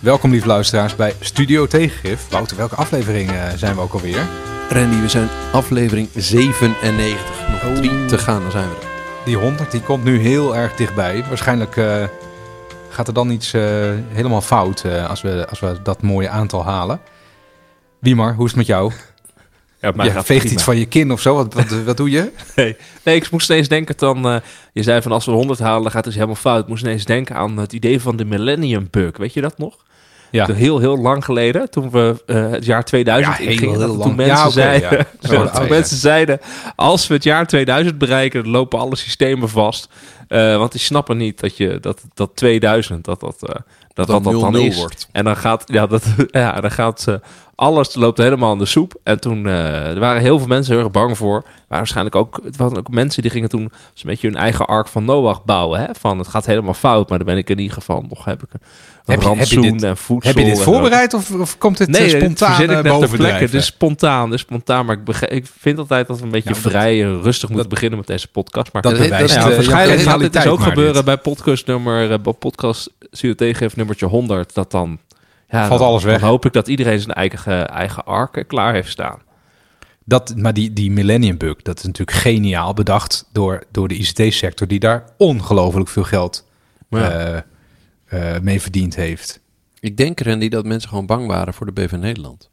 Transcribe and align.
Welkom 0.00 0.30
lieve 0.30 0.46
luisteraars 0.46 0.96
bij 0.96 1.14
Studio 1.20 1.66
Tegengif. 1.66 2.28
Wouter, 2.30 2.56
welke 2.56 2.74
aflevering 2.74 3.30
eh, 3.30 3.48
zijn 3.56 3.74
we 3.74 3.80
ook 3.80 3.92
alweer? 3.92 4.26
Randy, 4.70 5.00
we 5.00 5.08
zijn 5.08 5.28
aflevering 5.52 6.08
97. 6.14 7.48
Nog 7.50 7.76
drie 7.76 8.04
te 8.06 8.18
gaan, 8.18 8.42
dan 8.42 8.50
zijn 8.50 8.68
we 8.68 8.74
er. 8.74 8.86
Die 9.24 9.36
100 9.36 9.70
die 9.70 9.80
komt 9.80 10.04
nu 10.04 10.18
heel 10.18 10.56
erg 10.56 10.74
dichtbij. 10.74 11.24
Waarschijnlijk 11.28 11.76
eh, 11.76 12.04
gaat 12.88 13.08
er 13.08 13.14
dan 13.14 13.30
iets 13.30 13.52
eh, 13.52 13.62
helemaal 14.08 14.40
fout 14.40 14.82
eh, 14.84 15.08
als, 15.10 15.22
we, 15.22 15.46
als 15.48 15.60
we 15.60 15.76
dat 15.82 16.02
mooie 16.02 16.28
aantal 16.28 16.64
halen. 16.64 17.00
Wiemar, 18.00 18.34
hoe 18.34 18.44
is 18.44 18.50
het 18.50 18.58
met 18.58 18.66
jou? 18.66 18.92
Ja, 19.80 19.92
maar 19.94 20.06
Je 20.06 20.12
veegt 20.12 20.26
prima. 20.26 20.44
iets 20.54 20.62
van 20.62 20.76
je 20.76 20.86
kin 20.86 21.12
of 21.12 21.20
zo. 21.20 21.34
Wat, 21.34 21.54
wat, 21.54 21.82
wat 21.84 21.96
doe 21.96 22.10
je? 22.10 22.32
Nee. 22.56 22.76
nee, 23.04 23.16
ik 23.16 23.30
moest 23.30 23.50
ineens 23.50 23.68
denken 23.68 23.94
dan... 23.96 24.26
eh, 24.28 24.36
je 24.72 24.82
zei 24.82 25.02
van 25.02 25.12
als 25.12 25.24
we 25.24 25.30
100 25.32 25.58
halen, 25.58 25.82
dan 25.82 25.86
gaat 25.90 25.94
het 25.94 26.04
dus 26.04 26.14
helemaal 26.14 26.34
fout. 26.36 26.62
Ik 26.62 26.68
moest 26.68 26.82
ineens 26.82 27.04
denken 27.04 27.36
aan 27.36 27.56
het 27.56 27.72
idee 27.72 28.00
van 28.00 28.16
de 28.16 28.24
Millennium 28.24 28.88
Bug. 28.90 29.16
Weet 29.16 29.32
je 29.32 29.40
dat 29.40 29.58
nog? 29.58 29.76
Ja. 30.30 30.44
Toen 30.44 30.54
Heel, 30.54 30.78
heel 30.78 30.98
lang 30.98 31.24
geleden, 31.24 31.70
toen 31.70 31.90
we 31.90 32.22
eh, 32.26 32.50
het 32.50 32.64
jaar 32.64 32.84
2000 32.84 33.36
Ja, 33.36 33.42
heel, 33.42 33.50
ingingen. 33.52 33.78
heel 33.78 33.96
dat. 33.96 34.02
Toen 34.06 34.16
mensen, 34.16 34.36
Ja, 34.36 34.50
zeiden, 34.50 34.90
ja. 35.20 35.48
Toen 35.48 35.68
mensen 35.68 35.96
zeiden, 35.96 36.40
als 36.76 37.06
we 37.06 37.14
het 37.14 37.24
jaar 37.24 37.46
2000 37.46 37.98
bereiken, 37.98 38.42
dan 38.42 38.52
lopen 38.52 38.78
alle 38.78 38.96
systemen 38.96 39.48
vast. 39.48 39.88
Eh, 40.28 40.56
want 40.56 40.72
die 40.72 40.80
snappen 40.80 41.16
niet 41.16 41.40
dat, 41.40 41.56
je, 41.56 41.78
dat, 41.80 42.02
dat 42.14 42.30
2000, 42.36 43.04
dat 43.04 43.20
dat, 43.20 43.34
eh, 43.42 43.48
dat, 43.48 43.62
Dat 43.94 44.08
wat 44.22 44.24
dat 44.32 44.40
dan 44.40 44.54
0-0 44.54 44.58
is. 44.66 44.76
wordt. 44.76 45.08
En 45.12 45.24
dan 45.24 45.36
gaat, 45.36 45.62
ja, 45.66 45.86
dat, 45.86 46.04
ja, 46.30 46.60
dan 46.60 46.70
gaat 46.70 47.06
alles 47.54 47.94
loopt 47.94 48.18
helemaal 48.18 48.52
in 48.52 48.58
de 48.58 48.66
soep. 48.66 48.94
En 49.02 49.20
toen 49.20 49.46
er 49.46 49.98
waren 50.00 50.20
heel 50.22 50.38
veel 50.38 50.46
mensen 50.48 50.74
heel 50.74 50.82
erg 50.82 50.92
bang 50.92 51.16
voor. 51.16 51.42
Maar 51.68 51.78
waarschijnlijk 51.78 52.16
ook, 52.16 52.40
het 52.44 52.56
waren 52.56 52.78
ook 52.78 52.90
mensen 52.90 53.22
die 53.22 53.30
gingen 53.30 53.48
toen 53.48 53.62
een 53.62 53.70
beetje 54.02 54.28
hun 54.28 54.36
eigen 54.36 54.66
ark 54.66 54.88
van 54.88 55.04
Noach 55.04 55.44
bouwen. 55.44 55.80
Hè? 55.80 55.86
Van 56.00 56.18
het 56.18 56.28
gaat 56.28 56.46
helemaal 56.46 56.74
fout, 56.74 57.08
maar 57.08 57.18
dan 57.18 57.26
ben 57.26 57.36
ik 57.36 57.50
in 57.50 57.58
ieder 57.58 57.74
geval 57.74 58.04
nog 58.08 58.24
heb 58.24 58.42
ik 58.42 58.48
Heb 59.12 59.22
je- 59.22 59.28
heb 59.28 59.46
je 59.48 59.60
dit- 59.60 59.82
en 59.82 59.96
voedsel. 59.96 60.32
Heb 60.34 60.40
je 60.44 60.50
dit 60.50 60.62
voorbereid 60.62 61.14
of, 61.14 61.30
of 61.30 61.58
komt 61.58 61.78
dit 61.78 61.88
Nee, 61.88 62.00
eh, 62.04 62.10
dit 62.10 62.20
spontaan 62.20 62.48
verzin 62.54 62.64
ik 62.64 62.84
eh, 62.84 62.92
net 62.98 63.08
ter 63.08 63.16
plekke. 63.18 63.56
is 63.56 63.66
spontaan, 63.66 64.32
is 64.32 64.40
spontaan. 64.40 64.86
Maar 64.86 64.96
ik, 64.96 65.04
bege- 65.04 65.26
ik 65.28 65.46
vind 65.58 65.78
altijd 65.78 66.06
dat 66.06 66.18
we 66.18 66.24
een 66.24 66.30
beetje 66.30 66.48
Ja, 66.48 66.54
vrij 66.54 67.02
en 67.04 67.22
rustig 67.22 67.48
moeten 67.48 67.68
beginnen 67.68 67.98
met 67.98 68.06
deze 68.06 68.28
podcast. 68.28 68.72
Maar 68.72 68.82
Dat 68.82 68.92
Dat- 68.92 69.00
bewijst 69.00 69.20
dat- 69.34 69.36
eh, 69.36 69.42
ja, 69.42 69.48
jouw 69.48 69.56
waarschijnlijk 69.56 70.00
gaat 70.00 70.18
dit 70.20 70.32
dus 70.32 70.46
ook 70.46 70.60
gebeuren 70.60 70.94
dit. 70.94 71.04
bij 71.04 71.16
podcast 71.16 71.66
nummer, 71.66 72.10
eh, 72.12 72.18
bij 72.18 72.32
podcast 72.32 72.90
Tegengeef 73.10 73.76
nummertje 73.76 74.06
100. 74.06 74.54
Dat 74.54 74.70
dan, 74.70 74.98
ja, 75.50 75.66
Valt 75.66 75.78
dan, 75.80 75.88
alles 75.88 76.04
weg. 76.04 76.20
Dan 76.20 76.28
hoop 76.28 76.44
ik 76.46 76.52
dat 76.52 76.68
iedereen 76.68 77.00
zijn 77.00 77.14
eigen, 77.14 77.68
eigen 77.68 78.04
ark 78.04 78.44
klaar 78.46 78.72
heeft 78.72 78.90
staan. 78.90 79.18
Dat, 80.04 80.32
maar 80.36 80.54
die, 80.54 80.72
die 80.72 80.90
Millennium 80.90 81.36
Bug, 81.38 81.62
dat 81.62 81.78
is 81.78 81.84
natuurlijk 81.84 82.16
geniaal 82.18 82.74
bedacht 82.74 83.28
door, 83.32 83.62
door 83.72 83.88
de 83.88 83.94
ICT-sector... 83.94 84.66
die 84.66 84.78
daar 84.78 85.04
ongelooflijk 85.18 85.88
veel 85.88 86.02
geld 86.04 86.46
Ja. 86.90 87.44
Eh, 88.08 88.38
mee 88.42 88.60
verdiend 88.60 88.96
heeft. 88.96 89.40
Ik 89.80 89.96
denk, 89.96 90.20
Randy, 90.20 90.48
dat 90.48 90.66
mensen 90.66 90.88
gewoon 90.88 91.06
bang 91.06 91.26
waren 91.26 91.54
voor 91.54 91.66
de 91.66 91.72
BV 91.72 91.92
Nederland. 91.92 92.50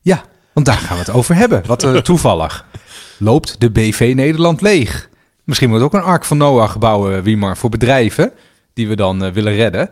Ja, 0.00 0.24
want 0.52 0.66
daar 0.66 0.76
gaan 0.76 0.96
we 0.96 1.02
het 1.02 1.12
over 1.12 1.34
hebben. 1.34 1.62
Wat 1.66 1.82
eh, 1.84 1.96
toevallig. 2.12 2.66
Loopt 3.18 3.60
de 3.60 3.70
BV 3.70 4.12
Nederland 4.16 4.60
leeg? 4.60 5.08
Misschien 5.44 5.70
moet 5.70 5.80
ook 5.80 5.94
een 5.94 6.02
Ark 6.02 6.24
van 6.24 6.36
Noach 6.36 6.78
bouwen, 6.78 7.22
Wiemar, 7.22 7.56
voor 7.56 7.70
bedrijven 7.70 8.32
die 8.74 8.88
we 8.88 8.96
dan 8.96 9.24
eh, 9.24 9.32
willen 9.32 9.54
redden. 9.54 9.90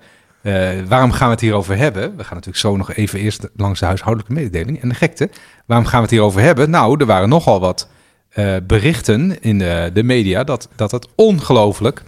Waarom 0.88 1.12
gaan 1.12 1.26
we 1.26 1.32
het 1.32 1.40
hierover 1.40 1.76
hebben? 1.76 2.02
We 2.02 2.24
gaan 2.24 2.34
natuurlijk 2.34 2.56
zo 2.56 2.76
nog 2.76 2.92
even 2.92 3.18
eerst 3.18 3.48
langs 3.56 3.80
de 3.80 3.86
huishoudelijke 3.86 4.32
mededeling 4.32 4.82
en 4.82 4.88
de 4.88 4.94
gekte. 4.94 5.30
Waarom 5.66 5.86
gaan 5.86 5.96
we 5.98 6.02
het 6.02 6.10
hierover 6.10 6.40
hebben? 6.40 6.70
Nou, 6.70 7.00
er 7.00 7.06
waren 7.06 7.28
nogal 7.28 7.60
wat 7.60 7.88
berichten 8.66 9.42
in 9.42 9.58
de, 9.58 9.90
de 9.92 10.02
media 10.02 10.44
dat, 10.44 10.68
dat 10.76 10.90
het 10.90 11.08
ongelooflijk 11.14 12.02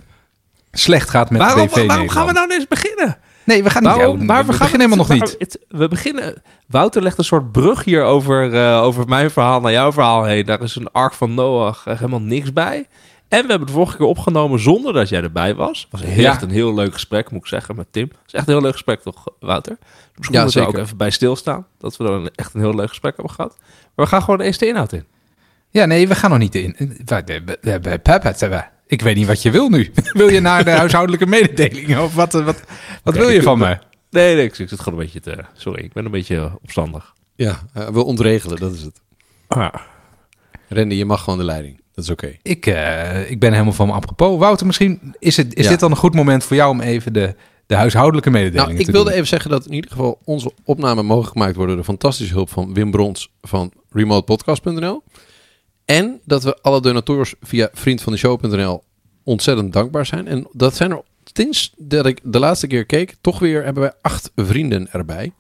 slecht 0.73 1.11
gaat 1.11 1.31
met 1.31 1.41
waarom 1.41 1.67
de 1.67 1.73
BV 1.75 1.87
waarom 1.87 2.09
gaan 2.09 2.27
we 2.27 2.33
nou 2.33 2.53
eens 2.53 2.69
beginnen? 2.69 3.17
Nee, 3.45 3.63
we 3.63 3.71
gaan 3.71 3.83
niet. 3.83 3.93
Waarom? 3.95 4.25
maar 4.25 4.41
we, 4.41 4.47
we, 4.47 4.53
gaan 4.53 4.67
beginnen 4.71 4.91
helemaal 4.91 5.07
nog 5.07 5.09
niet. 5.29 5.37
het- 5.39 5.59
we 5.69 5.89
beginnen. 5.89 6.43
Wouter 6.67 7.03
legt 7.03 7.19
een 7.19 7.25
soort 7.25 7.53
brug 7.53 7.85
hier 7.85 8.03
over, 8.05 8.55
eh, 8.55 8.83
over 8.83 9.09
mijn 9.09 9.31
verhaal 9.31 9.61
naar 9.61 9.73
jouw 9.73 9.93
verhaal 9.93 10.25
heen. 10.25 10.47
Daar 10.47 10.63
is 10.63 10.77
een 10.77 10.91
ark 10.93 11.13
van 11.15 11.35
Noach 11.35 11.87
eh, 11.87 11.97
helemaal 11.97 12.21
niks 12.21 12.53
bij. 12.53 12.87
En 13.29 13.43
we 13.43 13.49
hebben 13.49 13.67
de 13.67 13.73
vorige 13.73 13.97
keer 13.97 14.07
opgenomen 14.07 14.61
zonder 14.61 14.93
dat 14.93 15.09
jij 15.09 15.23
erbij 15.23 15.55
was. 15.55 15.81
Het 15.91 16.01
was 16.01 16.15
Ja. 16.15 16.31
echt 16.31 16.43
een 16.43 16.51
heel 16.51 16.75
leuk 16.75 16.93
gesprek, 16.93 17.31
moet 17.31 17.41
ik 17.41 17.47
zeggen, 17.47 17.77
met 17.77 17.87
Tim. 17.91 18.03
Het 18.05 18.19
is 18.27 18.33
echt 18.33 18.47
een 18.47 18.53
heel 18.53 18.63
leuk 18.63 18.73
gesprek, 18.73 19.01
toch, 19.03 19.25
Wouter? 19.41 19.79
Misschien 20.17 20.37
Ja, 20.39 20.43
moeten 20.45 20.63
we 20.63 20.67
ook 20.69 20.77
even 20.77 20.97
bij 20.97 21.11
stilstaan. 21.11 21.67
Dat 21.79 21.97
we 21.97 22.05
dan 22.05 22.31
echt 22.35 22.55
een 22.55 22.61
heel 22.61 22.75
leuk 22.75 22.89
gesprek 22.89 23.17
hebben 23.17 23.35
gehad. 23.35 23.57
Maar 23.95 24.05
we 24.05 24.07
gaan 24.07 24.23
gewoon 24.23 24.41
eens 24.41 24.59
de 24.59 24.67
inhoud 24.67 24.93
in. 24.93 25.05
Ja, 25.71 25.85
nee, 25.85 26.09
we 26.09 26.15
gaan 26.15 26.31
nog 26.31 26.39
niet 26.39 26.55
in. 26.55 26.75
We- 26.79 27.81
we- 27.81 28.01
Ik 28.93 29.01
weet 29.01 29.17
niet 29.17 29.27
wat 29.27 29.43
je 29.43 29.51
wil 29.51 29.69
nu. 29.69 29.91
Wil 30.13 30.29
je 30.29 30.41
naar 30.41 30.65
de 30.65 30.71
huishoudelijke 30.71 31.27
mededeling? 31.27 31.99
Of 31.99 32.15
wat, 32.15 32.33
wat, 32.33 32.63
wat 33.03 33.17
wil 33.17 33.29
je 33.29 33.43
van 33.43 33.59
me? 33.59 33.79
Nee, 34.11 34.35
nee, 34.35 34.45
ik 34.45 34.55
zit 34.55 34.81
gewoon 34.81 34.99
een 34.99 35.05
beetje 35.05 35.21
te... 35.21 35.39
Sorry, 35.57 35.85
ik 35.85 35.93
ben 35.93 36.05
een 36.05 36.11
beetje 36.11 36.37
eh, 36.37 36.55
opstandig. 36.63 37.13
Ja, 37.35 37.63
uh, 37.77 37.89
we 37.89 38.03
ontregelen, 38.05 38.59
dat 38.59 38.73
is 38.75 38.83
het. 38.83 39.01
Ah, 39.49 39.75
Randy, 40.69 40.95
je 40.95 41.05
mag 41.05 41.23
gewoon 41.25 41.39
de 41.39 41.45
leiding. 41.45 41.81
Dat 41.95 42.05
is 42.05 42.11
oké. 42.11 42.37
Ik, 42.43 42.67
eh, 42.67 43.31
ik 43.31 43.41
ben 43.41 43.53
helemaal 43.53 43.73
van 43.73 43.87
me 43.87 43.93
apropos. 43.93 44.39
Wouter, 44.39 44.67
misschien 44.67 45.15
is, 45.19 45.37
het, 45.37 45.55
is 45.55 45.65
Ja. 45.65 45.71
dit 45.71 45.81
dan 45.81 45.91
een 45.91 45.97
goed 45.97 46.15
moment 46.15 46.45
voor 46.45 46.57
jou 46.57 46.71
om 46.71 46.81
even 46.81 47.13
de, 47.13 47.35
de 47.67 47.75
huishoudelijke 47.75 48.31
mededelingen 48.31 48.69
Nou, 48.69 48.79
ik 48.81 48.87
te 48.87 48.93
wilde 48.93 49.07
doen? 49.09 49.15
even 49.17 49.29
zeggen 49.29 49.51
dat 49.51 49.67
in 49.67 49.73
ieder 49.73 49.91
geval 49.91 50.19
onze 50.25 50.53
opname 50.65 51.03
mogelijk 51.03 51.33
gemaakt 51.33 51.55
wordt 51.57 51.69
door 51.71 51.79
de 51.81 51.87
fantastische 51.87 52.35
hulp 52.35 52.51
van 52.51 52.75
Wim 52.75 52.91
Brons 52.91 53.31
van 53.43 53.73
remotepodcast.nl. 53.91 55.03
En 55.85 56.21
dat 56.25 56.43
we 56.43 56.59
alle 56.63 56.81
donateurs 56.81 57.35
via 57.41 57.69
vriendvandeshow.nl 57.73 58.83
ontzettend 59.25 59.73
dankbaar 59.73 60.07
zijn. 60.07 60.27
En 60.27 60.47
dat 60.53 60.77
zijn 60.77 60.91
er 60.91 61.03
sinds 61.25 61.73
dat 61.77 62.07
ik 62.07 62.21
de 62.23 62.39
laatste 62.39 62.67
keer 62.67 62.85
keek, 62.85 63.15
toch 63.21 63.39
weer 63.39 63.65
hebben 63.65 63.83
wij 63.83 63.93
acht 64.03 64.31
vrienden 64.37 64.89
erbij. 64.93 65.33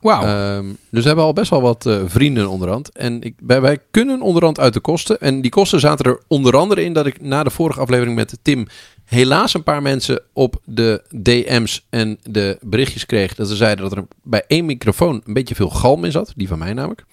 Wauw. 0.00 0.22
Ehm, 0.22 0.66
dus 0.90 1.00
we 1.00 1.06
hebben 1.06 1.24
al 1.24 1.32
best 1.32 1.50
wel 1.50 1.60
wat 1.62 1.86
eh, 1.86 2.02
vrienden 2.06 2.48
onderhand. 2.48 2.92
En 2.92 3.22
ik, 3.22 3.34
wij, 3.38 3.60
wij 3.60 3.78
kunnen 3.90 4.20
onderhand 4.20 4.60
uit 4.60 4.72
de 4.72 4.80
kosten. 4.80 5.20
En 5.20 5.40
die 5.40 5.50
kosten 5.50 5.80
zaten 5.80 6.04
er 6.04 6.20
onder 6.26 6.56
andere 6.56 6.84
in 6.84 6.92
dat 6.92 7.06
ik 7.06 7.20
na 7.20 7.42
de 7.42 7.50
vorige 7.50 7.80
aflevering 7.80 8.16
met 8.16 8.38
Tim 8.42 8.66
helaas 9.04 9.54
een 9.54 9.62
paar 9.62 9.82
mensen 9.82 10.22
op 10.32 10.60
de 10.64 11.02
DM's 11.22 11.86
en 11.90 12.18
de 12.22 12.58
berichtjes 12.60 13.06
kreeg. 13.06 13.34
Dat 13.34 13.48
ze 13.48 13.56
zeiden 13.56 13.88
dat 13.88 13.98
er 13.98 14.06
bij 14.22 14.44
één 14.46 14.64
microfoon 14.64 15.22
een 15.24 15.34
beetje 15.34 15.54
veel 15.54 15.70
galm 15.70 16.04
in 16.04 16.12
zat. 16.12 16.32
Die 16.36 16.48
van 16.48 16.58
mij 16.58 16.72
namelijk. 16.72 17.04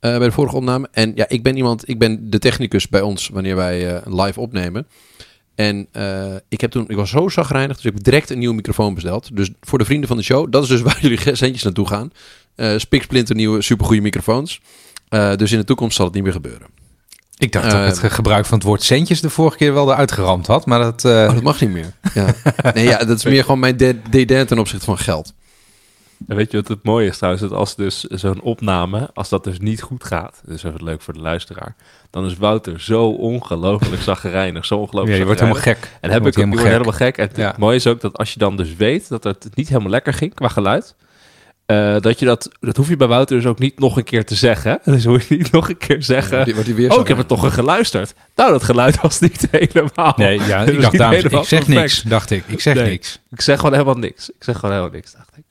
Eh, 0.00 0.16
bij 0.16 0.26
de 0.26 0.32
vorige 0.32 0.56
opname. 0.56 0.88
En 0.92 1.12
ja, 1.14 1.28
ik 1.28 1.42
ben 1.42 1.56
iemand, 1.56 1.88
ik 1.88 1.98
ben 1.98 2.30
de 2.30 2.38
technicus 2.38 2.88
bij 2.88 3.00
ons 3.00 3.28
wanneer 3.28 3.56
wij 3.56 3.94
eh, 3.94 4.00
live 4.24 4.40
opnemen. 4.40 4.86
En 5.54 5.86
eh, 5.92 6.34
ik, 6.48 6.60
heb 6.60 6.70
toen, 6.70 6.84
ik 6.88 6.96
was 6.96 7.10
zo 7.10 7.28
zagrijnig, 7.28 7.76
dus 7.76 7.84
ik 7.84 7.92
heb 7.94 8.02
direct 8.02 8.30
een 8.30 8.38
nieuwe 8.38 8.54
microfoon 8.54 8.94
besteld. 8.94 9.36
Dus 9.36 9.50
voor 9.60 9.78
de 9.78 9.84
vrienden 9.84 10.08
van 10.08 10.16
de 10.16 10.22
show, 10.22 10.50
dat 10.52 10.62
is 10.62 10.68
dus 10.68 10.80
waar 10.88 10.98
jullie 11.00 11.18
centjes 11.36 11.62
naartoe 11.62 11.86
gaan. 11.86 12.10
Eh 12.54 12.74
spiksplinter 12.76 13.34
nieuwe, 13.34 13.62
supergoeie 13.62 14.00
microfoons. 14.02 14.60
Dus 15.36 15.52
in 15.52 15.58
de 15.58 15.64
toekomst 15.64 15.96
zal 15.96 16.04
het 16.04 16.14
niet 16.14 16.22
meer 16.22 16.32
gebeuren. 16.32 16.66
ik 17.38 17.52
dacht 17.52 17.70
dat 17.70 17.84
het 17.86 17.98
ge- 17.98 18.10
gebruik 18.10 18.46
van 18.46 18.58
het 18.58 18.66
woord 18.66 18.82
centjes 18.82 19.20
de 19.20 19.30
vorige 19.30 19.56
keer 19.56 19.72
wel 19.74 19.90
eruit 19.92 20.12
geramd 20.12 20.46
had. 20.46 20.66
Maar 20.66 20.78
dat... 20.80 21.04
Oh, 21.04 21.32
dat 21.34 21.42
mag 21.42 21.60
niet 21.60 21.70
meer. 21.70 21.92
Ja. 22.14 22.34
Nee, 22.74 22.84
ja, 22.84 22.98
dat 22.98 23.16
is 23.18 23.24
meer 23.34 23.42
gewoon 23.42 23.58
mijn 23.58 23.76
dédain 24.10 24.46
ten 24.46 24.58
opzichte 24.58 24.84
van 24.84 24.98
geld. 24.98 25.32
En 26.28 26.36
weet 26.36 26.50
je 26.50 26.56
wat 26.56 26.68
het 26.68 26.82
mooie 26.82 27.06
is 27.08 27.16
trouwens? 27.16 27.42
Dat 27.42 27.52
als 27.52 27.74
dus 27.76 28.00
zo'n 28.02 28.40
opname, 28.40 29.10
als 29.14 29.28
dat 29.28 29.44
dus 29.44 29.58
niet 29.58 29.82
goed 29.82 30.04
gaat, 30.04 30.42
dus 30.46 30.62
even 30.64 30.84
leuk 30.84 31.02
voor 31.02 31.14
de 31.14 31.20
luisteraar, 31.20 31.74
dan 32.10 32.24
is 32.26 32.36
Wouter 32.36 32.80
zo 32.80 33.08
ongelooflijk 33.08 34.02
zagrijnig, 34.12 34.64
zo 34.66 34.76
ongelooflijk 34.76 35.12
ja, 35.12 35.18
je 35.18 35.24
wordt 35.24 35.40
helemaal 35.40 35.62
gek. 35.62 35.90
En 36.00 36.10
heb 36.10 36.26
ik 36.26 36.36
je 36.36 36.46
wordt 36.46 36.62
helemaal 36.62 36.92
gek. 36.92 37.18
En 37.18 37.30
Ja. 37.34 37.46
het 37.46 37.56
mooie 37.56 37.76
is 37.76 37.86
ook 37.86 38.00
dat 38.00 38.16
als 38.18 38.32
je 38.32 38.38
dan 38.38 38.56
dus 38.56 38.74
weet 38.76 39.08
dat 39.08 39.24
het 39.24 39.48
niet 39.54 39.68
helemaal 39.68 39.90
lekker 39.90 40.12
ging 40.12 40.34
qua 40.34 40.48
geluid, 40.48 40.94
eh, 41.66 41.96
dat 42.00 42.18
je 42.18 42.24
dat, 42.26 42.50
dat 42.60 42.76
hoef 42.76 42.88
je 42.88 42.96
bij 42.96 43.06
Wouter 43.06 43.36
dus 43.36 43.46
ook 43.46 43.58
niet 43.58 43.78
nog 43.78 43.96
een 43.96 44.04
keer 44.04 44.24
te 44.24 44.34
zeggen. 44.34 44.78
Dus 44.84 45.04
hoef 45.04 45.28
je 45.28 45.36
niet 45.36 45.50
nog 45.52 45.68
een 45.68 45.76
keer 45.76 46.02
zeggen, 46.02 46.44
Die- 46.44 46.52
wordt 46.54 46.68
die 46.68 46.76
weer 46.78 46.92
oh, 46.94 47.00
ik 47.00 47.08
heb 47.08 47.16
het 47.16 47.28
toch 47.28 47.42
een 47.42 47.52
geluisterd. 47.52 48.14
Nou, 48.34 48.50
dat 48.50 48.62
geluid 48.62 49.00
was 49.00 49.20
niet 49.20 49.48
helemaal. 49.50 50.12
Nee, 50.16 50.40
ja, 50.40 50.62
ik 50.62 50.80
dacht, 50.80 50.98
dames, 50.98 51.16
helemaal 51.16 51.42
ik 51.42 51.48
zeg 51.48 51.58
perfect. 51.64 51.80
niks, 51.80 52.02
dacht 52.02 52.30
ik. 52.30 52.44
Ik 52.46 52.60
zeg 52.60 52.74
Nee. 52.74 52.88
niks. 52.90 53.20
Ik 53.30 53.40
zeg 53.40 53.56
gewoon 53.56 53.72
helemaal 53.72 53.94
niks. 53.98 54.28
Ik 54.30 54.44
zeg 54.44 54.54
gewoon 54.54 54.70
helemaal 54.74 54.94
niks, 54.94 55.12
dacht 55.12 55.36
ik. 55.36 55.44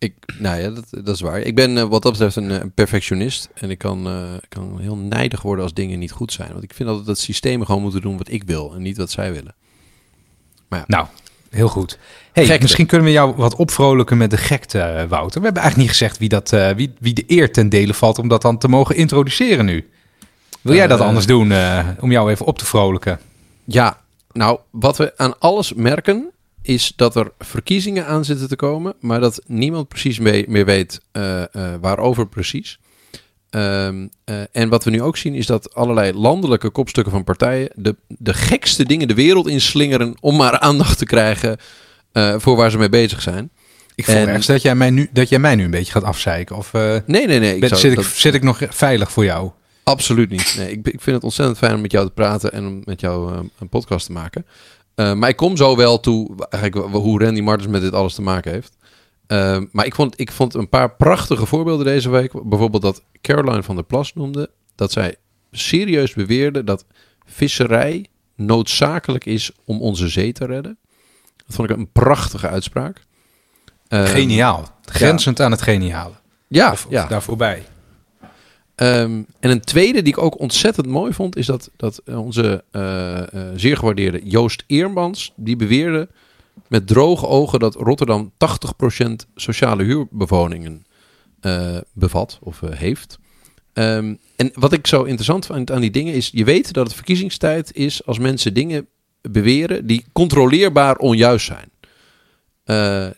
Ik, 0.00 0.14
nou 0.38 0.60
ja, 0.60 0.70
dat, 0.70 0.84
dat 0.90 1.14
is 1.14 1.20
waar. 1.20 1.40
Ik 1.40 1.54
ben 1.54 1.78
eh, 1.78 1.84
wat 1.84 2.02
dat 2.02 2.12
betreft 2.12 2.36
een, 2.36 2.50
eh, 2.50 2.60
een 2.60 2.72
perfectionist. 2.72 3.48
En 3.54 3.70
ik 3.70 3.78
kan, 3.78 4.06
eh, 4.06 4.22
kan 4.48 4.78
heel 4.80 4.96
nijdig 4.96 5.42
worden 5.42 5.64
als 5.64 5.74
dingen 5.74 5.98
niet 5.98 6.12
goed 6.12 6.32
zijn. 6.32 6.52
Want 6.52 6.62
ik 6.62 6.74
vind 6.74 6.88
altijd 6.88 7.06
dat 7.06 7.18
systemen 7.18 7.66
gewoon 7.66 7.82
moeten 7.82 8.00
doen 8.00 8.16
wat 8.16 8.30
ik 8.30 8.42
wil. 8.42 8.74
En 8.74 8.82
niet 8.82 8.96
wat 8.96 9.10
zij 9.10 9.32
willen. 9.32 9.54
Nou, 10.86 11.06
heel 11.50 11.68
goed. 11.68 11.98
Hey, 12.32 12.44
Gekte. 12.44 12.62
misschien 12.62 12.86
kunnen 12.86 13.06
we 13.06 13.12
jou 13.12 13.34
wat 13.36 13.54
opvrolijken 13.54 14.16
met 14.16 14.30
de 14.30 14.36
gekte, 14.36 15.06
Wouter. 15.08 15.40
We 15.40 15.44
hebben 15.46 15.62
eigenlijk 15.62 15.76
niet 15.76 15.88
gezegd 15.88 16.18
wie, 16.18 16.28
dat, 16.28 16.50
wie, 16.76 16.92
wie 16.98 17.14
de 17.14 17.24
eer 17.26 17.52
ten 17.52 17.68
dele 17.68 17.94
valt 17.94 18.18
om 18.18 18.28
dat 18.28 18.42
dan 18.42 18.58
te 18.58 18.68
mogen 18.68 18.96
introduceren 18.96 19.64
nu. 19.64 19.90
Wil 20.60 20.74
jij 20.74 20.86
dat 20.86 21.00
anders 21.00 21.26
doen, 21.26 21.52
om 22.00 22.10
jou 22.10 22.30
even 22.30 22.46
op 22.46 22.58
te 22.58 22.64
vrolijken? 22.64 23.20
Ja, 23.64 24.00
nou, 24.32 24.58
wat 24.70 24.96
we 24.96 25.12
aan 25.16 25.38
alles 25.38 25.74
merken 25.74 26.30
is 26.62 26.92
dat 26.96 27.16
er 27.16 27.32
verkiezingen 27.38 28.06
aan 28.06 28.24
zitten 28.24 28.48
te 28.48 28.56
komen, 28.56 28.94
maar 29.00 29.20
dat 29.20 29.42
niemand 29.46 29.88
precies 29.88 30.18
mee- 30.18 30.44
meer 30.48 30.64
weet 30.64 31.00
eh, 31.12 31.42
eh, 31.42 31.48
waarover 31.80 32.28
precies. 32.28 32.78
Ehm, 33.50 34.06
eh, 34.24 34.36
en 34.52 34.68
wat 34.68 34.84
we 34.84 34.90
nu 34.90 35.02
ook 35.02 35.16
zien 35.16 35.34
is 35.34 35.46
dat 35.46 35.74
allerlei 35.74 36.12
landelijke 36.12 36.70
kopstukken 36.70 37.12
van 37.12 37.24
partijen 37.24 37.70
de, 37.74 37.96
de 38.08 38.34
gekste 38.34 38.84
dingen 38.84 39.08
de 39.08 39.14
wereld 39.14 39.48
inslingeren 39.48 40.16
om 40.20 40.36
maar 40.36 40.58
aandacht 40.58 40.98
te 40.98 41.04
krijgen 41.06 41.56
voor 42.36 42.56
waar 42.56 42.70
ze 42.70 42.78
mee 42.78 42.88
bezig 42.88 43.22
zijn. 43.22 43.50
Ik 43.94 44.04
voel 44.04 44.14
En- 44.14 44.26
ergens 44.28 44.46
dat 44.46 44.62
jij, 44.62 44.74
mij 44.74 44.90
nu, 44.90 45.08
dat 45.12 45.28
jij 45.28 45.38
mij 45.38 45.54
nu 45.54 45.64
een 45.64 45.70
beetje 45.70 45.92
gaat 45.92 46.02
afzeiken. 46.04 46.56
Of 46.56 46.72
Nee, 46.72 47.02
nee, 47.06 47.26
nee. 47.26 47.54
Ik 47.54 47.60
ben- 47.60 47.68
zou- 47.68 47.80
zit, 47.80 47.90
ik, 47.90 47.96
dat- 47.96 48.06
zit 48.06 48.34
ik 48.34 48.42
nog 48.42 48.60
veilig 48.68 49.12
voor 49.12 49.24
jou? 49.24 49.50
Absoluut 49.84 50.30
niet. 50.30 50.54
Nee, 50.58 50.70
ik, 50.70 50.86
ik 50.88 51.00
vind 51.00 51.16
het 51.16 51.24
ontzettend 51.24 51.58
fijn 51.58 51.74
om 51.74 51.80
met 51.80 51.92
jou 51.92 52.06
te 52.06 52.12
praten 52.12 52.52
en 52.52 52.66
om 52.66 52.82
met 52.84 53.00
jou 53.00 53.34
een 53.58 53.68
podcast 53.68 54.06
te 54.06 54.12
maken. 54.12 54.46
Eh, 55.00 55.12
maar 55.12 55.28
ik 55.28 55.36
kom 55.36 55.56
zo 55.56 55.76
wel 55.76 56.00
toe 56.00 56.46
eigenlijk, 56.50 56.94
hoe 56.94 57.24
Randy 57.24 57.40
Martens 57.40 57.68
met 57.68 57.80
dit 57.80 57.92
alles 57.92 58.14
te 58.14 58.22
maken 58.22 58.52
heeft. 58.52 58.76
Eh, 59.26 59.58
maar 59.72 59.86
ik 59.86 59.94
vond, 59.94 60.20
ik 60.20 60.32
vond 60.32 60.54
een 60.54 60.68
paar 60.68 60.94
prachtige 60.96 61.46
voorbeelden 61.46 61.86
deze 61.86 62.10
week. 62.10 62.32
Bijvoorbeeld 62.44 62.82
dat 62.82 63.02
Caroline 63.20 63.62
van 63.62 63.74
der 63.74 63.84
Plas 63.84 64.14
noemde 64.14 64.50
dat 64.74 64.92
zij 64.92 65.16
serieus 65.50 66.14
beweerde 66.14 66.64
dat 66.64 66.84
visserij 67.26 68.06
noodzakelijk 68.36 69.24
is 69.24 69.50
om 69.64 69.80
onze 69.80 70.08
zee 70.08 70.32
te 70.32 70.46
redden. 70.46 70.78
Dat 71.36 71.56
vond 71.56 71.70
ik 71.70 71.76
een 71.76 71.92
prachtige 71.92 72.48
uitspraak. 72.48 73.02
Eh, 73.88 74.04
Geniaal. 74.04 74.68
Grenzend 74.84 75.40
aan 75.40 75.50
het 75.50 75.62
geniale. 75.62 76.14
Ja, 76.48 76.72
Of, 76.72 76.84
of 76.86 76.92
ja. 76.92 77.06
daar 77.06 77.22
voorbij. 77.22 77.62
Ehm, 78.80 79.22
en 79.40 79.50
een 79.50 79.60
tweede 79.60 80.02
die 80.02 80.12
ik 80.12 80.22
ook 80.22 80.38
ontzettend 80.38 80.86
mooi 80.86 81.12
vond, 81.12 81.36
is 81.36 81.46
dat, 81.46 81.70
dat 81.76 82.02
onze 82.06 82.64
eh, 82.70 83.18
eh, 83.18 83.48
zeer 83.56 83.76
gewaardeerde 83.76 84.20
Joost 84.24 84.64
Eermans, 84.66 85.32
die 85.36 85.56
beweerde 85.56 86.08
met 86.68 86.86
droge 86.86 87.26
ogen 87.26 87.58
dat 87.58 87.74
Rotterdam 87.74 88.32
80% 88.38 89.26
sociale 89.34 89.82
huurbewoningen 89.82 90.86
eh, 91.40 91.76
bevat 91.92 92.38
of 92.42 92.60
heeft. 92.60 93.18
Ehm, 93.72 94.14
en 94.36 94.50
wat 94.54 94.72
ik 94.72 94.86
zo 94.86 95.02
interessant 95.02 95.46
vind 95.46 95.70
aan 95.70 95.80
die 95.80 95.90
dingen 95.90 96.14
is, 96.14 96.30
je 96.32 96.44
weet 96.44 96.72
dat 96.72 96.86
het 96.86 96.94
verkiezingstijd 96.94 97.74
is 97.74 98.06
als 98.06 98.18
mensen 98.18 98.54
dingen 98.54 98.86
beweren 99.20 99.86
die 99.86 100.04
controleerbaar 100.12 100.96
onjuist 100.96 101.46
zijn. 101.46 101.68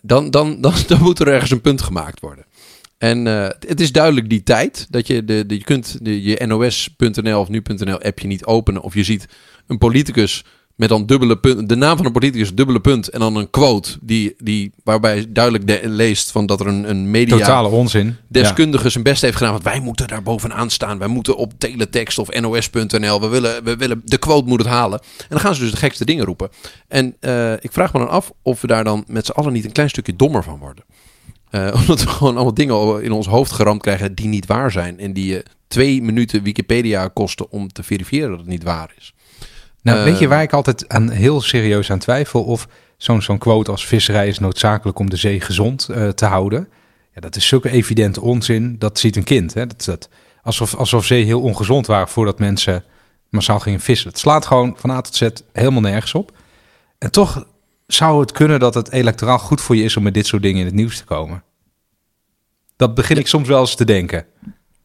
Dan, 0.01 0.31
dan, 0.31 0.61
dan 0.87 1.01
moet 1.01 1.19
er 1.19 1.27
ergens 1.27 1.51
een 1.51 1.61
punt 1.61 1.81
gemaakt 1.81 2.19
worden. 2.19 2.45
En 3.03 3.27
eh, 3.27 3.49
het 3.67 3.79
is 3.79 3.91
duidelijk 3.91 4.29
die 4.29 4.43
tijd 4.43 4.87
dat 4.89 5.07
je, 5.07 5.23
de, 5.23 5.45
de, 5.45 5.55
je 5.55 5.63
kunt 5.63 5.97
de, 6.01 6.23
je 6.23 6.45
NOS.nl 6.45 7.39
of 7.39 7.49
nu.nl 7.49 8.01
appje 8.01 8.27
niet 8.27 8.45
openen. 8.45 8.81
Of 8.81 8.93
je 8.93 9.03
ziet 9.03 9.27
een 9.67 9.77
politicus 9.77 10.43
met 10.75 10.89
dan 10.89 11.05
dubbele 11.05 11.37
punt, 11.37 11.69
de 11.69 11.75
naam 11.75 11.97
van 11.97 12.05
een 12.05 12.11
politicus, 12.11 12.53
dubbele 12.53 12.79
punt 12.81 13.07
en 13.07 13.19
dan 13.19 13.35
een 13.35 13.49
quote 13.49 13.97
die, 14.01 14.35
die, 14.37 14.71
waarbij 14.83 15.25
duidelijk 15.29 15.67
de- 15.67 15.81
leest 15.83 16.31
van 16.31 16.45
dat 16.45 16.59
er 16.59 16.67
een, 16.67 16.89
een 16.89 17.11
media 17.11 17.37
Totale 17.37 17.69
onzin. 17.69 18.05
Ja. 18.05 18.13
deskundige 18.27 18.89
zijn 18.89 19.03
best 19.03 19.21
heeft 19.21 19.37
gedaan. 19.37 19.51
Want 19.51 19.63
wij 19.63 19.79
moeten 19.79 20.07
daar 20.07 20.23
bovenaan 20.23 20.69
staan. 20.69 20.97
Wij 20.97 21.07
moeten 21.07 21.37
op 21.37 21.53
teletext 21.57 22.17
of 22.19 22.29
nos.nl. 22.39 23.21
We 23.21 23.27
willen, 23.27 23.63
we 23.63 23.75
willen, 23.75 24.01
de 24.05 24.17
quote 24.17 24.47
moet 24.47 24.59
het 24.59 24.69
halen. 24.69 24.99
En 24.99 25.25
dan 25.29 25.39
gaan 25.39 25.55
ze 25.55 25.61
dus 25.61 25.71
de 25.71 25.77
gekste 25.77 26.05
dingen 26.05 26.25
roepen. 26.25 26.49
En 26.87 27.15
eh, 27.19 27.51
ik 27.53 27.71
vraag 27.71 27.93
me 27.93 27.99
dan 27.99 28.09
af 28.09 28.31
of 28.41 28.61
we 28.61 28.67
daar 28.67 28.83
dan 28.83 29.03
met 29.07 29.25
z'n 29.25 29.31
allen 29.31 29.53
niet 29.53 29.65
een 29.65 29.71
klein 29.71 29.89
stukje 29.89 30.15
dommer 30.15 30.43
van 30.43 30.59
worden. 30.59 30.83
Eh, 31.53 31.73
omdat 31.79 32.03
we 32.03 32.09
gewoon 32.09 32.35
allemaal 32.35 32.53
dingen 32.53 33.03
in 33.03 33.11
ons 33.11 33.27
hoofd 33.27 33.51
geramd 33.51 33.81
krijgen 33.81 34.15
die 34.15 34.27
niet 34.27 34.45
waar 34.45 34.71
zijn. 34.71 34.99
En 34.99 35.13
die 35.13 35.25
je 35.25 35.45
twee 35.67 36.01
minuten 36.01 36.43
Wikipedia 36.43 37.07
kosten 37.07 37.51
om 37.51 37.71
te 37.71 37.83
verifiëren 37.83 38.29
dat 38.29 38.39
het 38.39 38.47
niet 38.47 38.63
waar 38.63 38.93
is. 38.97 39.13
Nou, 39.81 39.97
Eh, 39.97 40.03
weet 40.03 40.19
je 40.19 40.27
waar 40.27 40.41
ik 40.41 40.53
altijd 40.53 40.89
aan, 40.89 41.09
heel 41.09 41.41
serieus 41.41 41.91
aan 41.91 41.99
twijfel? 41.99 42.43
Of 42.43 42.67
zo'n 42.97 43.21
zo'n 43.21 43.37
quote 43.37 43.71
als 43.71 43.85
visserij 43.85 44.27
is 44.27 44.39
noodzakelijk 44.39 44.99
om 44.99 45.09
de 45.09 45.15
zee 45.15 45.41
gezond 45.41 45.89
eh, 45.89 46.09
te 46.09 46.25
houden. 46.25 46.67
Ja, 47.13 47.21
dat 47.21 47.35
is 47.35 47.47
zulke 47.47 47.69
evidente 47.69 48.21
onzin. 48.21 48.75
Dat 48.79 48.99
ziet 48.99 49.15
een 49.15 49.23
kind. 49.23 49.53
Hè? 49.53 49.67
Dat, 49.67 49.85
dat, 49.85 50.09
alsof, 50.41 50.75
alsof 50.75 51.05
zee 51.05 51.23
heel 51.23 51.41
ongezond 51.41 51.87
waren 51.87 52.07
voordat 52.07 52.39
mensen 52.39 52.83
massaal 53.29 53.59
gingen 53.59 53.79
vissen. 53.79 54.09
Het 54.09 54.19
slaat 54.19 54.45
gewoon 54.45 54.75
van 54.77 54.91
A 54.91 55.01
tot 55.01 55.15
Z 55.15 55.29
helemaal 55.51 55.81
nergens 55.81 56.13
op. 56.13 56.31
En 56.97 57.11
toch 57.11 57.45
zou 57.93 58.21
het 58.21 58.31
kunnen 58.31 58.59
dat 58.59 58.73
het 58.73 58.91
electoraal 58.91 59.39
goed 59.39 59.61
voor 59.61 59.75
je 59.75 59.83
is 59.83 59.97
om 59.97 60.03
met 60.03 60.13
dit 60.13 60.27
soort 60.27 60.41
dingen 60.41 60.59
in 60.59 60.65
het 60.65 60.75
nieuws 60.75 60.97
te 60.97 61.03
komen. 61.03 61.43
Dat 62.75 62.95
begin 62.95 63.17
ik 63.17 63.27
soms 63.27 63.47
wel 63.47 63.59
eens 63.59 63.75
te 63.75 63.85
denken. 63.85 64.25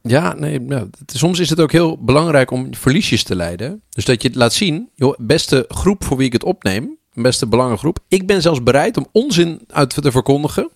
Ja, 0.03 0.35
nee, 0.35 0.61
nou, 0.61 0.91
soms 1.07 1.39
is 1.39 1.51
het 1.51 1.61
ook 1.61 1.73
heel 1.73 2.05
belangrijk 2.05 2.51
om 2.51 2.75
verliesjes 2.75 3.23
te 3.23 3.37
leiden. 3.37 3.83
Dus 3.91 4.05
dat 4.05 4.23
je 4.23 4.29
het 4.29 4.37
laat 4.37 4.53
zien, 4.53 4.89
joh, 4.95 5.15
beste 5.19 5.65
groep 5.69 6.05
voor 6.05 6.17
wie 6.17 6.27
ik 6.27 6.33
het 6.33 6.45
opneem, 6.45 6.99
beste 7.13 7.47
belangengroep. 7.47 7.99
Ik 8.09 8.27
ben 8.27 8.43
zelfs 8.43 8.63
bereid 8.63 8.97
om 8.97 9.07
onzin 9.13 9.61
uit 9.67 10.03
te 10.03 10.11
verkondigen 10.11 10.71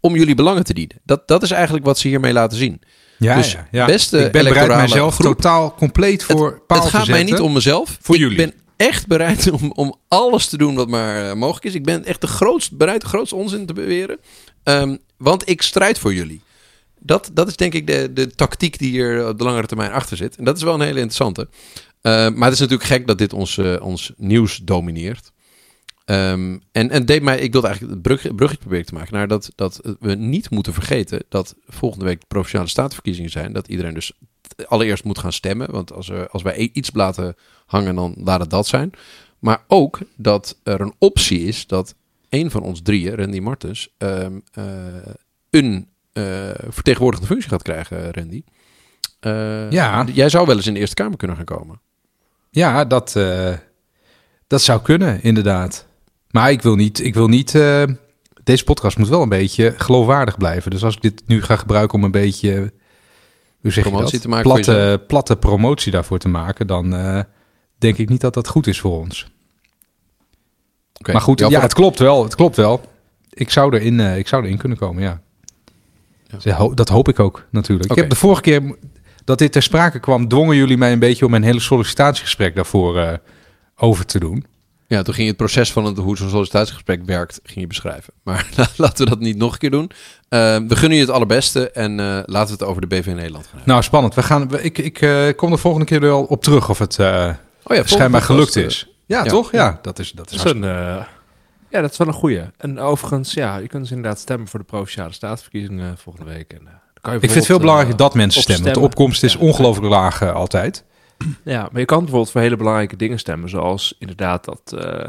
om 0.00 0.16
jullie 0.16 0.34
belangen 0.34 0.64
te 0.64 0.74
dienen. 0.74 1.00
Dat, 1.04 1.28
dat 1.28 1.42
is 1.42 1.50
eigenlijk 1.50 1.84
wat 1.84 1.98
ze 1.98 2.08
hiermee 2.08 2.32
laten 2.32 2.58
zien. 2.58 2.80
Ja, 3.18 3.36
Dus 3.36 3.52
ja, 3.52 3.68
ja. 3.70 3.86
beste 3.86 4.18
ik 4.18 4.32
ben 4.32 4.44
bereid 4.44 4.68
mijzelf 4.68 5.14
groep. 5.14 5.26
totaal 5.26 5.74
compleet 5.74 6.24
voor 6.24 6.62
paal 6.66 6.80
het 6.80 6.88
gaat 6.88 7.06
mij 7.06 7.22
niet 7.22 7.40
om 7.40 7.52
mezelf. 7.52 7.98
Voor 8.00 8.14
ik 8.14 8.20
jullie. 8.20 8.36
ben 8.36 8.52
echt 8.76 9.06
bereid 9.06 9.50
om, 9.60 9.72
om 9.72 9.94
alles 10.08 10.48
te 10.48 10.56
doen 10.56 10.74
wat 10.74 10.88
maar 10.88 11.30
eh, 11.30 11.36
mogelijk 11.36 11.64
is. 11.64 11.74
Ik 11.74 11.84
ben 11.84 12.04
echt 12.04 12.20
de 12.20 12.26
grootst, 12.26 12.76
bereid 12.76 13.00
de 13.00 13.08
grootste 13.08 13.36
onzin 13.36 13.66
te 13.66 13.72
beweren. 13.72 14.18
Ehm, 14.62 14.96
want 15.16 15.48
ik 15.48 15.62
strijd 15.62 15.98
voor 15.98 16.14
jullie. 16.14 16.40
Dat, 17.00 17.30
dat 17.32 17.48
is 17.48 17.56
denk 17.56 17.74
ik 17.74 17.86
de, 17.86 18.12
de 18.12 18.34
tactiek 18.34 18.78
die 18.78 18.90
hier 18.90 19.28
op 19.28 19.38
de 19.38 19.44
langere 19.44 19.66
termijn 19.66 19.92
achter 19.92 20.16
zit. 20.16 20.36
En 20.36 20.44
dat 20.44 20.56
is 20.56 20.62
wel 20.62 20.74
een 20.74 20.80
hele 20.80 21.00
interessante. 21.00 21.48
Eh, 22.00 22.12
maar 22.12 22.44
het 22.44 22.52
is 22.52 22.60
natuurlijk 22.60 22.88
gek 22.88 23.06
dat 23.06 23.18
dit 23.18 23.32
ons, 23.32 23.58
eh, 23.58 23.76
ons 23.80 24.12
nieuws 24.16 24.56
domineert. 24.56 25.32
Ehm, 26.04 26.58
en 26.72 26.90
en 26.90 27.06
deed 27.06 27.22
mij, 27.22 27.38
ik 27.38 27.52
wilde 27.52 27.66
eigenlijk 27.66 27.96
het 27.96 28.06
brug, 28.06 28.34
bruggetje 28.34 28.62
proberen 28.62 28.86
te 28.86 28.94
maken 28.94 29.14
naar 29.14 29.28
dat, 29.28 29.52
dat 29.54 29.96
we 30.00 30.14
niet 30.14 30.50
moeten 30.50 30.72
vergeten 30.72 31.24
dat 31.28 31.54
volgende 31.66 32.04
week 32.04 32.20
de 32.20 32.26
provinciale 32.28 32.68
statenverkiezingen 32.68 33.30
zijn. 33.30 33.52
Dat 33.52 33.68
iedereen 33.68 33.94
dus 33.94 34.12
allereerst 34.66 35.04
moet 35.04 35.18
gaan 35.18 35.32
stemmen. 35.32 35.70
Want 35.70 35.92
als, 35.92 36.10
als 36.30 36.42
wij 36.42 36.70
iets 36.72 36.90
laten 36.92 37.36
hangen, 37.66 37.94
dan 37.94 38.14
laat 38.24 38.40
het 38.40 38.50
dat 38.50 38.66
zijn. 38.66 38.90
Maar 39.38 39.62
ook 39.66 39.98
dat 40.16 40.58
er 40.62 40.80
een 40.80 40.94
optie 40.98 41.40
is 41.40 41.66
dat 41.66 41.94
een 42.28 42.50
van 42.50 42.62
ons 42.62 42.80
drieën, 42.82 43.14
Randy 43.14 43.38
Martens, 43.38 43.88
ehm, 43.98 44.32
eh, 44.52 44.64
een 45.50 45.88
vertegenwoordigende 46.68 47.30
functie 47.32 47.50
gaat 47.50 47.62
krijgen, 47.62 48.10
Randy. 48.12 48.42
Eh, 49.20 49.70
Ja. 49.70 50.04
Jij 50.12 50.28
zou 50.28 50.46
wel 50.46 50.56
eens 50.56 50.66
in 50.66 50.74
de 50.74 50.80
Eerste 50.80 50.94
Kamer 50.94 51.16
kunnen 51.16 51.36
gaan 51.36 51.44
komen. 51.44 51.80
Ja, 52.50 52.84
dat, 52.84 53.12
dat 54.46 54.62
zou 54.62 54.82
kunnen, 54.82 55.22
inderdaad. 55.22 55.86
Maar 56.30 56.50
ik 56.50 56.62
wil 56.62 56.74
niet. 56.74 57.00
Ik 57.04 57.14
wil 57.14 57.28
niet 57.28 57.52
deze 58.44 58.64
podcast 58.64 58.98
moet 58.98 59.08
wel 59.08 59.22
een 59.22 59.28
beetje 59.28 59.74
geloofwaardig 59.76 60.36
blijven. 60.38 60.70
Dus 60.70 60.84
als 60.84 60.94
ik 60.96 61.02
dit 61.02 61.22
nu 61.26 61.42
ga 61.42 61.56
gebruiken 61.56 61.98
om 61.98 62.04
een 62.04 62.10
beetje. 62.10 62.72
Hoe 63.60 63.72
zeg 63.72 63.84
Promotie 63.84 64.06
je 64.06 64.12
dat? 64.12 64.22
te 64.22 64.28
maken 64.28 64.50
platte, 64.50 65.04
platte 65.06 65.36
promotie 65.36 65.92
daarvoor 65.92 66.18
te 66.18 66.28
maken, 66.28 66.66
dan 66.66 66.94
denk 67.78 67.98
ik 67.98 68.08
niet 68.08 68.20
dat 68.20 68.34
dat 68.34 68.48
goed 68.48 68.66
is 68.66 68.80
voor 68.80 68.98
ons. 68.98 69.26
Maar 71.12 71.20
goed, 71.20 71.38
ja, 71.38 71.60
het 71.60 71.74
klopt 71.74 71.98
wel. 71.98 72.22
Het 72.22 72.34
klopt 72.34 72.56
wel. 72.56 72.80
Ik 73.30 73.50
zou 73.50 73.76
erin, 73.76 74.00
eh, 74.00 74.18
ik 74.18 74.28
zou 74.28 74.44
erin 74.44 74.56
kunnen 74.56 74.78
komen, 74.78 75.02
ja. 75.02 75.20
Ja. 76.38 76.68
Dat 76.74 76.88
hoop 76.88 77.08
ik 77.08 77.20
ook, 77.20 77.46
natuurlijk. 77.50 77.90
Ik 77.90 77.96
heb 77.96 78.10
de 78.10 78.16
vorige 78.16 78.40
keer 78.40 78.76
dat 79.24 79.38
dit 79.38 79.52
ter 79.52 79.62
sprake 79.62 79.98
kwam, 79.98 80.28
dwongen 80.28 80.56
jullie 80.56 80.76
mij 80.76 80.92
een 80.92 80.98
beetje 80.98 81.24
om 81.24 81.30
mijn 81.30 81.42
hele 81.42 81.60
sollicitatiegesprek 81.60 82.54
daarvoor 82.54 82.98
eh, 82.98 83.12
over 83.76 84.06
te 84.06 84.18
doen. 84.18 84.44
Ja, 84.86 85.02
toen 85.02 85.14
ging 85.14 85.26
je 85.26 85.32
het 85.32 85.42
proces 85.42 85.72
van 85.72 85.84
het, 85.84 85.96
hoe 85.96 86.16
zo'n 86.16 86.28
sollicitatiegesprek 86.28 87.04
werkt, 87.04 87.40
ging 87.42 87.60
je 87.60 87.66
beschrijven. 87.66 88.12
Maar 88.24 88.48
laten 88.76 89.04
we 89.04 89.10
dat 89.10 89.20
niet 89.20 89.36
nog 89.36 89.52
een 89.52 89.58
keer 89.58 89.70
doen. 89.70 89.90
Eh, 90.28 90.56
we 90.68 90.76
gunnen 90.76 90.98
je 90.98 91.04
het 91.04 91.14
allerbeste 91.14 91.70
en 91.70 92.00
eh, 92.00 92.06
laten 92.26 92.46
we 92.46 92.64
het 92.64 92.70
over 92.70 92.80
de 92.80 92.86
BV 92.86 93.06
Nederland 93.06 93.44
gaan 93.44 93.56
hebben. 93.56 93.68
Nou, 93.68 93.82
spannend. 93.82 94.14
We 94.14 94.22
gaan, 94.22 94.60
ik 94.60 94.78
ik 94.78 95.36
kom 95.36 95.50
de 95.50 95.56
volgende 95.56 95.86
keer 95.86 96.00
wel 96.00 96.22
op 96.22 96.42
terug 96.42 96.68
of 96.68 96.78
het 96.78 96.98
Oh 97.66 97.76
ja, 97.76 97.82
schijnbaar 97.86 98.22
gelukt 98.22 98.56
eh, 98.56 98.64
is. 98.64 98.88
Ja, 99.06 99.24
ja. 99.24 99.30
toch? 99.30 99.52
Ja, 99.52 99.78
dat 99.82 99.98
is, 99.98 100.12
dat 100.12 100.30
is 100.30 100.36
Dat 100.36 100.46
is 100.46 100.52
een, 100.52 100.64
eh, 100.64 101.04
ja, 101.70 101.80
dat 101.80 101.90
is 101.90 101.96
wel 101.96 102.06
een 102.06 102.12
goeie. 102.12 102.42
En 102.56 102.78
overigens, 102.78 103.32
ja, 103.34 103.56
je 103.56 103.66
kunt 103.68 103.82
dus 103.82 103.90
inderdaad 103.92 104.18
stemmen 104.20 104.48
voor 104.48 104.58
de 104.58 104.64
Provinciale 104.64 105.12
Staatsverkiezingen 105.12 105.90
eh, 105.90 105.96
volgende 105.96 106.32
week. 106.32 106.52
En, 106.52 106.58
eh, 106.58 106.64
dan 106.64 106.72
kan 107.00 107.12
je 107.12 107.18
Ik 107.18 107.24
vind 107.24 107.34
het 107.34 107.46
veel 107.46 107.58
belangrijker 107.58 107.94
eh, 107.94 107.98
dat 108.00 108.14
mensen 108.14 108.42
stemmen. 108.42 108.64
want 108.64 108.76
De 108.76 108.82
opkomst 108.84 109.22
is 109.22 109.32
Ja. 109.32 109.38
ongelooflijk 109.38 109.88
laag 109.88 110.22
eh, 110.22 110.34
altijd. 110.34 110.84
Ja, 111.44 111.68
maar 111.72 111.80
je 111.80 111.86
kan 111.86 111.98
bijvoorbeeld 111.98 112.30
voor 112.30 112.40
hele 112.40 112.56
belangrijke 112.56 112.96
dingen 112.96 113.18
stemmen. 113.18 113.48
Zoals 113.48 113.96
inderdaad 113.98 114.44
dat 114.44 114.72
eh, 114.78 115.06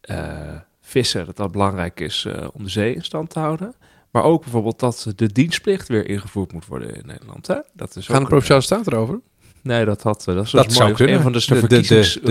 eh, 0.00 0.56
vissen, 0.82 1.26
dat 1.26 1.36
dat 1.36 1.52
belangrijk 1.52 2.00
is 2.00 2.24
eh, 2.24 2.48
om 2.52 2.62
de 2.62 2.70
zee 2.70 2.94
in 2.94 3.02
stand 3.04 3.30
te 3.30 3.38
houden. 3.38 3.74
Maar 4.10 4.22
ook 4.22 4.42
bijvoorbeeld 4.42 4.78
dat 4.80 5.12
de 5.16 5.32
dienstplicht 5.32 5.88
weer 5.88 6.08
ingevoerd 6.08 6.52
moet 6.52 6.66
worden 6.66 6.94
in 6.94 7.06
Nederland. 7.06 7.46
Hè? 7.46 7.56
Dat 7.72 7.96
is 7.96 8.06
Gaan 8.06 8.20
de 8.22 8.28
Provinciale 8.28 8.60
Staten 8.60 8.92
erover? 8.92 9.20
Nee, 9.64 9.84
dat, 9.84 10.02
had, 10.02 10.22
dat 10.24 10.44
is 10.44 10.50
Dat 10.50 10.64
dus 10.64 10.76
zou 10.76 10.92
kunnen. 10.92 11.14
Een 11.16 11.22
van 11.22 11.32
de, 11.32 11.44
de, 11.46 11.60
de, 11.60 11.66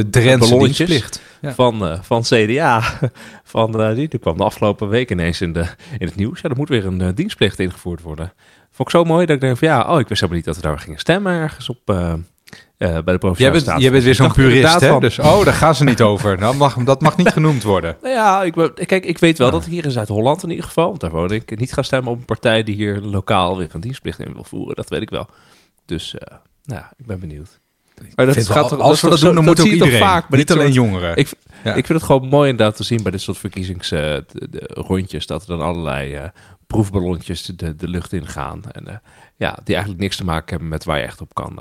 de, 0.10 0.86
de. 0.86 1.04
Ja. 1.42 1.54
van, 1.54 1.88
eh, 1.88 2.00
van 2.02 2.22
CDA. 2.22 2.84
Van, 3.44 3.82
eh, 3.82 3.96
die, 3.96 4.08
die 4.08 4.20
kwam 4.20 4.38
de 4.38 4.44
afgelopen 4.44 4.90
week 4.90 5.12
ineens 5.12 5.42
in, 5.42 5.54
de, 5.54 5.66
in 5.98 6.08
het 6.08 6.16
nieuws. 6.16 6.42
Ja, 6.42 6.50
er 6.50 6.56
moet 6.56 6.70
weer 6.70 6.86
een 6.86 7.02
eh, 7.02 7.08
dienstplicht 7.16 7.60
ingevoerd 7.60 8.02
worden. 8.02 8.34
Vond 8.72 8.88
ik 8.88 8.96
zo 8.96 9.04
mooi 9.04 9.26
dat 9.26 9.36
ik 9.36 9.42
denk 9.42 9.58
van 9.58 9.68
ja, 9.68 9.94
oh, 9.94 10.00
ik 10.00 10.08
wist 10.08 10.22
helemaal 10.22 10.36
niet 10.36 10.46
dat 10.46 10.56
we 10.56 10.62
daar 10.62 10.80
gingen 10.80 11.00
stemmen 11.00 11.34
ergens 11.34 11.70
op 11.70 11.80
eh, 11.86 12.14
eh, 12.78 13.04
bij 13.04 13.14
de 13.14 13.18
Provinciale 13.18 13.64
bent, 13.64 13.82
jij 13.82 13.92
bent 13.92 14.04
weer 14.04 14.16
zo'n 14.16 14.32
purist, 14.32 14.80
hè? 14.80 14.88
van, 14.88 15.02
Dus, 15.02 15.20
oh, 15.20 15.44
daar 15.44 15.54
gaan 15.54 15.76
ze 15.76 15.84
niet 15.84 16.02
over. 16.12 16.38
Dat 16.38 16.56
mag, 16.56 16.76
dat 16.76 17.02
mag 17.02 17.18
niet 17.18 17.30
genoemd 17.30 17.64
worden. 17.64 17.98
Nou 18.02 18.14
ja, 18.14 18.44
ik, 18.44 18.54
kijk, 18.86 19.06
ik 19.06 19.18
weet 19.18 19.38
wel 19.38 19.52
dat 19.52 19.66
ik 19.66 19.72
hier 19.72 19.86
in 19.86 19.92
Zuid-Holland 19.92 20.44
in 20.44 20.50
ieder 20.50 20.66
geval, 20.66 20.88
want 20.88 21.00
daar 21.00 21.12
woon 21.12 21.32
ik, 21.32 21.60
niet 21.60 21.74
ga 21.74 21.82
stemmen 21.82 22.12
op 22.12 22.18
een 22.18 22.26
partij 22.26 22.64
die 22.64 22.76
hier 22.76 23.00
lokaal 23.02 23.58
weer 23.58 23.70
een 23.72 23.82
dienstplicht 23.82 24.20
in 24.20 24.34
wil 24.34 24.44
voeren. 24.44 24.76
Dat 24.76 24.90
weet 24.90 25.02
ik 25.02 25.10
wel. 25.10 25.28
Dus, 25.86 26.18
eh, 26.18 26.38
nou 26.64 26.80
ja, 26.80 26.92
ik 26.98 27.06
ben 27.06 27.20
benieuwd. 27.20 27.60
Maar 28.16 28.26
dat 28.26 28.48
gaat 28.48 28.70
toch- 28.70 28.80
als 28.80 29.02
we 29.02 29.10
dat 29.10 29.20
doen, 29.20 29.36
dan 29.36 29.44
moet 29.44 29.60
ook 29.60 29.66
iedereen. 29.68 30.00
vaak 30.00 30.28
bij 30.28 30.40
niet 30.40 30.52
alleen 30.52 30.72
jongeren. 30.72 31.16
Ik, 31.16 31.30
Ja. 31.64 31.74
ik 31.74 31.86
vind 31.86 32.00
het 32.00 32.04
gewoon 32.08 32.28
mooi 32.28 32.50
inderdaad 32.50 32.76
te 32.76 32.84
zien 32.84 33.04
bij 33.04 33.12
dit 33.12 33.22
soort 33.22 33.38
verkiezings 33.38 33.92
eh. 33.92 34.18
Dat 35.26 35.42
er 35.42 35.48
dan 35.48 35.62
allerlei 35.62 36.32
proefballontjes 36.68 37.42
de, 37.46 37.76
de 37.76 37.88
lucht 37.88 38.14
in 38.14 38.28
gaan. 38.28 38.62
En 38.72 38.88
eh, 38.88 38.96
ja, 39.36 39.58
die 39.64 39.74
eigenlijk 39.76 40.04
niks 40.04 40.16
te 40.16 40.24
maken 40.24 40.50
hebben 40.50 40.68
met 40.68 40.84
waar 40.84 40.98
je 40.98 41.04
echt 41.04 41.22
op 41.22 41.34
kan, 41.34 41.60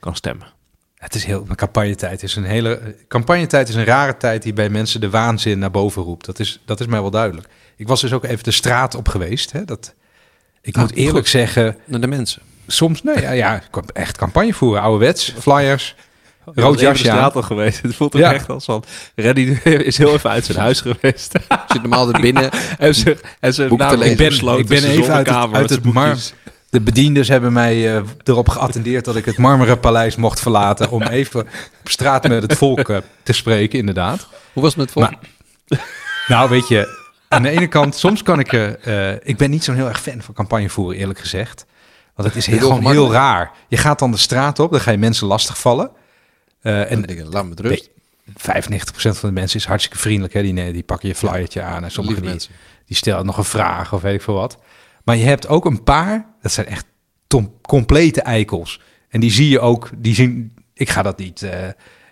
kan 0.00 0.16
stemmen. 0.16 0.46
Het 0.94 1.14
is 1.14 1.24
heel, 1.24 1.46
campagnetijd 1.54 2.22
is 2.22 2.36
een 2.36 2.44
hele. 2.44 2.96
Campagnetijd 3.08 3.68
is 3.68 3.74
een 3.74 3.84
rare 3.84 4.16
tijd 4.16 4.42
die 4.42 4.52
bij 4.52 4.68
mensen 4.68 5.00
de 5.00 5.10
waanzin 5.10 5.58
naar 5.58 5.70
boven 5.70 6.02
roept. 6.02 6.26
Dat 6.26 6.38
is, 6.38 6.60
dat 6.64 6.80
is 6.80 6.86
mij 6.86 7.00
wel 7.00 7.10
duidelijk. 7.10 7.48
Ik 7.76 7.88
was 7.88 8.00
dus 8.00 8.12
ook 8.12 8.24
even 8.24 8.44
de 8.44 8.50
straat 8.50 8.94
op 8.94 9.08
geweest. 9.08 9.52
Hè, 9.52 9.64
dat, 9.64 9.94
ik 10.60 10.74
Ah, 10.76 10.82
moet 10.82 10.92
eerlijk 10.92 11.16
goed. 11.16 11.28
zeggen, 11.28 11.76
Naar 11.84 12.00
de 12.00 12.06
mensen. 12.06 12.42
Soms, 12.72 13.02
nee, 13.02 13.20
ja, 13.20 13.30
ja, 13.30 13.62
echt 13.92 14.16
campagne 14.16 14.54
voeren, 14.54 14.82
ouderwets, 14.82 15.34
flyers, 15.38 15.94
rood 16.54 16.78
de 16.78 16.84
jasje 16.84 17.04
straat 17.04 17.34
al 17.34 17.42
geweest. 17.42 17.82
Het 17.82 17.94
voelt 17.94 18.14
ook 18.14 18.20
Ja. 18.20 18.32
echt 18.32 18.48
als 18.48 18.64
van... 18.64 18.84
Reddy 19.14 19.40
is 19.64 19.98
heel 19.98 20.12
even 20.12 20.30
uit 20.30 20.44
zijn 20.44 20.58
huis 20.58 20.80
geweest. 20.80 21.32
Zit 21.72 21.80
normaal 21.82 22.12
er 22.12 22.20
binnen. 22.20 22.50
en 22.78 22.94
ze, 22.94 23.16
en 23.40 23.54
ze 23.54 23.62
lezen. 23.62 24.00
Ik 24.10 24.16
ben, 24.16 24.28
besloten 24.28 24.60
ik 24.60 24.66
ben 24.68 24.84
even 24.84 25.14
uit 25.14 25.26
het, 25.28 25.52
uit 25.52 25.70
het 25.70 25.84
mar. 25.84 26.16
De 26.70 26.80
bedienders 26.80 27.28
hebben 27.28 27.52
mij 27.52 27.96
eh, 27.96 28.02
erop 28.24 28.48
geattendeerd 28.48 29.04
dat 29.04 29.16
ik 29.16 29.24
het 29.24 29.36
Marmeren 29.38 29.80
Paleis 29.80 30.16
mocht 30.16 30.40
verlaten 30.40 30.90
om 30.90 31.02
even 31.02 31.40
op 31.40 31.48
straat 31.90 32.28
met 32.28 32.42
het 32.42 32.56
volk 32.56 32.88
eh, 32.88 32.96
te 33.22 33.32
spreken, 33.32 33.78
inderdaad. 33.78 34.26
Hoe 34.52 34.62
was 34.62 34.74
het 34.74 34.80
met 34.80 34.90
volk? 34.92 35.10
Maar- 35.10 35.78
Nou, 36.26 36.48
weet 36.50 36.68
je, 36.68 36.96
aan 37.28 37.42
de 37.42 37.48
ene 37.48 37.66
kant, 37.66 37.96
soms 37.96 38.22
kan 38.22 38.38
ik... 38.38 38.52
eh, 38.52 39.10
ik 39.22 39.36
ben 39.36 39.50
niet 39.50 39.64
zo'n 39.64 39.74
heel 39.74 39.88
erg 39.88 40.00
fan 40.00 40.22
van 40.22 40.34
campagne 40.34 40.68
voeren, 40.68 40.98
eerlijk 40.98 41.18
gezegd. 41.18 41.66
Want 42.18 42.34
het 42.34 42.38
is 42.38 42.46
heel, 42.46 42.58
gewoon 42.58 42.90
heel 42.90 43.12
raar. 43.12 43.50
Je 43.68 43.76
gaat 43.76 43.98
dan 43.98 44.10
de 44.10 44.16
straat 44.16 44.58
op, 44.58 44.70
dan 44.70 44.80
ga 44.80 44.90
je 44.90 44.98
mensen 44.98 45.26
lastigvallen. 45.26 45.90
Eh 46.60 46.90
en 46.90 47.04
ik, 47.04 47.24
laat 47.30 47.44
me 47.46 47.54
rust. 47.54 47.90
95% 48.28 48.32
van 48.92 49.28
de 49.28 49.32
mensen 49.32 49.58
is 49.58 49.66
hartstikke 49.66 49.98
vriendelijk. 49.98 50.32
Hè? 50.32 50.42
Die, 50.42 50.72
die 50.72 50.82
pakken 50.82 51.08
je 51.08 51.14
flyertje 51.14 51.62
aan. 51.62 51.84
En 51.84 51.90
sommige 51.90 52.20
die, 52.20 52.30
mensen. 52.30 52.52
die 52.86 52.96
stellen 52.96 53.26
nog 53.26 53.38
een 53.38 53.44
vraag 53.44 53.92
of 53.94 54.02
weet 54.02 54.14
ik 54.14 54.22
veel 54.22 54.34
wat. 54.34 54.58
Maar 55.04 55.16
je 55.16 55.24
hebt 55.24 55.48
ook 55.48 55.64
een 55.64 55.82
paar, 55.82 56.26
dat 56.42 56.52
zijn 56.52 56.66
echt 56.66 56.86
tom- 57.26 57.54
complete 57.62 58.22
eikels. 58.22 58.80
En 59.08 59.20
die 59.20 59.30
zie 59.30 59.48
je 59.48 59.60
ook, 59.60 59.90
die 59.96 60.14
zien, 60.14 60.52
ik 60.74 60.90
ga 60.90 61.02
dat 61.02 61.18
niet, 61.18 61.42
eh, 61.42 61.68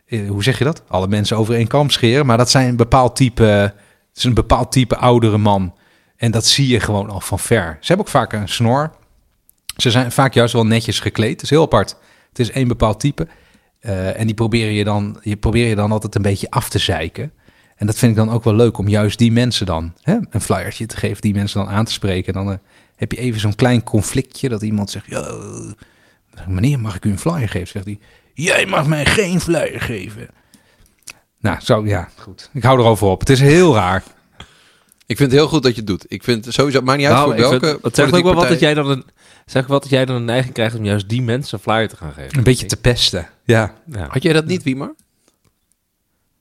eh, 0.07 0.29
hoe 0.29 0.43
zeg 0.43 0.59
je 0.59 0.65
dat? 0.65 0.83
Alle 0.89 1.09
mensen 1.09 1.37
over 1.37 1.55
één 1.55 1.67
kam 1.67 1.91
scheren. 1.91 2.27
Maar 2.27 2.37
dat 2.39 2.51
zijn 2.51 2.69
een 2.69 2.77
bepaald 2.77 3.17
type, 3.17 3.43
het 3.43 3.75
is 4.15 4.25
een 4.25 4.35
bepaald 4.35 4.73
type 4.73 4.97
oudere 4.97 5.39
man. 5.39 5.75
En 6.17 6.31
dat 6.31 6.47
zie 6.47 6.69
je 6.69 6.81
gewoon 6.81 7.11
al 7.11 7.21
van 7.21 7.39
ver. 7.39 7.77
Ze 7.81 7.87
hebben 7.87 8.07
ook 8.07 8.13
vaak 8.13 8.33
een 8.33 8.49
snor. 8.49 8.93
Ze 9.77 9.91
zijn 9.91 10.13
vaak 10.13 10.35
juist 10.35 10.53
wel 10.53 10.67
netjes 10.67 11.01
gekleed. 11.01 11.33
Het 11.33 11.43
is 11.43 11.51
heel 11.51 11.63
apart. 11.63 11.97
Het 12.29 12.39
is 12.39 12.51
één 12.51 12.69
bepaald 12.69 13.01
type. 13.01 13.29
Eh, 13.81 14.21
en 14.21 14.27
die 14.27 14.35
probeer 14.35 14.71
je, 14.71 14.85
dan, 14.85 15.19
je 15.23 15.37
probeer 15.37 15.69
je 15.69 15.75
dan 15.75 15.93
altijd 15.93 16.15
een 16.15 16.23
beetje 16.23 16.51
af 16.51 16.69
te 16.69 16.79
zeiken. 16.79 17.33
En 17.77 17.87
dat 17.87 17.99
vind 17.99 18.11
ik 18.11 18.17
dan 18.17 18.31
ook 18.31 18.45
wel 18.45 18.55
leuk 18.55 18.79
om 18.79 18.89
juist 18.89 19.19
die 19.19 19.33
mensen 19.33 19.67
dan 19.67 19.93
hè, 20.03 20.19
een 20.31 20.41
flyertje 20.41 20.87
te 20.87 20.97
geven, 20.97 21.21
die 21.21 21.35
mensen 21.35 21.61
dan 21.65 21.69
aan 21.69 21.85
te 21.85 21.93
spreken. 21.93 22.35
En 22.35 22.45
dan 22.45 22.53
eh, 22.53 22.59
heb 22.97 23.13
je 23.13 23.19
even 23.19 23.41
zo'n 23.41 23.55
klein 23.55 23.83
conflictje 23.83 24.49
dat 24.49 24.63
iemand 24.63 24.91
zegt: 24.91 25.07
Meneer, 26.47 26.81
mag 26.81 26.97
ik 26.97 27.05
u 27.05 27.11
een 27.11 27.19
flyer 27.19 27.49
geven? 27.49 27.69
Zegt 27.69 27.85
hij: 27.85 27.99
Jij 28.35 28.67
mag 28.67 28.87
mij 28.87 29.07
geen 29.07 29.41
flyer 29.41 29.81
geven. 29.81 30.29
Nou, 31.41 31.61
zo 31.61 31.87
ja, 31.87 32.09
goed. 32.17 32.51
Ik 32.53 32.63
hou 32.63 32.79
erover 32.79 33.07
op. 33.07 33.21
Het 33.21 33.31
is 33.31 33.41
heel 33.41 33.75
raar. 33.75 34.03
Ik 35.07 35.17
vind 35.17 35.31
het 35.31 35.41
heel 35.41 35.49
goed 35.49 35.63
dat 35.63 35.73
je 35.73 35.79
het 35.79 35.87
doet. 35.87 36.05
Ik 36.09 36.25
vind 36.25 36.45
het 36.45 36.55
sowieso, 36.55 36.77
het 36.77 36.87
maakt 36.87 36.99
niet 36.99 37.07
uit 37.07 37.17
Nou, 37.17 37.29
voor 37.29 37.51
welke 37.51 37.79
Het 37.83 37.95
zegt 37.95 38.13
ook 38.13 38.23
wel 38.23 38.35
wat 38.35 38.49
dat 38.49 38.61
jij 38.61 38.75
dan 38.75 38.91
een... 38.91 39.05
Zeg 39.51 39.67
wat 39.67 39.83
dat 39.83 39.91
jij 39.91 40.05
dan 40.05 40.17
een 40.17 40.25
neiging 40.25 40.55
krijgt 40.55 40.77
om 40.77 40.85
juist 40.85 41.09
die 41.09 41.23
mensen 41.23 41.59
een 41.59 41.65
flyer 41.73 41.89
te 41.89 41.97
gaan 41.97 42.13
geven. 42.13 42.37
Een 42.39 42.43
beetje 42.45 42.67
te 42.67 42.77
pesten. 42.77 43.29
Ja. 43.45 43.75
Ja. 43.93 44.07
Had 44.11 44.23
jij 44.23 44.33
dat 44.33 44.47
niet, 44.47 44.63
Wiemar? 44.63 44.95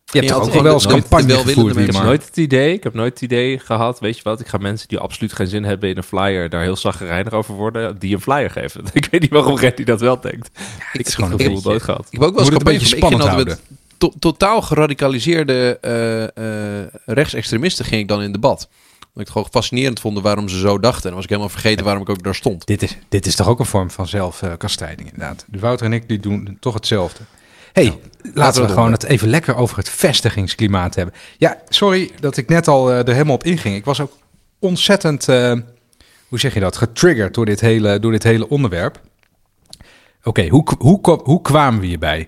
Je 0.05 0.19
hebt 0.19 0.23
je 0.25 0.29
toch 0.29 0.37
ook 0.37 0.41
altijd 0.45 0.63
wel 0.63 0.73
eens 0.73 0.83
nooit 0.87 0.99
campagne 1.07 1.33
gevoerd, 1.33 1.75
Ik 1.75 1.85
heb 1.85 1.95
maar. 1.95 2.03
nooit 2.05 2.25
het 2.25 2.37
idee, 2.37 2.73
ik 2.73 2.83
heb 2.83 2.93
nooit 2.93 3.13
het 3.13 3.21
idee 3.21 3.59
gehad, 3.59 3.99
weet 3.99 4.17
je 4.17 4.23
wat, 4.23 4.39
ik 4.39 4.47
ga 4.47 4.57
mensen 4.57 4.87
die 4.87 4.97
absoluut 4.97 5.33
geen 5.33 5.47
zin 5.47 5.63
hebben 5.63 5.89
in 5.89 5.97
een 5.97 6.03
flyer 6.03 6.49
daar 6.49 6.61
heel 6.61 6.75
zaggerijnig 6.75 7.33
over 7.33 7.53
worden, 7.53 7.99
die 7.99 8.13
een 8.15 8.21
flyer 8.21 8.49
geven. 8.49 8.83
Ik 8.93 9.07
weet 9.11 9.21
niet 9.21 9.31
waarom 9.31 9.57
Reddy 9.57 9.83
dat 9.83 9.99
wel 9.99 10.19
denkt. 10.21 10.47
ik 10.93 10.99
is 10.99 11.05
heb 11.05 11.13
gewoon 11.15 11.31
het 11.31 11.41
gevoel 11.41 11.55
beetje- 11.55 11.69
nooit 11.69 11.83
gehad. 11.83 12.05
Ik 12.05 12.11
heb 12.11 12.21
ook 12.21 12.29
wel 12.35 12.39
eens 12.39 12.49
het 12.49 12.57
een 12.57 12.73
beetje 12.73 12.87
ik 12.95 12.95
spannend 12.97 13.23
altijd 13.23 13.47
met 13.47 13.61
to- 13.97 14.13
totaal 14.19 14.61
geradicaliseerde 14.61 15.77
eh, 15.81 16.81
eh, 16.83 16.87
rechtsextremisten 17.05 17.85
ging 17.85 18.01
ik 18.01 18.07
dan 18.07 18.21
in 18.21 18.31
debat. 18.31 18.69
Ik 19.15 19.21
het 19.21 19.29
gewoon 19.29 19.47
fascinerend 19.51 19.99
vond 19.99 20.19
waarom 20.19 20.49
ze 20.49 20.59
zo 20.59 20.79
dachten. 20.79 21.01
En 21.01 21.07
dan 21.07 21.15
was 21.15 21.23
ik 21.23 21.29
helemaal 21.29 21.49
vergeten 21.49 21.85
waarom 21.85 22.03
ik 22.03 22.09
ook 22.09 22.23
daar 22.23 22.35
stond. 22.35 22.65
Dit 22.65 22.81
is, 22.81 22.97
dit 23.09 23.25
is 23.25 23.35
toch 23.35 23.47
ook 23.47 23.59
een 23.59 23.65
vorm 23.65 23.91
van 23.91 24.07
zelfkastijding, 24.07 25.11
inderdaad. 25.11 25.45
Dus 25.47 25.61
Wouter 25.61 25.85
en 25.85 25.93
ik 25.93 26.07
die 26.07 26.19
doen 26.19 26.57
toch 26.59 26.73
hetzelfde. 26.73 27.23
hey, 27.73 27.99
laten 28.33 28.61
we 28.61 28.67
we 28.67 28.73
gewoon 28.73 28.91
het 28.91 29.03
even 29.03 29.27
lekker 29.27 29.55
over 29.55 29.77
het 29.77 29.89
vestigingsklimaat 29.89 30.95
hebben. 30.95 31.13
Ja, 31.37 31.57
sorry 31.69 32.11
dat 32.19 32.37
ik 32.37 32.49
net 32.49 32.67
al 32.67 32.91
eh, 32.91 32.97
er 32.97 33.13
helemaal 33.13 33.35
op 33.35 33.43
inging. 33.43 33.75
Ik 33.75 33.85
was 33.85 33.99
ook 33.99 34.11
ontzettend, 34.59 35.27
eh, 35.27 35.53
hoe 36.27 36.39
zeg 36.39 36.53
je 36.53 36.59
dat, 36.59 36.77
getriggerd 36.77 37.33
door 37.33 37.45
dit 37.45 37.59
hele, 37.59 37.99
door 37.99 38.11
dit 38.11 38.23
hele 38.23 38.49
onderwerp. 38.49 39.01
Oké, 40.23 40.47
hoe, 40.47 40.67
hoe, 40.77 41.19
hoe 41.23 41.41
kwamen 41.41 41.79
we 41.79 41.85
hierbij? 41.85 42.27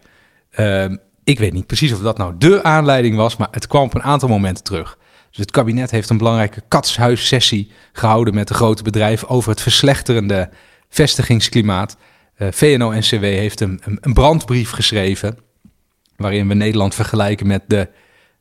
Ehm, 0.52 0.96
ik 1.24 1.40
weet 1.40 1.54
niet 1.54 1.68
precies 1.68 1.94
of 1.94 2.00
dat 2.00 2.18
nou 2.18 2.34
de 2.38 2.64
aanleiding 2.64 3.16
was, 3.16 3.38
maar 3.38 3.48
het 3.52 3.68
kwam 3.68 3.84
op 3.84 3.94
een 3.94 4.04
aantal 4.04 4.30
momenten 4.30 4.64
terug. 4.64 4.98
Dus 5.38 5.46
het 5.46 5.56
kabinet 5.56 5.92
heeft 5.92 6.10
een 6.10 6.18
belangrijke 6.18 6.62
katshuissessie 6.68 7.72
gehouden 7.92 8.34
met 8.34 8.48
de 8.48 8.54
grote 8.54 8.84
bedrijven 8.84 9.28
over 9.28 9.50
het 9.50 9.62
verslechterende 9.62 10.50
vestigingsklimaat. 10.90 11.98
Eh, 12.36 12.48
VNO-NCW 12.52 13.24
heeft 13.24 13.60
een, 13.60 13.82
een, 13.84 13.98
een 14.02 14.14
brandbrief 14.14 14.70
geschreven 14.70 15.38
waarin 16.16 16.48
we 16.48 16.54
Nederland 16.54 16.96
vergelijken 16.96 17.48
met 17.48 17.64
de, 17.68 17.90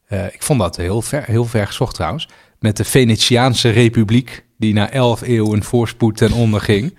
eh, 0.06 0.24
ik 0.24 0.42
vond 0.42 0.60
dat 0.60 0.76
heel 0.76 1.02
ver, 1.02 1.24
heel 1.24 1.44
ver 1.44 1.66
gezocht 1.66 1.94
trouwens, 1.94 2.28
met 2.58 2.76
de 2.76 2.84
Venetiaanse 2.84 3.68
Republiek 3.68 4.44
die 4.58 4.74
na 4.74 4.90
elf 4.90 5.22
eeuwen 5.22 5.62
voorspoed 5.62 6.16
ten 6.16 6.32
onder 6.32 6.60
ging. 6.60 6.96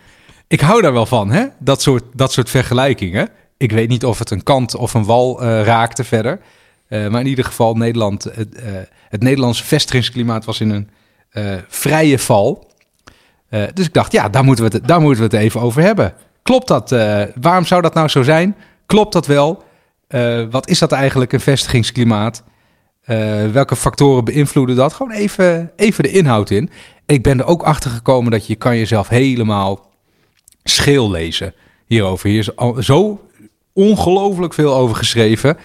Ik 0.48 0.62
hou 0.62 0.82
daar 0.82 0.94
wel 0.94 1.06
van, 1.06 1.32
hè? 1.32 1.46
Dat 1.60 1.82
soort, 1.82 2.04
dat 2.14 2.32
soort 2.32 2.50
vergelijkingen. 2.50 3.30
Ik 3.58 3.72
weet 3.72 3.90
niet 3.90 4.06
of 4.06 4.20
het 4.20 4.32
een 4.32 4.44
kant 4.44 4.76
of 4.76 4.94
een 4.94 5.06
wal 5.06 5.42
eh, 5.42 5.64
raakte 5.64 6.04
verder. 6.04 6.40
Eh, 6.88 7.08
maar 7.08 7.22
in 7.22 7.28
ieder 7.28 7.46
geval, 7.46 7.76
Nederland, 7.76 8.24
het, 8.24 8.56
eh, 8.56 8.72
het 9.10 9.22
Nederlandse 9.22 9.64
vestigingsklimaat 9.64 10.46
was 10.46 10.60
in 10.60 10.70
een 10.70 10.90
eh, 11.30 11.54
vrije 11.68 12.20
val. 12.20 12.66
Dus 13.74 13.86
ik 13.86 13.94
dacht, 13.94 14.12
ja, 14.12 14.30
daar 14.30 14.44
moeten, 14.44 14.70
we 14.70 14.76
het, 14.78 14.88
daar 14.88 15.02
moeten 15.02 15.30
we 15.30 15.36
het 15.36 15.46
even 15.46 15.62
over 15.62 15.82
hebben. 15.82 16.14
Klopt 16.44 16.68
dat? 16.68 16.90
waarom 17.42 17.66
zou 17.66 17.82
dat 17.82 17.94
nou 17.94 18.08
zo 18.08 18.24
zijn? 18.24 18.56
Klopt 18.86 19.14
dat 19.14 19.26
wel? 19.26 19.64
Wat 20.50 20.70
is 20.70 20.80
dat 20.80 20.92
eigenlijk, 20.92 21.34
een 21.34 21.40
vestigingsklimaat? 21.40 22.44
Welke 23.52 23.76
factoren 23.76 24.24
beïnvloeden 24.24 24.76
dat? 24.76 24.94
Gewoon 24.94 25.12
even, 25.12 25.72
even 25.76 26.04
de 26.04 26.12
inhoud 26.12 26.50
in. 26.50 26.70
Ik 27.06 27.24
ben 27.24 27.40
er 27.40 27.46
ook 27.46 27.64
achter 27.64 27.92
gekomen 27.92 28.32
dat 28.32 28.48
je 28.48 28.56
kan 28.56 28.78
jezelf 28.78 29.08
helemaal 29.08 29.90
scheel 30.64 31.12
lezen 31.12 31.54
hierover. 31.86 32.30
Hier 32.30 32.40
is 32.40 32.56
al 32.56 32.84
zo 32.84 33.22
ongelooflijk 33.74 34.54
veel 34.54 34.76
over 34.76 34.96
geschreven. 34.96 35.58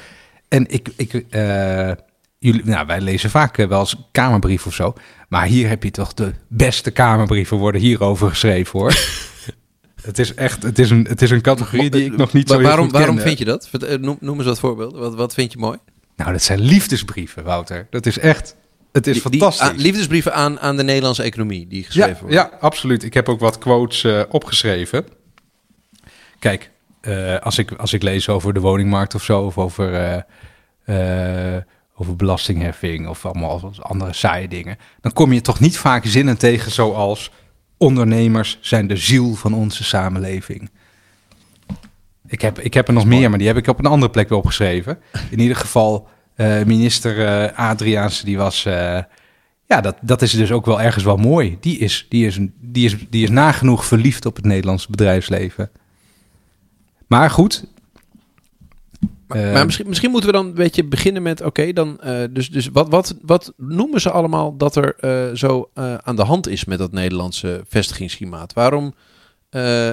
En 0.53 0.67
ik, 0.69 0.89
ik 0.97 1.13
eh, 1.31 1.91
jullie, 2.39 2.65
nou, 2.65 2.87
wij 2.87 3.01
lezen 3.01 3.31
vaak 3.31 3.59
eh, 3.59 3.67
wel 3.69 3.81
eens 3.81 3.97
kamerbrief 4.13 4.67
of 4.67 4.75
zo. 4.75 4.95
Maar 5.29 5.47
hier 5.47 5.69
heb 5.69 5.83
je 5.83 5.91
toch 5.91 6.15
de 6.15 6.33
beste 6.49 6.91
kamerbrieven 6.91 7.57
worden 7.57 7.81
hierover 7.81 8.29
geschreven 8.29 8.79
hoor. 8.79 8.95
het 10.03 10.19
is 10.19 10.35
echt, 10.35 10.63
het 10.63 10.79
is 10.79 10.91
een, 10.91 11.07
het 11.09 11.23
is 11.23 11.31
een 11.31 11.41
categorie 11.41 11.91
die 11.91 12.05
ik 12.05 12.17
nog 12.17 12.33
niet 12.33 12.49
zo 12.49 12.53
Maar 12.55 12.63
heel 12.63 12.69
waarom, 12.71 12.89
goed 12.89 12.99
waarom 12.99 13.19
vind 13.19 13.39
je 13.39 13.45
dat? 13.45 13.69
Eh, 13.87 13.99
Noem, 13.99 14.17
noem 14.21 14.37
eens 14.39 14.47
wat 14.47 14.59
voorbeelden. 14.59 15.01
Wat, 15.01 15.15
wat 15.15 15.35
vind 15.35 15.53
je 15.53 15.59
mooi? 15.59 15.79
Nou, 16.17 16.33
dat 16.33 16.43
zijn 16.43 16.61
liefdesbrieven, 16.61 17.45
Wouter. 17.45 17.87
Dat 17.91 18.07
is 18.07 18.19
echt, 18.19 18.57
het 18.93 19.07
is 19.07 19.13
Die- 19.23 19.31
die- 19.31 19.41
fantastisch. 19.41 19.69
aan- 19.69 19.77
liefdesbrieven 19.81 20.35
aan, 20.35 20.61
aan 20.61 20.77
de 20.77 20.85
Nederlandse 20.85 21.23
economie 21.23 21.67
die 21.67 21.85
geschreven 21.85 22.11
ja, 22.13 22.19
worden. 22.21 22.37
ja, 22.39 22.51
absoluut. 22.61 23.03
Ik 23.03 23.15
heb 23.15 23.29
ook 23.29 23.41
wat 23.41 23.59
quotes 23.59 24.07
opgeschreven. 24.29 25.05
Kijk, 26.39 26.71
eh, 27.03 27.39
als, 27.39 27.59
ik, 27.59 27.73
als 27.73 27.93
ik 27.93 28.03
lees 28.03 28.29
over 28.29 28.55
de 28.55 28.61
woningmarkt 28.61 29.15
of 29.15 29.23
zo, 29.23 29.41
of 29.41 29.59
over, 29.59 29.95
eh, 29.95 31.57
eh, 31.57 31.63
over 31.97 32.17
belastingheffing 32.17 33.09
of 33.09 33.27
allemaal 33.27 33.73
andere 33.79 34.13
saaie 34.13 34.49
dingen, 34.49 34.77
dan 35.01 35.13
kom 35.13 35.33
je 35.33 35.41
toch 35.41 35.61
niet 35.61 35.79
vaak 35.79 36.05
zinnen 36.07 36.39
tegen 36.39 36.73
zoals 36.73 37.31
ondernemers 37.77 38.59
zijn 38.61 38.87
de 38.87 38.97
ziel 38.97 39.35
van 39.35 39.55
onze 39.55 39.85
samenleving. 39.85 40.71
Ik 42.27 42.41
heb, 42.41 42.59
ik 42.59 42.75
heb 42.75 42.89
er 42.89 42.95
nog 42.95 43.07
meer, 43.07 43.29
maar 43.29 43.39
die 43.39 43.49
heb 43.49 43.57
ik 43.57 43.67
op 43.67 43.79
een 43.79 43.87
andere 43.87 44.13
plek 44.13 44.29
weer 44.29 44.39
opgeschreven. 44.39 44.99
In 45.31 45.41
ieder 45.41 45.57
geval, 45.57 46.09
minister 46.67 47.27
eh 47.27 47.59
Adriaanse, 47.59 48.25
die 48.25 48.37
was... 48.37 48.63
ja, 49.67 49.81
dat, 49.81 49.97
dat 50.01 50.23
is 50.23 50.33
dus 50.33 50.53
ook 50.53 50.67
wel 50.67 50.81
ergens 50.81 51.05
wel 51.05 51.17
mooi. 51.17 51.57
Die 51.61 51.79
is, 51.79 52.07
die, 52.09 52.27
is, 52.27 52.39
die, 52.61 52.85
is, 52.85 52.97
die 53.11 53.23
is 53.23 53.31
nagenoeg 53.31 53.85
verliefd 53.85 54.27
op 54.27 54.37
het 54.37 54.45
Nederlandse 54.45 54.91
bedrijfsleven. 54.91 55.71
Maar 57.07 57.31
goed. 57.31 57.65
Maar, 59.33 59.47
eh, 59.47 59.53
maar 59.53 59.65
misschien, 59.65 59.89
misschien 59.89 60.11
moeten 60.11 60.31
we 60.31 60.37
dan 60.37 60.47
een 60.47 60.55
beetje 60.55 60.85
beginnen 60.85 61.23
met... 61.23 61.43
Oké, 61.43 61.73
dan 61.73 62.01
eh, 62.01 62.23
dus, 62.31 62.51
dus 62.51 62.69
wat, 62.69 62.89
wat, 62.89 63.15
wat 63.23 63.53
noemen 63.57 64.01
ze 64.01 64.11
allemaal 64.11 64.57
dat 64.57 64.77
er 64.77 64.95
eh, 64.97 65.35
zo 65.35 65.71
aan 66.03 66.17
de 66.17 66.25
hand 66.25 66.49
is 66.49 66.65
met 66.65 66.79
dat 66.79 66.93
Nederlandse 66.93 67.65
vestigingsklimaat? 67.69 68.53
Waarom 68.53 68.95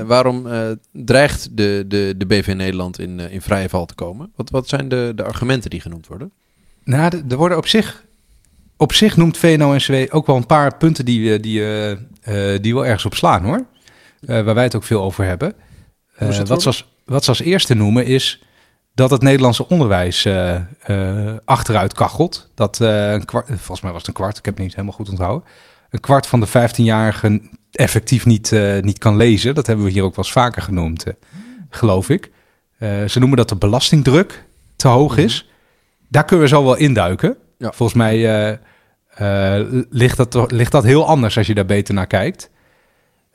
waarom 0.06 0.48
dreigt 0.92 1.58
de, 1.58 1.86
de, 1.88 2.14
de 2.18 2.26
BV 2.26 2.54
Nederland 2.56 3.00
in, 3.00 3.20
in 3.20 3.42
vrije 3.42 3.70
val 3.70 3.86
te 3.86 3.94
komen? 3.94 4.32
Wat, 4.36 4.50
wat 4.50 4.70
zijn 4.70 4.90
de, 4.90 5.12
de 5.16 5.24
argumenten 5.24 5.70
die 5.70 5.82
genoemd 5.82 6.08
worden? 6.08 6.32
Nou, 6.84 7.24
er 7.30 7.38
worden 7.38 7.58
op 7.58 7.68
zich, 7.68 8.06
op 8.78 8.94
zich 8.94 9.18
noemt 9.18 9.38
VNO-NCW 9.38 10.16
ook 10.16 10.28
wel 10.28 10.36
een 10.36 10.46
paar 10.46 10.78
punten 10.78 11.06
die, 11.06 11.40
die, 11.40 11.64
die 12.62 12.74
wel 12.74 12.86
ergens 12.86 13.06
op 13.06 13.16
slaan 13.16 13.44
hoor. 13.44 13.66
Waar 14.20 14.56
wij 14.56 14.64
het 14.64 14.76
ook 14.76 14.84
veel 14.84 15.02
over 15.02 15.26
hebben. 15.26 15.54
Dat 16.20 16.48
wat, 16.48 16.66
als, 16.66 16.86
wat 17.10 17.24
ze 17.24 17.30
als 17.30 17.42
eerste 17.42 17.74
noemen 17.74 18.06
is 18.06 18.44
dat 18.94 19.10
het 19.10 19.22
Nederlandse 19.22 19.68
onderwijs 19.68 20.26
eh, 20.26 20.56
eh, 20.56 21.38
achteruit 21.46 21.94
kachelt. 21.94 22.50
Dat 22.56 22.82
eh, 22.82 23.12
een 23.12 23.26
kwart, 23.26 23.48
volgens 23.48 23.82
mij 23.82 23.92
was 23.92 24.00
het 24.00 24.08
een 24.08 24.14
kwart, 24.14 24.38
ik 24.38 24.46
heb 24.46 24.54
het 24.54 24.64
niet 24.64 24.76
helemaal 24.76 24.96
goed 24.96 25.10
onthouden. 25.10 25.48
Een 25.90 26.00
kwart 26.00 26.28
van 26.28 26.40
de 26.40 26.48
15-jarigen 26.48 27.50
effectief 27.72 28.26
niet, 28.26 28.56
niet 28.82 28.98
kan 28.98 29.16
lezen. 29.16 29.56
Dat 29.56 29.68
hebben 29.68 29.86
we 29.86 29.92
hier 29.92 30.04
ook 30.04 30.16
wel 30.16 30.26
eens 30.26 30.34
vaker 30.34 30.62
genoemd, 30.62 31.06
geloof 31.70 32.10
ik. 32.10 32.32
Ze 32.80 33.20
noemen 33.20 33.38
dat 33.38 33.50
de 33.50 33.56
belastingdruk 33.56 34.46
te 34.76 34.88
hoog 34.88 35.18
is. 35.18 35.50
Daar 36.08 36.26
kunnen 36.26 36.46
we 36.46 36.52
zo 36.52 36.64
wel 36.64 36.76
induiken. 36.76 37.38
Ja. 37.58 37.72
Volgens 37.72 37.98
mij 37.98 38.60
ligt, 39.90 40.32
dat, 40.32 40.52
ligt 40.52 40.72
dat 40.72 40.84
heel 40.84 41.08
anders 41.08 41.38
als 41.38 41.48
je 41.48 41.54
daar 41.54 41.66
beter 41.66 41.94
naar 41.94 42.08
kijkt. 42.08 42.50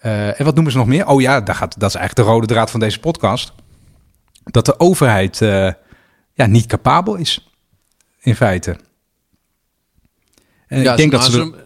En 0.01 0.45
wat 0.45 0.55
noemen 0.55 0.73
ze 0.73 0.79
nog 0.79 0.87
meer? 0.87 1.07
Oh 1.07 1.21
ja, 1.21 1.41
daar 1.41 1.55
gaat, 1.55 1.81
dat 1.81 1.89
is 1.89 1.97
eigenlijk 1.97 2.29
de 2.29 2.35
rode 2.35 2.47
draad 2.47 2.71
van 2.71 2.81
deze 2.81 3.01
podcast. 3.01 3.53
Dat 4.45 4.67
de 4.67 4.79
overheid 4.79 5.41
eh, 5.43 5.73
ja, 6.33 6.47
niet 6.47 6.67
capabel 6.67 7.15
is, 7.15 7.49
in 8.21 8.37
feite. 8.37 8.77
En 10.67 10.83
ja, 10.83 10.91
ik 10.91 10.97
denk 10.97 11.13
ze, 11.13 11.19
dat 11.19 11.25
ze... 11.25 11.31
ze, 11.31 11.65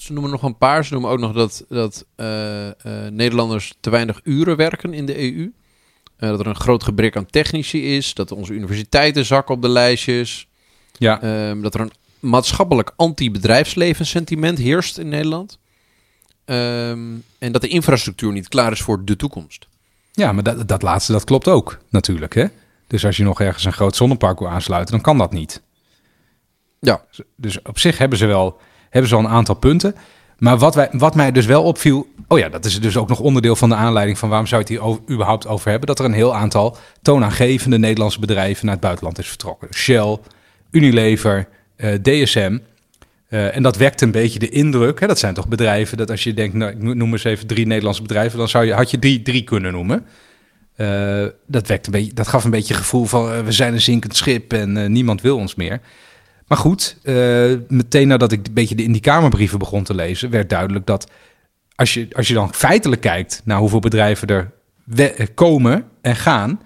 ze 0.00 0.12
noemen 0.12 0.30
nog 0.30 0.42
een 0.42 0.58
paar. 0.58 0.84
Ze 0.84 0.92
noemen 0.92 1.10
ook 1.10 1.18
nog 1.18 1.32
dat, 1.32 1.64
dat 1.68 2.06
eh, 2.16 2.68
eh, 2.68 3.12
Nederlanders 3.12 3.74
te 3.80 3.90
weinig 3.90 4.20
uren 4.24 4.56
werken 4.56 4.94
in 4.94 5.06
de 5.06 5.18
EU. 5.18 5.52
Dat 6.16 6.40
er 6.40 6.46
een 6.46 6.56
groot 6.56 6.82
gebrek 6.82 7.16
aan 7.16 7.26
technici 7.26 7.96
is. 7.96 8.14
Dat 8.14 8.32
onze 8.32 8.52
universiteiten 8.52 9.24
zakken 9.24 9.54
op 9.54 9.62
de 9.62 9.68
lijstjes. 9.68 10.48
ja, 10.98 11.22
Ehm, 11.22 11.60
dat 11.60 11.74
er 11.74 11.80
een 11.80 11.92
maatschappelijk 12.20 12.92
anti-bedrijfsleven 12.96 14.06
sentiment 14.06 14.58
heerst 14.58 14.98
in 14.98 15.08
Nederland. 15.08 15.58
Ehm, 16.44 17.14
en 17.38 17.52
dat 17.52 17.60
de 17.60 17.68
infrastructuur 17.68 18.32
niet 18.32 18.48
klaar 18.48 18.72
is 18.72 18.80
voor 18.80 19.04
de 19.04 19.16
toekomst. 19.16 19.68
Ja, 20.20 20.32
maar 20.32 20.42
dat, 20.42 20.68
dat 20.68 20.82
laatste 20.82 21.12
dat 21.12 21.24
klopt 21.24 21.48
ook 21.48 21.78
natuurlijk. 21.88 22.34
Hè? 22.34 22.46
Dus 22.86 23.06
als 23.06 23.16
je 23.16 23.22
nog 23.22 23.40
ergens 23.40 23.64
een 23.64 23.72
groot 23.72 23.96
zonnepark 23.96 24.38
wil 24.38 24.48
aansluiten, 24.48 24.94
dan 24.94 25.02
kan 25.02 25.18
dat 25.18 25.32
niet. 25.32 25.62
Ja. 26.80 27.04
Dus 27.36 27.62
op 27.62 27.78
zich 27.78 27.98
hebben 27.98 28.18
ze 28.18 28.26
wel, 28.26 28.60
hebben 28.90 29.10
ze 29.10 29.16
wel 29.16 29.24
een 29.24 29.30
aantal 29.30 29.54
punten. 29.54 29.94
Maar 30.38 30.58
wat, 30.58 30.74
wij, 30.74 30.88
wat 30.92 31.14
mij 31.14 31.32
dus 31.32 31.46
wel 31.46 31.62
opviel... 31.62 32.06
Oh 32.28 32.38
ja, 32.38 32.48
dat 32.48 32.64
is 32.64 32.80
dus 32.80 32.96
ook 32.96 33.08
nog 33.08 33.20
onderdeel 33.20 33.56
van 33.56 33.68
de 33.68 33.74
aanleiding... 33.74 34.18
van 34.18 34.28
waarom 34.28 34.46
zou 34.46 34.62
je 34.62 34.66
het 34.66 34.76
hier 34.76 34.88
over- 34.88 35.02
überhaupt 35.10 35.46
over 35.46 35.70
hebben... 35.70 35.86
dat 35.88 35.98
er 35.98 36.04
een 36.04 36.12
heel 36.12 36.34
aantal 36.34 36.76
toonaangevende 37.02 37.78
Nederlandse 37.78 38.20
bedrijven... 38.20 38.64
naar 38.64 38.74
het 38.74 38.84
buitenland 38.84 39.18
is 39.18 39.28
vertrokken. 39.28 39.74
Shell, 39.74 40.18
Unilever, 40.70 41.48
eh, 41.76 41.94
DSM... 41.94 42.58
Eh, 43.30 43.56
en 43.56 43.62
dat 43.62 43.76
wekt 43.76 44.00
een 44.00 44.10
beetje 44.10 44.38
de 44.38 44.48
indruk. 44.48 45.00
Hè? 45.00 45.06
Dat 45.06 45.18
zijn 45.18 45.34
toch 45.34 45.48
bedrijven 45.48 45.96
dat 45.96 46.10
als 46.10 46.24
je 46.24 46.34
denkt... 46.34 46.54
Nou, 46.54 46.70
ik 46.70 46.94
noem 46.94 47.12
eens 47.12 47.24
even 47.24 47.46
drie 47.46 47.66
Nederlandse 47.66 48.02
bedrijven... 48.02 48.38
dan 48.38 48.48
zou 48.48 48.64
je, 48.64 48.72
had 48.72 48.90
je 48.90 48.98
drie, 48.98 49.22
drie 49.22 49.44
kunnen 49.44 49.72
noemen. 49.72 50.06
Eh, 50.76 51.24
dat, 51.46 51.66
wekt 51.66 51.86
een 51.86 51.92
beetje, 51.92 52.12
dat 52.12 52.28
gaf 52.28 52.44
een 52.44 52.50
beetje 52.50 52.74
het 52.74 52.82
gevoel 52.82 53.04
van... 53.04 53.32
eh, 53.32 53.40
we 53.40 53.52
zijn 53.52 53.72
een 53.72 53.80
zinkend 53.80 54.16
schip 54.16 54.52
en 54.52 54.92
niemand 54.92 55.20
wil 55.20 55.36
ons 55.36 55.54
meer... 55.54 55.80
Maar 56.46 56.58
goed, 56.58 56.96
meteen 57.68 58.08
nadat 58.08 58.32
ik 58.32 58.46
een 58.46 58.54
beetje 58.54 58.74
de 58.74 58.82
in 58.82 58.92
die 58.92 59.00
Kamerbrieven 59.00 59.58
begon 59.58 59.84
te 59.84 59.94
lezen, 59.94 60.30
werd 60.30 60.48
duidelijk 60.48 60.86
dat 60.86 61.10
als 61.74 61.94
je, 61.94 62.08
als 62.12 62.28
je 62.28 62.34
dan 62.34 62.54
feitelijk 62.54 63.00
kijkt 63.00 63.42
naar 63.44 63.58
hoeveel 63.58 63.78
bedrijven 63.78 64.28
er 64.94 65.30
komen 65.34 65.84
en 66.00 66.16
gaan, 66.16 66.60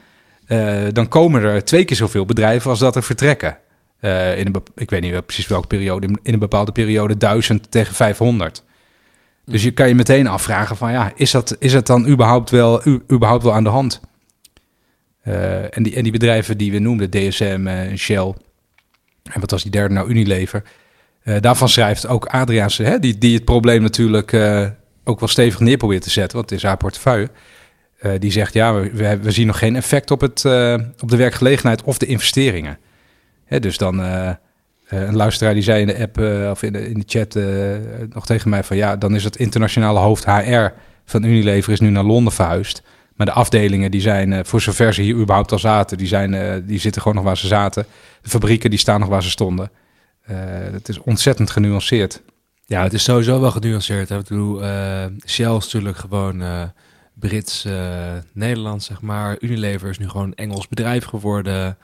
dan 0.92 1.08
komen 1.08 1.42
er 1.42 1.64
twee 1.64 1.84
keer 1.84 1.96
zoveel 1.96 2.24
bedrijven 2.24 2.70
als 2.70 2.78
dat 2.78 2.96
er 2.96 3.02
vertrekken. 3.02 3.58
Eh, 4.04 4.38
in 4.38 4.46
een, 4.46 4.62
ik 4.74 4.90
weet 4.90 5.00
niet 5.00 5.26
precies 5.26 5.46
welke 5.46 5.66
periode, 5.66 6.06
in 6.22 6.32
een 6.32 6.38
bepaalde 6.38 6.72
periode 6.72 7.16
1000 7.16 7.70
tegen 7.70 7.94
500. 7.94 8.64
Dus 9.44 9.62
je 9.62 9.70
kan 9.70 9.88
je 9.88 9.94
meteen 9.94 10.26
afvragen 10.26 10.76
van 10.76 10.92
ja, 10.92 11.12
is 11.16 11.30
dat, 11.30 11.56
is 11.58 11.72
het 11.72 11.86
dan 11.86 12.08
überhaupt 12.08 12.50
wel, 12.50 12.82
überhaupt 13.12 13.42
wel 13.42 13.54
aan 13.54 13.64
de 13.64 13.70
hand? 13.70 14.00
Eh, 15.20 15.76
en, 15.76 15.82
die, 15.82 15.94
en 15.94 16.02
die 16.02 16.12
bedrijven 16.12 16.58
die 16.58 16.72
we 16.72 16.78
noemden, 16.78 17.10
DSM 17.10 17.66
en 17.66 17.98
Shell, 17.98 18.34
en 19.22 19.40
wat 19.40 19.50
was 19.50 19.62
die 19.62 19.70
derde 19.70 19.94
nou, 19.94 20.08
Unilever. 20.08 20.62
Eh, 21.22 21.40
daarvan 21.40 21.68
schrijft 21.68 22.06
ook 22.06 22.26
Adriaanse, 22.26 22.82
hè, 22.82 22.98
die, 22.98 23.18
die 23.18 23.34
het 23.34 23.44
probleem 23.44 23.82
natuurlijk 23.82 24.34
ook 25.04 25.20
wel 25.20 25.28
stevig 25.28 25.60
neer 25.60 25.76
probeert 25.76 26.02
te 26.02 26.10
zetten, 26.10 26.36
want 26.36 26.50
het 26.50 26.58
is 26.58 26.64
haar 26.64 26.76
portefeuille. 26.76 27.30
Die 28.18 28.32
zegt, 28.32 28.52
ja, 28.52 28.74
we, 28.74 29.18
we, 29.22 29.30
zien 29.30 29.46
nog 29.46 29.58
geen 29.58 29.76
effect 29.76 30.10
op, 30.10 30.20
het, 30.20 30.44
op 31.00 31.10
de 31.10 31.16
werkgelegenheid 31.16 31.82
of 31.82 31.98
de 31.98 32.06
investeringen. 32.06 32.78
Dus 33.60 33.78
dan, 33.78 34.00
eh, 34.02 34.28
eh, 34.28 34.36
een 34.88 35.16
luisteraar 35.16 35.54
die 35.54 35.62
zei 35.62 35.80
in 35.80 35.86
de 35.86 35.98
app 35.98 36.18
eh, 36.18 36.50
of 36.50 36.62
in 36.62 36.72
de, 36.72 36.88
in 36.88 36.98
de 36.98 37.04
chat 37.06 37.34
nog 38.14 38.26
tegen 38.26 38.50
mij 38.50 38.64
van, 38.64 38.76
ja, 38.76 38.96
dan 38.96 39.14
is 39.14 39.24
het 39.24 39.36
internationale 39.36 39.98
hoofd 39.98 40.24
HR 40.24 40.66
van 41.04 41.24
Unilever 41.24 41.72
is 41.72 41.80
nu 41.80 41.90
naar 41.90 42.04
Londen 42.04 42.32
verhuisd. 42.32 42.82
Maar 43.14 43.26
de 43.26 43.32
afdelingen 43.32 43.90
die 43.90 44.00
zijn, 44.00 44.46
voor 44.46 44.60
zover 44.60 44.94
ze 44.94 45.02
hier 45.02 45.14
überhaupt 45.14 45.52
al 45.52 45.58
zaten, 45.58 45.98
die, 45.98 46.06
zijn, 46.06 46.62
die 46.66 46.78
zitten 46.78 47.02
gewoon 47.02 47.16
nog 47.16 47.26
waar 47.26 47.36
ze 47.36 47.46
zaten. 47.46 47.86
De 48.22 48.28
fabrieken 48.28 48.70
die 48.70 48.78
staan 48.78 49.00
nog 49.00 49.08
waar 49.08 49.22
ze 49.22 49.30
stonden. 49.30 49.70
Eh, 50.24 50.36
het 50.72 50.88
is 50.88 50.98
ontzettend 50.98 51.50
genuanceerd. 51.50 52.22
Ja, 52.66 52.82
het 52.82 52.92
is 52.92 53.04
sowieso 53.04 53.40
wel 53.40 53.50
genuanceerd. 53.50 54.08
hè. 54.08 54.18
Ik 54.18 54.26
Shell 55.26 55.56
is 55.56 55.64
natuurlijk 55.64 55.96
gewoon 55.96 56.42
eh, 56.42 56.62
Brits, 57.14 57.64
eh, 57.64 58.12
Nederlands, 58.32 58.86
zeg 58.86 59.00
maar. 59.00 59.36
Unilever 59.40 59.88
is 59.88 59.98
nu 59.98 60.08
gewoon 60.08 60.34
Engels 60.34 60.68
bedrijf 60.68 61.04
geworden. 61.04 61.76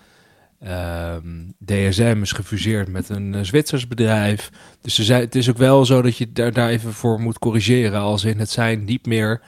Ehm, 0.61 1.49
DSM 1.65 2.19
is 2.23 2.33
gefuseerd 2.33 2.89
met 2.89 3.09
een 3.09 3.35
eh, 3.35 3.43
Zwitsers 3.43 3.89
bedrijf. 3.89 4.51
Dus 4.81 4.95
ze 4.95 5.05
zei, 5.05 5.21
het 5.25 5.35
is 5.35 5.51
ook 5.51 5.57
wel 5.59 5.85
zo 5.85 6.03
dat 6.03 6.17
je 6.17 6.33
daar, 6.33 6.53
daar 6.53 6.69
even 6.69 6.93
voor 6.93 7.21
moet 7.21 7.39
corrigeren. 7.39 8.01
Als 8.01 8.25
in 8.25 8.39
het 8.39 8.51
zijn 8.51 8.85
niet 8.85 9.07
meer 9.07 9.41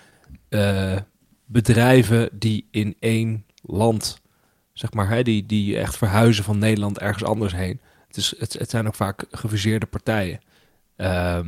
eh, 0.48 0.96
bedrijven 1.46 2.28
die 2.32 2.66
in 2.70 2.96
één 3.00 3.44
land, 3.62 4.20
zeg 4.72 4.92
maar, 4.92 5.08
hè, 5.08 5.22
die, 5.22 5.46
die 5.46 5.78
echt 5.78 5.96
verhuizen 5.96 6.44
van 6.44 6.58
Nederland 6.58 6.98
ergens 6.98 7.24
anders 7.24 7.54
heen. 7.54 7.80
Het, 8.06 8.16
is, 8.16 8.34
het, 8.38 8.52
het 8.52 8.70
zijn 8.70 8.86
ook 8.86 8.94
vaak 8.94 9.24
gefuseerde 9.30 9.86
partijen. 9.86 10.40
Ehm, 10.96 11.44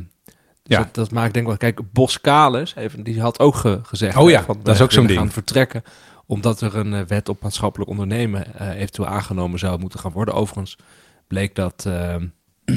dus 0.62 0.76
Ja. 0.76 0.78
dat, 0.78 0.94
dat 0.94 1.10
maakt 1.10 1.32
denk 1.34 1.44
ik 1.50 1.58
wel... 1.60 1.70
Kijk, 1.72 1.92
Boskalis, 1.92 2.74
even, 2.74 3.02
die 3.02 3.20
had 3.20 3.38
ook 3.40 3.54
ge- 3.54 3.80
gezegd... 3.82 4.16
Oh 4.16 4.30
ja, 4.30 4.38
hè, 4.38 4.44
van, 4.44 4.58
dat 4.62 4.72
is 4.72 4.78
we 4.78 4.84
ook 4.84 4.92
zo'n 4.92 5.06
ding. 5.06 5.18
gaan 5.18 5.30
vertrekken 5.30 5.82
omdat 6.26 6.60
er 6.60 6.76
een 6.76 6.94
eh, 6.94 7.00
wet 7.00 7.28
op 7.28 7.42
maatschappelijk 7.42 7.90
ondernemen 7.90 8.54
eh, 8.54 8.80
eventueel 8.80 9.08
aangenomen 9.08 9.58
zou 9.58 9.78
moeten 9.78 9.98
gaan 9.98 10.12
worden. 10.12 10.34
Overigens 10.34 10.78
bleek 11.26 11.54
dat, 11.54 11.84
ehm, 11.86 12.26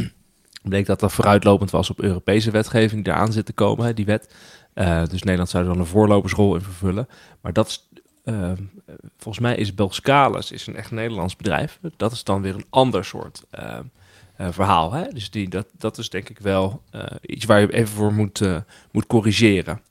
bleek 0.63 0.85
dat 0.85 0.99
dat 0.99 1.13
vooruitlopend 1.13 1.71
was 1.71 1.89
op 1.89 2.01
Europese 2.01 2.51
wetgeving 2.51 3.03
die 3.03 3.13
eraan 3.13 3.31
zit 3.31 3.45
te 3.45 3.53
komen, 3.53 3.85
hè, 3.85 3.93
die 3.93 4.05
wet. 4.05 4.33
Eh, 4.73 5.05
dus 5.05 5.23
Nederland 5.23 5.49
zou 5.49 5.63
er 5.63 5.69
dan 5.69 5.79
een 5.79 5.85
voorlopersrol 5.85 6.55
in 6.55 6.61
vervullen. 6.61 7.07
Maar 7.41 7.53
dat 7.53 7.67
is, 7.67 7.89
volgens 9.17 9.39
mij 9.39 9.55
is 9.55 9.73
Belskalis 9.73 10.51
is 10.51 10.67
een 10.67 10.75
echt 10.75 10.91
Nederlands 10.91 11.35
bedrijf. 11.35 11.79
Dat 11.97 12.11
is 12.11 12.23
dan 12.23 12.41
weer 12.41 12.55
een 12.55 12.65
ander 12.69 13.05
soort 13.05 13.43
eh, 14.37 14.47
verhaal. 14.51 14.91
Hè? 14.91 15.07
Dus 15.09 15.31
die, 15.31 15.49
dat, 15.49 15.67
dat 15.77 15.97
is 15.97 16.09
denk 16.09 16.29
ik 16.29 16.39
wel 16.39 16.81
eh, 16.91 17.03
iets 17.21 17.45
waar 17.45 17.59
je 17.59 17.73
even 17.73 17.95
voor 17.95 18.13
moet, 18.13 18.41
eh, 18.41 18.57
moet 18.91 19.07
corrigeren. 19.07 19.81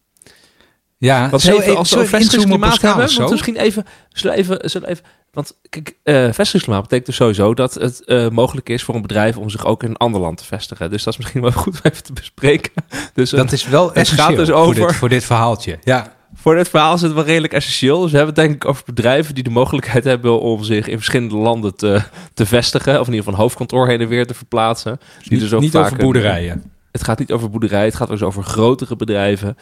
Ja, 0.99 1.31
Want 1.31 1.43
even, 1.45 1.77
als 1.77 1.91
we 1.91 1.97
vestigingsklimaat 2.07 2.81
hebben, 2.83 3.05
want 3.19 3.31
misschien 3.31 3.57
even, 3.57 3.85
zullen 4.09 4.37
even, 4.37 4.71
zullen 4.71 4.89
even, 4.89 5.05
want 5.33 5.57
kijk, 5.69 5.97
eh 6.03 6.15
vestigingsklimaat 6.25 6.83
betekent 6.83 7.07
dus 7.07 7.17
sowieso 7.17 7.55
dat 7.55 7.75
het 7.75 8.05
eh, 8.05 8.29
mogelijk 8.29 8.69
is 8.69 8.83
voor 8.83 8.95
een 8.95 9.03
bedrijf 9.03 9.37
om 9.37 9.51
zich 9.51 9.67
ook 9.67 9.83
in 9.83 9.89
een 9.91 9.97
ander 9.97 10.21
land 10.21 10.37
te 10.39 10.45
vestigen. 10.45 10.91
Dus 10.91 11.03
dat 11.03 11.13
is 11.13 11.19
misschien 11.19 11.41
wel 11.43 11.53
goed 11.63 11.75
om 11.75 11.81
even 11.83 12.03
te 12.03 12.13
bespreken. 12.13 12.73
Dus 13.15 13.33
een- 13.33 13.39
Dat 13.39 13.53
is 13.53 13.67
wel 13.67 13.87
gaat 13.87 13.97
essentieel 13.97 14.37
dus 14.37 14.49
voor, 14.49 14.57
over- 14.57 14.75
dit, 14.87 14.95
voor 14.97 15.09
dit 15.09 15.25
verhaaltje. 15.25 15.79
Ja, 15.85 16.13
voor 16.35 16.55
dit 16.55 16.69
verhaal 16.69 16.95
is 16.95 17.03
het 17.03 17.13
wel 17.13 17.25
redelijk 17.25 17.53
essentieel. 17.53 18.01
Dus 18.01 18.11
we 18.11 18.17
hebben 18.17 18.35
het 18.35 18.45
denk 18.45 18.55
ik 18.63 18.69
over 18.71 18.83
bedrijven 18.87 19.35
die 19.35 19.45
de 19.45 19.51
mogelijkheid 19.51 20.05
hebben 20.05 20.41
om 20.41 20.63
zich 20.65 20.87
in 20.87 20.97
verschillende 20.97 21.37
landen 21.37 21.77
te, 21.77 22.03
te 22.35 22.47
vestigen. 22.47 22.93
Of 22.93 23.07
in 23.07 23.13
ieder 23.13 23.19
geval 23.19 23.33
een 23.35 23.41
hoofdkantoor 23.41 23.89
heen 23.89 24.01
en 24.01 24.09
weer 24.09 24.27
te 24.27 24.35
verplaatsen. 24.35 25.01
Die 25.23 25.31
niet, 25.33 25.41
dus 25.41 25.53
ook 25.53 25.61
niet 25.61 25.73
vaak 25.73 25.85
over 25.85 25.99
een- 25.99 26.05
boerderijen. 26.05 26.63
het 26.93 27.05
gaat 27.05 27.19
niet 27.19 27.33
over 27.33 27.51
boerderij, 27.51 27.85
het 27.85 27.95
gaat 27.95 28.09
dus 28.09 28.23
over 28.23 28.43
grotere 28.43 28.97
bedrijven. 28.97 29.57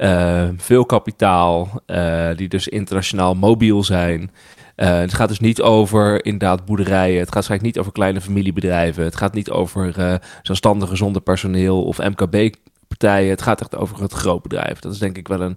Eh, 0.00 0.48
veel 0.56 0.86
kapitaal, 0.86 1.82
eh, 1.86 2.28
die 2.36 2.48
dus 2.48 2.68
internationaal 2.68 3.34
mobiel 3.34 3.84
zijn. 3.84 4.30
Eh, 4.74 4.98
het 4.98 5.14
gaat 5.14 5.28
dus 5.28 5.40
niet 5.40 5.62
over 5.62 6.24
inderdaad 6.24 6.64
boerderijen. 6.64 7.18
Het 7.18 7.24
gaat 7.24 7.34
waarschijnlijk 7.34 7.70
niet 7.70 7.78
over 7.78 7.92
kleine 7.92 8.20
familiebedrijven. 8.20 9.04
Het 9.04 9.16
gaat 9.16 9.34
niet 9.34 9.50
over 9.50 10.20
zelfstandigen 10.42 10.96
zonder 10.96 11.22
personeel 11.22 11.82
of 11.84 11.98
MKB-partijen. 11.98 13.30
Het 13.30 13.42
gaat 13.42 13.60
echt 13.60 13.76
over 13.76 14.02
het 14.02 14.12
groot 14.12 14.42
bedrijf. 14.42 14.78
Dat 14.78 14.92
is 14.92 14.98
denk 14.98 15.16
ik 15.16 15.28
wel 15.28 15.40
een, 15.40 15.56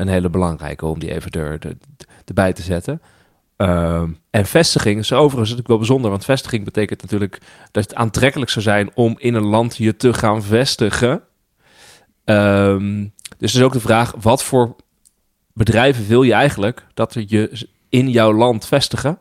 een 0.00 0.08
hele 0.08 0.30
belangrijke 0.30 0.86
om 0.86 0.98
die 0.98 1.14
even 1.14 1.30
er, 1.30 1.56
er- 1.60 1.76
erbij 2.24 2.52
te 2.52 2.62
zetten. 2.62 3.02
Ehm, 3.56 4.10
en 4.30 4.46
vestiging 4.46 4.98
is 4.98 5.12
overigens 5.12 5.40
natuurlijk 5.40 5.68
wel 5.68 5.78
bijzonder, 5.78 6.10
want 6.10 6.24
vestiging 6.24 6.64
betekent 6.64 7.02
natuurlijk 7.02 7.38
dat 7.70 7.84
het 7.84 7.94
aantrekkelijk 7.94 8.50
zou 8.50 8.64
zijn 8.64 8.90
om 8.94 9.14
in 9.18 9.34
een 9.34 9.46
land 9.46 9.76
je 9.76 9.96
te 9.96 10.12
gaan 10.14 10.42
vestigen. 10.42 11.22
Ehm, 12.24 13.04
dus 13.38 13.54
is 13.54 13.62
ook 13.62 13.72
de 13.72 13.80
vraag, 13.80 14.14
wat 14.20 14.42
voor 14.42 14.76
bedrijven 15.52 16.06
wil 16.06 16.22
je 16.22 16.32
eigenlijk 16.32 16.86
dat 16.94 17.14
er 17.14 17.24
je 17.26 17.68
in 17.88 18.10
jouw 18.10 18.32
land 18.32 18.66
vestigen? 18.66 19.18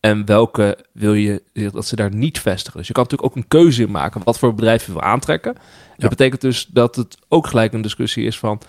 En 0.00 0.24
welke 0.24 0.84
wil 0.92 1.14
je 1.14 1.42
dat 1.52 1.86
ze 1.86 1.96
daar 1.96 2.14
niet 2.14 2.40
vestigen? 2.40 2.78
Dus 2.78 2.86
je 2.86 2.92
kan 2.92 3.02
natuurlijk 3.02 3.30
ook 3.30 3.36
een 3.36 3.48
keuze 3.48 3.82
in 3.82 3.90
maken 3.90 4.24
wat 4.24 4.38
voor 4.38 4.54
bedrijf 4.54 4.86
je 4.86 4.92
wil 4.92 5.02
aantrekken. 5.02 5.54
Dat 5.96 6.10
betekent 6.10 6.40
dus 6.40 6.66
dat 6.66 6.96
het 6.96 7.16
ook 7.28 7.46
gelijk 7.46 7.72
een 7.72 7.82
discussie 7.82 8.26
is 8.26 8.38
van 8.38 8.60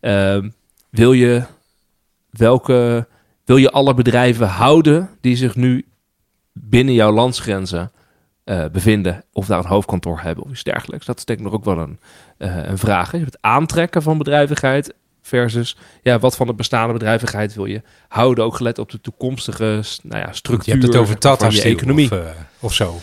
ehm, 0.00 0.50
wil 0.90 1.12
je 1.12 1.44
welke 2.30 3.08
wil 3.44 3.56
je 3.56 3.70
alle 3.70 3.94
bedrijven 3.94 4.48
houden 4.48 5.10
die 5.20 5.36
zich 5.36 5.54
nu 5.54 5.86
binnen 6.52 6.94
jouw 6.94 7.12
landsgrenzen 7.12 7.92
eh, 8.44 8.64
bevinden 8.72 9.24
of 9.32 9.46
daar 9.46 9.58
een 9.58 9.66
hoofdkantoor 9.66 10.20
hebben 10.20 10.44
of 10.44 10.50
iets 10.50 10.62
dergelijks. 10.62 11.06
Dat 11.06 11.18
is 11.18 11.24
denk 11.24 11.38
ik 11.38 11.44
nog 11.44 11.54
ook 11.54 11.64
wel 11.64 11.78
een, 11.78 11.98
eh, 12.38 12.68
een 12.68 12.78
vraag. 12.78 13.10
Hè? 13.10 13.18
Het 13.18 13.38
aantrekken 13.40 14.02
van 14.02 14.18
bedrijvigheid 14.18 14.94
versus 15.22 15.76
ja, 16.02 16.18
wat 16.18 16.36
van 16.36 16.46
de 16.46 16.54
bestaande 16.54 16.92
bedrijvigheid 16.92 17.54
wil 17.54 17.64
je 17.64 17.82
houden, 18.08 18.44
ook 18.44 18.56
gelet 18.56 18.78
op 18.78 18.90
de 18.90 19.00
toekomstige 19.00 19.82
nou 20.02 20.20
ja, 20.20 20.32
structuur 20.32 20.74
Je 20.74 20.80
hebt 20.80 20.92
het 20.92 20.96
over 20.96 21.10
van 21.10 21.20
Tata 21.20 21.46
je 21.46 21.52
Steel 21.52 21.72
economie. 21.72 22.10
Of, 22.10 22.18
eh, 22.18 22.30
of 22.60 22.74
zo. 22.74 22.98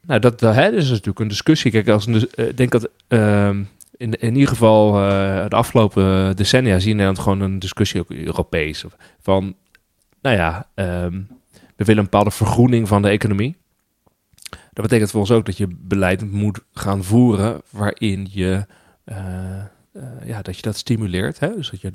Nou, 0.00 0.20
dat, 0.20 0.40
dat, 0.40 0.54
hè, 0.54 0.70
dat 0.70 0.82
is 0.82 0.90
natuurlijk 0.90 1.18
een 1.18 1.28
discussie. 1.28 1.70
Kijk, 1.70 1.88
als 1.88 2.06
een, 2.06 2.12
dus- 2.12 2.26
ik 2.34 2.56
denk 2.56 2.70
dat 2.70 2.88
ehm, 3.08 3.62
in, 3.96 4.12
in 4.12 4.34
ieder 4.34 4.48
geval 4.48 4.92
de 5.48 5.56
afgelopen 5.56 6.36
decennia 6.36 6.74
zie 6.74 6.84
je 6.84 6.90
in 6.90 6.96
Nederland 6.96 7.18
gewoon 7.18 7.40
een 7.40 7.58
discussie, 7.58 8.00
ook 8.00 8.10
Europees, 8.10 8.84
van, 9.20 9.56
nou 10.20 10.36
ja, 10.36 10.68
ehm, 10.74 11.20
we 11.78 11.84
willen 11.84 11.98
een 12.02 12.10
bepaalde 12.10 12.30
vergroening 12.30 12.88
van 12.88 13.02
de 13.02 13.08
economie. 13.08 13.56
Dat 14.72 14.84
betekent 14.84 15.10
voor 15.10 15.20
ons 15.20 15.30
ook 15.30 15.46
dat 15.46 15.56
je 15.56 15.68
beleid 15.78 16.30
moet 16.30 16.60
gaan 16.72 17.04
voeren 17.04 17.62
waarin 17.70 18.26
je, 18.30 18.66
eh, 19.04 19.58
eh, 19.58 19.66
ja, 20.24 20.42
dat 20.42 20.56
je 20.56 20.62
dat 20.62 20.76
stimuleert. 20.76 21.38
Hè? 21.38 21.54
Dus 21.54 21.70
dat 21.70 21.80
je 21.80 21.90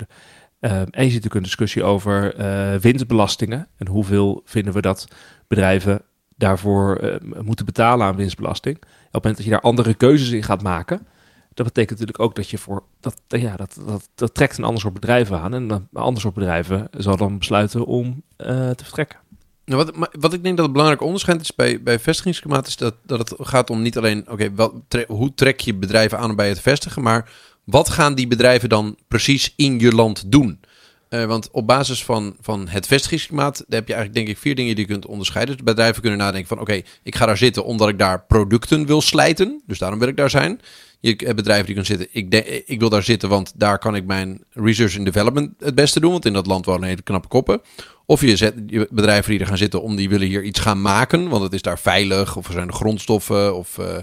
ehm, 0.60 0.74
en 0.74 0.84
je 0.84 1.10
ziet 1.10 1.22
natuurlijk 1.22 1.34
een 1.34 1.42
discussie 1.42 1.82
over 1.82 2.34
eh, 2.34 2.74
winstbelastingen 2.74 3.68
en 3.76 3.88
hoeveel 3.88 4.42
vinden 4.44 4.72
we 4.72 4.80
dat 4.80 5.08
bedrijven 5.46 6.02
daarvoor 6.36 6.96
eh, 6.96 7.42
moeten 7.42 7.64
betalen 7.64 8.06
aan 8.06 8.16
winstbelasting. 8.16 8.76
Op 8.76 8.82
het 8.84 9.12
moment 9.12 9.36
dat 9.36 9.44
je 9.44 9.50
daar 9.50 9.60
andere 9.60 9.94
keuzes 9.94 10.30
in 10.30 10.42
gaat 10.42 10.62
maken, 10.62 11.06
dat 11.54 11.66
betekent 11.66 11.98
natuurlijk 11.98 12.20
ook 12.20 12.34
dat 12.34 12.50
je 12.50 12.58
voor 12.58 12.82
dat 13.00 13.20
ja 13.26 13.56
dat, 13.56 13.80
dat, 13.86 14.08
dat 14.14 14.34
trekt 14.34 14.58
een 14.58 14.64
ander 14.64 14.80
soort 14.80 14.94
bedrijven 14.94 15.40
aan 15.40 15.54
en 15.54 15.70
een 15.70 15.88
ander 15.92 16.20
soort 16.20 16.34
bedrijven 16.34 16.88
zal 16.90 17.16
dan 17.16 17.38
besluiten 17.38 17.84
om 17.84 18.22
eh, 18.36 18.70
te 18.70 18.84
vertrekken. 18.84 19.18
Nou, 19.64 19.84
wat, 19.84 20.08
wat 20.18 20.32
ik 20.32 20.42
denk 20.42 20.56
dat 20.56 20.64
het 20.64 20.72
belangrijk 20.72 21.02
onderscheid 21.02 21.40
is 21.40 21.54
bij, 21.54 21.82
bij 21.82 21.98
vestigingsklimaat, 21.98 22.66
is 22.66 22.76
dat, 22.76 22.94
dat 23.06 23.18
het 23.18 23.34
gaat 23.38 23.70
om 23.70 23.82
niet 23.82 23.96
alleen, 23.96 24.30
oké, 24.30 24.52
tre- 24.88 25.04
hoe 25.08 25.34
trek 25.34 25.60
je 25.60 25.74
bedrijven 25.74 26.18
aan 26.18 26.36
bij 26.36 26.48
het 26.48 26.60
vestigen, 26.60 27.02
maar 27.02 27.30
wat 27.64 27.88
gaan 27.88 28.14
die 28.14 28.26
bedrijven 28.26 28.68
dan 28.68 28.96
precies 29.08 29.52
in 29.56 29.78
je 29.78 29.94
land 29.94 30.32
doen? 30.32 30.60
Eh, 31.08 31.24
want 31.24 31.50
op 31.50 31.66
basis 31.66 32.04
van, 32.04 32.36
van 32.40 32.68
het 32.68 32.86
vestigingsklimaat, 32.86 33.56
daar 33.56 33.78
heb 33.78 33.88
je 33.88 33.94
eigenlijk 33.94 34.26
denk 34.26 34.36
ik 34.36 34.42
vier 34.42 34.54
dingen 34.54 34.74
die 34.74 34.86
je 34.86 34.92
kunt 34.92 35.06
onderscheiden. 35.06 35.56
Dus 35.56 35.64
bedrijven 35.64 36.00
kunnen 36.00 36.18
nadenken 36.18 36.48
van, 36.48 36.60
oké, 36.60 36.82
ik 37.02 37.14
ga 37.14 37.26
daar 37.26 37.36
zitten 37.36 37.64
omdat 37.64 37.88
ik 37.88 37.98
daar 37.98 38.24
producten 38.24 38.86
wil 38.86 39.00
slijten, 39.00 39.62
dus 39.66 39.78
daarom 39.78 39.98
wil 39.98 40.08
ik 40.08 40.16
daar 40.16 40.30
zijn. 40.30 40.60
Je 41.06 41.14
hebt 41.24 41.36
bedrijven 41.36 41.66
die 41.66 41.74
kunnen 41.74 41.98
zitten, 41.98 42.08
ik, 42.20 42.30
de- 42.30 42.64
ik 42.64 42.78
wil 42.80 42.88
daar 42.88 43.02
zitten, 43.02 43.28
want 43.28 43.52
daar 43.56 43.78
kan 43.78 43.94
ik 43.96 44.04
mijn 44.04 44.44
research 44.50 44.96
and 44.96 45.04
development 45.04 45.50
het 45.58 45.74
beste 45.74 46.00
doen, 46.00 46.10
want 46.12 46.24
in 46.24 46.32
dat 46.32 46.46
land 46.46 46.64
wonen 46.64 46.88
hele 46.88 47.02
knappe 47.02 47.28
koppen. 47.28 47.60
Of 48.06 48.20
je 48.20 48.36
zet 48.36 48.54
je 48.66 48.88
bedrijven 48.90 49.30
die 49.30 49.40
er 49.40 49.46
gaan 49.46 49.56
zitten 49.56 49.82
om 49.82 49.96
die 49.96 50.08
willen 50.08 50.26
hier 50.26 50.42
iets 50.42 50.60
gaan 50.60 50.82
maken, 50.82 51.28
want 51.28 51.42
het 51.42 51.52
is 51.52 51.62
daar 51.62 51.78
veilig, 51.78 52.36
of 52.36 52.46
er 52.46 52.52
zijn 52.52 52.72
grondstoffen 52.72 53.56
of 53.56 53.78
eh, 53.78 53.96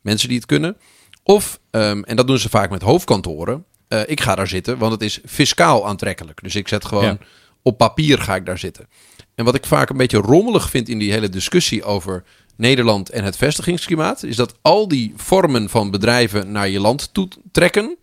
mensen 0.00 0.28
die 0.28 0.36
het 0.36 0.46
kunnen. 0.46 0.76
Of, 1.22 1.60
ehm, 1.70 2.02
en 2.02 2.16
dat 2.16 2.26
doen 2.26 2.38
ze 2.38 2.48
vaak 2.48 2.70
met 2.70 2.82
hoofdkantoren, 2.82 3.64
eh, 3.88 4.00
ik 4.06 4.20
ga 4.20 4.34
daar 4.34 4.48
zitten, 4.48 4.78
want 4.78 4.92
het 4.92 5.02
is 5.02 5.20
fiscaal 5.24 5.86
aantrekkelijk. 5.86 6.42
Dus 6.42 6.54
ik 6.54 6.68
zet 6.68 6.84
gewoon 6.84 7.04
Ja. 7.04 7.18
op 7.62 7.78
papier 7.78 8.18
ga 8.18 8.34
ik 8.36 8.46
daar 8.46 8.58
zitten. 8.58 8.88
En 9.34 9.44
wat 9.44 9.54
ik 9.54 9.66
vaak 9.66 9.88
een 9.90 9.96
beetje 9.96 10.18
rommelig 10.18 10.70
vind 10.70 10.88
in 10.88 10.98
die 10.98 11.12
hele 11.12 11.28
discussie 11.28 11.84
over 11.84 12.24
Nederland 12.56 13.10
en 13.10 13.24
het 13.24 13.36
vestigingsklimaat, 13.36 14.22
is 14.22 14.36
dat 14.36 14.54
al 14.62 14.88
die 14.88 15.12
vormen 15.16 15.68
van 15.68 15.90
bedrijven 15.90 16.52
naar 16.52 16.68
je 16.68 16.80
land 16.80 17.14
toe 17.14 17.28
trekken, 17.52 17.96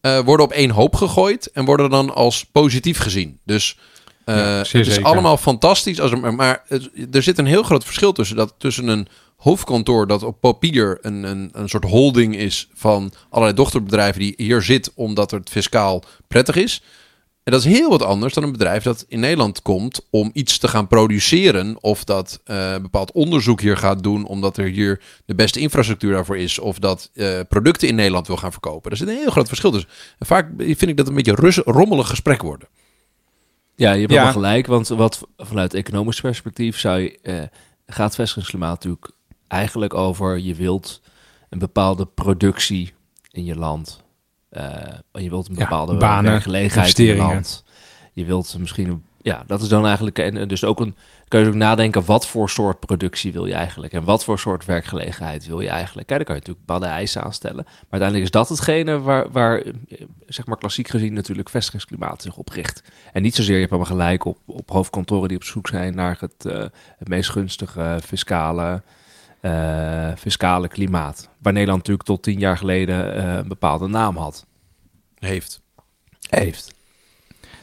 eh, 0.00 0.18
worden 0.18 0.46
op 0.46 0.52
één 0.52 0.70
hoop 0.70 0.94
gegooid 0.94 1.50
en 1.50 1.64
worden 1.64 1.90
dan 1.90 2.14
als 2.14 2.44
positief 2.44 2.98
gezien. 2.98 3.38
Dus 3.44 3.78
eh, 4.24 4.36
Ja, 4.36 4.42
het 4.42 4.74
is 4.74 4.86
zeker. 4.86 5.04
allemaal 5.04 5.36
fantastisch. 5.36 6.00
Als 6.00 6.10
er, 6.10 6.34
maar- 6.34 6.64
er 7.12 7.22
zit 7.22 7.38
een 7.38 7.46
heel 7.46 7.62
groot 7.62 7.84
verschil 7.84 8.12
tussen, 8.12 8.36
dat, 8.36 8.54
tussen 8.58 8.88
een 8.88 9.08
hoofdkantoor 9.36 10.06
dat 10.06 10.22
op 10.22 10.40
papier 10.40 10.98
een, 11.00 11.22
een, 11.22 11.48
een 11.52 11.68
soort 11.68 11.84
holding 11.84 12.36
is 12.36 12.68
van 12.74 13.12
allerlei 13.28 13.56
dochterbedrijven 13.56 14.20
die 14.20 14.34
hier 14.36 14.62
zit 14.62 14.92
omdat 14.94 15.30
het 15.30 15.50
fiscaal 15.50 16.02
prettig 16.28 16.56
is. 16.56 16.82
En 17.46 17.52
dat 17.52 17.64
is 17.64 17.72
heel 17.72 17.88
wat 17.90 18.02
anders 18.02 18.34
dan 18.34 18.42
een 18.42 18.52
bedrijf 18.52 18.82
dat 18.82 19.04
in 19.08 19.20
Nederland 19.20 19.62
komt 19.62 20.06
om 20.10 20.30
iets 20.32 20.58
te 20.58 20.68
gaan 20.68 20.86
produceren. 20.86 21.76
Of 21.80 22.04
dat 22.04 22.40
eh, 22.44 22.76
bepaald 22.76 23.12
onderzoek 23.12 23.60
hier 23.60 23.76
gaat 23.76 24.02
doen 24.02 24.26
omdat 24.26 24.56
er 24.56 24.64
hier 24.66 25.00
de 25.24 25.34
beste 25.34 25.60
infrastructuur 25.60 26.12
daarvoor 26.12 26.36
is. 26.38 26.58
Of 26.58 26.78
dat 26.78 27.10
eh, 27.14 27.40
producten 27.48 27.88
in 27.88 27.94
Nederland 27.94 28.26
wil 28.26 28.36
gaan 28.36 28.52
verkopen. 28.52 28.90
Er 28.90 28.96
zit 28.96 29.08
een 29.08 29.16
heel 29.16 29.30
groot 29.30 29.48
verschil 29.48 29.70
tussen. 29.70 29.90
En 30.18 30.26
vaak 30.26 30.50
vind 30.58 30.82
ik 30.82 30.96
dat 30.96 31.08
een 31.08 31.14
beetje 31.14 31.34
rus, 31.34 31.56
rommelig 31.56 32.08
gesprek 32.08 32.42
worden. 32.42 32.68
Ja, 33.76 33.92
je 33.92 33.98
hebt 34.00 34.12
Ja. 34.12 34.18
helemaal 34.18 34.42
gelijk. 34.42 34.66
Want 34.66 34.88
wat 34.88 35.20
vanuit 35.36 35.74
economisch 35.74 36.20
perspectief 36.20 36.78
zou 36.78 37.00
je, 37.00 37.18
eh, 37.22 37.42
gaat 37.86 38.14
vestigingsklimaat 38.14 38.74
natuurlijk 38.84 39.10
eigenlijk 39.48 39.94
over 39.94 40.38
je 40.38 40.54
wilt 40.54 41.00
een 41.50 41.58
bepaalde 41.58 42.06
productie 42.06 42.92
in 43.30 43.44
je 43.44 43.56
land. 43.56 44.04
Eh, 44.56 45.22
je 45.22 45.30
wilt 45.30 45.48
een 45.48 45.54
Ja, 45.54 45.60
bepaalde 45.60 45.96
banen, 45.96 46.30
werkgelegenheid 46.30 46.98
in 46.98 47.04
je 47.04 47.10
investeringen. 47.10 47.42
land. 47.42 47.64
Je 48.12 48.24
wilt 48.24 48.56
misschien, 48.58 49.04
ja, 49.22 49.44
dat 49.46 49.62
is 49.62 49.68
dan 49.68 49.86
eigenlijk, 49.86 50.18
en, 50.18 50.48
dus 50.48 50.64
ook 50.64 50.80
een, 50.80 50.94
kun 51.28 51.40
je 51.40 51.46
ook 51.46 51.54
nadenken, 51.54 52.04
wat 52.04 52.26
voor 52.26 52.50
soort 52.50 52.80
productie 52.80 53.32
wil 53.32 53.46
je 53.46 53.54
eigenlijk? 53.54 53.92
En 53.92 54.04
wat 54.04 54.24
voor 54.24 54.38
soort 54.38 54.64
werkgelegenheid 54.64 55.46
wil 55.46 55.60
je 55.60 55.68
eigenlijk? 55.68 56.06
Kijk, 56.06 56.18
daar 56.18 56.26
kan 56.28 56.34
je 56.36 56.40
natuurlijk 56.40 56.66
bepaalde 56.66 56.94
eisen 56.94 57.22
aan 57.22 57.32
stellen. 57.32 57.64
Maar 57.64 58.00
uiteindelijk 58.00 58.24
is 58.24 58.30
dat 58.40 58.48
hetgene 58.48 59.00
waar, 59.00 59.30
waar 59.30 59.58
eh, 59.58 59.72
zeg 60.26 60.46
maar 60.46 60.56
klassiek 60.58 60.88
gezien 60.88 61.12
natuurlijk 61.12 61.48
vestigingsklimaat 61.48 62.22
zich 62.22 62.36
op 62.36 62.48
richt. 62.48 62.82
En 63.12 63.22
niet 63.22 63.34
zozeer, 63.34 63.54
je 63.54 63.60
hebt 63.60 63.72
helemaal 63.72 63.92
gelijk, 63.92 64.24
op, 64.24 64.38
op 64.46 64.70
hoofdkantoren 64.70 65.28
die 65.28 65.36
op 65.36 65.44
zoek 65.44 65.68
zijn 65.68 65.94
naar 65.94 66.16
het, 66.20 66.46
eh, 66.46 66.64
het 66.98 67.08
meest 67.08 67.30
gunstige 67.30 67.98
fiscale, 68.04 68.82
eh, 69.46 70.16
fiscale 70.16 70.68
klimaat. 70.68 71.28
Waar 71.42 71.52
Nederland 71.52 71.78
natuurlijk 71.78 72.08
tot 72.08 72.22
tien 72.22 72.38
jaar 72.38 72.56
geleden 72.56 73.16
eh, 73.16 73.34
een 73.34 73.48
bepaalde 73.48 73.86
naam 73.86 74.16
had. 74.16 74.46
Heeft. 75.18 75.60
Heeft. 76.28 76.74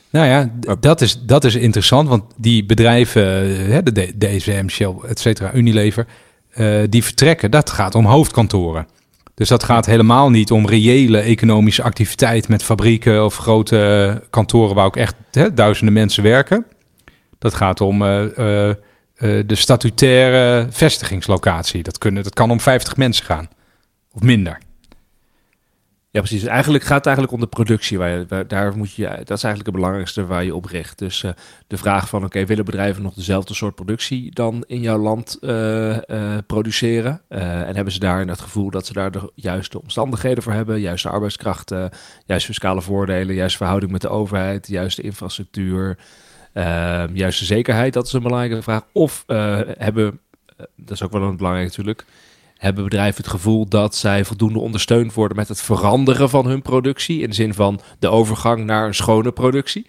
Nou 0.09 0.27
ja, 0.27 0.51
dat 0.79 1.01
is, 1.01 1.21
dat 1.21 1.43
is 1.43 1.55
interessant, 1.55 2.07
want 2.07 2.23
die 2.37 2.65
bedrijven, 2.65 3.23
eh, 3.23 3.67
hè, 3.67 3.83
de 3.83 4.17
DSM, 4.17 4.67
Shell, 4.67 4.93
et 5.07 5.19
cetera, 5.19 5.53
Unilever, 5.53 6.07
eh, 6.49 6.81
die 6.89 7.03
vertrekken, 7.03 7.51
dat 7.51 7.69
gaat 7.69 7.95
om 7.95 8.05
hoofdkantoren. 8.05 8.87
Dus 9.35 9.47
dat 9.47 9.63
gaat 9.63 9.85
helemaal 9.85 10.29
niet 10.29 10.51
om 10.51 10.67
reële 10.67 11.19
economische 11.19 11.83
activiteit 11.83 12.47
met 12.47 12.63
fabrieken 12.63 13.25
of 13.25 13.37
grote 13.37 14.23
kantoren 14.29 14.75
waar 14.75 14.85
ook 14.85 14.97
echt 14.97 15.15
hè, 15.31 15.53
duizenden 15.53 15.93
mensen 15.93 16.23
werken. 16.23 16.65
Dat 17.39 17.53
gaat 17.53 17.81
om 17.81 18.01
eh, 18.01 18.69
eh, 18.69 18.75
eh, 19.13 19.39
de 19.45 19.55
statutaire 19.55 20.67
vestigingslocatie. 20.69 21.83
Dat, 21.83 21.97
kunnen, 21.97 22.23
dat 22.23 22.33
kan 22.33 22.51
om 22.51 22.59
50 22.59 22.97
mensen 22.97 23.25
gaan, 23.25 23.49
of 24.11 24.21
minder. 24.21 24.57
Ja, 26.13 26.19
precies. 26.19 26.43
Eigenlijk 26.43 26.83
gaat 26.83 26.97
het 26.97 27.05
eigenlijk 27.05 27.35
om 27.35 27.41
de 27.41 27.55
productie. 27.55 27.97
Waar 27.97 28.47
daar 28.47 28.77
moet 28.77 28.93
je, 28.93 29.05
dat 29.05 29.37
is 29.37 29.43
eigenlijk 29.43 29.65
het 29.65 29.75
belangrijkste 29.75 30.25
waar 30.25 30.43
je 30.43 30.55
op 30.55 30.65
richt. 30.65 30.99
Dus 30.99 31.23
eh, 31.23 31.31
de 31.67 31.77
vraag 31.77 32.09
van, 32.09 32.23
oké, 32.23 32.45
willen 32.45 32.65
bedrijven 32.65 33.03
nog 33.03 33.13
dezelfde 33.13 33.53
soort 33.53 33.75
productie 33.75 34.31
dan 34.33 34.63
in 34.67 34.81
jouw 34.81 34.97
land 34.97 35.37
eh, 35.41 35.97
produceren? 36.47 37.21
En 37.27 37.75
hebben 37.75 37.93
ze 37.93 37.99
daar 37.99 38.27
het 38.27 38.41
gevoel 38.41 38.69
dat 38.69 38.85
ze 38.85 38.93
daar 38.93 39.11
de 39.11 39.31
juiste 39.35 39.81
omstandigheden 39.81 40.43
voor 40.43 40.53
hebben? 40.53 40.79
Juiste 40.79 41.09
arbeidskrachten, 41.09 41.89
juiste 42.25 42.47
fiscale 42.47 42.81
voordelen, 42.81 43.35
juiste 43.35 43.57
verhouding 43.57 43.91
met 43.91 44.01
de 44.01 44.09
overheid, 44.09 44.67
juiste 44.67 45.01
infrastructuur, 45.01 45.97
juiste 47.13 47.45
zekerheid? 47.45 47.93
Dat 47.93 48.05
is 48.05 48.13
een 48.13 48.23
belangrijke 48.23 48.61
vraag. 48.61 48.81
Of 48.91 49.23
eh, 49.27 49.59
hebben, 49.77 50.19
eh, 50.57 50.65
dat 50.75 50.91
is 50.91 51.03
ook 51.03 51.11
wel 51.11 51.21
een 51.21 51.37
belangrijk 51.37 51.67
natuurlijk, 51.67 52.05
hebben 52.57 52.83
bedrijven 52.83 53.23
het 53.23 53.31
gevoel 53.31 53.67
dat 53.67 53.95
zij 53.95 54.25
voldoende 54.25 54.59
ondersteund 54.59 55.13
worden 55.13 55.37
met 55.37 55.47
het 55.47 55.61
veranderen 55.61 56.29
van 56.29 56.45
hun 56.45 56.61
productie. 56.61 57.21
In 57.21 57.29
de 57.29 57.35
zin 57.35 57.53
van 57.53 57.81
de 57.99 58.09
overgang 58.09 58.65
naar 58.65 58.87
een 58.87 58.95
schone 58.95 59.31
productie. 59.31 59.87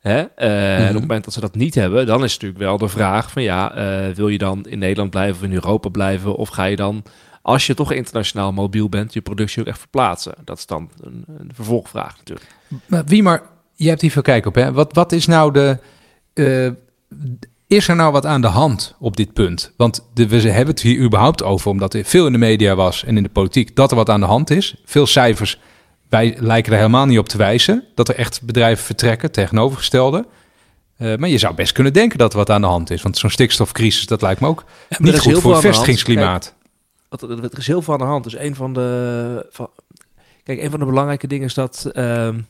Hè? 0.00 0.22
Eh, 0.22 0.78
En 0.78 0.88
op 0.88 0.92
het 0.92 1.00
moment 1.00 1.24
dat 1.24 1.34
ze 1.34 1.40
dat 1.40 1.54
niet 1.54 1.74
hebben, 1.74 2.06
dan 2.06 2.24
is 2.24 2.32
natuurlijk 2.32 2.60
wel 2.60 2.78
de 2.78 2.88
vraag 2.88 3.30
van 3.30 3.42
ja, 3.42 3.74
wil 4.14 4.28
je 4.28 4.38
dan 4.38 4.66
in 4.68 4.78
Nederland 4.78 5.10
blijven 5.10 5.36
of 5.36 5.42
in 5.42 5.52
Europa 5.52 5.88
blijven? 5.88 6.36
Of 6.36 6.48
ga 6.48 6.64
je 6.64 6.76
dan, 6.76 7.02
als 7.42 7.66
je 7.66 7.74
toch 7.74 7.92
internationaal 7.92 8.52
mobiel 8.52 8.88
bent, 8.88 9.12
je 9.12 9.20
productie 9.20 9.60
ook 9.60 9.68
echt 9.68 9.78
verplaatsen? 9.78 10.34
Dat 10.44 10.58
is 10.58 10.66
dan 10.66 10.90
een, 11.02 11.24
een 11.38 11.50
vervolgvraag 11.54 12.16
natuurlijk. 12.16 12.46
Maar 12.86 13.04
wie 13.04 13.22
maar, 13.22 13.42
je 13.74 13.88
hebt 13.88 14.00
hier 14.00 14.10
veel 14.10 14.22
kijk 14.22 14.46
op, 14.46 14.54
hè? 14.54 14.72
Wat, 14.72 14.92
wat 14.92 15.12
is 15.12 15.26
nou 15.26 15.52
de. 15.52 15.78
Eh, 16.38 16.70
is 17.66 17.88
er 17.88 17.96
nou 17.96 18.12
wat 18.12 18.26
aan 18.26 18.40
de 18.40 18.46
hand 18.46 18.94
op 18.98 19.16
dit 19.16 19.32
punt? 19.32 19.72
Want 19.76 20.08
de, 20.14 20.28
we 20.28 20.40
hebben 20.40 20.74
het 20.74 20.82
hier 20.82 20.98
überhaupt 20.98 21.42
over, 21.42 21.70
omdat 21.70 21.94
er 21.94 22.04
veel 22.04 22.26
in 22.26 22.32
de 22.32 22.38
media 22.38 22.74
was 22.74 23.04
en 23.04 23.16
in 23.16 23.22
de 23.22 23.28
politiek, 23.28 23.76
dat 23.76 23.90
er 23.90 23.96
wat 23.96 24.10
aan 24.10 24.20
de 24.20 24.26
hand 24.26 24.50
is. 24.50 24.74
Veel 24.84 25.06
cijfers 25.06 25.58
wij 26.08 26.36
lijken 26.38 26.72
er 26.72 26.78
helemaal 26.78 27.06
niet 27.06 27.18
op 27.18 27.28
te 27.28 27.36
wijzen 27.36 27.84
dat 27.94 28.08
er 28.08 28.14
echt 28.14 28.42
bedrijven 28.42 28.84
vertrekken, 28.84 29.32
tegenovergestelde. 29.32 30.26
Eh, 30.96 31.16
maar 31.16 31.28
je 31.28 31.38
zou 31.38 31.54
best 31.54 31.72
kunnen 31.72 31.92
denken 31.92 32.18
dat 32.18 32.32
er 32.32 32.38
wat 32.38 32.50
aan 32.50 32.60
de 32.60 32.66
hand 32.66 32.90
is. 32.90 33.02
Want 33.02 33.18
zo'n 33.18 33.30
stikstofcrisis, 33.30 34.06
dat 34.06 34.22
lijkt 34.22 34.40
me 34.40 34.46
ook 34.46 34.64
er 34.88 35.02
niet 35.02 35.18
goed 35.18 35.40
voor 35.40 35.52
het 35.52 35.60
vestigingsklimaat. 35.60 36.54
Wat, 37.08 37.22
er 37.22 37.44
er 37.44 37.58
is 37.58 37.66
heel 37.66 37.82
veel 37.82 37.92
aan 37.92 37.98
de 38.00 38.04
hand. 38.04 38.24
Dus 38.24 38.36
een 38.36 38.54
van 38.54 38.72
de. 38.72 39.46
Van, 39.50 39.70
kijk, 40.42 40.62
een 40.62 40.70
van 40.70 40.78
de 40.78 40.86
belangrijke 40.86 41.26
dingen 41.26 41.46
is 41.46 41.54
dat. 41.54 41.90
ehm, 41.92 42.40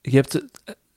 je 0.00 0.16
hebt. 0.16 0.42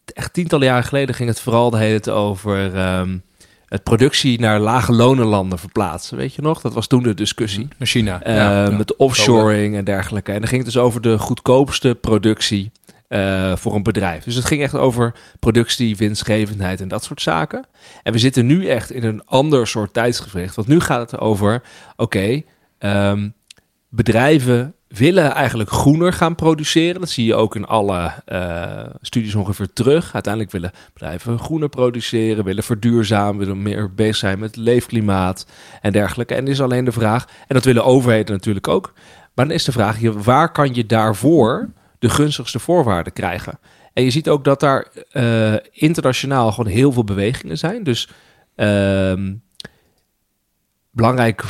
Echt 0.05 0.33
tientallen 0.33 0.65
jaren 0.65 0.83
geleden 0.83 1.15
ging 1.15 1.29
het 1.29 1.39
vooral 1.39 1.69
de 1.69 1.77
hele 1.77 1.99
tijd 1.99 2.15
over. 2.15 2.75
ehm, 2.75 3.17
het 3.65 3.83
productie 3.83 4.39
naar 4.39 4.59
lage 4.59 4.91
lonenlanden 4.91 5.59
verplaatsen. 5.59 6.17
Weet 6.17 6.33
je 6.33 6.41
nog? 6.41 6.61
Dat 6.61 6.73
was 6.73 6.87
toen 6.87 7.03
de 7.03 7.13
discussie. 7.13 7.67
Naar 7.77 7.87
China. 7.87 8.21
Ja, 8.25 8.63
ja. 8.63 8.69
Met 8.69 8.95
offshoring 8.95 9.75
en 9.75 9.83
dergelijke. 9.83 10.31
En 10.31 10.39
dan 10.39 10.47
ging 10.47 10.63
het 10.63 10.73
dus 10.73 10.81
over 10.81 11.01
de 11.01 11.17
goedkoopste 11.17 11.97
productie 12.01 12.71
eh, 13.07 13.55
voor 13.55 13.75
een 13.75 13.83
bedrijf. 13.83 14.23
Dus 14.23 14.35
het 14.35 14.45
ging 14.45 14.61
echt 14.61 14.75
over 14.75 15.15
productie, 15.39 15.95
winstgevendheid 15.97 16.81
en 16.81 16.87
dat 16.87 17.03
soort 17.03 17.21
zaken. 17.21 17.65
En 18.03 18.13
we 18.13 18.19
zitten 18.19 18.45
nu 18.45 18.67
echt 18.67 18.91
in 18.91 19.03
een 19.03 19.25
ander 19.25 19.67
soort 19.67 19.93
tijdsgevricht. 19.93 20.55
Want 20.55 20.67
nu 20.67 20.79
gaat 20.79 21.11
het 21.11 21.19
over, 21.19 21.61
oké, 21.95 22.41
ehm, 22.77 23.29
bedrijven 23.89 24.75
willen 24.97 25.31
eigenlijk 25.31 25.69
groener 25.69 26.13
gaan 26.13 26.35
produceren. 26.35 26.99
Dat 26.99 27.09
zie 27.09 27.25
je 27.25 27.35
ook 27.35 27.55
in 27.55 27.65
alle 27.65 28.11
eh, 28.25 28.85
studies 29.01 29.35
ongeveer 29.35 29.73
terug. 29.73 30.13
Uiteindelijk 30.13 30.53
willen 30.53 30.71
bedrijven 30.93 31.39
groener 31.39 31.69
produceren, 31.69 32.43
willen 32.43 32.63
verduurzamen, 32.63 33.37
willen 33.37 33.61
meer 33.61 33.93
bezig 33.93 34.15
zijn 34.15 34.39
met 34.39 34.55
leefklimaat 34.55 35.45
en 35.81 35.91
dergelijke. 35.91 36.35
En 36.35 36.47
is 36.47 36.61
alleen 36.61 36.85
de 36.85 36.91
vraag, 36.91 37.25
en 37.47 37.55
dat 37.55 37.63
willen 37.63 37.85
overheden 37.85 38.35
natuurlijk 38.35 38.67
ook. 38.67 38.93
Maar 39.33 39.45
dan 39.45 39.55
is 39.55 39.63
de 39.63 39.71
vraag, 39.71 39.99
waar 40.11 40.51
kan 40.51 40.73
je 40.73 40.85
daarvoor 40.85 41.69
de 41.99 42.09
gunstigste 42.09 42.59
voorwaarden 42.59 43.13
krijgen? 43.13 43.59
En 43.93 44.03
je 44.03 44.09
ziet 44.09 44.29
ook 44.29 44.43
dat 44.43 44.59
daar 44.59 44.87
eh, 45.11 45.53
internationaal 45.71 46.51
gewoon 46.51 46.71
heel 46.71 46.91
veel 46.91 47.03
bewegingen 47.03 47.57
zijn. 47.57 47.83
Dus 47.83 48.09
ehm, 48.55 49.33
belangrijk 50.91 51.43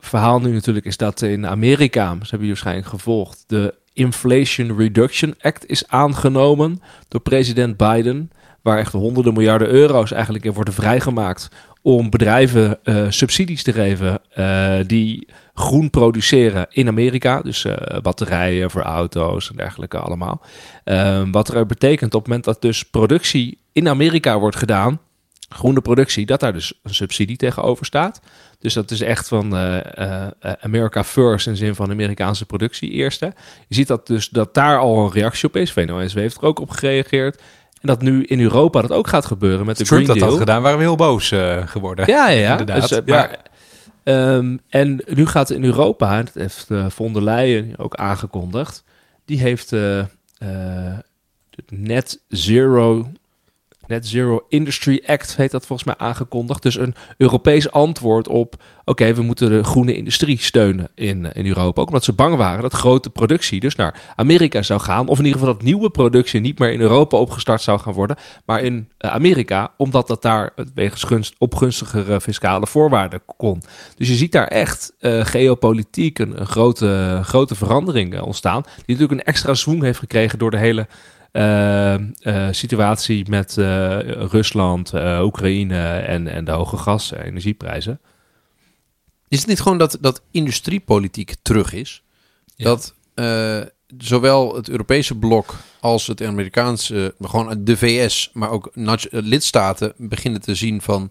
verhaal 0.00 0.40
nu 0.40 0.52
natuurlijk 0.52 0.86
is 0.86 0.96
dat 0.96 1.22
in 1.22 1.46
Amerika, 1.46 2.04
ze 2.04 2.10
hebben 2.10 2.30
jullie 2.30 2.46
waarschijnlijk 2.46 2.86
gevolgd, 2.86 3.44
de 3.46 3.74
Inflation 3.92 4.76
Reduction 4.78 5.34
Act 5.40 5.66
is 5.66 5.88
aangenomen 5.88 6.82
door 7.08 7.20
president 7.20 7.76
Biden, 7.76 8.30
waar 8.62 8.78
echt 8.78 8.92
honderden 8.92 9.32
miljarden 9.32 9.68
euro's 9.68 10.12
eigenlijk 10.12 10.44
in 10.44 10.52
worden 10.52 10.74
vrijgemaakt 10.74 11.48
om 11.82 12.10
bedrijven 12.10 12.84
eh, 12.84 13.06
subsidies 13.08 13.62
te 13.62 13.72
geven 13.72 14.20
eh, 14.30 14.78
die 14.86 15.28
groen 15.54 15.90
produceren 15.90 16.66
in 16.70 16.88
Amerika. 16.88 17.40
Dus 17.40 17.64
eh, 17.64 18.00
batterijen 18.00 18.70
voor 18.70 18.82
auto's 18.82 19.50
en 19.50 19.56
dergelijke 19.56 19.98
allemaal. 19.98 20.42
Ehm, 20.84 21.30
wat 21.30 21.54
er 21.54 21.66
betekent 21.66 22.14
op 22.14 22.20
het 22.20 22.28
moment 22.28 22.44
dat 22.44 22.62
dus 22.62 22.84
productie 22.84 23.58
in 23.72 23.88
Amerika 23.88 24.38
wordt 24.38 24.56
gedaan, 24.56 25.00
groene 25.48 25.80
productie, 25.80 26.26
dat 26.26 26.40
daar 26.40 26.52
dus 26.52 26.72
een 26.82 26.94
subsidie 26.94 27.36
tegenover 27.36 27.86
staat. 27.86 28.20
Dus 28.60 28.74
dat 28.74 28.90
is 28.90 29.00
echt 29.00 29.28
van 29.28 29.56
eh, 29.56 30.26
America 30.60 31.04
first 31.04 31.46
in 31.46 31.56
zin 31.56 31.74
van 31.74 31.90
Amerikaanse 31.90 32.46
productie 32.46 32.90
eerste. 32.90 33.32
Je 33.68 33.74
ziet 33.74 33.88
dat 33.88 34.06
dus 34.06 34.28
dat 34.28 34.54
daar 34.54 34.78
al 34.78 35.04
een 35.04 35.12
reactie 35.12 35.48
op 35.48 35.56
is. 35.56 35.72
VNO-NCW 35.72 36.18
heeft 36.18 36.36
er 36.36 36.42
ook 36.42 36.60
op 36.60 36.70
gereageerd. 36.70 37.36
En 37.80 37.88
dat 37.88 38.02
nu 38.02 38.24
in 38.24 38.40
Europa 38.40 38.80
dat 38.80 38.92
ook 38.92 39.08
gaat 39.08 39.26
gebeuren 39.26 39.66
met 39.66 39.76
de 39.76 39.84
Trump 39.84 40.04
Green 40.04 40.06
dat 40.12 40.16
Deal. 40.18 40.30
had 40.30 40.38
gedaan, 40.38 40.62
waren 40.62 40.78
we 40.78 40.84
heel 40.84 40.96
boos 40.96 41.34
geworden. 41.64 42.06
Ja, 42.06 42.28
ja, 42.28 42.38
ja. 42.40 42.50
Inderdaad, 42.58 42.88
Dus, 42.88 42.90
ja. 42.90 43.02
maar, 43.06 43.38
ehm, 44.02 44.56
en 44.68 45.02
nu 45.06 45.26
gaat 45.26 45.48
het 45.48 45.56
in 45.56 45.64
Europa, 45.64 46.18
en 46.18 46.24
dat 46.24 46.34
heeft 46.34 46.66
von 46.88 47.12
der 47.12 47.22
Leyen 47.22 47.74
ook 47.76 47.94
aangekondigd, 47.94 48.84
die 49.24 49.40
heeft 49.40 49.72
Net 51.68 52.20
Zero, 52.28 53.12
Net 53.90 54.06
Zero 54.06 54.44
Industry 54.48 55.02
Act, 55.06 55.36
heet 55.36 55.50
dat 55.50 55.66
volgens 55.66 55.88
mij 55.88 56.06
aangekondigd. 56.06 56.62
Dus 56.62 56.78
een 56.78 56.94
Europees 57.16 57.70
antwoord 57.70 58.28
op, 58.28 58.62
oké, 58.84 59.14
we 59.14 59.22
moeten 59.22 59.50
de 59.50 59.64
groene 59.64 59.96
industrie 59.96 60.38
steunen 60.38 60.88
in, 60.94 61.26
eh, 61.26 61.30
in 61.42 61.46
Europa. 61.46 61.80
Ook 61.80 61.86
omdat 61.86 62.04
ze 62.04 62.12
bang 62.12 62.36
waren 62.36 62.62
dat 62.62 62.72
grote 62.72 63.10
productie 63.10 63.60
dus 63.60 63.74
naar 63.74 64.00
Amerika 64.16 64.62
zou 64.62 64.80
gaan. 64.80 65.08
Of 65.08 65.18
in 65.18 65.24
ieder 65.24 65.40
geval 65.40 65.54
dat 65.54 65.64
nieuwe 65.64 65.90
productie 65.90 66.40
niet 66.40 66.58
meer 66.58 66.72
in 66.72 66.80
Europa 66.80 67.16
opgestart 67.16 67.62
zou 67.62 67.80
gaan 67.80 67.92
worden, 67.92 68.16
maar 68.44 68.62
in 68.62 68.88
eh, 68.98 69.10
Amerika, 69.10 69.72
omdat 69.76 70.06
dat 70.06 70.22
daar 70.22 70.52
wegens 70.74 71.02
gunst, 71.02 71.34
op 71.38 71.54
gunstigere 71.54 72.20
fiscale 72.20 72.66
voorwaarden 72.66 73.22
kon. 73.36 73.62
Dus 73.96 74.08
je 74.08 74.14
ziet 74.14 74.32
daar 74.32 74.48
echt 74.48 74.92
eh, 74.98 75.24
geopolitiek 75.24 76.18
een, 76.18 76.46
grote, 76.46 77.20
grote 77.22 77.54
verandering 77.54 78.20
ontstaan. 78.20 78.62
Die 78.62 78.84
natuurlijk 78.86 79.12
een 79.12 79.32
extra 79.32 79.54
zwoeng 79.54 79.82
heeft 79.82 79.98
gekregen 79.98 80.38
door 80.38 80.50
de 80.50 80.58
hele 80.58 80.86
eh, 81.32 81.94
eh, 81.94 82.48
situatie 82.50 83.28
met 83.28 83.58
eh, 83.58 83.98
Rusland, 84.30 84.92
Oekraïne 85.20 85.98
en, 85.98 86.28
en 86.28 86.44
de 86.44 86.50
hoge 86.50 86.76
gas- 86.76 87.12
en 87.12 87.22
energieprijzen. 87.22 88.00
Is 89.28 89.38
het 89.38 89.48
niet 89.48 89.60
gewoon 89.60 89.78
dat, 89.78 89.98
dat 90.00 90.22
industriepolitiek 90.30 91.34
terug 91.42 91.72
is? 91.72 92.02
Ja. 92.56 92.64
Dat 92.64 92.94
zowel 93.98 94.54
het 94.56 94.68
Europese 94.68 95.14
blok 95.14 95.54
als 95.80 96.06
het 96.06 96.22
Amerikaanse, 96.22 97.14
gewoon 97.20 97.64
de 97.64 97.76
VS, 97.76 98.30
maar 98.32 98.50
ook 98.50 98.70
lidstaten 99.10 99.92
beginnen 99.96 100.40
te 100.40 100.54
zien 100.54 100.82
van 100.82 101.10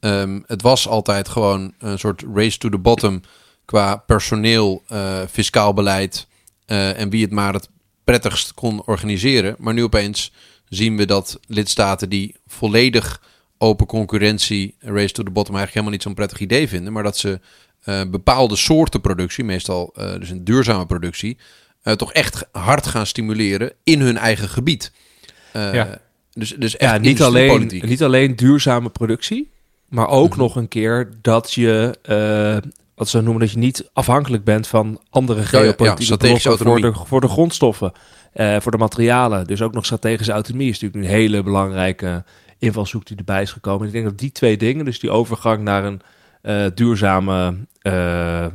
ehm, 0.00 0.40
het 0.46 0.62
was 0.62 0.88
altijd 0.88 1.28
gewoon 1.28 1.74
een 1.78 1.98
soort 1.98 2.24
race 2.34 2.58
to 2.58 2.68
the 2.68 2.78
bottom 2.78 3.20
qua 3.64 3.96
personeel, 3.96 4.82
fiscaal 5.30 5.74
beleid 5.74 6.26
en 6.66 7.10
wie 7.10 7.22
het 7.22 7.32
maar 7.32 7.52
het 7.52 7.68
prettigst 8.04 8.54
kon 8.54 8.82
organiseren. 8.86 9.54
Maar 9.58 9.74
nu 9.74 9.82
opeens 9.82 10.32
zien 10.68 10.96
we 10.96 11.04
dat 11.04 11.40
lidstaten 11.46 12.08
die 12.08 12.34
volledig 12.46 13.22
open 13.58 13.86
concurrentie, 13.86 14.74
race 14.78 15.12
to 15.12 15.22
the 15.22 15.30
bottom, 15.30 15.54
eigenlijk 15.56 15.72
helemaal 15.72 15.92
niet 15.92 16.02
zo'n 16.02 16.14
prettig 16.14 16.38
idee 16.38 16.68
vinden. 16.68 16.92
Maar 16.92 17.02
dat 17.02 17.18
ze 17.18 17.40
eh, 17.80 18.02
bepaalde 18.10 18.56
soorten 18.56 19.00
productie, 19.00 19.44
meestal 19.44 19.92
eh, 19.96 20.12
dus 20.18 20.30
een 20.30 20.44
duurzame 20.44 20.86
productie, 20.86 21.36
eh, 21.82 21.94
toch 21.94 22.12
echt 22.12 22.44
hard 22.52 22.86
gaan 22.86 23.06
stimuleren 23.06 23.72
in 23.84 24.00
hun 24.00 24.16
eigen 24.16 24.48
gebied. 24.48 24.92
Eh, 25.52 25.74
Ja. 25.74 25.98
Dus, 26.32 26.54
dus 26.58 26.76
echt 26.76 26.92
Ja, 26.92 26.98
niet 26.98 27.22
alleen, 27.22 27.70
niet 27.84 28.02
alleen 28.02 28.36
duurzame 28.36 28.88
productie, 28.88 29.50
maar 29.88 30.08
ook 30.08 30.30
Mhm. 30.30 30.38
nog 30.38 30.56
een 30.56 30.68
keer 30.68 31.10
dat 31.22 31.52
je, 31.52 31.98
eh, 32.02 32.70
wat 33.00 33.08
ze 33.08 33.20
noemen, 33.20 33.40
dat 33.40 33.50
je 33.50 33.58
niet 33.58 33.90
afhankelijk 33.92 34.44
bent 34.44 34.66
van 34.66 35.00
andere 35.10 35.40
ja, 35.40 35.46
geopolitieke 35.46 36.16
blokken 36.16 36.58
voor 36.58 36.80
de, 36.80 36.92
voor 36.94 37.20
de 37.20 37.28
grondstoffen, 37.28 37.92
eh, 38.32 38.60
voor 38.60 38.72
de 38.72 38.78
materialen. 38.78 39.46
Dus 39.46 39.62
ook 39.62 39.72
nog 39.72 39.84
strategische 39.84 40.32
autonomie 40.32 40.68
is 40.68 40.80
natuurlijk 40.80 41.04
een 41.04 41.18
hele 41.18 41.42
belangrijke 41.42 42.24
invalshoek 42.58 43.06
die 43.06 43.16
erbij 43.16 43.42
is 43.42 43.52
gekomen. 43.52 43.86
Ik 43.86 43.92
denk 43.92 44.04
dat 44.04 44.18
die 44.18 44.32
twee 44.32 44.56
dingen, 44.56 44.84
dus 44.84 45.00
die 45.00 45.10
overgang 45.10 45.62
naar 45.62 45.84
een 45.84 46.00
eh, 46.42 46.64
duurzame 46.74 47.54
eh, 47.80 48.46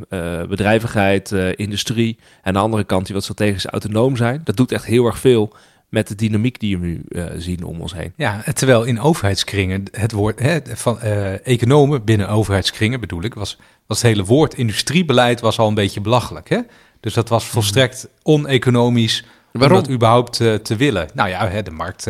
bedrijvigheid, 0.49 1.31
industrie, 1.55 2.17
en 2.19 2.43
aan 2.43 2.53
de 2.53 2.59
andere 2.59 2.83
kant 2.83 3.05
die 3.05 3.15
wat 3.15 3.23
strategisch 3.23 3.65
autonoom 3.65 4.15
zijn, 4.15 4.41
dat 4.43 4.57
doet 4.57 4.71
echt 4.71 4.85
heel 4.85 5.05
erg 5.05 5.19
veel 5.19 5.53
met 5.89 6.07
de 6.07 6.15
dynamiek 6.15 6.59
die 6.59 6.77
we 6.77 6.85
nu 6.85 7.03
eh, 7.09 7.25
zien 7.37 7.63
om 7.63 7.81
ons 7.81 7.93
heen. 7.93 8.13
Ja, 8.15 8.43
terwijl 8.53 8.83
in 8.83 8.99
overheidskringen 8.99 9.83
het 9.91 10.11
woord 10.11 10.39
hè, 10.39 10.59
van 10.63 10.99
eh, 10.99 11.47
economen 11.47 12.03
binnen 12.03 12.29
overheidskringen 12.29 12.99
bedoel 12.99 13.23
ik, 13.23 13.33
was, 13.33 13.57
was 13.87 14.01
het 14.01 14.07
hele 14.11 14.23
woord 14.23 14.53
industriebeleid 14.53 15.39
was 15.39 15.59
al 15.59 15.67
een 15.67 15.73
beetje 15.73 16.01
belachelijk. 16.01 16.49
Hè? 16.49 16.59
Dus 16.99 17.13
dat 17.13 17.29
was 17.29 17.45
volstrekt 17.45 18.07
oneconomisch 18.23 19.25
Waarom? 19.51 19.77
om 19.77 19.83
dat 19.83 19.93
überhaupt 19.93 20.39
eh, 20.39 20.53
te 20.53 20.75
willen. 20.75 21.07
Nou 21.13 21.29
ja, 21.29 21.47
hè, 21.47 21.63
de 21.63 21.71
markt 21.71 22.07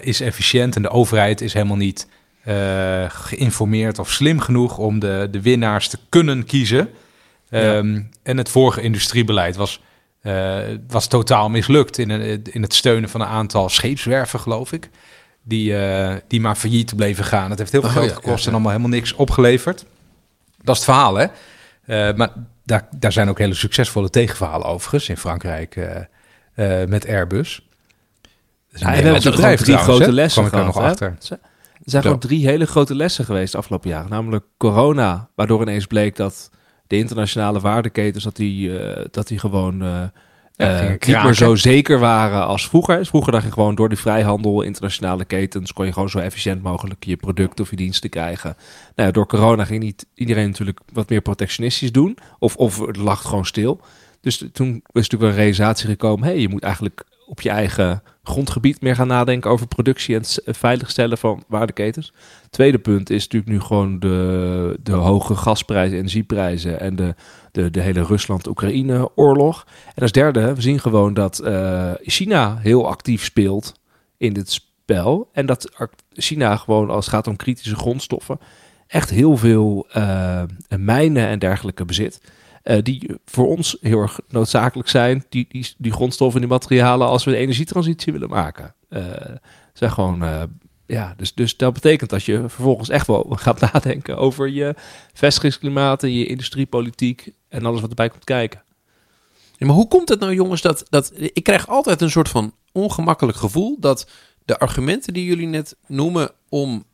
is 0.00 0.20
efficiënt 0.20 0.76
en 0.76 0.82
de 0.82 0.90
overheid 0.90 1.40
is 1.40 1.52
helemaal 1.52 1.76
niet 1.76 2.06
geïnformeerd 3.08 3.98
of 3.98 4.10
slim 4.10 4.40
genoeg 4.40 4.78
om 4.78 4.98
de, 4.98 5.28
de 5.30 5.42
winnaars 5.42 5.88
te 5.88 5.98
kunnen 6.08 6.44
kiezen. 6.44 6.88
Ehm, 7.50 8.00
En 8.22 8.36
het 8.36 8.48
vorige 8.48 8.80
industriebeleid 8.80 9.56
was, 9.56 9.80
was 10.88 11.06
totaal 11.06 11.48
mislukt 11.48 11.98
in, 11.98 12.10
een- 12.10 12.42
in 12.44 12.62
het 12.62 12.74
steunen 12.74 13.08
van 13.08 13.20
een 13.20 13.26
aantal 13.26 13.68
scheepswerven, 13.68 14.40
geloof 14.40 14.72
ik. 14.72 14.90
Die, 15.42 15.76
eh, 15.78 16.16
die 16.28 16.40
maar 16.40 16.54
failliet 16.56 16.96
bleven 16.96 17.24
gaan. 17.24 17.50
Het 17.50 17.58
heeft 17.58 17.72
heel 17.72 17.80
veel 17.80 17.90
Oh, 17.90 17.96
geld 17.96 18.08
ja, 18.08 18.14
gekost 18.14 18.34
ja, 18.34 18.40
ja. 18.40 18.46
en 18.46 18.52
allemaal 18.52 18.70
helemaal 18.70 18.90
niks 18.98 19.12
opgeleverd. 19.12 19.84
Dat 20.62 20.76
is 20.76 20.82
het 20.82 20.90
verhaal, 20.90 21.14
hè? 21.16 21.26
Eh, 21.86 22.14
maar 22.16 22.28
daar, 22.64 22.88
daar 22.96 23.12
zijn 23.12 23.28
ook 23.28 23.38
hele 23.38 23.54
succesvolle 23.54 24.10
tegenverhalen 24.10 24.66
overigens 24.66 25.08
in 25.08 25.16
Frankrijk 25.16 25.76
eh, 25.76 25.96
eh, 26.82 26.88
met 26.88 27.06
Airbus. 27.08 27.66
Dat 28.22 28.30
is 28.72 28.80
Ja, 28.80 28.86
een 28.86 28.92
en 28.94 29.02
we 29.02 29.08
hebben 29.08 29.30
bedrijf 29.30 29.60
drie 29.60 29.72
trouwens, 29.74 29.96
grote 29.96 30.10
hè? 30.10 30.16
lessen 30.22 30.42
Kwam 30.44 30.54
ik 30.54 30.60
er 30.60 30.66
nog 30.66 30.76
gehad, 30.76 30.90
achter. 31.02 31.38
Er 31.84 31.90
zijn 31.90 32.02
gewoon 32.02 32.18
drie 32.18 32.46
hele 32.46 32.66
grote 32.66 32.94
lessen 32.94 33.24
geweest 33.24 33.52
de 33.52 33.58
afgelopen 33.58 33.90
jaren. 33.90 34.10
Namelijk 34.10 34.44
corona, 34.56 35.28
waardoor 35.34 35.62
ineens 35.62 35.86
bleek 35.86 36.16
dat 36.16 36.50
de 36.88 36.96
internationale 36.96 37.60
waardeketens... 37.60 38.24
dat 38.24 38.36
die, 38.36 38.78
eh, 38.78 39.04
dat 39.10 39.28
die 39.28 39.38
gewoon 39.38 39.82
gingen 40.56 40.98
niet 41.06 41.22
meer 41.22 41.34
zo 41.34 41.54
zeker 41.54 41.98
waren 41.98 42.46
als 42.46 42.68
vroeger. 42.68 43.06
Vroeger 43.06 43.32
dacht 43.32 43.44
je 43.44 43.52
gewoon 43.52 43.74
door 43.74 43.88
die 43.88 43.98
vrijhandel, 43.98 44.62
internationale 44.62 45.24
ketens... 45.24 45.72
kon 45.72 45.86
je 45.86 45.92
gewoon 45.92 46.10
zo 46.10 46.18
efficiënt 46.18 46.62
mogelijk 46.62 47.04
je 47.04 47.16
product 47.16 47.60
of 47.60 47.70
je 47.70 47.76
diensten 47.76 48.10
krijgen. 48.10 48.56
Nou 48.94 49.08
ja, 49.08 49.14
door 49.14 49.26
corona 49.26 49.64
ging 49.64 49.82
niet 49.82 50.06
iedereen 50.14 50.46
natuurlijk 50.46 50.80
wat 50.92 51.08
meer 51.08 51.20
protectionistisch 51.20 51.92
doen. 51.92 52.18
Of, 52.38 52.56
of 52.56 52.86
het 52.86 52.96
lag 52.96 53.22
gewoon 53.22 53.46
stil. 53.46 53.80
Dus 54.20 54.44
toen 54.52 54.68
is 54.74 54.82
natuurlijk 54.92 55.20
wel 55.20 55.30
een 55.30 55.36
realisatie 55.36 55.88
gekomen, 55.88 56.28
hey, 56.28 56.38
je 56.38 56.48
moet 56.48 56.62
eigenlijk 56.62 57.04
op 57.28 57.40
je 57.40 57.50
eigen 57.50 58.02
grondgebied 58.22 58.80
meer 58.80 58.94
gaan 58.94 59.06
nadenken 59.06 59.50
over 59.50 59.66
productie 59.66 60.14
en 60.14 60.24
veiligstellen 60.54 61.18
van 61.18 61.44
waardeketens. 61.48 62.12
Tweede 62.50 62.78
punt 62.78 63.10
is 63.10 63.22
natuurlijk 63.22 63.52
nu 63.52 63.60
gewoon 63.60 63.98
de, 63.98 64.78
de 64.82 64.92
hoge 64.92 65.34
gasprijzen, 65.34 65.98
energieprijzen 65.98 66.80
en 66.80 66.96
de, 66.96 67.14
de, 67.52 67.70
de 67.70 67.80
hele 67.80 68.02
Rusland-Oekraïne-oorlog. 68.02 69.66
En 69.94 70.02
als 70.02 70.12
derde, 70.12 70.54
we 70.54 70.60
zien 70.60 70.80
gewoon 70.80 71.14
dat 71.14 71.38
eh, 71.38 71.90
China 72.02 72.56
heel 72.60 72.88
actief 72.88 73.24
speelt 73.24 73.74
in 74.16 74.32
dit 74.32 74.50
spel. 74.50 75.28
En 75.32 75.46
dat 75.46 75.88
China 76.12 76.56
gewoon, 76.56 76.90
als 76.90 77.04
het 77.04 77.14
gaat 77.14 77.26
om 77.26 77.36
kritische 77.36 77.76
grondstoffen, 77.76 78.40
echt 78.86 79.10
heel 79.10 79.36
veel 79.36 79.86
eh, 79.90 80.42
mijnen 80.78 81.26
en 81.26 81.38
dergelijke 81.38 81.84
bezit. 81.84 82.20
Eh, 82.68 82.82
die 82.82 83.10
voor 83.24 83.46
ons 83.46 83.76
heel 83.80 84.00
erg 84.00 84.20
noodzakelijk 84.28 84.88
zijn, 84.88 85.24
die, 85.28 85.46
die, 85.48 85.74
die 85.78 85.92
grondstoffen 85.92 86.40
en 86.40 86.46
die 86.46 86.56
materialen, 86.56 87.06
als 87.06 87.24
we 87.24 87.30
de 87.30 87.36
energietransitie 87.36 88.12
willen 88.12 88.28
maken. 88.28 88.74
Eh 88.88 89.00
zijn 89.72 89.90
gewoon, 89.90 90.22
eh, 90.22 90.42
ja, 90.86 91.14
dus, 91.16 91.34
dus 91.34 91.56
dat 91.56 91.72
betekent 91.72 92.10
dat 92.10 92.24
je 92.24 92.38
vervolgens 92.38 92.88
echt 92.88 93.06
wel 93.06 93.26
gaat 93.40 93.72
nadenken 93.72 94.16
over 94.16 94.48
je 94.48 94.74
vestigingsklimaat 95.12 96.02
en 96.02 96.12
je 96.12 96.26
industriepolitiek 96.26 97.32
en 97.48 97.66
alles 97.66 97.80
wat 97.80 97.90
erbij 97.90 98.08
komt 98.08 98.24
kijken. 98.24 98.62
Maar 99.58 99.68
hoe 99.68 99.88
komt 99.88 100.08
het 100.08 100.20
nou, 100.20 100.34
jongens, 100.34 100.62
dat, 100.62 100.84
dat 100.88 101.12
ik 101.16 101.42
krijg 101.44 101.68
altijd 101.68 102.00
een 102.00 102.10
soort 102.10 102.28
van 102.28 102.54
ongemakkelijk 102.72 103.38
gevoel 103.38 103.76
dat 103.80 104.10
de 104.44 104.58
argumenten 104.58 105.12
die 105.12 105.24
jullie 105.24 105.46
net 105.46 105.76
noemen 105.86 106.30
om 106.48 106.84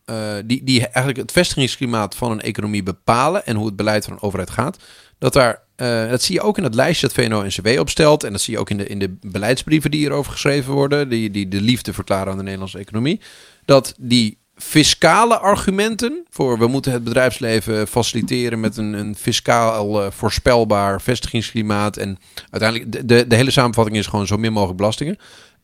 die, 0.45 0.65
die 0.65 0.81
eigenlijk 0.81 1.17
het 1.17 1.33
vestigingsklimaat 1.33 2.15
van 2.15 2.31
een 2.31 2.41
economie 2.41 2.83
bepalen 2.83 3.47
en 3.47 3.57
hoe 3.57 3.67
het 3.67 3.77
beleid 3.77 4.05
van 4.05 4.13
een 4.13 4.23
overheid 4.23 4.51
gaat, 4.51 4.79
dat 5.19 5.33
daar 5.33 5.64
eh, 5.77 6.11
dat 6.11 6.23
zie 6.23 6.35
je 6.35 6.41
ook 6.41 6.59
in 6.59 6.65
het 6.65 6.75
lijstje 6.75 7.07
dat 7.07 7.17
VNO-NCW 7.17 7.79
opstelt. 7.81 8.25
En 8.25 8.33
dat 8.33 8.41
zie 8.41 8.55
je 8.55 8.61
ook 8.61 8.71
in 8.71 8.77
de, 8.77 8.87
in 8.87 8.99
de 8.99 9.17
beleidsbrieven 9.21 9.91
die 9.91 10.01
hierover 10.01 10.33
geschreven 10.33 10.73
worden, 10.73 11.09
die, 11.09 11.31
die 11.31 11.49
de 11.49 11.61
liefde 11.61 11.93
verklaren 11.93 12.31
aan 12.31 12.37
de 12.37 12.43
Nederlandse 12.43 12.79
economie, 12.79 13.21
dat 13.65 13.95
die 13.99 14.39
fiscale 14.57 15.39
argumenten 15.39 16.27
voor 16.31 16.59
we 16.59 16.67
moeten 16.67 16.93
het 16.93 17.05
bedrijfsleven 17.05 17.87
faciliteren 17.89 18.61
met 18.61 18.77
een, 18.77 18.93
een 18.93 19.15
fiscaal 19.17 20.03
eh, 20.05 20.11
voorspelbaar 20.11 21.01
vestigingsklimaat. 21.03 21.97
En 21.97 22.19
uiteindelijk 22.51 22.93
de, 22.93 23.05
de, 23.05 23.27
de 23.27 23.37
hele 23.37 23.51
samenvatting 23.51 23.97
is 23.97 24.07
gewoon 24.07 24.27
zo 24.27 24.37
min 24.37 24.53
mogelijk 24.53 24.79
belastingen. 24.79 25.17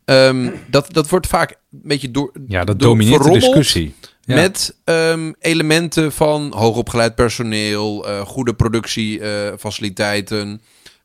Ehm, 0.05 0.51
dat, 0.71 0.93
dat 0.93 1.09
wordt 1.09 1.27
vaak 1.27 1.51
een 1.51 1.57
beetje 1.83 2.11
door, 2.11 2.33
Ja, 2.49 2.65
dat 2.65 2.79
door- 2.79 2.89
domineert 2.89 3.23
de 3.23 3.31
discussie. 3.31 3.95
Ja. 4.31 4.37
met 4.37 4.75
ehm, 4.85 5.33
elementen 5.39 6.13
van 6.13 6.53
hoogopgeleid 6.57 7.15
personeel, 7.15 8.09
eh, 8.09 8.21
goede 8.21 8.55
productiefaciliteiten. 8.55 10.61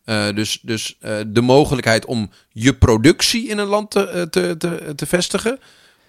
Eh, 0.06 0.26
dus 0.36 0.60
dus 0.62 0.98
eh, 1.00 1.16
de 1.28 1.42
mogelijkheid 1.42 2.06
om 2.06 2.30
je 2.52 2.74
productie 2.74 3.48
in 3.48 3.58
een 3.58 3.68
land 3.68 3.92
te, 3.92 4.28
te, 4.30 4.56
te, 4.58 4.94
te 4.96 5.06
vestigen, 5.06 5.60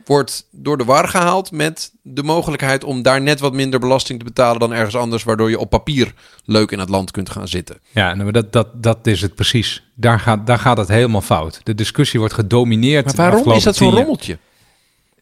wordt 0.05 0.47
door 0.51 0.79
de 0.79 0.85
war 0.85 1.09
gehaald 1.09 1.51
met 1.51 1.93
de 2.03 2.23
mogelijkheid 2.23 2.85
om 2.85 3.03
daar 3.03 3.23
net 3.23 3.41
wat 3.41 3.53
minder 3.53 3.81
belasting 3.81 4.19
te 4.19 4.25
betalen 4.25 4.61
dan 4.61 4.73
ergens 4.73 4.97
anders, 4.97 5.25
waardoor 5.25 5.51
je 5.51 5.59
op 5.59 5.71
papier 5.71 6.15
leuk 6.45 6.71
in 6.71 6.79
het 6.79 6.89
land 6.89 7.11
kunt 7.11 7.31
gaan 7.31 7.49
zitten. 7.49 7.79
Ja, 7.91 8.15
nou, 8.15 8.23
maar 8.23 8.33
dat, 8.33 8.53
dat, 8.53 8.83
dat 8.83 9.07
is 9.07 9.23
het 9.23 9.35
precies. 9.35 9.85
Daar 9.95 10.21
gaat, 10.21 10.47
daar 10.47 10.59
gaat 10.59 10.77
het 10.77 10.89
helemaal 10.89 11.21
fout. 11.21 11.61
De 11.63 11.75
discussie 11.75 12.19
wordt 12.19 12.35
gedomineerd. 12.35 13.05
Maar 13.05 13.31
waarom 13.31 13.53
is 13.53 13.63
dat 13.63 13.77
zo'n 13.77 13.91
rommeltje? 13.91 14.39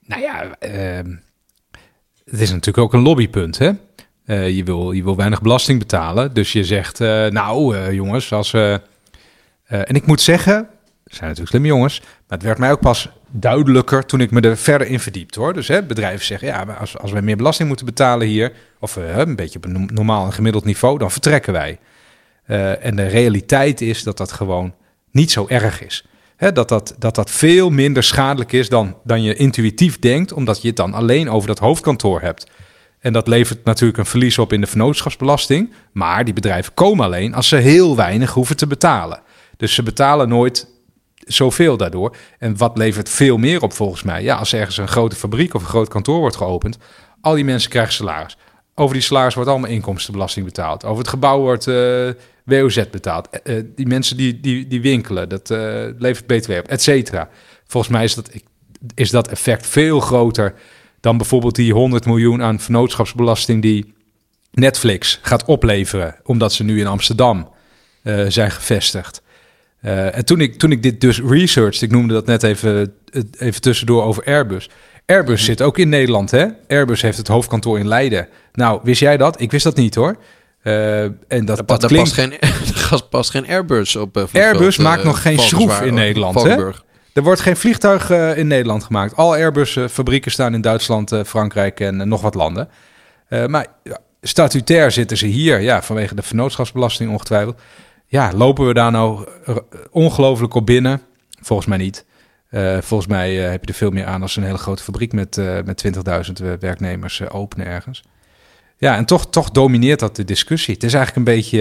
Nou 0.07 0.23
ja, 0.23 0.57
ehm, 0.59 1.15
het 2.25 2.41
is 2.41 2.51
natuurlijk 2.51 2.79
ook 2.79 2.93
een 2.93 3.01
lobbypunt, 3.01 3.59
hè? 3.59 3.71
Eh, 4.25 4.57
je, 4.57 4.65
wil, 4.65 4.93
je 4.93 5.03
wil 5.05 5.17
weinig 5.17 5.43
belasting 5.43 5.79
betalen. 5.79 6.35
Dus 6.35 6.53
je 6.53 6.65
zegt, 6.65 7.01
eh, 7.01 7.27
nou 7.27 7.77
eh, 7.77 7.93
jongens, 7.93 8.33
als 8.33 8.53
en 9.65 9.95
ik 9.95 10.07
moet 10.07 10.21
zeggen, 10.21 10.55
er 10.55 11.15
zijn 11.15 11.23
natuurlijk 11.23 11.49
slimme 11.49 11.67
jongens... 11.67 12.01
maar 12.01 12.39
het 12.39 12.43
werd 12.43 12.59
mij 12.59 12.73
ook 12.73 12.81
pas 12.81 13.09
duidelijker 13.31 14.07
toen 14.07 14.21
ik 14.21 14.31
me 14.31 14.41
er 14.41 14.57
verder 14.57 14.87
in 14.87 15.01
verdiepte, 15.01 15.41
hoor. 15.41 15.53
Dus 15.55 15.69
hè, 15.69 15.83
bedrijven 15.83 16.27
zeggen, 16.27 16.49
ja, 16.49 16.65
maar 16.65 16.77
als, 16.77 16.99
als 16.99 17.13
wij 17.13 17.23
meer 17.23 17.37
belasting 17.37 17.69
moeten 17.69 17.87
betalen 17.87 18.27
hier... 18.27 18.53
of 18.81 18.97
een 18.97 19.37
beetje 19.37 19.59
op 19.59 19.65
een 19.65 19.73
no- 19.73 19.87
normaal 19.93 20.27
en 20.27 20.33
gemiddeld 20.33 20.65
niveau, 20.65 20.99
dan 20.99 21.11
vertrekken 21.11 21.53
wij. 21.53 21.79
En 22.81 22.97
de 22.97 23.07
realiteit 23.07 23.81
is 23.81 24.03
dat 24.03 24.17
dat 24.17 24.33
gewoon 24.33 24.75
niet 25.11 25.31
zo 25.31 25.47
erg 25.49 25.85
is. 25.85 26.07
Dat, 26.53 26.69
dat, 26.69 26.95
dat 26.99 27.15
dat 27.15 27.31
veel 27.31 27.71
minder 27.71 28.03
schadelijk 28.03 28.53
is 28.53 28.69
dan, 28.69 28.97
dan 29.05 29.23
je 29.23 29.35
intuïtief 29.35 29.99
denkt, 29.99 30.33
omdat 30.33 30.63
je 30.63 30.69
het 30.69 30.77
dan 30.77 30.95
alleen 30.95 31.31
over 31.31 31.49
dat 31.49 31.59
hoofdkantoor 31.59 32.21
hebt. 32.21 32.47
En 33.01 33.13
dat 33.13 33.29
levert 33.29 33.65
natuurlijk 33.65 33.99
een 33.99 34.07
verlies 34.07 34.39
op 34.39 34.53
in 34.53 34.61
de 34.61 34.67
vennootschapsbelasting. 34.67 35.73
Maar 35.93 36.25
die 36.25 36.35
bedrijven 36.35 36.75
komen 36.75 37.05
alleen 37.05 37.35
als 37.35 37.49
ze 37.49 37.57
heel 37.57 37.97
weinig 37.97 38.33
hoeven 38.33 38.57
te 38.57 38.67
betalen. 38.67 39.21
Dus 39.57 39.75
ze 39.75 39.83
betalen 39.83 40.29
nooit 40.29 40.69
zoveel 41.15 41.77
daardoor. 41.77 42.17
En 42.39 42.57
wat 42.57 42.79
levert 42.79 43.09
veel 43.09 43.37
meer 43.37 43.63
op 43.63 43.73
volgens 43.73 44.03
mij? 44.03 44.23
Ja, 44.23 44.37
als 44.37 44.53
ergens 44.53 44.77
een 44.77 44.89
grote 44.89 45.17
fabriek 45.17 45.55
of 45.55 45.63
een 45.63 45.69
groot 45.69 45.89
kantoor 45.89 46.19
wordt 46.19 46.37
geopend, 46.37 46.79
al 47.21 47.35
die 47.35 47.45
mensen 47.45 47.71
krijgen 47.71 47.93
salaris. 47.93 48.37
Over 48.75 48.95
die 48.95 49.03
salaris 49.03 49.35
wordt 49.35 49.51
allemaal 49.51 49.71
inkomstenbelasting 49.71 50.47
betaald. 50.47 50.85
Over 50.85 50.99
het 50.99 51.09
gebouw 51.09 51.41
wordt 51.41 51.67
eh, 51.67 52.09
WOZ 52.45 52.85
betaald. 52.91 53.29
Eh, 53.31 53.59
eh, 53.59 53.65
die 53.75 53.87
mensen 53.87 54.17
die, 54.17 54.41
die, 54.41 54.67
die 54.67 54.81
winkelen, 54.81 55.29
dat 55.29 55.49
levert 55.99 56.27
BTW 56.27 56.51
op, 56.51 56.69
et 56.69 56.83
cetera. 56.83 57.29
Volgens 57.67 57.93
mij 57.93 58.05
is 58.05 58.15
dat, 58.15 58.31
is 58.95 59.11
dat 59.11 59.29
effect 59.29 59.67
veel 59.67 60.01
groter 60.01 60.55
dan 61.01 61.17
bijvoorbeeld 61.17 61.55
die 61.55 61.73
100 61.73 62.07
miljoen 62.07 62.43
aan 62.43 62.61
vennootschapsbelasting 62.61 63.63
die 63.63 63.95
Netflix 64.51 65.19
gaat 65.23 65.45
opleveren, 65.45 66.17
omdat 66.25 66.53
ze 66.53 66.65
nu 66.65 66.81
in 66.81 66.87
Amsterdam 66.87 67.49
zijn 68.29 68.51
gevestigd. 68.51 69.23
En 69.81 70.25
toen 70.25 70.41
ik, 70.41 70.59
toen 70.59 70.73
ik 70.73 70.83
dit 70.83 71.01
dus 71.01 71.21
researched, 71.21 71.83
ik 71.83 71.91
noemde 71.91 72.15
dat 72.15 72.27
net 72.27 72.43
even, 72.43 72.95
even 73.39 73.61
tussendoor 73.61 74.03
over 74.03 74.25
Airbus. 74.25 74.71
Airbus 75.07 75.45
zit 75.45 75.63
ook 75.63 75.79
in 75.79 75.89
Nederland, 75.89 76.31
hè? 76.31 76.47
Airbus 76.69 77.03
heeft 77.03 77.19
het 77.19 77.29
hoofdkantoor 77.29 77.79
in 77.79 77.89
Leiden. 77.89 78.29
Nou, 78.53 78.81
wist 78.83 79.01
jij 79.01 79.17
dat? 79.17 79.41
Ik 79.41 79.51
wist 79.51 79.65
dat 79.65 79.77
niet, 79.77 79.95
hoor. 79.95 80.17
Eh, 80.63 81.03
en 81.03 81.45
dat, 81.45 81.69
dat, 81.69 81.87
klinkt... 81.87 82.15
past, 82.15 82.15
geen, 82.15 82.39
past 83.11 83.31
geen 83.31 83.47
Airbus 83.49 83.97
op. 83.97 84.17
eh, 84.17 84.23
vliegveld, 84.27 84.55
Airbus 84.55 84.79
eh, 84.79 84.85
maakt 84.85 85.05
nog 85.05 85.23
geen 85.23 85.39
schroef 85.39 85.81
in 85.81 85.95
Nederland, 85.95 86.43
hè? 86.43 86.71
Er 87.13 87.23
wordt 87.23 87.41
geen 87.41 87.57
vliegtuig 87.57 88.11
eh, 88.11 88.37
in 88.39 88.47
Nederland 88.47 88.85
gemaakt. 88.85 89.17
Al 89.17 89.33
Airbus-fabrieken 89.33 90.31
staan 90.31 90.55
in 90.55 90.61
Duitsland, 90.61 91.13
eh, 91.13 91.21
Frankrijk 91.25 91.81
en 91.81 92.01
eh, 92.01 92.07
nog 92.07 92.21
wat 92.23 92.35
landen. 92.35 92.69
Eh, 93.29 93.47
maar 93.47 93.67
ja, 93.83 93.99
statutair 94.23 94.91
zitten 94.91 95.17
ze 95.17 95.27
hier, 95.27 95.61
ja, 95.61 95.83
vanwege 95.83 96.15
de 96.15 96.23
vennootschapsbelasting 96.23 97.11
ongetwijfeld. 97.11 97.61
Ja, 98.07 98.33
lopen 98.35 98.67
we 98.67 98.75
daar 98.75 98.91
nou 98.91 99.27
eh, 99.47 99.57
ongelooflijk 99.91 100.55
op 100.55 100.67
binnen? 100.67 101.01
Volgens 101.43 101.69
mij 101.69 101.79
niet. 101.79 102.05
Eh, 102.55 102.79
volgens 102.81 103.09
mij 103.09 103.45
eh, 103.45 103.51
heb 103.51 103.65
je 103.65 103.71
er 103.71 103.79
veel 103.79 103.91
meer 103.91 104.07
aan 104.07 104.23
als 104.23 104.37
een 104.37 104.43
hele 104.43 104.59
grote 104.59 104.83
fabriek 104.83 105.13
met, 105.13 105.39
eh, 105.39 105.59
met 105.65 105.77
20.000 105.77 106.39
werknemers 106.61 107.29
openen 107.29 107.67
ergens. 107.67 108.03
Ja, 108.79 108.97
en 108.97 109.05
toch, 109.05 109.31
toch 109.31 109.51
domineert 109.51 110.01
dat 110.01 110.17
de 110.17 110.25
discussie. 110.25 110.75
Het 110.75 110.83
is 110.83 110.95
eigenlijk 110.95 111.27
een 111.27 111.35
beetje... 111.35 111.59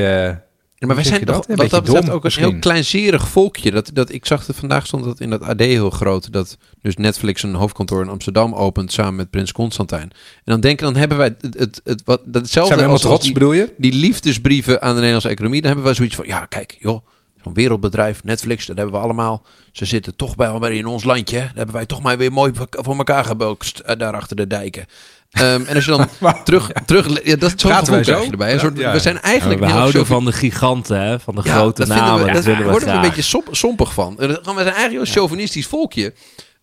Ja, 0.75 0.87
maar 0.87 0.95
wij 0.95 1.05
zijn 1.05 1.25
toch, 1.25 1.45
dat? 1.45 1.57
Wat 1.57 1.69
dat 1.69 1.83
betreft 1.83 2.09
ook 2.09 2.25
een 2.25 2.31
heel 2.35 2.59
kleinzerig 2.59 3.27
volkje. 3.27 3.71
Dat, 3.71 3.89
dat, 3.93 4.11
ik 4.11 4.25
zag 4.25 4.47
het 4.47 4.55
vandaag 4.55 4.85
stond 4.85 5.03
dat 5.03 5.19
in 5.19 5.29
dat 5.29 5.41
AD 5.41 5.59
heel 5.59 5.89
groot. 5.89 6.31
Dat 6.31 6.57
dus 6.81 6.95
Netflix 6.95 7.43
een 7.43 7.53
hoofdkantoor 7.53 8.01
in 8.01 8.09
Amsterdam 8.09 8.53
opent 8.53 8.91
samen 8.91 9.15
met 9.15 9.29
Prins 9.29 9.51
Constantijn. 9.51 10.11
En 10.11 10.11
dan 10.43 10.59
denken, 10.59 10.85
dan 10.85 10.95
hebben 10.95 11.17
wij 11.17 11.35
het, 11.39 11.59
het, 11.59 11.81
het, 11.83 12.01
wat, 12.05 12.21
dat 12.25 12.49
zijn 12.49 12.63
hetzelfde 12.65 12.85
als, 12.85 13.01
trots, 13.01 13.23
die, 13.23 13.33
bedoel 13.33 13.53
je? 13.53 13.73
die 13.77 13.93
liefdesbrieven 13.93 14.81
aan 14.81 14.89
de 14.89 14.95
Nederlandse 14.95 15.29
economie. 15.29 15.59
Dan 15.59 15.67
hebben 15.67 15.85
wij 15.85 15.95
zoiets 15.95 16.15
van, 16.15 16.27
ja 16.27 16.45
kijk 16.45 16.77
joh, 16.79 17.05
zo'n 17.43 17.53
wereldbedrijf, 17.53 18.23
Netflix, 18.23 18.65
dat 18.65 18.77
hebben 18.77 18.95
we 18.95 19.01
allemaal. 19.01 19.45
Ze 19.71 19.85
zitten 19.85 20.15
toch 20.15 20.35
bij 20.35 20.47
alweer 20.47 20.71
in 20.71 20.85
ons 20.85 21.03
landje. 21.03 21.37
hè. 21.37 21.45
Dat 21.47 21.55
hebben 21.55 21.75
wij 21.75 21.85
toch 21.85 22.01
maar 22.01 22.17
weer 22.17 22.31
mooi 22.31 22.51
voor- 22.55 22.95
elkaar 22.97 23.25
gebokst 23.25 23.79
eh, 23.79 23.97
daar 23.97 24.13
achter 24.13 24.35
de 24.35 24.47
dijken. 24.47 24.85
Ehm, 25.31 25.61
en 25.65 25.75
als 25.75 25.85
je 25.85 25.91
dan 25.91 26.07
Maar- 26.19 26.43
terug, 26.43 26.71
terug 26.85 27.23
ja, 27.25 27.35
dat 27.35 27.53
is 27.55 27.61
zo'n 27.61 27.71
gevoel 27.73 27.95
zo? 27.95 28.01
krijg 28.01 28.25
je 28.25 28.31
erbij. 28.31 28.47
Een 28.47 28.53
Ja, 28.53 28.59
soort, 28.59 28.77
ja. 28.77 28.91
we 28.91 28.99
zijn 28.99 29.21
eigenlijk 29.21 29.59
we 29.59 29.65
heel 29.65 29.75
houden 29.75 30.05
van 30.05 30.25
de 30.25 30.31
giganten, 30.31 30.99
hè? 31.01 31.19
van 31.19 31.35
de 31.35 31.41
ja, 31.43 31.51
grote 31.55 31.85
dat 31.85 31.97
namen. 31.97 32.19
We, 32.25 32.25
dat 32.25 32.33
daar 32.33 32.43
willen 32.43 32.63
we 32.63 32.69
worden 32.69 32.89
we 32.89 32.95
een 32.95 33.01
beetje 33.01 33.21
sop, 33.21 33.47
sompig 33.51 33.93
van. 33.93 34.19
Eh, 34.19 34.27
We 34.27 34.39
zijn 34.43 34.57
eigenlijk 34.57 34.91
heel 34.91 35.05
chauvinistisch 35.05 35.67
volkje. 35.67 36.13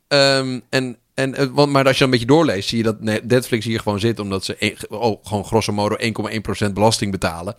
Ehm, 0.09 0.61
en, 0.68 0.97
en, 1.14 1.35
eh, 1.35 1.47
want, 1.53 1.72
maar 1.72 1.85
als 1.87 1.93
je 1.99 1.99
dan 2.05 2.12
een 2.12 2.18
beetje 2.18 2.35
doorleest, 2.35 2.68
zie 2.68 2.78
je 2.78 2.85
dat 2.85 3.01
Ne- 3.01 3.20
Netflix 3.26 3.64
hier 3.64 3.81
gewoon 3.81 4.01
zit... 4.01 4.18
omdat 4.18 4.45
ze 4.45 4.57
een- 4.59 4.76
oh, 4.99 5.18
gewoon 5.26 5.45
grosso 5.45 5.72
modo 5.72 5.97
1,1% 6.68 6.72
belasting 6.74 7.11
betalen. 7.11 7.55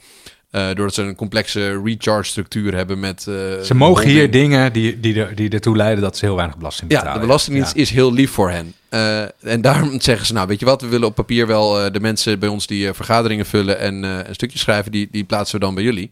Eh, 0.52 0.66
doordat 0.66 0.94
ze 0.94 1.02
een 1.02 1.16
complexe 1.16 1.82
recharge-structuur 1.84 2.74
hebben 2.76 3.00
met... 3.00 3.28
eh, 3.28 3.60
Ze 3.60 3.74
mogen 3.76 4.08
hier 4.08 4.32
dingen 4.32 4.74
die, 4.74 5.00
die, 5.00 5.34
die 5.34 5.50
ertoe 5.50 5.76
leiden 5.76 6.04
dat 6.04 6.18
ze 6.18 6.26
heel 6.26 6.36
weinig 6.36 6.58
belasting 6.58 6.90
betalen. 6.90 7.14
Ja, 7.14 7.20
de 7.20 7.26
Belastingdienst 7.26 7.76
is 7.76 7.90
heel 7.90 8.14
lief 8.14 8.32
voor 8.32 8.50
hen. 8.52 8.74
Eh, 8.90 9.22
en 9.54 9.62
daarom 9.62 10.02
zeggen 10.02 10.26
ze, 10.26 10.34
nou 10.34 10.48
weet 10.48 10.60
je 10.60 10.66
wat, 10.66 10.82
we 10.82 10.88
willen 10.88 11.08
op 11.08 11.16
papier 11.16 11.48
wel 11.48 11.92
de 11.92 12.00
mensen 12.00 12.40
bij 12.40 12.50
ons 12.50 12.68
die 12.68 12.94
vergaderingen 12.94 13.46
vullen 13.46 13.80
en 13.80 14.04
een 14.04 14.34
stukje 14.36 14.58
schrijven, 14.58 14.92
die, 14.92 15.08
die 15.12 15.24
plaatsen 15.24 15.60
we 15.60 15.66
dan 15.66 15.74
bij 15.76 15.84
jullie. 15.84 16.12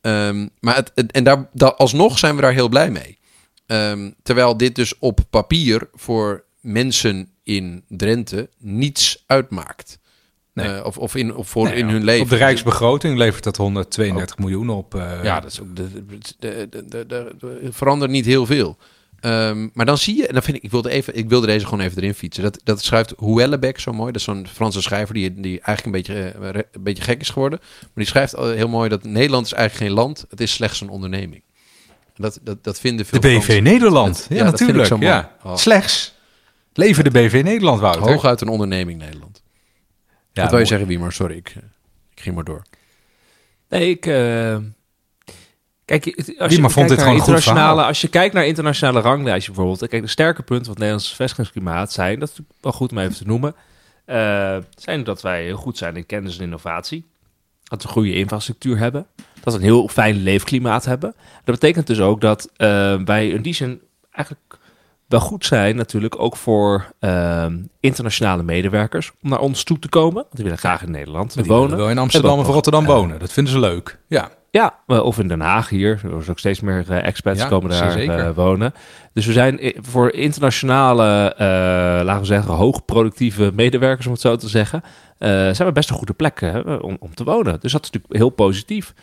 Ehm, 0.00 0.46
maar 0.60 0.74
het, 0.76 0.92
het- 0.94 1.12
en 1.12 1.24
daar, 1.24 1.48
daar, 1.52 1.74
alsnog 1.74 2.18
zijn 2.18 2.34
we 2.36 2.40
daar 2.42 2.52
heel 2.52 2.68
blij 2.68 2.90
mee. 2.90 3.18
Ehm, 3.66 4.10
terwijl 4.22 4.56
dit 4.56 4.74
dus 4.74 4.98
op 4.98 5.20
papier 5.30 5.88
voor 5.94 6.44
mensen 6.60 7.28
in 7.42 7.84
Drenthe 7.88 8.48
niets 8.58 9.22
uitmaakt. 9.26 9.98
Nee. 10.66 10.74
Eh, 10.76 10.84
of, 10.84 10.98
of, 10.98 11.14
in, 11.14 11.34
of 11.34 11.48
voor 11.48 11.64
Nee, 11.64 11.74
in 11.76 11.88
hun 11.88 12.04
leven. 12.04 12.22
Op 12.22 12.28
de 12.30 12.36
Rijksbegroting 12.36 13.18
levert 13.18 13.44
dat 13.44 13.56
132 13.56 14.38
miljoen 14.38 14.68
op. 14.70 14.94
eh, 14.94 15.10
Ja, 15.22 15.40
dat 15.40 15.52
is 15.52 15.60
ook 15.60 15.76
de, 15.76 15.88
de, 15.92 16.18
de, 16.38 16.68
de, 16.88 17.06
de- 17.06 17.34
de- 17.38 17.68
verandert 17.70 18.10
niet 18.10 18.24
heel 18.24 18.46
veel. 18.46 18.76
Ehm, 19.20 19.68
maar 19.72 19.86
dan 19.86 19.98
zie 19.98 20.16
je, 20.16 20.26
en 20.26 20.32
dan 20.34 20.42
vind 20.42 20.56
ik, 20.56 20.62
ik 20.62 20.70
wilde, 20.70 20.90
even, 20.90 21.16
ik 21.16 21.28
wilde 21.28 21.46
deze 21.46 21.64
gewoon 21.66 21.80
even 21.84 21.96
erin 22.02 22.14
fietsen. 22.14 22.42
Dat, 22.42 22.60
dat 22.64 22.84
schrijft 22.84 23.14
Houellebecq 23.16 23.76
zo 23.80 23.92
mooi. 23.92 24.06
Dat 24.12 24.16
is 24.20 24.22
zo'n 24.22 24.46
Franse 24.52 24.82
schrijver 24.82 25.14
die, 25.14 25.34
die 25.40 25.60
eigenlijk 25.60 25.84
een 25.84 25.92
beetje, 25.92 26.28
eh, 26.28 26.50
re- 26.50 26.68
een 26.72 26.82
beetje 26.82 27.02
gek 27.02 27.20
is 27.20 27.28
geworden. 27.30 27.58
Maar 27.80 27.88
die 27.94 28.06
schrijft 28.06 28.36
heel 28.36 28.68
mooi 28.68 28.88
dat 28.88 29.04
Nederland 29.04 29.46
is 29.46 29.52
eigenlijk 29.52 29.86
geen 29.90 29.96
land, 30.04 30.26
het 30.30 30.40
is 30.40 30.52
slechts 30.52 30.80
een 30.80 30.88
onderneming. 30.88 31.42
Dat, 32.16 32.38
dat, 32.42 32.64
dat 32.64 32.80
vinden 32.80 32.98
de 33.04 33.10
veel 33.10 33.20
BV 33.20 33.42
Fransen- 33.42 33.62
Nederland. 33.62 34.16
Dat- 34.16 34.26
ja, 34.28 34.36
ja, 34.36 34.50
dat 34.50 34.58
vind 34.58 34.70
ik 34.70 34.76
natuurlijk. 34.76 34.88
zo 34.88 34.96
mooi. 34.96 35.10
ja. 35.44 35.50
Oh. 35.50 35.56
Slechts. 35.56 36.14
Leven 36.72 37.04
de 37.04 37.10
BV 37.10 37.40
Nederland, 37.44 37.80
Wouter. 37.80 38.02
Hooguit 38.02 38.40
een 38.40 38.48
onderneming 38.48 38.98
Nederland. 38.98 39.42
Ja, 40.38 40.44
Wat 40.44 40.52
wil 40.52 40.60
je 40.62 40.66
zeggen, 40.66 40.88
Wiemar? 40.88 41.12
Sorry, 41.12 41.36
ik, 41.36 41.54
ik 42.14 42.20
ging 42.20 42.34
maar 42.34 42.44
door. 42.44 42.62
Nee, 43.68 43.90
ik. 43.90 44.06
eh, 44.06 44.56
Kijk, 45.84 46.06
als 46.06 46.26
Wie 46.26 46.34
je 46.36 46.36
maar 46.38 46.48
kijkt 46.48 46.72
vond 46.72 46.88
dit 46.88 46.96
naar 46.96 47.06
gewoon 47.06 47.18
internationale, 47.18 47.82
als 47.82 48.00
je 48.00 48.08
kijkt 48.08 48.34
naar 48.34 48.46
internationale 48.46 49.00
ranglijstje 49.00 49.52
bijvoorbeeld, 49.52 49.88
kijk, 49.90 50.02
de 50.02 50.08
sterke 50.08 50.42
punten 50.42 50.64
van 50.64 50.70
het 50.74 50.78
Nederlandse 50.78 51.14
vestigingsklimaat 51.14 51.92
zijn, 51.92 52.18
dat 52.18 52.28
is 52.28 52.34
natuurlijk 52.36 52.62
wel 52.62 52.72
goed 52.72 52.90
om 52.90 52.98
even 52.98 53.14
te 53.16 53.24
noemen, 53.26 53.54
eh, 54.04 54.56
zijn 54.74 55.04
dat 55.04 55.22
wij 55.22 55.44
heel 55.44 55.56
goed 55.56 55.78
zijn 55.78 55.96
in 55.96 56.06
kennis 56.06 56.36
en 56.38 56.44
innovatie, 56.44 57.06
dat 57.64 57.82
we 57.82 57.88
goede 57.88 58.12
infrastructuur 58.14 58.78
hebben, 58.78 59.06
dat 59.40 59.52
we 59.54 59.58
een 59.58 59.64
heel 59.64 59.88
fijn 59.88 60.16
leefklimaat 60.16 60.84
hebben. 60.84 61.14
Dat 61.44 61.54
betekent 61.54 61.86
dus 61.86 62.00
ook 62.00 62.20
dat 62.20 62.50
eh, 62.56 62.96
wij 63.04 63.28
in 63.28 63.42
die 63.42 63.54
zin 63.54 63.80
eigenlijk 64.10 64.58
wel 65.08 65.20
goed 65.20 65.46
zijn 65.46 65.76
natuurlijk 65.76 66.20
ook 66.20 66.36
voor 66.36 66.84
ehm, 66.98 67.58
internationale 67.80 68.42
medewerkers 68.42 69.12
om 69.22 69.30
naar 69.30 69.40
ons 69.40 69.64
toe 69.64 69.78
te 69.78 69.88
komen. 69.88 70.14
Want 70.14 70.34
die 70.34 70.44
willen 70.44 70.58
graag 70.58 70.82
in 70.82 70.90
Nederland 70.90 71.34
Die 71.34 71.44
wonen. 71.44 71.62
willen 71.62 71.78
wel 71.78 71.90
in 71.90 71.98
Amsterdam 71.98 72.38
of 72.38 72.46
Rotterdam 72.46 72.84
wonen. 72.84 73.18
Dat 73.18 73.32
vinden 73.32 73.52
ze 73.52 73.58
leuk. 73.58 73.98
Ja. 74.08 74.30
Ja, 74.50 74.78
of 74.86 75.18
in 75.18 75.28
Den 75.28 75.40
Haag 75.40 75.68
hier. 75.68 75.90
Er 75.92 75.98
zijn 76.00 76.28
ook 76.30 76.38
steeds 76.38 76.60
meer 76.60 76.84
eh, 76.88 77.06
expats 77.06 77.40
Ja, 77.40 77.48
komen 77.48 77.70
daar 77.70 77.96
eh, 77.98 78.34
wonen. 78.34 78.74
Dus 79.12 79.26
we 79.26 79.32
zijn 79.32 79.74
voor 79.80 80.12
internationale, 80.12 81.34
eh, 81.34 81.46
laten 82.04 82.20
we 82.20 82.26
zeggen, 82.26 82.54
hoogproductieve 82.54 83.50
medewerkers, 83.54 84.06
om 84.06 84.12
het 84.12 84.20
zo 84.20 84.36
te 84.36 84.48
zeggen, 84.48 84.82
zijn 85.18 85.64
we 85.64 85.72
best 85.72 85.90
een 85.90 85.96
goede 85.96 86.12
plek 86.12 86.40
om, 86.80 86.96
om 87.00 87.14
te 87.14 87.24
wonen. 87.24 87.60
Dus 87.60 87.72
dat 87.72 87.84
is 87.84 87.90
natuurlijk 87.90 88.12
heel 88.12 88.28
positief. 88.30 88.94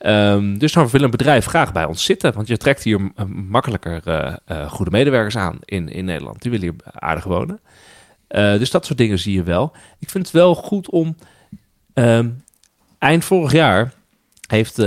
Ehm, 0.00 0.58
dus 0.58 0.72
dan 0.72 0.88
wil 0.88 1.02
een 1.02 1.10
bedrijf 1.10 1.46
graag 1.46 1.72
bij 1.72 1.84
ons 1.84 2.04
zitten, 2.04 2.32
want 2.32 2.48
je 2.48 2.56
trekt 2.56 2.82
hier 2.82 3.12
makkelijker 3.26 4.00
eh, 4.04 4.34
eh, 4.44 4.70
goede 4.70 4.90
medewerkers 4.90 5.36
aan 5.36 5.58
in, 5.64 5.88
in 5.88 6.04
Nederland. 6.04 6.42
Die 6.42 6.50
willen 6.50 6.66
hier 6.66 6.92
aardig 6.92 7.24
wonen. 7.24 7.60
Eh, 8.26 8.58
dus 8.58 8.70
dat 8.70 8.86
soort 8.86 8.98
dingen 8.98 9.18
zie 9.18 9.34
je 9.34 9.42
wel. 9.42 9.72
Ik 9.98 10.10
vind 10.10 10.24
het 10.24 10.34
wel 10.34 10.54
goed 10.54 10.90
om 10.90 11.16
ehm, 11.94 12.28
eind 12.98 13.24
vorig 13.24 13.52
jaar 13.52 13.92
heeft 14.46 14.82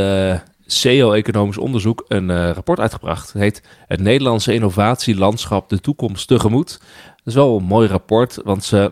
CEO 0.65 1.11
Economisch 1.11 1.57
Onderzoek 1.57 2.05
een 2.07 2.53
rapport 2.53 2.79
uitgebracht. 2.79 3.33
Het 3.33 3.41
heet 3.41 3.63
Het 3.87 3.99
Nederlandse 3.99 4.53
Innovatielandschap 4.53 5.69
de 5.69 5.79
toekomst 5.79 6.27
tegemoet. 6.27 6.79
Dat 7.07 7.25
is 7.25 7.33
wel 7.33 7.57
een 7.57 7.63
mooi 7.63 7.87
rapport, 7.87 8.39
want 8.43 8.63
ze 8.63 8.91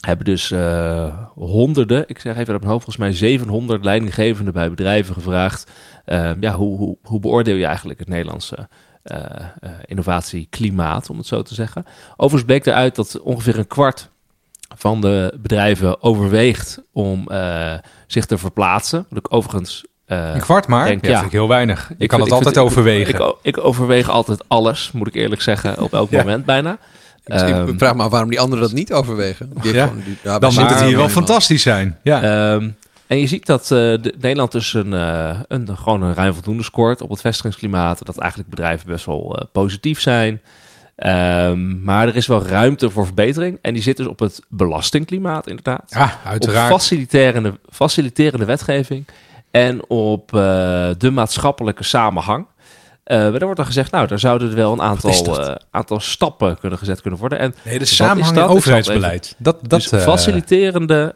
hebben 0.00 0.24
dus 0.24 0.50
eh, 0.50 1.14
honderden, 1.34 2.04
ik 2.06 2.18
zeg 2.18 2.36
even 2.36 2.54
op 2.54 2.60
mijn 2.60 2.72
hoofd, 2.72 2.84
volgens 2.84 3.04
mij 3.06 3.12
700 3.12 3.84
leidinggevenden 3.84 4.52
bij 4.54 4.70
bedrijven 4.70 5.14
gevraagd. 5.14 5.70
eh, 6.04 6.30
ja, 6.40 6.52
hoe, 6.52 6.78
hoe, 6.78 6.96
hoe 7.02 7.20
beoordeel 7.20 7.56
je 7.56 7.66
eigenlijk 7.66 7.98
het 7.98 8.08
Nederlandse 8.08 8.68
eh, 9.02 9.20
innovatieklimaat, 9.84 11.10
om 11.10 11.18
het 11.18 11.26
zo 11.26 11.42
te 11.42 11.54
zeggen? 11.54 11.84
Overigens 12.16 12.44
bleek 12.44 12.66
eruit 12.66 12.94
dat 12.94 13.20
ongeveer 13.20 13.58
een 13.58 13.66
kwart 13.66 14.08
van 14.76 15.00
de 15.00 15.34
bedrijven 15.40 16.02
overweegt 16.02 16.82
om 16.92 17.28
zich 18.06 18.26
te 18.26 18.38
verplaatsen. 18.38 19.06
Wat 19.08 19.18
ik 19.18 19.32
overigens 19.34 19.84
Een 20.06 20.40
kwart 20.40 20.66
maar? 20.66 20.84
denk, 20.84 21.04
ja, 21.04 21.12
vind 21.14 21.26
ik 21.26 21.32
heel 21.38 21.48
weinig. 21.48 21.88
Je 21.88 21.94
ik 21.98 22.08
kan 22.08 22.20
het 22.20 22.32
altijd 22.32 22.58
overwegen. 22.58 23.14
Ik, 23.14 23.34
ik 23.42 23.58
overweeg 23.64 24.08
altijd 24.10 24.48
alles, 24.48 24.92
moet 24.92 25.06
ik 25.06 25.14
eerlijk 25.14 25.42
zeggen, 25.42 25.82
op 25.82 25.92
elk 25.92 26.10
Ja. 26.10 26.18
moment 26.18 26.44
bijna. 26.44 26.78
Ik 27.34 27.40
Ehm, 27.40 27.78
vraag 27.78 27.94
me 27.94 28.02
af 28.02 28.10
waarom 28.10 28.28
die 28.30 28.40
anderen 28.40 28.64
dat 28.64 28.72
niet 28.72 28.92
overwegen. 28.92 29.52
Die 29.62 29.74
Ja. 29.74 29.86
gewoon- 29.86 30.02
die- 30.04 30.18
ja, 30.22 30.38
Dan 30.38 30.54
moet 30.54 30.68
het 30.70 30.80
hier 30.82 30.96
wel 30.96 31.08
fantastisch 31.08 31.62
zijn. 31.62 31.98
Ja. 32.02 32.22
Ehm, 32.22 32.68
en 33.06 33.18
je 33.18 33.26
ziet 33.26 33.46
dat 33.46 33.62
eh, 33.62 33.68
de, 33.68 34.14
Nederland 34.20 34.52
dus 34.52 34.74
een, 34.74 34.92
eh, 34.92 35.40
een, 35.48 35.76
gewoon 35.76 36.02
een 36.02 36.14
ruim 36.14 36.32
voldoende 36.34 36.62
scoort 36.62 37.00
op 37.00 37.10
het 37.10 37.20
vestigingsklimaat. 37.20 38.06
Dat 38.06 38.18
eigenlijk 38.18 38.50
bedrijven 38.50 38.86
best 38.86 39.04
wel 39.06 39.36
eh, 39.38 39.44
positief 39.52 40.00
zijn. 40.00 40.40
Ehm, 40.96 41.82
maar 41.82 42.08
er 42.08 42.16
is 42.16 42.26
wel 42.26 42.42
ruimte 42.46 42.90
voor 42.90 43.04
verbetering. 43.04 43.58
En 43.62 43.72
die 43.74 43.82
zit 43.82 43.96
dus 43.96 44.06
op 44.06 44.18
het 44.18 44.40
belastingklimaat 44.48 45.46
inderdaad. 45.46 45.84
ja, 45.88 46.04
Op 46.04 46.10
uiteraard. 46.30 46.70
faciliterende, 46.72 47.58
faciliterende 47.70 48.44
wetgeving. 48.44 49.04
En 49.50 49.88
op 49.90 50.34
eh, 50.34 50.40
de 50.98 51.10
maatschappelijke 51.10 51.84
samenhang. 51.84 52.46
Eh 53.08 53.18
daar 53.18 53.40
wordt 53.40 53.56
dan 53.56 53.66
gezegd, 53.66 53.90
nou, 53.90 54.06
daar 54.06 54.18
zouden 54.18 54.48
er 54.48 54.54
wel 54.54 54.72
een 54.72 54.82
aantal, 54.82 55.40
eh, 55.40 55.54
aantal 55.70 56.00
stappen 56.00 56.58
kunnen 56.58 56.78
gezet 56.78 57.00
kunnen 57.00 57.20
worden. 57.20 57.38
En 57.38 57.54
Nee, 57.64 57.78
de 57.78 57.84
is 57.84 57.96
samenhang 57.96 58.34
dat? 58.36 58.44
in 58.44 58.50
Is 58.50 58.56
overheidsbeleid. 58.56 59.34
Dat, 59.38 59.58
dat, 59.62 59.80
dus 59.80 59.92
eh, 59.92 60.00
faciliterende, 60.00 61.14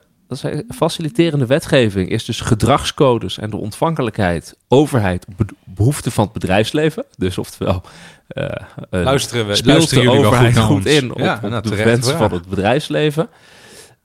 faciliterende 0.74 1.46
wetgeving 1.46 2.08
is 2.08 2.24
dus 2.24 2.40
gedragscodes 2.40 3.38
en 3.38 3.50
de 3.50 3.56
ontvankelijkheid 3.56 4.56
overheid 4.68 5.26
behoeften 5.64 6.12
van 6.12 6.24
het 6.24 6.32
bedrijfsleven. 6.32 7.04
Dus 7.16 7.38
oftewel, 7.38 7.82
luisteren 8.90 9.46
we, 9.46 9.54
speelt 9.54 9.76
luisteren 9.76 10.04
de 10.04 10.10
overheid 10.10 10.58
goed, 10.58 10.86
in 10.86 11.10
op, 11.10 11.18
Ja, 11.18 11.40
op 11.42 11.50
nou, 11.50 11.62
de 11.62 11.76
wensen 11.84 12.16
van 12.16 12.32
het 12.32 12.46
bedrijfsleven. 12.46 13.28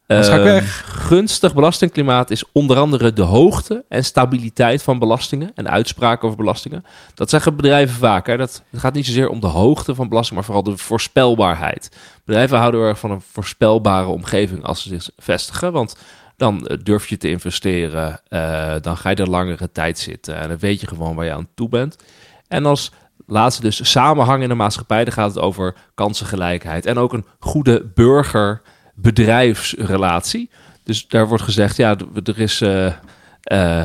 Ehm. 0.07 0.63
Gunstig 0.85 1.53
belastingklimaat 1.53 2.29
is 2.29 2.43
onder 2.51 2.77
andere 2.77 3.13
de 3.13 3.21
hoogte 3.21 3.85
en 3.89 4.03
stabiliteit 4.03 4.83
van 4.83 4.99
belastingen 4.99 5.51
en 5.55 5.69
uitspraken 5.69 6.25
over 6.25 6.37
belastingen. 6.37 6.85
Dat 7.13 7.29
zeggen 7.29 7.55
bedrijven 7.55 7.95
vaak. 7.95 8.27
Hè? 8.27 8.37
Dat, 8.37 8.63
het 8.71 8.79
gaat 8.79 8.93
niet 8.93 9.05
zozeer 9.05 9.29
om 9.29 9.39
de 9.39 9.47
hoogte 9.47 9.95
van 9.95 10.09
belasting, 10.09 10.35
maar 10.35 10.45
vooral 10.45 10.63
de 10.63 10.77
voorspelbaarheid. 10.77 11.97
Bedrijven 12.25 12.57
houden 12.57 12.81
erg 12.81 12.99
van 12.99 13.11
een 13.11 13.21
voorspelbare 13.31 14.07
omgeving 14.07 14.63
als 14.63 14.81
ze 14.81 14.89
zich 14.89 15.09
vestigen. 15.17 15.71
Want 15.71 15.95
dan 16.37 16.67
eh, 16.67 16.77
durf 16.83 17.07
je 17.07 17.17
te 17.17 17.29
investeren, 17.29 18.21
eh, 18.27 18.75
dan 18.81 18.97
ga 18.97 19.09
je 19.09 19.15
er 19.15 19.29
langere 19.29 19.71
tijd 19.71 19.99
zitten 19.99 20.35
en 20.35 20.49
dan 20.49 20.57
weet 20.57 20.81
je 20.81 20.87
gewoon 20.87 21.15
waar 21.15 21.25
je 21.25 21.33
aan 21.33 21.47
toe 21.55 21.69
bent. 21.69 21.95
En 22.47 22.65
als 22.65 22.91
laatste 23.25 23.61
dus 23.61 23.91
samenhang 23.91 24.43
in 24.43 24.49
de 24.49 24.55
maatschappij, 24.55 25.03
dan 25.03 25.13
gaat 25.13 25.33
het 25.33 25.43
over 25.43 25.75
kansengelijkheid 25.95 26.85
en 26.85 26.97
ook 26.97 27.13
een 27.13 27.25
goede 27.39 27.85
burger-bedrijfsrelatie. 28.97 30.49
Dus 30.83 31.07
daar 31.07 31.27
wordt 31.27 31.43
gezegd, 31.43 31.75
ja, 31.75 31.95
er 32.23 32.39
is 32.39 32.61
eh, 32.61 32.85
eh, 32.85 32.93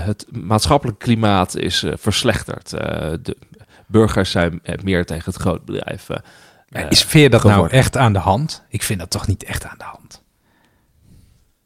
het 0.04 0.26
maatschappelijk 0.30 0.98
klimaat 0.98 1.56
is 1.56 1.82
eh, 1.82 1.92
verslechterd. 1.96 2.70
De 2.70 3.36
burgers 3.86 4.30
zijn 4.30 4.62
meer 4.82 5.06
tegen 5.06 5.32
het 5.32 5.40
grootbedrijf. 5.40 6.08
Maar 6.08 6.82
eh, 6.84 6.90
is, 6.90 7.06
je 7.12 7.30
dat 7.30 7.44
nou 7.44 7.68
echt 7.68 7.96
aan 7.96 8.12
de 8.12 8.18
hand? 8.18 8.62
Ik 8.68 8.82
vind 8.82 8.98
dat 8.98 9.10
toch 9.10 9.26
niet 9.26 9.44
echt 9.44 9.64
aan 9.66 9.78
de 9.78 9.84
hand. 9.84 10.22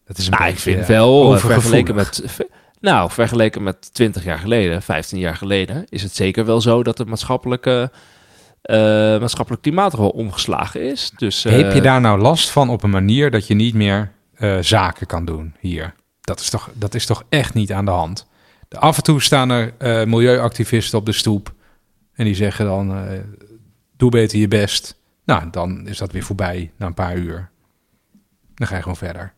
Dat 0.05 0.19
is 0.19 0.27
een 0.27 0.33
Nou, 0.33 0.51
ik 0.51 0.59
vind 0.59 0.87
wel, 0.87 1.39
vergeleken 1.39 1.95
met, 1.95 2.23
ver- 2.25 2.47
nou, 2.81 3.11
vergeleken 3.11 3.63
met 3.63 3.95
20 3.95 4.25
jaar 4.25 4.39
geleden, 4.39 4.83
15 4.83 5.19
jaar 5.19 5.37
geleden, 5.37 5.85
is 5.89 6.03
het 6.03 6.15
zeker 6.15 6.45
wel 6.45 6.61
zo 6.61 6.83
dat 6.83 6.99
het 6.99 7.09
maatschappelijke, 7.09 7.91
maatschappelijk 9.21 9.63
klimaat 9.63 9.97
wel 9.97 10.09
omgeslagen 10.09 10.91
is. 10.91 11.13
Dus, 11.17 11.45
eh, 11.45 11.53
Heb 11.53 11.73
je 11.73 11.81
daar 11.81 12.01
nou 12.01 12.21
last 12.21 12.51
van 12.51 12.69
op 12.69 12.83
een 12.83 12.91
manier 12.91 13.31
dat 13.31 13.47
je 13.47 13.55
niet 13.55 13.75
meer 13.75 14.13
eh, 14.35 14.59
zaken 14.61 15.07
kan 15.07 15.25
doen 15.25 15.55
hier? 15.61 15.95
Dat 16.21 16.41
is, 16.41 16.51
toch, 16.51 16.71
dat 16.75 16.95
is 16.95 17.07
toch 17.07 17.25
echt 17.29 17.55
niet 17.55 17.73
aan 17.73 17.85
de 17.85 17.91
hand? 17.91 18.27
De, 18.69 18.79
af 18.79 18.97
en 18.97 19.03
toe 19.03 19.23
staan 19.23 19.51
er 19.51 19.75
eh, 19.79 20.05
milieuactivisten 20.05 20.99
op 20.99 21.07
de 21.07 21.13
stoep. 21.13 21.55
En 22.15 22.25
die 22.25 22.35
zeggen 22.35 22.65
dan, 22.65 22.97
eh, 22.97 23.21
doe 23.97 24.11
beter 24.11 24.39
je 24.39 24.49
best. 24.49 25.01
Nou, 25.25 25.51
dan 25.51 25.89
is 25.89 25.99
dat 25.99 26.13
weer 26.13 26.23
voorbij 26.23 26.73
na 26.77 26.87
een 26.87 26.95
paar 26.95 27.17
uur. 27.17 27.51
Dan 28.55 28.67
ga 28.67 28.75
je 28.77 28.83
gewoon 28.83 28.97
verder. 28.97 29.33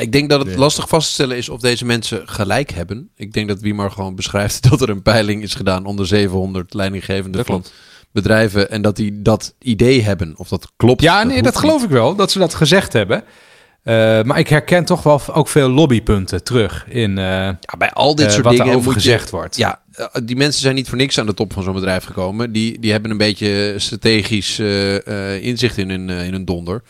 Ik 0.00 0.12
denk 0.12 0.30
dat 0.30 0.40
het 0.40 0.50
Ja. 0.50 0.58
lastig 0.58 0.88
vast 0.88 1.06
te 1.06 1.12
stellen 1.12 1.36
is 1.36 1.48
of 1.48 1.60
deze 1.60 1.84
mensen 1.84 2.28
gelijk 2.28 2.70
hebben. 2.70 3.08
Ik 3.16 3.32
denk 3.32 3.48
dat 3.48 3.60
Wiemar 3.60 3.90
gewoon 3.90 4.14
beschrijft 4.14 4.62
dat 4.70 4.80
er 4.80 4.88
een 4.88 5.02
peiling 5.02 5.42
is 5.42 5.54
gedaan 5.54 5.86
onder 5.86 6.06
700 6.06 6.74
leidinggevende 6.74 7.44
van 7.44 7.64
bedrijven. 8.12 8.70
En 8.70 8.82
dat 8.82 8.96
die 8.96 9.22
dat 9.22 9.54
idee 9.58 10.02
hebben. 10.02 10.34
Of 10.36 10.48
dat 10.48 10.72
klopt. 10.76 11.02
Ja, 11.02 11.22
nee, 11.24 11.42
dat 11.42 11.56
geloof 11.58 11.82
ik 11.82 11.90
wel, 11.90 12.14
dat 12.14 12.30
ze 12.30 12.38
dat 12.38 12.54
gezegd 12.54 12.92
hebben. 12.92 13.24
Eh, 13.82 14.22
maar 14.22 14.38
ik 14.38 14.48
herken 14.48 14.84
toch 14.84 15.02
wel 15.02 15.20
ook 15.32 15.48
veel 15.48 15.68
lobbypunten 15.68 16.44
terug 16.44 16.86
in 16.88 17.18
eh, 17.18 17.24
Ja, 17.24 17.58
bij 17.78 17.92
al 17.92 18.14
dit 18.14 18.26
eh, 18.26 18.32
soort 18.32 18.44
wat 18.44 18.52
dingen 18.52 18.66
er 18.72 18.76
over 18.76 18.88
je- 18.92 18.98
gezegd 18.98 19.30
wordt. 19.30 19.56
Ja, 19.56 19.80
die 20.24 20.36
mensen 20.36 20.60
zijn 20.62 20.74
niet 20.74 20.88
voor 20.88 20.96
niks 20.98 21.18
aan 21.18 21.26
de 21.26 21.34
top 21.34 21.52
van 21.52 21.62
zo'n 21.62 21.74
bedrijf 21.74 22.04
gekomen. 22.04 22.52
Die, 22.52 22.78
die 22.78 22.92
hebben 22.92 23.10
een 23.10 23.16
beetje 23.16 23.74
strategisch 23.76 24.58
inzicht 25.40 25.76
in 25.78 25.90
hun, 25.90 26.08
in 26.08 26.32
hun 26.32 26.44
donder. 26.44 26.82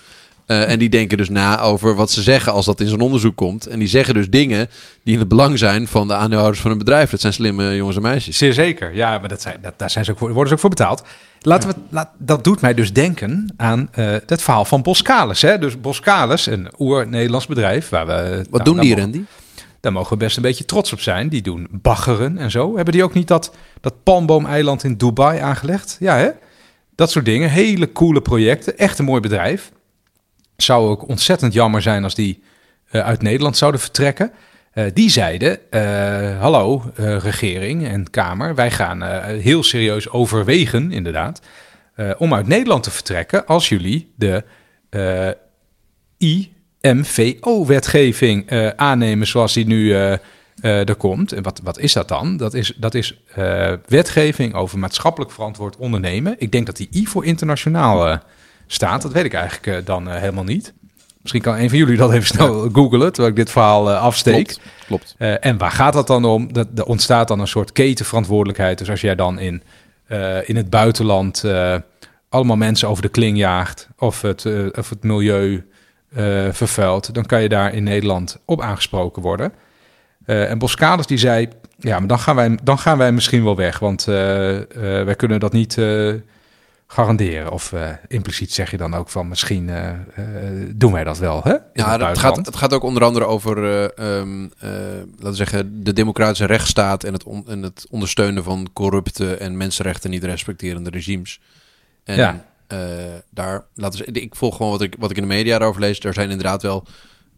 Eh, 0.48 0.70
en 0.70 0.78
die 0.78 0.88
denken 0.88 1.16
dus 1.16 1.28
na 1.28 1.60
over 1.60 1.94
wat 1.94 2.10
ze 2.10 2.22
zeggen 2.22 2.52
als 2.52 2.64
dat 2.64 2.80
in 2.80 2.88
zo'n 2.88 3.00
onderzoek 3.00 3.36
komt. 3.36 3.66
En 3.66 3.78
die 3.78 3.88
zeggen 3.88 4.14
dus 4.14 4.30
dingen 4.30 4.68
die 5.02 5.12
in 5.12 5.18
het 5.18 5.28
belang 5.28 5.58
zijn 5.58 5.88
van 5.88 6.08
de 6.08 6.14
aandeelhouders 6.14 6.60
van 6.60 6.70
een 6.70 6.78
bedrijf. 6.78 7.10
Dat 7.10 7.20
zijn 7.20 7.32
slimme 7.32 7.76
jongens 7.76 7.96
en 7.96 8.02
meisjes. 8.02 8.38
Zeer 8.38 8.52
zeker. 8.52 8.94
Ja, 8.94 9.18
maar 9.18 9.28
dat 9.28 9.42
zijn, 9.42 9.56
dat, 9.62 9.74
daar 9.76 9.90
zijn 9.90 10.04
ze 10.04 10.10
ook 10.10 10.18
voor, 10.18 10.28
worden 10.28 10.48
ze 10.48 10.54
ook 10.54 10.60
voor 10.60 10.70
betaald. 10.70 11.02
Laten 11.40 11.68
we, 11.68 11.74
laat, 11.90 12.10
dat 12.18 12.44
doet 12.44 12.60
mij 12.60 12.74
dus 12.74 12.92
denken 12.92 13.54
aan 13.56 13.88
eh, 13.92 14.06
het 14.26 14.42
verhaal 14.42 14.64
van 14.64 14.82
Boskalis. 14.82 15.42
Hè? 15.42 15.58
Dus 15.58 15.80
Boskalis, 15.80 16.46
een 16.46 16.68
oer-Nederlands 16.78 17.46
bedrijf. 17.46 17.88
Waar 17.88 18.06
we, 18.06 18.36
Wat 18.50 18.64
nou, 18.64 18.64
doen 18.64 18.80
die, 18.80 18.96
Randy? 18.96 19.22
Daar 19.80 19.92
mogen 19.92 20.10
we 20.10 20.16
best 20.24 20.36
een 20.36 20.42
beetje 20.42 20.64
trots 20.64 20.92
op 20.92 21.00
zijn. 21.00 21.28
Die 21.28 21.42
doen 21.42 21.68
baggeren 21.70 22.38
en 22.38 22.50
zo. 22.50 22.74
Hebben 22.76 22.94
die 22.94 23.04
ook 23.04 23.14
niet 23.14 23.28
dat, 23.28 23.54
dat 23.80 24.02
palmboomeiland 24.02 24.84
in 24.84 24.96
Dubai 24.96 25.38
aangelegd? 25.40 25.96
Ja, 26.00 26.16
hè? 26.16 26.28
Dat 26.94 27.10
soort 27.10 27.24
dingen. 27.24 27.50
Hele 27.50 27.92
coole 27.92 28.20
projecten. 28.20 28.78
Echt 28.78 28.98
een 28.98 29.04
mooi 29.04 29.20
bedrijf. 29.20 29.70
Zou 30.62 30.88
ook 30.88 31.08
ontzettend 31.08 31.52
jammer 31.52 31.82
zijn 31.82 32.04
als 32.04 32.14
die 32.14 32.42
eh, 32.90 33.00
uit 33.00 33.22
Nederland 33.22 33.56
zouden 33.56 33.80
vertrekken. 33.80 34.32
Eh, 34.72 34.84
die 34.94 35.10
zeiden, 35.10 35.70
eh, 35.70 36.40
hallo 36.40 36.92
regering 36.96 37.86
en 37.86 38.10
Kamer, 38.10 38.54
wij 38.54 38.70
gaan 38.70 39.02
heel 39.24 39.62
serieus 39.62 40.08
overwegen, 40.10 40.92
inderdaad, 40.92 41.40
om 42.18 42.34
uit 42.34 42.46
Nederland 42.46 42.82
te 42.82 42.90
vertrekken 42.90 43.46
als 43.46 43.68
jullie 43.68 44.12
de 44.16 44.44
IMVO-wetgeving 46.80 48.50
aannemen 48.76 49.26
zoals 49.26 49.52
die 49.52 49.66
nu 49.66 49.92
er 50.60 50.96
komt. 50.96 51.32
En 51.32 51.42
wat, 51.42 51.60
wat 51.64 51.78
is 51.78 51.92
dat 51.92 52.08
dan? 52.08 52.36
Dat 52.36 52.54
is, 52.54 52.72
dat 52.76 52.94
is 52.94 53.20
wetgeving 53.86 54.54
over 54.54 54.78
maatschappelijk 54.78 55.32
verantwoord 55.32 55.76
ondernemen. 55.76 56.34
Ik 56.38 56.52
denk 56.52 56.66
dat 56.66 56.76
die 56.76 56.88
I 56.94 57.06
voor 57.06 57.24
internationaal 57.24 58.20
staat. 58.72 59.02
Dat 59.02 59.12
weet 59.12 59.24
ik 59.24 59.34
eigenlijk 59.34 59.66
eh, 59.66 59.84
dan 59.84 60.08
eh, 60.08 60.20
helemaal 60.20 60.44
niet. 60.44 60.72
Misschien 61.20 61.42
kan 61.42 61.58
een 61.58 61.68
van 61.68 61.78
jullie 61.78 61.96
dat 61.96 62.12
even 62.12 62.26
snel 62.26 62.68
googlen, 62.72 63.12
terwijl 63.12 63.28
ik 63.28 63.36
dit 63.36 63.50
verhaal 63.50 63.90
eh, 63.90 64.00
afsteek. 64.00 64.46
Klopt, 64.46 64.60
klopt. 64.86 65.14
En 65.40 65.58
waar 65.58 65.70
gaat 65.70 65.92
dat 65.92 66.06
dan 66.06 66.24
om? 66.24 66.52
Dat, 66.52 66.68
er 66.74 66.84
ontstaat 66.84 67.28
dan 67.28 67.40
een 67.40 67.48
soort 67.48 67.72
ketenverantwoordelijkheid. 67.72 68.78
Dus 68.78 68.90
als 68.90 69.00
jij 69.00 69.14
dan 69.14 69.38
in, 69.38 69.62
in 70.44 70.56
het 70.56 70.70
buitenland 70.70 71.44
allemaal 72.28 72.56
mensen 72.56 72.88
over 72.88 73.02
de 73.02 73.08
kling 73.08 73.36
jaagt 73.38 73.88
of 73.98 74.22
het, 74.22 74.46
of 74.78 74.88
het 74.88 75.02
milieu 75.02 75.66
vervuilt, 76.50 77.14
dan 77.14 77.26
kan 77.26 77.42
je 77.42 77.48
daar 77.48 77.74
in 77.74 77.82
Nederland 77.82 78.38
op 78.44 78.60
aangesproken 78.60 79.22
worden. 79.22 79.52
En 80.24 80.58
Boskalis 80.58 81.06
die 81.06 81.18
zei, 81.18 81.48
ja, 81.78 81.98
maar 81.98 82.08
dan 82.08 82.18
gaan 82.18 82.36
wij, 82.36 82.58
dan 82.62 82.78
gaan 82.78 82.98
wij 82.98 83.12
misschien 83.12 83.44
wel 83.44 83.56
weg, 83.56 83.78
want 83.78 84.04
wij 84.04 85.14
kunnen 85.16 85.40
dat 85.40 85.52
niet 85.52 85.76
garanderen. 86.90 87.52
Of 87.52 87.72
eh, 87.72 87.88
impliciet 88.08 88.52
zeg 88.52 88.70
je 88.70 88.76
dan 88.76 88.94
ook 88.94 89.08
van, 89.08 89.28
misschien 89.28 89.68
eh, 89.68 89.88
eh, 89.90 89.96
doen 90.74 90.92
wij 90.92 91.04
dat 91.04 91.18
wel, 91.18 91.40
hè? 91.44 91.52
in 91.52 91.60
Ja, 91.72 92.08
het 92.08 92.18
gaat, 92.18 92.36
het 92.36 92.56
gaat 92.56 92.72
ook 92.72 92.82
onder 92.82 93.04
andere 93.04 93.24
over, 93.24 93.64
eh, 93.64 94.18
ehm, 94.18 94.44
eh, 94.58 94.70
laten 95.10 95.30
we 95.30 95.34
zeggen, 95.34 95.84
de 95.84 95.92
democratische 95.92 96.44
rechtsstaat 96.44 97.04
en 97.04 97.12
het, 97.12 97.24
on- 97.24 97.44
en 97.48 97.62
het 97.62 97.86
ondersteunen 97.90 98.44
van 98.44 98.68
corrupte 98.72 99.34
en 99.36 99.56
mensenrechten 99.56 100.10
niet 100.10 100.24
respecterende 100.24 100.90
regimes. 100.90 101.40
En 102.04 102.16
Ja. 102.16 102.44
daar, 103.30 103.64
laten 103.74 104.04
we 104.04 104.20
ik 104.20 104.34
volg 104.34 104.56
gewoon 104.56 104.72
wat 104.72 104.82
ik, 104.82 104.94
wat 104.98 105.10
ik 105.10 105.16
in 105.16 105.22
de 105.22 105.28
media 105.28 105.54
erover 105.58 105.80
lees. 105.80 106.00
Er 106.00 106.14
zijn 106.14 106.30
inderdaad 106.30 106.62
wel 106.62 106.84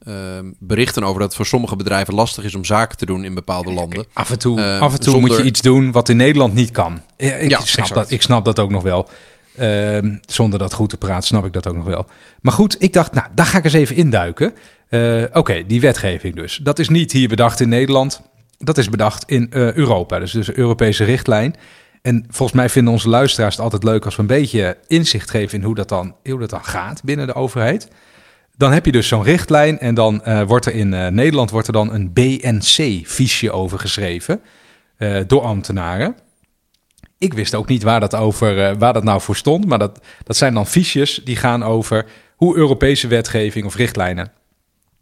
ehm, 0.06 0.50
berichten 0.58 1.02
over 1.04 1.18
dat 1.18 1.26
het 1.28 1.36
voor 1.36 1.46
sommige 1.46 1.76
bedrijven 1.76 2.14
lastig 2.14 2.44
is 2.44 2.54
om 2.54 2.64
zaken 2.64 2.96
te 2.98 3.06
doen 3.06 3.24
in 3.24 3.34
bepaalde 3.34 3.72
landen. 3.72 4.04
Af 4.12 4.30
en 4.30 4.38
toe, 4.38 4.60
Eh, 4.60 4.80
af 4.80 4.92
en 4.92 5.00
toe 5.00 5.12
zonder- 5.12 5.30
moet 5.30 5.38
je 5.38 5.44
iets 5.44 5.60
doen 5.60 5.92
wat 5.92 6.08
in 6.08 6.16
Nederland 6.16 6.54
niet 6.54 6.70
kan. 6.70 7.00
Ja, 7.16 7.34
ik, 7.34 7.50
Ja, 7.50 7.56
snap 7.60 7.78
exact. 7.78 7.94
dat, 7.94 8.10
ik 8.10 8.22
snap 8.22 8.44
dat 8.44 8.58
ook 8.58 8.70
nog 8.70 8.82
wel. 8.82 9.08
Ehm, 9.56 10.16
zonder 10.20 10.58
dat 10.58 10.72
goed 10.72 10.88
te 10.88 10.96
praten, 10.96 11.26
snap 11.26 11.44
ik 11.44 11.52
dat 11.52 11.66
ook 11.66 11.76
nog 11.76 11.84
wel. 11.84 12.06
Maar 12.40 12.52
goed, 12.52 12.82
ik 12.82 12.92
dacht, 12.92 13.12
nou, 13.12 13.26
daar 13.34 13.46
ga 13.46 13.58
ik 13.58 13.64
eens 13.64 13.72
even 13.72 13.96
induiken. 13.96 14.54
Eh, 14.88 15.22
Oké, 15.32 15.66
die 15.66 15.80
wetgeving 15.80 16.34
dus. 16.34 16.60
Dat 16.62 16.78
is 16.78 16.88
niet 16.88 17.12
hier 17.12 17.28
bedacht 17.28 17.60
in 17.60 17.68
Nederland. 17.68 18.20
Dat 18.58 18.78
is 18.78 18.88
bedacht 18.88 19.24
in 19.26 19.50
eh, 19.50 19.72
Europa. 19.72 20.18
Dus, 20.18 20.32
dus 20.32 20.48
een 20.48 20.58
Europese 20.58 21.04
richtlijn. 21.04 21.54
En 22.02 22.24
volgens 22.28 22.58
mij 22.58 22.68
vinden 22.68 22.92
onze 22.92 23.08
luisteraars 23.08 23.54
het 23.54 23.64
altijd 23.64 23.84
leuk 23.84 24.04
als 24.04 24.16
we 24.16 24.20
een 24.20 24.28
beetje 24.28 24.76
inzicht 24.86 25.30
geven 25.30 25.58
in 25.58 25.64
hoe 25.64 25.74
dat 25.74 25.88
dan, 25.88 26.14
hoe 26.24 26.38
dat 26.38 26.50
dan 26.50 26.64
gaat 26.64 27.02
binnen 27.04 27.26
de 27.26 27.34
overheid. 27.34 27.88
Dan 28.56 28.72
heb 28.72 28.84
je 28.84 28.92
dus 28.92 29.08
zo'n 29.08 29.22
richtlijn 29.22 29.78
en 29.78 29.94
dan 29.94 30.24
eh, 30.24 30.42
wordt 30.42 30.66
er 30.66 30.74
in 30.74 30.88
Nederland 30.88 31.50
wordt 31.50 31.66
er 31.66 31.72
dan 31.72 31.92
een 31.92 32.12
BNC-fiche 32.12 33.50
over 33.50 33.78
geschreven 33.78 34.40
door 35.26 35.42
ambtenaren. 35.42 36.16
Ik 37.20 37.34
wist 37.34 37.54
ook 37.54 37.68
niet 37.68 37.82
waar 37.82 38.00
dat, 38.00 38.14
over, 38.14 38.64
eh, 38.64 38.74
waar 38.78 38.92
dat 38.92 39.04
nou 39.04 39.20
voor 39.20 39.36
stond, 39.36 39.66
maar 39.66 39.78
dat, 39.78 40.00
dat 40.22 40.36
zijn 40.36 40.54
dan 40.54 40.66
fiches 40.66 41.20
die 41.24 41.36
gaan 41.36 41.62
over 41.62 42.06
hoe 42.36 42.56
Europese 42.56 43.08
wetgeving 43.08 43.66
of 43.66 43.76
richtlijnen 43.76 44.32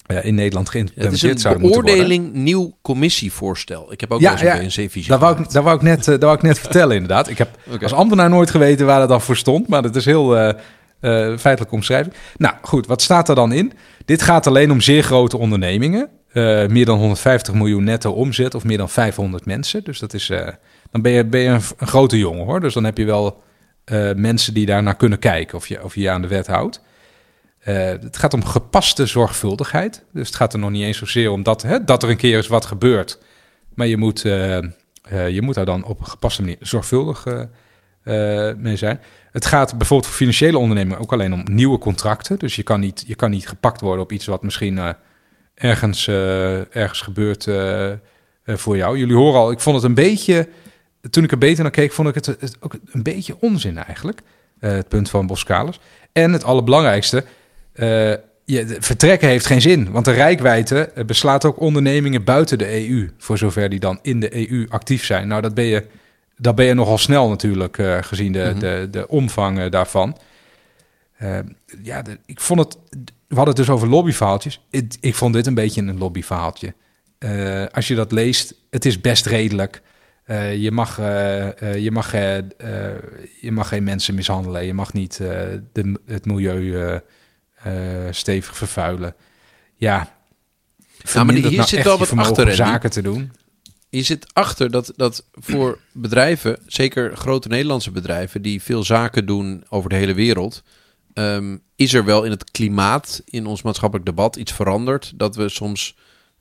eh, 0.08 0.24
in 0.24 0.34
Nederland 0.34 0.66
Het 0.66 0.74
is 0.74 0.80
geïmplementeerd 0.90 1.34
een 1.34 1.38
zouden 1.40 1.62
moeten 1.62 1.82
worden. 1.82 2.06
beoordeling 2.06 2.44
nieuw 2.44 2.76
commissievoorstel. 2.82 3.92
Ik 3.92 4.00
heb 4.00 4.12
ook 4.12 4.20
Ja, 4.20 4.24
wel 4.24 4.32
eens 4.32 4.42
ja, 4.42 4.54
een 4.54 4.84
BNC-visie 4.86 5.10
Dat 5.10 5.20
wou, 5.20 5.42
ik, 5.42 5.50
wou 5.50 5.76
ik 5.76 5.82
net, 5.82 5.98
eh, 5.98 6.04
dat 6.04 6.22
wou 6.22 6.34
ik 6.34 6.42
net 6.42 6.58
vertellen, 6.58 6.94
inderdaad. 6.94 7.28
Ik 7.28 7.38
heb 7.38 7.48
als 7.82 7.92
ambtenaar 7.92 8.30
nooit 8.30 8.50
geweten 8.50 8.86
waar 8.86 8.98
dat 9.00 9.08
dan 9.08 9.20
voor 9.20 9.36
stond, 9.36 9.68
maar 9.68 9.82
dat 9.82 9.96
is 9.96 10.04
heel 10.04 10.36
eh, 10.36 10.52
feitelijk 11.38 11.72
omschrijving. 11.72 12.14
Nou 12.36 12.54
goed, 12.62 12.86
wat 12.86 13.02
staat 13.02 13.28
er 13.28 13.34
dan 13.34 13.52
in? 13.52 13.72
Dit 14.04 14.22
gaat 14.22 14.46
alleen 14.46 14.70
om 14.70 14.80
zeer 14.80 15.02
grote 15.02 15.38
ondernemingen. 15.38 16.08
Meer 16.68 16.84
dan 16.84 16.98
150 16.98 17.54
miljoen 17.54 17.84
netto 17.84 18.10
omzet 18.10 18.54
of 18.54 18.64
meer 18.64 18.78
dan 18.78 18.88
500 18.88 19.46
mensen. 19.46 19.84
Dus 19.84 19.98
dat 19.98 20.14
is, 20.14 20.30
dan 20.90 21.02
ben 21.02 21.12
je, 21.12 21.48
een, 21.48 21.60
grote 21.78 22.18
jongen 22.18 22.44
hoor. 22.44 22.60
Dus 22.60 22.74
dan 22.74 22.84
heb 22.84 22.98
je 22.98 23.04
wel 23.04 23.42
eh, 23.88 24.12
mensen 24.12 24.54
die 24.54 24.66
daar 24.66 24.82
naar 24.82 24.96
kunnen 24.96 25.18
kijken 25.18 25.56
of 25.56 25.68
je, 25.68 25.84
of 25.84 25.94
je 25.94 26.10
aan 26.10 26.22
de 26.22 26.28
wet 26.28 26.46
houdt. 26.46 26.80
Eh, 27.58 27.74
het 27.86 28.16
gaat 28.16 28.34
om 28.34 28.44
gepaste 28.44 29.06
zorgvuldigheid. 29.06 30.04
Dus 30.12 30.26
het 30.26 30.36
gaat 30.36 30.52
er 30.52 30.58
nog 30.58 30.70
niet 30.70 30.82
eens 30.82 30.98
zozeer 30.98 31.30
om 31.30 31.42
dat, 31.42 31.62
hè, 31.62 31.84
dat 31.84 32.02
er 32.02 32.10
een 32.10 32.16
keer 32.16 32.36
eens 32.36 32.46
wat 32.46 32.66
gebeurt. 32.66 33.18
Maar 33.74 33.86
je 33.86 33.96
moet, 33.96 34.24
eh, 34.24 34.58
je 35.28 35.42
moet 35.42 35.54
daar 35.54 35.64
dan 35.64 35.84
op 35.84 36.00
een 36.00 36.06
gepaste 36.06 36.40
manier 36.40 36.56
zorgvuldig 36.60 37.26
mee 38.56 38.76
zijn. 38.76 39.00
Het 39.32 39.46
gaat 39.46 39.78
bijvoorbeeld 39.78 40.08
voor 40.08 40.18
financiële 40.18 40.58
ondernemingen 40.58 41.00
ook 41.00 41.12
alleen 41.12 41.32
om 41.32 41.42
nieuwe 41.50 41.78
contracten. 41.78 42.38
Dus 42.38 42.56
je 42.56 42.62
kan 42.62 42.80
niet, 42.80 43.04
je 43.06 43.14
kan 43.14 43.30
niet 43.30 43.48
gepakt 43.48 43.80
worden 43.80 44.04
op 44.04 44.12
iets 44.12 44.26
wat 44.26 44.42
misschien 44.42 44.94
ergens, 45.54 46.08
ergens 46.70 47.00
gebeurt 47.00 47.48
voor 48.46 48.76
jou. 48.76 48.98
Jullie 48.98 49.16
horen 49.16 49.40
al, 49.40 49.50
ik 49.50 49.60
vond 49.60 49.76
het 49.76 49.84
een 49.84 49.94
beetje, 49.94 50.48
toen 51.10 51.24
ik 51.24 51.30
er 51.32 51.38
beter 51.38 51.62
naar 51.62 51.72
keek, 51.72 51.92
vond 51.92 52.08
ik 52.08 52.14
het, 52.14 52.26
het 52.26 52.56
ook 52.60 52.74
een 52.92 53.02
beetje 53.02 53.36
onzin 53.40 53.78
eigenlijk. 53.78 54.20
eh, 54.60 54.70
het 54.70 54.88
punt 54.88 55.10
van 55.10 55.26
Boskalis. 55.26 55.80
En 56.12 56.32
het 56.32 56.44
allerbelangrijkste, 56.44 57.24
eh, 57.72 57.86
je, 58.44 58.76
vertrekken 58.80 59.28
heeft 59.28 59.46
geen 59.46 59.60
zin. 59.60 59.90
Want 59.90 60.04
de 60.04 60.10
rijkwijde 60.12 60.80
eh, 60.80 61.04
beslaat 61.04 61.44
ook 61.44 61.60
ondernemingen 61.60 62.24
buiten 62.24 62.58
de 62.58 62.88
EU. 62.88 63.10
Voor 63.18 63.38
zover 63.38 63.68
die 63.68 63.80
dan 63.80 63.98
in 64.02 64.20
de 64.20 64.50
EU 64.50 64.66
actief 64.68 65.04
zijn. 65.04 65.28
Nou, 65.28 65.42
dat 65.42 65.54
ben 65.54 65.64
je, 65.64 65.84
dat 66.36 66.54
ben 66.54 66.64
je 66.66 66.74
nogal 66.74 66.98
snel 66.98 67.28
natuurlijk, 67.28 67.76
gezien 68.00 68.32
de, 68.32 68.48
Mhm. 68.50 68.58
de, 68.58 68.88
de 68.90 69.08
omvang 69.08 69.68
daarvan. 69.68 70.16
Ja, 71.82 72.02
de- 72.02 72.18
ik 72.26 72.40
vond 72.40 72.60
het. 72.60 72.76
We 73.28 73.34
hadden 73.34 73.54
het 73.54 73.56
dus 73.66 73.70
over 73.74 73.88
lobbyverhaaltjes. 73.88 74.60
Ik, 74.70 74.94
ik 75.00 75.14
vond 75.14 75.34
dit 75.34 75.46
een 75.46 75.54
beetje 75.54 75.80
een 75.82 75.98
lobbyverhaaltje. 75.98 76.74
Als 77.72 77.88
je 77.88 77.94
dat 77.94 78.12
leest, 78.12 78.54
het 78.70 78.84
is 78.84 79.00
best 79.00 79.26
redelijk. 79.26 79.82
Eh, 80.28 80.56
je, 80.56 80.70
mag, 80.70 80.98
eh, 80.98 81.62
eh, 81.62 81.82
je, 81.82 81.90
mag, 81.90 82.12
je 83.40 83.50
mag 83.50 83.68
geen 83.68 83.84
mensen 83.84 84.14
mishandelen. 84.14 84.64
Je 84.64 84.74
mag 84.74 84.92
niet 84.92 85.16
de, 85.16 86.00
het 86.06 86.24
milieu 86.24 87.00
stevig 88.10 88.56
vervuilen. 88.56 89.14
Ja, 89.76 90.16
vermindert 91.02 91.48
hier 91.48 91.56
nou 91.56 91.68
zit 91.68 91.84
wel 91.84 91.98
wat 91.98 92.12
achter, 92.12 92.46
om 92.46 92.54
zaken 92.54 92.90
te 92.90 93.02
doen. 93.02 93.32
Je 93.88 94.02
zit 94.02 94.26
achter 94.32 94.70
dat, 94.70 94.92
dat 94.96 95.24
voor 95.32 95.78
bedrijven, 95.92 96.58
zeker 96.66 97.16
grote 97.16 97.48
Nederlandse 97.48 97.90
bedrijven, 97.90 98.42
die 98.42 98.62
veel 98.62 98.84
zaken 98.84 99.26
doen 99.26 99.64
over 99.68 99.90
de 99.90 99.96
hele 99.96 100.14
wereld, 100.14 100.62
ehm, 101.14 101.56
is 101.76 101.94
er 101.94 102.04
wel 102.04 102.24
in 102.24 102.30
het 102.30 102.50
klimaat, 102.50 103.22
in 103.24 103.46
ons 103.46 103.62
maatschappelijk 103.62 104.06
debat, 104.06 104.36
iets 104.36 104.52
veranderd. 104.52 105.12
Dat 105.14 105.36
we 105.36 105.48
soms 105.48 105.96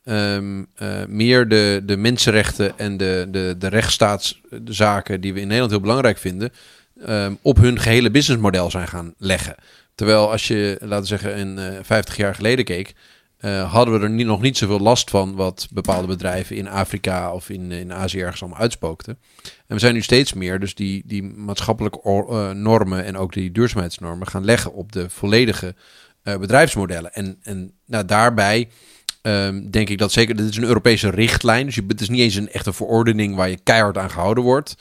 ehm, 0.08 0.64
eh, 0.76 1.06
meer 1.08 1.48
de, 1.48 1.82
de 1.86 1.98
mensenrechten 1.98 2.78
en 2.78 2.98
de, 2.98 3.28
de, 3.32 3.56
de 3.58 3.68
rechtsstaatszaken, 3.68 5.22
die 5.22 5.34
we 5.34 5.40
in 5.40 5.46
Nederland 5.46 5.72
heel 5.72 5.82
belangrijk 5.82 6.18
vinden, 6.18 6.52
ehm, 7.06 7.34
op 7.42 7.58
hun 7.58 7.80
gehele 7.80 8.12
businessmodel 8.12 8.72
zijn 8.72 8.88
gaan 8.88 9.14
leggen. 9.18 9.56
Terwijl 9.96 10.32
als 10.32 10.48
je, 10.48 10.78
laten 10.80 11.00
we 11.00 11.06
zeggen, 11.06 11.40
een 11.40 11.58
eh 11.58 11.80
50 11.84 12.18
jaar 12.18 12.36
geleden 12.36 12.66
keek, 12.66 12.94
eh, 13.38 13.72
hadden 13.72 14.00
we 14.00 14.06
er 14.06 14.10
niet, 14.10 14.26
nog 14.26 14.42
niet 14.42 14.58
zoveel 14.58 14.80
last 14.80 15.10
van 15.10 15.36
wat 15.36 15.68
bepaalde 15.72 16.08
bedrijven 16.08 16.56
in 16.56 16.68
Afrika 16.68 17.34
of 17.34 17.50
in, 17.50 17.72
in 17.72 17.94
Azië 17.94 18.22
ergens 18.22 18.42
allemaal 18.42 18.62
uitspookten. 18.62 19.18
En 19.44 19.76
we 19.76 19.80
zijn 19.80 19.94
nu 19.94 20.02
steeds 20.02 20.34
meer 20.34 20.60
dus 20.60 20.76
die, 20.76 21.04
die 21.06 21.24
maatschappelijke 21.24 22.02
or- 22.02 22.56
normen 22.56 23.06
en 23.06 23.18
ook 23.18 23.34
die 23.34 23.52
duurzaamheidsnormen 23.52 24.28
gaan 24.28 24.46
leggen 24.46 24.74
op 24.74 24.92
de 24.92 25.10
volledige 25.10 25.76
bedrijfsmodellen. 26.24 27.14
En, 27.14 27.38
en 27.44 27.72
nou, 27.86 28.06
daarbij 28.06 28.70
ehm, 29.32 29.70
denk 29.70 29.90
ik 29.90 29.98
dat 29.98 30.12
zeker, 30.12 30.36
dit 30.36 30.50
is 30.50 30.58
een 30.58 30.64
Europese 30.64 31.10
richtlijn, 31.10 31.66
dus 31.66 31.76
je, 31.76 31.84
het 31.88 32.02
is 32.02 32.10
niet 32.10 32.20
eens 32.22 32.36
een 32.36 32.52
echte 32.52 32.74
verordening 32.74 33.36
waar 33.36 33.50
je 33.50 33.60
keihard 33.64 33.98
aan 33.98 34.10
gehouden 34.12 34.44
wordt. 34.44 34.76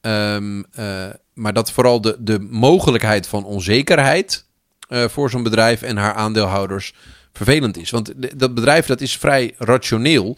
Ehm, 0.00 0.62
eh, 0.72 1.04
maar 1.34 1.52
dat 1.52 1.72
vooral 1.72 2.00
de, 2.00 2.16
de 2.18 2.40
mogelijkheid 2.50 3.26
van 3.26 3.44
onzekerheid 3.44 4.44
eh, 4.88 5.04
voor 5.08 5.30
zo'n 5.30 5.42
bedrijf 5.42 5.82
en 5.82 5.96
haar 5.96 6.14
aandeelhouders 6.14 6.94
vervelend 7.32 7.76
is. 7.76 7.90
Want 7.90 8.12
de- 8.16 8.36
dat 8.36 8.54
bedrijf 8.54 8.86
dat 8.86 9.00
is 9.00 9.16
vrij 9.16 9.54
rationeel. 9.58 10.36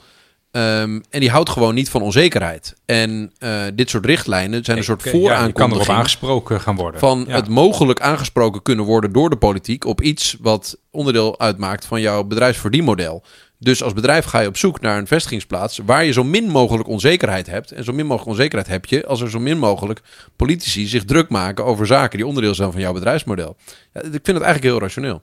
ehm, 0.51 1.01
en 1.11 1.21
die 1.21 1.31
houdt 1.31 1.51
gewoon 1.51 1.75
niet 1.75 1.91
van 1.91 2.03
onzekerheid. 2.03 2.75
En 2.87 3.33
eh, 3.39 3.63
dit 3.75 3.91
soort 3.91 4.05
richtlijnen 4.07 4.65
zijn 4.65 4.77
een 4.79 4.85
soort 4.85 5.03
ja, 5.03 5.11
je 5.11 5.17
kan 5.19 5.27
erop 5.27 5.37
vooraankondiging 5.47 5.97
aangesproken 5.99 6.61
gaan 6.61 6.77
worden. 6.77 7.01
van 7.01 7.25
Ja. 7.29 7.35
het 7.35 7.49
mogelijk 7.49 8.01
aangesproken 8.01 8.63
kunnen 8.63 8.85
worden 8.85 9.13
door 9.13 9.31
de 9.31 9.37
politiek 9.37 9.85
op 9.85 10.01
iets 10.03 10.37
wat 10.41 10.79
onderdeel 10.91 11.41
uitmaakt 11.41 11.85
van 11.85 12.01
jouw 12.01 12.25
bedrijfsverdienmodel. 12.25 13.23
Dus 13.59 13.83
als 13.83 13.93
bedrijf 13.93 14.25
ga 14.25 14.41
je 14.41 14.49
op 14.49 14.57
zoek 14.57 14.81
naar 14.81 14.99
een 14.99 15.07
vestigingsplaats 15.07 15.81
waar 15.85 16.05
je 16.05 16.13
zo 16.13 16.25
min 16.25 16.49
mogelijk 16.49 16.89
onzekerheid 16.89 17.47
hebt. 17.47 17.73
En 17.73 17.85
zo 17.85 17.93
min 17.93 18.07
mogelijk 18.07 18.31
onzekerheid 18.31 18.69
heb 18.69 18.85
je 18.85 19.07
als 19.07 19.21
er 19.21 19.31
zo 19.31 19.39
min 19.39 19.59
mogelijk 19.59 20.01
politici 20.37 20.87
zich 20.87 21.05
druk 21.05 21.29
maken 21.29 21.65
over 21.65 21.87
zaken 21.87 22.19
die 22.19 22.27
onderdeel 22.27 22.55
zijn 22.55 22.73
van 22.73 22.81
jouw 22.81 22.93
bedrijfsmodel. 22.93 23.57
Ja, 23.93 24.01
ik 24.01 24.11
vind 24.11 24.27
het 24.27 24.41
eigenlijk 24.41 24.65
heel 24.65 24.81
rationeel. 24.81 25.23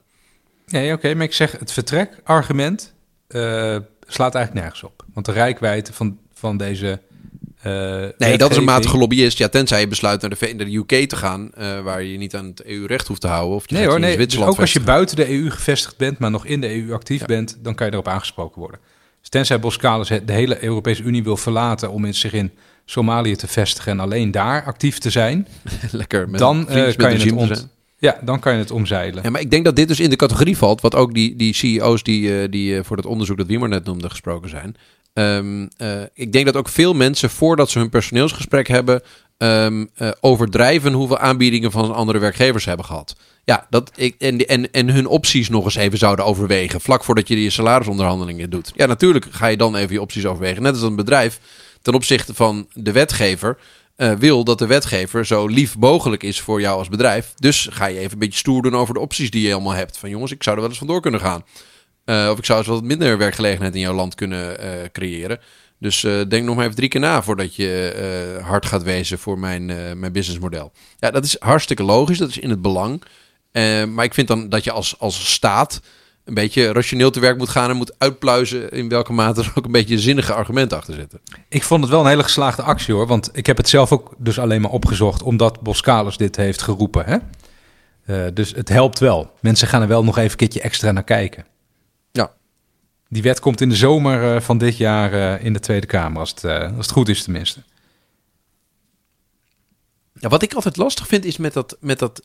Nee, 0.66 0.92
oké, 0.92 1.14
maar 1.14 1.24
ik 1.24 1.32
zeg 1.32 1.52
het 1.58 1.72
vertrekargument 1.72 2.94
eh 3.28 3.76
slaat 4.06 4.34
eigenlijk 4.34 4.64
nergens 4.64 4.82
op. 4.82 5.04
Want 5.12 5.26
de 5.26 5.32
rijkwijde 5.32 5.92
van, 5.92 6.18
van 6.34 6.56
deze. 6.56 7.00
Eh, 7.62 8.04
Nee, 8.18 8.38
dat 8.38 8.50
is 8.50 8.56
een 8.56 8.64
matige 8.64 8.98
lobbyist. 8.98 9.38
Ja, 9.38 9.48
tenzij 9.48 9.80
je 9.80 9.88
besluit 9.88 10.20
naar 10.20 10.30
de, 10.30 10.54
naar 10.56 10.66
de 10.66 10.76
UK 10.76 11.08
te 11.08 11.16
gaan, 11.16 11.50
eh, 11.54 11.80
waar 11.80 12.02
je 12.02 12.18
niet 12.18 12.34
aan 12.34 12.46
het 12.46 12.64
EU-recht 12.64 13.06
hoeft 13.06 13.20
te 13.20 13.26
houden. 13.26 13.56
Of 13.56 13.68
je 13.68 13.74
Nee 13.74 13.86
hoor, 13.86 14.00
nee. 14.00 14.26
Dus 14.26 14.40
ook 14.40 14.58
als 14.60 14.72
je 14.72 14.80
buiten 14.80 15.16
de 15.16 15.30
EU 15.30 15.50
gevestigd 15.50 15.96
bent, 15.96 16.18
maar 16.18 16.30
nog 16.30 16.46
in 16.46 16.60
de 16.60 16.74
EU 16.74 16.92
actief 16.92 17.24
bent, 17.24 17.58
dan 17.62 17.74
kan 17.74 17.86
je 17.86 17.92
erop 17.92 18.08
aangesproken 18.08 18.60
worden. 18.60 18.80
Dus 19.20 19.28
tenzij 19.28 19.60
Boskalis 19.60 20.08
de 20.08 20.32
hele 20.32 20.64
Europese 20.64 21.02
Unie 21.02 21.22
wil 21.22 21.36
verlaten 21.36 21.90
om 21.90 22.04
in- 22.04 22.14
zich 22.14 22.32
in 22.32 22.50
Somalië 22.84 23.36
te 23.36 23.46
vestigen 23.48 23.92
en 23.92 24.00
alleen 24.00 24.30
daar 24.30 24.64
actief 24.64 24.98
te 24.98 25.10
zijn, 25.10 25.46
Lekker 25.90 26.28
met 26.28 26.40
dan, 26.40 26.68
eh, 26.68 26.96
kan 26.96 27.18
je 27.18 27.34
het 27.34 27.56
zijn. 27.56 27.70
ja, 27.98 28.18
dan 28.22 28.38
kan 28.40 28.52
je 28.52 28.58
het 28.58 28.70
omzeilen. 28.70 29.22
Ja, 29.22 29.30
maar 29.30 29.40
ik 29.40 29.50
denk 29.50 29.64
dat 29.64 29.76
dit 29.76 29.88
dus 29.88 30.00
in 30.00 30.10
de 30.10 30.16
categorie 30.16 30.56
valt, 30.56 30.80
wat 30.80 30.94
ook 30.94 31.14
die, 31.14 31.36
die 31.36 31.54
CEO's 31.54 32.02
die, 32.02 32.48
die 32.48 32.82
voor 32.82 32.96
het 32.96 33.06
onderzoek 33.06 33.36
dat 33.36 33.46
Wiemer 33.46 33.68
net 33.68 33.84
noemde 33.84 34.10
gesproken 34.10 34.48
zijn. 34.50 34.76
Ehm, 35.16 35.66
eh, 35.76 36.02
ik 36.14 36.32
denk 36.32 36.46
dat 36.46 36.56
ook 36.56 36.68
veel 36.68 36.94
mensen, 36.94 37.30
voordat 37.30 37.70
ze 37.70 37.78
hun 37.78 37.88
personeelsgesprek 37.88 38.68
hebben, 38.68 39.02
ehm, 39.38 39.84
eh, 39.94 40.10
overdrijven 40.20 40.92
hoeveel 40.92 41.18
aanbiedingen 41.18 41.70
van 41.70 41.94
andere 41.94 42.18
werkgevers 42.18 42.64
hebben 42.64 42.86
gehad. 42.86 43.16
Ja, 43.44 43.66
dat 43.70 43.90
ik, 43.94 44.14
en, 44.18 44.46
en, 44.46 44.72
en 44.72 44.90
hun 44.90 45.06
opties 45.06 45.48
nog 45.48 45.64
eens 45.64 45.74
even 45.74 45.98
zouden 45.98 46.24
overwegen, 46.24 46.80
vlak 46.80 47.04
voordat 47.04 47.28
je 47.28 47.42
je 47.42 47.50
salarisonderhandelingen 47.50 48.50
doet. 48.50 48.72
Ja, 48.74 48.86
natuurlijk 48.86 49.26
ga 49.30 49.46
je 49.46 49.56
dan 49.56 49.76
even 49.76 49.92
je 49.92 50.00
opties 50.00 50.26
overwegen. 50.26 50.62
Net 50.62 50.72
als 50.72 50.82
een 50.82 50.96
bedrijf 50.96 51.40
ten 51.82 51.94
opzichte 51.94 52.34
van 52.34 52.66
de 52.72 52.92
wetgever 52.92 53.58
eh, 53.96 54.12
wil 54.12 54.44
dat 54.44 54.58
de 54.58 54.66
wetgever 54.66 55.26
zo 55.26 55.46
lief 55.46 55.78
mogelijk 55.78 56.22
is 56.22 56.40
voor 56.40 56.60
jou 56.60 56.78
als 56.78 56.88
bedrijf. 56.88 57.32
Dus 57.36 57.68
ga 57.70 57.86
je 57.86 57.98
even 57.98 58.12
een 58.12 58.18
beetje 58.18 58.38
stoer 58.38 58.62
doen 58.62 58.76
over 58.76 58.94
de 58.94 59.00
opties 59.00 59.30
die 59.30 59.46
je 59.46 59.54
allemaal 59.54 59.72
hebt. 59.72 59.98
Van 59.98 60.10
jongens, 60.10 60.32
ik 60.32 60.42
zou 60.42 60.54
er 60.56 60.60
wel 60.62 60.70
eens 60.70 60.78
vandoor 60.78 61.00
kunnen 61.00 61.20
gaan. 61.20 61.44
Eh, 62.06 62.28
of 62.30 62.38
ik 62.38 62.44
zou 62.44 62.58
eens 62.58 62.68
wat 62.68 62.82
minder 62.82 63.18
werkgelegenheid 63.18 63.74
in 63.74 63.80
jouw 63.80 63.94
land 63.94 64.14
kunnen 64.14 64.58
eh, 64.58 64.68
creëren. 64.92 65.40
Dus 65.78 66.04
eh, 66.04 66.20
denk 66.28 66.44
nog 66.44 66.54
maar 66.54 66.64
even 66.64 66.76
drie 66.76 66.88
keer 66.88 67.00
na 67.00 67.22
voordat 67.22 67.54
je 67.54 68.40
hard 68.42 68.66
gaat 68.66 68.82
wezen 68.82 69.18
voor 69.18 69.38
mijn, 69.38 69.66
mijn 69.98 70.12
businessmodel. 70.12 70.72
Ja, 70.98 71.10
dat 71.10 71.24
is 71.24 71.36
hartstikke 71.38 71.82
logisch. 71.82 72.18
Dat 72.18 72.28
is 72.28 72.38
in 72.38 72.50
het 72.50 72.62
belang. 72.62 73.02
Maar 73.88 74.04
ik 74.04 74.14
vind 74.14 74.28
dan 74.28 74.48
dat 74.48 74.64
je 74.64 74.72
als, 74.72 74.98
als 74.98 75.32
staat 75.32 75.80
een 76.24 76.34
beetje 76.34 76.72
rationeel 76.72 77.10
te 77.10 77.20
werk 77.20 77.38
moet 77.38 77.48
gaan 77.48 77.70
en 77.70 77.76
moet 77.76 77.94
uitpluizen 77.98 78.70
in 78.70 78.88
welke 78.88 79.12
mate 79.12 79.40
er 79.40 79.52
ook 79.54 79.64
een 79.64 79.72
beetje 79.72 79.98
zinnige 79.98 80.32
argumenten 80.32 80.78
achter 80.78 80.94
zitten. 80.94 81.20
Ik 81.48 81.62
vond 81.62 81.82
het 81.82 81.90
wel 81.90 82.00
een 82.00 82.06
hele 82.06 82.22
geslaagde 82.22 82.62
actie 82.62 82.94
hoor. 82.94 83.06
Want 83.06 83.30
ik 83.32 83.46
heb 83.46 83.56
het 83.56 83.68
zelf 83.68 83.92
ook 83.92 84.14
dus 84.18 84.38
alleen 84.38 84.60
maar 84.60 84.70
opgezocht 84.70 85.22
omdat 85.22 85.60
Boskalis 85.60 86.16
dit 86.16 86.36
heeft 86.36 86.62
geroepen. 86.62 87.04
Hè? 87.04 88.32
Dus 88.32 88.52
het 88.54 88.68
helpt 88.68 88.98
wel. 88.98 89.30
Mensen 89.40 89.68
gaan 89.68 89.82
er 89.82 89.88
wel 89.88 90.04
nog 90.04 90.16
even 90.16 90.30
een 90.30 90.36
keertje 90.36 90.60
extra 90.60 90.92
naar 90.92 91.04
kijken. 91.04 91.44
Die 93.08 93.22
wet 93.22 93.40
komt 93.40 93.60
in 93.60 93.68
de 93.68 93.76
zomer 93.76 94.34
eh, 94.34 94.40
van 94.40 94.58
dit 94.58 94.76
jaar 94.76 95.12
eh, 95.12 95.44
in 95.44 95.52
de 95.52 95.60
Tweede 95.60 95.86
Kamer, 95.86 96.20
als 96.20 96.30
het, 96.30 96.44
eh, 96.44 96.62
als 96.62 96.86
het 96.86 96.90
goed 96.90 97.08
is 97.08 97.22
tenminste. 97.22 97.62
Ja, 100.18 100.28
wat 100.28 100.42
ik 100.42 100.54
altijd 100.54 100.76
lastig 100.76 101.06
vind 101.06 101.24
is 101.24 101.36
met, 101.36 101.52
dat, 101.52 101.76
met 101.80 101.98
dat, 101.98 102.22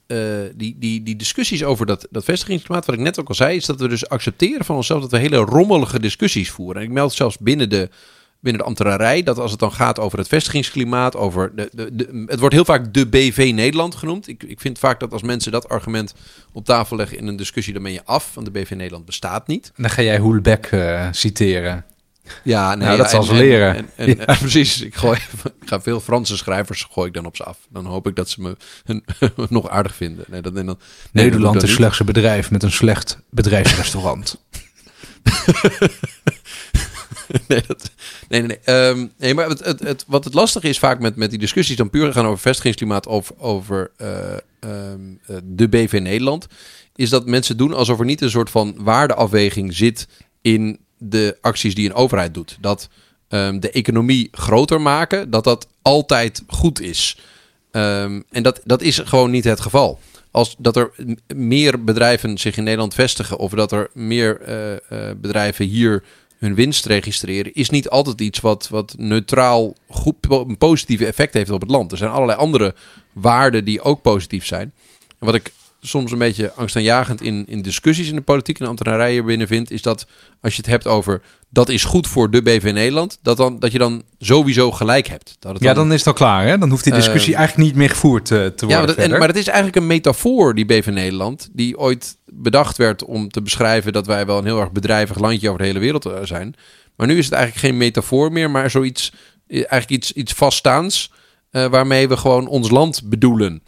die, 0.55 0.75
die, 0.79 1.03
die 1.03 1.15
discussies 1.15 1.63
over 1.63 1.85
dat, 1.85 2.07
dat 2.09 2.23
vestigingsklimaat. 2.23 2.85
Wat 2.85 2.95
ik 2.95 3.01
net 3.01 3.19
ook 3.19 3.27
al 3.27 3.35
zei, 3.35 3.55
is 3.55 3.65
dat 3.65 3.79
we 3.79 3.87
dus 3.87 4.09
accepteren 4.09 4.65
van 4.65 4.75
onszelf 4.75 5.01
dat 5.01 5.11
we 5.11 5.17
hele 5.17 5.37
rommelige 5.37 5.99
discussies 5.99 6.49
voeren. 6.51 6.81
En 6.81 6.87
ik 6.87 6.93
meld 6.93 7.13
zelfs 7.13 7.37
binnen 7.37 7.69
de, 7.69 7.89
binnen 8.41 8.61
de 8.61 8.67
ambtenarij 8.67 9.23
dat 9.23 9.37
als 9.37 9.51
het 9.51 9.59
dan 9.59 9.71
gaat 9.71 9.99
over 9.99 10.17
het 10.17 10.27
vestigingsklimaat, 10.27 11.15
over 11.15 11.51
de, 11.55 11.69
de, 11.73 11.95
de, 11.95 12.23
het 12.27 12.39
wordt 12.39 12.55
heel 12.55 12.65
vaak 12.65 12.93
de 12.93 13.07
BV 13.07 13.51
Nederland 13.55 13.95
genoemd. 13.95 14.27
Ik, 14.27 14.43
ik 14.43 14.59
vind 14.59 14.79
vaak 14.79 14.99
dat 14.99 15.11
als 15.13 15.21
mensen 15.21 15.51
dat 15.51 15.69
argument 15.69 16.13
op 16.51 16.65
tafel 16.65 16.95
leggen 16.97 17.17
in 17.17 17.27
een 17.27 17.35
discussie, 17.35 17.73
dan 17.73 17.83
ben 17.83 17.91
je 17.91 18.05
af, 18.05 18.31
want 18.33 18.45
de 18.45 18.51
BV 18.59 18.69
Nederland 18.69 19.05
bestaat 19.05 19.47
niet. 19.47 19.71
Dan 19.75 19.89
ga 19.89 20.01
jij 20.01 20.17
Hoelbeck 20.19 20.65
eh, 20.65 21.07
citeren. 21.11 21.85
Ja, 22.43 22.75
nee, 22.75 22.85
Nou, 22.87 22.97
dat 22.97 23.09
zal 23.09 23.23
ze 23.23 23.31
en- 23.31 23.37
leren. 23.37 23.75
En, 23.75 23.89
en- 23.95 24.27
en- 24.27 24.37
precies, 24.47 24.81
ik, 24.81 24.95
gooi, 24.95 25.17
ik 25.61 25.67
ga 25.67 25.81
veel 25.81 25.99
Franse 25.99 26.37
schrijvers 26.37 26.87
gooi 26.91 27.07
ik 27.07 27.13
dan 27.13 27.25
op 27.25 27.35
ze 27.35 27.43
af. 27.43 27.57
Dan 27.69 27.85
hoop 27.85 28.07
ik 28.07 28.15
dat 28.15 28.29
ze 28.29 28.41
me 28.41 28.57
hun- 28.85 29.03
nog 29.49 29.69
aardig 29.69 29.95
vinden. 29.95 30.25
Nee, 30.27 30.41
dat, 30.41 30.55
en 30.55 30.65
dan, 30.65 30.79
nee, 31.11 31.23
Nederland 31.25 31.53
dat 31.53 31.63
is 31.63 31.73
slechts 31.73 31.99
een 31.99 32.05
bedrijf 32.05 32.51
met 32.51 32.63
een 32.63 32.71
slecht 32.71 33.19
bedrijfsrestaurant. 33.29 34.37
nee, 37.47 37.61
nee, 38.29 38.41
nee. 38.41 38.59
Ehm, 38.63 39.35
maar 39.35 39.49
het, 39.49 39.79
het, 39.79 40.03
wat 40.07 40.23
het 40.23 40.33
lastige 40.33 40.69
is 40.69 40.79
vaak 40.79 40.99
met, 40.99 41.15
met 41.15 41.29
die 41.29 41.39
discussies 41.39 41.75
dan 41.75 41.89
puur 41.89 42.13
gaan 42.13 42.25
over 42.25 42.39
vestigingsklimaat 42.39 43.07
of 43.07 43.31
over 43.37 43.91
eh, 43.97 44.31
ehm, 44.59 44.99
eh, 45.25 45.35
de 45.43 45.69
BV 45.69 45.99
Nederland, 46.01 46.47
is 46.95 47.09
dat 47.09 47.25
mensen 47.25 47.57
doen 47.57 47.73
alsof 47.73 47.99
er 47.99 48.05
niet 48.05 48.21
een 48.21 48.29
soort 48.29 48.49
van 48.49 48.75
waardeafweging 48.77 49.75
zit 49.75 50.07
in 50.41 50.79
de 50.97 51.37
acties 51.41 51.75
die 51.75 51.89
een 51.89 51.95
overheid 51.95 52.33
doet. 52.33 52.57
Dat 52.61 52.89
ehm, 53.27 53.59
de 53.59 53.71
economie 53.71 54.27
groter 54.31 54.81
maken, 54.81 55.29
dat 55.29 55.43
dat 55.43 55.67
altijd 55.81 56.43
goed 56.47 56.81
is. 56.81 57.17
En 57.71 58.25
dat, 58.29 58.61
dat 58.63 58.81
is 58.81 58.97
gewoon 58.97 59.31
niet 59.31 59.43
het 59.43 59.59
geval. 59.59 59.99
Als 60.31 60.55
dat 60.57 60.75
er 60.75 60.91
meer 61.35 61.83
bedrijven 61.83 62.37
zich 62.37 62.57
in 62.57 62.63
Nederland 62.63 62.93
vestigen 62.93 63.37
of 63.37 63.51
dat 63.51 63.71
er 63.71 63.89
meer 63.93 64.41
eh, 64.41 65.11
bedrijven 65.17 65.65
hier 65.65 66.03
hun 66.41 66.55
winst 66.55 66.85
registreren, 66.85 67.53
is 67.53 67.69
niet 67.69 67.89
altijd 67.89 68.21
iets 68.21 68.39
wat, 68.39 68.69
wat 68.69 68.95
neutraal 68.97 69.75
goed, 69.87 70.15
een 70.29 70.57
positieve 70.57 71.05
effect 71.05 71.33
heeft 71.33 71.49
op 71.49 71.61
het 71.61 71.69
land. 71.69 71.91
Er 71.91 71.97
zijn 71.97 72.11
allerlei 72.11 72.39
andere 72.39 72.75
waarden 73.13 73.65
die 73.65 73.81
ook 73.81 74.01
positief 74.01 74.45
zijn. 74.45 74.73
En 75.19 75.25
wat 75.25 75.35
ik 75.35 75.51
soms 75.81 76.11
een 76.11 76.17
beetje 76.17 76.53
angstaanjagend 76.53 77.21
in, 77.21 77.45
in 77.47 77.61
discussies 77.61 78.09
in 78.09 78.15
de 78.15 78.21
politiek 78.21 78.59
en 78.59 78.67
ambtenarijen 78.67 79.25
binnen 79.25 79.47
vind, 79.47 79.71
is 79.71 79.81
dat 79.81 80.05
als 80.41 80.55
je 80.55 80.61
het 80.61 80.69
hebt 80.69 80.87
over 80.87 81.21
dat 81.49 81.69
is 81.69 81.83
goed 81.83 82.07
voor 82.07 82.31
de 82.31 82.41
BV 82.41 82.71
Nederland, 82.73 83.19
dat, 83.21 83.37
dan, 83.37 83.59
dat 83.59 83.71
je 83.71 83.77
dan 83.77 84.03
sowieso 84.19 84.71
gelijk 84.71 85.07
hebt. 85.07 85.35
Dat 85.39 85.53
het 85.53 85.63
ja, 85.63 85.73
dan 85.73 85.91
is 85.91 85.97
het 85.97 86.07
al 86.07 86.13
klaar. 86.13 86.47
Hè? 86.47 86.57
Dan 86.57 86.69
hoeft 86.69 86.83
die 86.83 86.93
discussie 86.93 87.33
Eh, 87.33 87.39
eigenlijk 87.39 87.69
niet 87.69 87.77
meer 87.77 87.89
gevoerd 87.89 88.31
eh, 88.31 88.37
te 88.37 88.41
worden. 88.41 88.69
ja, 88.69 88.77
maar 88.77 88.87
dat, 88.87 88.95
en, 88.95 89.01
verder. 89.01 89.17
maar 89.19 89.27
dat 89.27 89.37
is 89.37 89.47
eigenlijk 89.47 89.77
een 89.77 89.87
metafoor, 89.87 90.55
die 90.55 90.65
BV 90.65 90.85
Nederland, 90.85 91.49
die 91.53 91.77
ooit 91.77 92.17
bedacht 92.25 92.77
werd 92.77 93.03
om 93.03 93.29
te 93.29 93.41
beschrijven 93.41 93.93
dat 93.93 94.05
wij 94.05 94.25
wel 94.25 94.37
een 94.37 94.45
heel 94.45 94.59
erg 94.59 94.71
bedrijvig 94.71 95.19
landje 95.19 95.47
over 95.47 95.61
de 95.61 95.67
hele 95.67 95.79
wereld 95.79 96.05
eh, 96.05 96.13
zijn. 96.23 96.55
Maar 96.95 97.07
nu 97.07 97.17
is 97.17 97.25
het 97.25 97.33
eigenlijk 97.33 97.65
geen 97.65 97.77
metafoor 97.77 98.31
meer, 98.31 98.51
maar 98.51 98.69
zoiets, 98.69 99.13
eh, 99.47 99.55
eigenlijk 99.55 99.89
iets, 99.89 100.11
iets 100.11 100.33
vaststaans, 100.33 101.11
waarmee 101.51 102.07
we 102.07 102.17
gewoon 102.17 102.47
ons 102.47 102.69
land 102.69 103.01
bedoelen. 103.05 103.63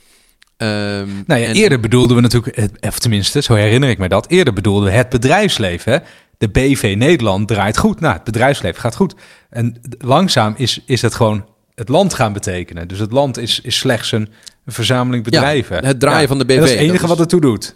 Ehm, 0.64 1.08
Nou 1.28 1.42
ja, 1.42 1.48
en- 1.48 1.56
eerder 1.56 1.80
bedoelden 1.80 2.16
we 2.16 2.22
natuurlijk, 2.22 2.56
het- 2.56 2.78
of 2.82 3.00
tenminste, 3.00 3.42
zo 3.42 3.54
herinner 3.54 3.90
ik 3.90 3.98
me 3.98 4.08
dat. 4.08 4.28
Eerder 4.30 4.54
bedoelden 4.54 4.90
we 4.90 4.96
het 4.96 5.10
bedrijfsleven. 5.10 5.92
Hè? 5.92 5.98
De 6.38 6.50
BV 6.50 6.94
Nederland 6.98 7.48
draait 7.48 7.78
goed. 7.78 8.00
Nou, 8.00 8.14
het 8.14 8.24
bedrijfsleven 8.24 8.82
gaat 8.82 8.96
goed. 8.96 9.16
En 9.50 9.82
langzaam 9.98 10.54
is, 10.58 10.82
is 10.86 11.02
het 11.02 11.16
gewoon 11.16 11.46
het 11.76 11.90
land 11.90 12.14
gaan 12.14 12.34
betekenen. 12.34 12.88
Dus 12.88 13.00
het 13.00 13.12
land 13.12 13.38
is, 13.38 13.60
is 13.62 13.78
slechts 13.78 14.12
een, 14.12 14.30
verzameling 14.66 15.24
bedrijven. 15.24 15.86
het 15.86 16.00
draaien 16.00 16.28
van 16.28 16.38
de 16.38 16.46
BV, 16.46 16.56
dat 16.56 16.64
is 16.66 16.70
het 16.72 16.80
enige 16.80 16.94
dat 16.94 17.02
is- 17.04 17.10
wat 17.10 17.20
het 17.20 17.30
toe 17.30 17.42
doet. 17.42 17.76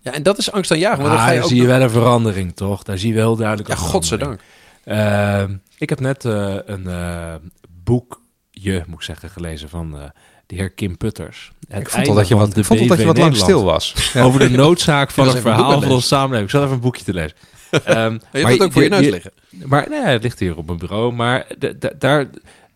Ja, 0.00 0.12
en 0.12 0.22
dat 0.22 0.38
is 0.38 0.52
angstaanjagend. 0.52 1.00
Want 1.02 1.10
dan 1.10 1.18
Ah, 1.20 1.24
ga 1.24 1.30
je 1.30 1.34
daar 1.36 1.44
ook 1.44 1.50
zie 1.52 1.60
je 1.60 1.66
wel 1.66 1.80
een 1.80 1.90
verandering, 1.90 2.54
toch? 2.56 2.82
Daar 2.82 2.98
zie 2.98 3.08
je 3.08 3.14
wel 3.14 3.36
duidelijk 3.36 3.68
Ja, 3.68 3.74
godzijdank. 3.74 4.40
Ehm, 4.84 5.54
ik 5.78 5.88
heb 5.88 6.00
net 6.00 6.24
eh, 6.24 6.54
een 6.66 6.86
eh, 6.86 7.34
boekje, 7.84 8.84
moet 8.86 8.98
ik 8.98 9.02
zeggen, 9.04 9.30
gelezen 9.30 9.68
van 9.68 9.98
eh, 9.98 10.04
de 10.46 10.54
heer 10.54 10.70
Kim 10.70 10.96
Putters. 10.96 11.52
Het 11.68 11.80
Ik 11.80 11.88
vond 11.90 12.08
al 12.08 12.14
dat 12.14 12.28
je 12.28 12.36
wat, 12.36 12.52
de 12.54 12.60
ik 12.60 12.66
vond 12.66 12.80
al 12.80 12.86
dat 12.86 12.96
je 12.96 13.02
BV 13.02 13.08
wat 13.10 13.18
lang 13.18 13.36
stil 13.36 13.64
was. 13.64 13.94
Over 14.16 14.38
de 14.40 14.50
noodzaak 14.50 15.10
van 15.10 15.26
het 15.26 15.34
een 15.36 15.40
verhaal 15.42 15.72
van 15.72 15.82
het 15.82 15.90
de 15.90 16.00
samenleving. 16.00 16.44
Ik 16.44 16.50
zat 16.50 16.62
even 16.62 16.74
een 16.74 16.80
boekje 16.80 17.04
te 17.04 17.12
lezen. 17.14 17.36
Ehm, 17.84 18.18
Je 18.32 18.42
maar 18.42 18.58
ook 18.60 18.72
voor 18.72 18.82
je 18.82 18.88
neus 18.88 19.08
liggen. 19.08 19.32
Maar 19.64 19.86
nee, 19.88 20.00
het 20.00 20.22
ligt 20.22 20.38
hier 20.38 20.56
op 20.56 20.66
mijn 20.66 20.78
bureau. 20.78 21.12
Maar 21.12 21.46
de- 21.58 21.78
de- 21.78 21.94
daar, 21.98 22.26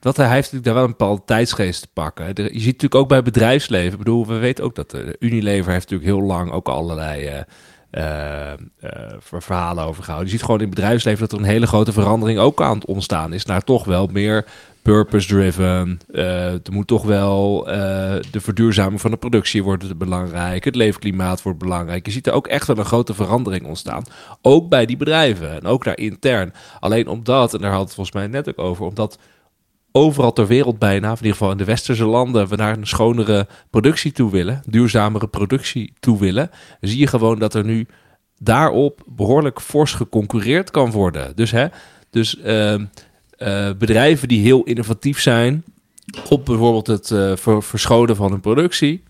wat 0.00 0.16
hij 0.16 0.26
heeft 0.26 0.36
natuurlijk 0.52 0.64
daar 0.64 0.74
wel 0.74 0.84
een 0.84 0.90
bepaalde 0.90 1.22
tijdsgeest 1.24 1.80
te 1.82 1.88
pakken. 1.92 2.26
Je 2.26 2.42
ziet 2.52 2.64
natuurlijk 2.64 2.94
ook 2.94 3.08
bij 3.08 3.22
bedrijfsleven. 3.22 3.92
Ik 3.92 3.98
bedoel, 3.98 4.26
we 4.26 4.36
weten 4.38 4.64
ook 4.64 4.74
dat 4.74 4.90
de 4.90 5.16
Unilever 5.18 5.72
heeft 5.72 5.90
natuurlijk 5.90 6.18
heel 6.18 6.26
lang 6.26 6.50
ook 6.52 6.68
allerlei 6.68 7.24
eh, 7.26 7.40
eh, 7.90 8.52
eh, 8.52 8.58
ver- 9.20 9.42
verhalen 9.42 9.84
over 9.84 10.02
gehouden. 10.02 10.30
Je 10.30 10.36
ziet 10.36 10.44
gewoon 10.44 10.60
in 10.60 10.66
het 10.66 10.74
bedrijfsleven 10.74 11.20
dat 11.20 11.32
er 11.32 11.38
een 11.38 11.44
hele 11.50 11.66
grote 11.66 11.92
verandering 11.92 12.38
ook 12.38 12.62
aan 12.62 12.74
het 12.74 12.86
ontstaan 12.86 13.32
is. 13.32 13.44
Naar 13.44 13.64
toch 13.64 13.84
wel 13.84 14.08
meer 14.12 14.44
purpose-driven. 14.92 16.00
Eh, 16.10 16.52
er 16.52 16.72
moet 16.72 16.86
toch 16.86 17.04
wel 17.04 17.68
eh, 17.68 17.76
de 18.30 18.40
verduurzaming 18.40 19.00
van 19.00 19.10
de 19.10 19.16
productie 19.16 19.62
wordt 19.62 19.98
belangrijk. 19.98 20.64
Het 20.64 20.74
leefklimaat 20.74 21.42
wordt 21.42 21.58
belangrijk. 21.58 22.06
Je 22.06 22.12
ziet 22.12 22.26
er 22.26 22.32
ook 22.32 22.46
echt 22.46 22.66
wel 22.66 22.78
een 22.78 22.84
grote 22.84 23.14
verandering 23.14 23.66
ontstaan. 23.66 24.04
Ook 24.42 24.68
bij 24.68 24.86
die 24.86 24.96
bedrijven 24.96 25.52
en 25.52 25.66
ook 25.66 25.84
daar 25.84 25.98
intern. 25.98 26.52
Alleen 26.80 27.08
omdat, 27.08 27.54
en 27.54 27.60
daar 27.60 27.70
had 27.72 27.84
het 27.84 27.94
volgens 27.94 28.16
mij 28.16 28.26
net 28.26 28.48
ook 28.48 28.58
over, 28.58 28.86
omdat 28.86 29.18
overal 29.92 30.32
ter 30.32 30.46
wereld 30.46 30.78
bijna, 30.78 31.08
in 31.08 31.16
ieder 31.16 31.32
geval 31.32 31.50
in 31.50 31.56
de 31.56 31.64
westerse 31.64 32.06
landen, 32.06 32.48
we 32.48 32.56
naar 32.56 32.76
een 32.76 32.86
schonere 32.86 33.46
productie 33.70 34.12
toe 34.12 34.30
willen, 34.30 34.62
duurzamere 34.66 35.28
productie 35.28 35.92
toe 36.00 36.18
willen, 36.18 36.50
zie 36.80 36.98
je 36.98 37.06
gewoon 37.06 37.38
dat 37.38 37.54
er 37.54 37.64
nu 37.64 37.86
daarop 38.38 39.02
behoorlijk 39.06 39.60
fors 39.60 39.92
geconcurreerd 39.92 40.70
kan 40.70 40.90
worden. 40.90 41.36
Dus, 41.36 41.50
hè, 41.50 41.66
dus 42.10 42.40
ehm, 42.40 42.84
eh, 43.38 43.70
bedrijven 43.78 44.28
die 44.28 44.42
heel 44.42 44.62
innovatief 44.62 45.20
zijn 45.20 45.64
op 46.28 46.44
bijvoorbeeld 46.44 46.86
het 46.86 47.10
eh, 47.10 47.32
ver- 47.36 47.62
verschonen 47.62 48.16
van 48.16 48.30
hun 48.30 48.40
productie, 48.40 49.02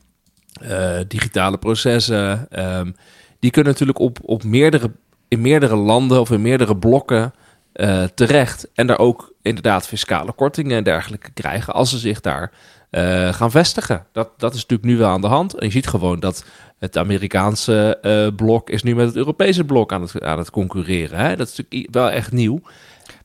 eh, 0.61 0.97
digitale 1.09 1.59
processen, 1.59 2.47
ehm, 2.51 2.91
die 3.39 3.51
kunnen 3.51 3.73
natuurlijk 3.73 3.99
op, 3.99 4.19
op 4.23 4.45
meerdere, 4.45 4.91
in 5.29 5.41
meerdere 5.41 5.77
landen 5.77 6.21
of 6.21 6.31
in 6.31 6.43
meerdere 6.43 6.77
blokken 6.77 7.33
eh, 7.73 8.05
terecht. 8.15 8.69
En 8.75 8.87
daar 8.87 8.99
ook 8.99 9.33
inderdaad 9.43 9.87
fiscale 9.87 10.33
kortingen 10.33 10.77
en 10.77 10.85
dergelijke 10.85 11.31
krijgen 11.31 11.75
als 11.75 11.91
ze 11.91 11.99
zich 11.99 12.21
daar 12.21 12.53
eh, 12.91 13.33
gaan 13.33 13.51
vestigen. 13.51 14.07
Dat, 14.13 14.31
dat 14.37 14.55
is 14.55 14.61
natuurlijk 14.61 14.89
nu 14.89 14.97
wel 14.97 15.09
aan 15.09 15.21
de 15.21 15.27
hand. 15.27 15.55
En 15.55 15.67
je 15.67 15.73
ziet 15.73 15.87
gewoon 15.87 16.21
dat 16.21 16.45
het 16.79 16.99
Amerikaanse 16.99 17.99
eh, 18.03 18.27
blok 18.37 18.71
is 18.71 18.83
nu 18.83 18.95
met 18.95 19.07
het 19.07 19.17
Europese 19.17 19.65
blok 19.65 19.93
aan 19.93 20.03
het, 20.03 20.23
aan 20.23 20.39
het 20.39 20.51
concurreren. 20.51 21.19
Hè? 21.19 21.37
Dat 21.37 21.49
is 21.49 21.57
natuurlijk 21.57 21.95
wel 21.95 22.11
echt 22.11 22.33
nieuw. 22.33 22.61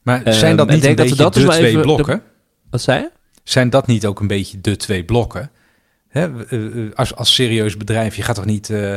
Maar 0.04 0.24
Ehm, 0.24 0.38
zijn 0.38 0.56
dat 0.56 0.70
niet 0.70 0.86
een 0.86 0.96
beetje 0.96 1.16
dat 1.16 1.34
de 1.34 1.48
twee 1.48 1.80
blokken? 1.80 2.22
Wat 2.70 2.82
zei 2.82 3.00
je? 3.02 3.10
Zijn 3.44 3.70
dat 3.70 3.88
niet 3.88 4.06
ook 4.06 4.20
een 4.20 4.28
beetje 4.28 4.62
de 4.62 4.76
twee 4.76 5.04
blokken? 5.04 5.52
Hè, 6.08 6.30
als, 6.94 7.16
als 7.16 7.34
serieus 7.34 7.78
bedrijf, 7.78 8.16
je 8.16 8.22
gaat 8.22 8.36
toch 8.36 8.46
niet, 8.46 8.70
eh, 8.70 8.96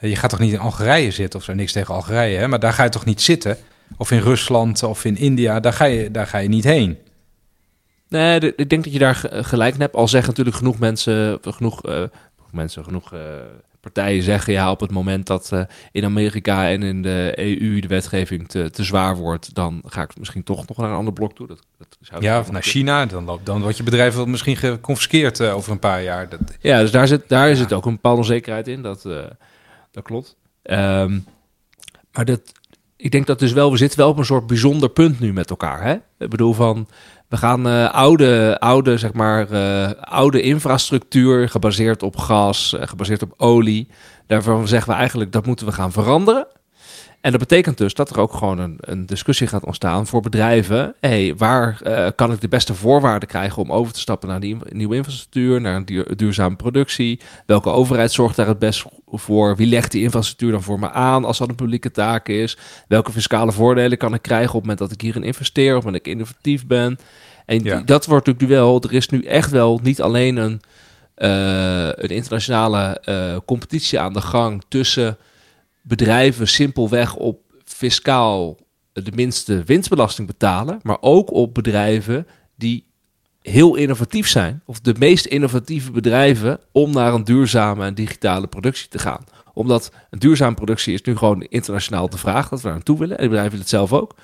je 0.00 0.16
gaat 0.16 0.30
toch 0.30 0.38
niet 0.38 0.52
in 0.52 0.58
Algerije 0.58 1.10
zitten 1.10 1.38
of 1.38 1.44
zo? 1.44 1.52
Niks 1.54 1.72
tegen 1.72 1.94
Algerije, 1.94 2.38
hè? 2.38 2.48
maar 2.48 2.60
daar 2.60 2.72
ga 2.72 2.82
je 2.84 2.88
toch 2.90 3.04
niet 3.04 3.20
zitten? 3.22 3.56
Of 3.96 4.10
in 4.10 4.18
Rusland 4.20 4.82
of 4.82 5.04
in 5.04 5.16
India, 5.16 5.60
daar 5.60 5.72
ga 5.72 5.84
je, 5.84 6.10
daar 6.10 6.26
ga 6.26 6.38
je 6.38 6.48
niet 6.48 6.64
heen. 6.64 6.98
Nee, 8.08 8.54
ik 8.56 8.68
denk 8.70 8.84
dat 8.84 8.92
je 8.92 8.98
daar 8.98 9.14
ge- 9.14 9.44
gelijk 9.44 9.74
in 9.74 9.80
hebt. 9.80 9.94
Al 9.94 10.08
zeggen 10.08 10.28
natuurlijk 10.28 10.56
genoeg 10.56 10.78
mensen, 10.78 11.38
genoeg, 11.42 11.82
eh, 11.84 12.02
mensen, 12.50 12.84
genoeg 12.84 13.12
eh, 13.12 13.20
partijen 13.92 14.22
zeggen 14.22 14.52
ja, 14.52 14.70
op 14.70 14.80
het 14.80 14.90
moment 14.90 15.26
dat 15.26 15.52
eh, 15.52 15.62
in 15.92 16.04
Amerika 16.04 16.68
en 16.68 16.82
in 16.82 17.02
de 17.02 17.32
EU 17.36 17.80
de 17.80 17.88
wetgeving 17.88 18.48
te, 18.48 18.70
te 18.70 18.84
zwaar 18.84 19.16
wordt, 19.16 19.54
dan 19.54 19.82
ga 19.86 20.02
ik 20.02 20.18
misschien 20.18 20.42
toch 20.42 20.68
nog 20.68 20.76
naar 20.76 20.90
een 20.90 20.96
ander 20.96 21.12
blok 21.12 21.34
toe. 21.34 21.46
Dat, 21.46 21.60
dat 21.78 21.96
zou 22.00 22.22
Ja, 22.22 22.30
of 22.40 22.50
naar 22.50 22.62
kunnen. 22.62 22.62
China, 22.62 23.06
dan, 23.06 23.24
loopt, 23.24 23.46
dan 23.46 23.60
wordt 23.62 23.76
je 23.76 23.82
bedrijf 23.82 24.14
wel 24.14 24.26
misschien 24.26 24.56
geconfiskeerd 24.56 25.40
eh, 25.40 25.54
over 25.54 25.72
een 25.72 25.78
paar 25.78 26.02
jaar. 26.02 26.28
Dat, 26.28 26.40
Ja, 26.60 26.80
dus 26.80 26.90
daar 26.90 27.06
zit, 27.06 27.28
daar 27.28 27.48
Ja. 27.48 27.54
zit 27.54 27.72
ook 27.72 27.86
een 27.86 27.92
bepaalde 27.94 28.18
onzekerheid 28.20 28.68
in. 28.68 28.82
Dat, 28.82 29.04
eh, 29.04 29.24
dat 29.90 30.04
klopt. 30.04 30.36
Ehm, 30.62 31.18
maar 32.12 32.24
dat, 32.24 32.40
ik 32.96 33.10
denk 33.10 33.26
dat 33.26 33.38
dus 33.38 33.52
wel, 33.52 33.70
we 33.70 33.76
zitten 33.76 33.98
wel 33.98 34.08
op 34.08 34.18
een 34.18 34.24
soort 34.24 34.46
bijzonder 34.46 34.88
punt 34.90 35.20
nu 35.20 35.32
met 35.32 35.50
elkaar. 35.50 35.82
Hè? 35.82 35.94
Ik 36.18 36.30
bedoel 36.30 36.52
van, 36.52 36.88
we 37.28 37.36
gaan 37.36 37.68
eh, 37.68 37.90
oude, 37.90 38.56
oude, 38.58 38.98
zeg 38.98 39.12
maar, 39.12 39.50
eh, 39.50 39.90
oude 40.00 40.40
infrastructuur 40.40 41.48
gebaseerd 41.48 42.02
op 42.02 42.16
gas, 42.16 42.74
eh, 42.74 42.86
gebaseerd 42.86 43.22
op 43.22 43.34
olie. 43.36 43.88
Daarvan 44.26 44.68
zeggen 44.68 44.92
we 44.92 44.98
eigenlijk 44.98 45.32
dat 45.32 45.46
moeten 45.46 45.66
we 45.66 45.72
gaan 45.72 45.92
veranderen. 45.92 46.46
En 47.20 47.30
dat 47.30 47.40
betekent 47.40 47.78
dus 47.78 47.94
dat 47.94 48.10
er 48.10 48.20
ook 48.20 48.32
gewoon 48.32 48.58
een, 48.58 48.76
een 48.80 49.06
discussie 49.06 49.46
gaat 49.46 49.64
ontstaan 49.64 50.06
voor 50.06 50.20
bedrijven. 50.20 50.94
hey, 51.00 51.34
waar 51.36 51.80
eh, 51.82 52.06
kan 52.16 52.32
ik 52.32 52.40
de 52.40 52.48
beste 52.48 52.74
voorwaarden 52.74 53.28
krijgen 53.28 53.62
om 53.62 53.72
over 53.72 53.92
te 53.92 54.00
stappen 54.00 54.28
naar 54.28 54.40
die 54.40 54.56
nieuwe 54.68 54.96
infrastructuur, 54.96 55.60
naar 55.60 55.76
een 55.76 55.84
duur- 55.84 56.16
duurzame 56.16 56.56
productie? 56.56 57.20
Welke 57.46 57.70
overheid 57.70 58.12
zorgt 58.12 58.36
daar 58.36 58.46
het 58.46 58.58
best 58.58 58.84
voor? 59.06 59.56
Wie 59.56 59.66
legt 59.66 59.92
die 59.92 60.02
infrastructuur 60.02 60.50
dan 60.50 60.62
voor 60.62 60.78
me 60.78 60.90
aan 60.90 61.24
als 61.24 61.38
dat 61.38 61.48
een 61.48 61.54
publieke 61.54 61.90
taak 61.90 62.28
is? 62.28 62.56
Welke 62.88 63.12
fiscale 63.12 63.52
voordelen 63.52 63.98
kan 63.98 64.14
ik 64.14 64.22
krijgen 64.22 64.48
op 64.48 64.52
het 64.54 64.62
moment 64.62 64.78
dat 64.78 64.92
ik 64.92 65.00
hierin 65.00 65.22
investeer, 65.22 65.76
of 65.76 65.84
dat 65.84 65.94
ik 65.94 66.06
innovatief 66.06 66.66
ben? 66.66 66.98
En 67.46 67.62
Ja. 67.64 67.76
die- 67.76 67.84
dat 67.84 68.06
wordt 68.06 68.26
natuurlijk 68.26 68.52
wel, 68.60 68.80
er 68.82 68.92
is 68.92 69.08
nu 69.08 69.22
echt 69.24 69.50
wel 69.50 69.80
niet 69.82 70.02
alleen 70.02 70.36
een, 70.36 70.60
eh, 71.14 71.86
een 71.88 72.08
internationale 72.08 73.00
eh, 73.04 73.36
competitie 73.46 74.00
aan 74.00 74.12
de 74.12 74.20
gang 74.20 74.62
tussen 74.68 75.16
bedrijven 75.88 76.48
simpelweg 76.48 77.14
op 77.14 77.40
fiscaal 77.64 78.56
de 78.92 79.12
minste 79.14 79.62
winstbelasting 79.64 80.26
betalen, 80.26 80.78
maar 80.82 80.98
ook 81.00 81.32
op 81.32 81.54
bedrijven 81.54 82.26
die 82.56 82.86
heel 83.40 83.74
innovatief 83.74 84.28
zijn, 84.28 84.62
of 84.66 84.80
de 84.80 84.94
meest 84.98 85.26
innovatieve 85.26 85.90
bedrijven, 85.90 86.60
om 86.72 86.92
naar 86.92 87.14
een 87.14 87.24
duurzame 87.24 87.84
en 87.84 87.94
digitale 87.94 88.46
productie 88.46 88.88
te 88.88 88.98
gaan. 88.98 89.24
Omdat 89.52 89.92
een 90.10 90.18
duurzame 90.18 90.54
productie 90.54 90.94
is 90.94 91.02
nu 91.02 91.16
gewoon 91.16 91.42
internationaal 91.42 92.08
de 92.08 92.18
vraag 92.18 92.48
dat 92.48 92.60
we 92.60 92.68
naartoe 92.68 92.98
willen. 92.98 93.18
En 93.18 93.28
bedrijven 93.28 93.58
het 93.58 93.68
zelf 93.68 93.92
ook. 93.92 94.14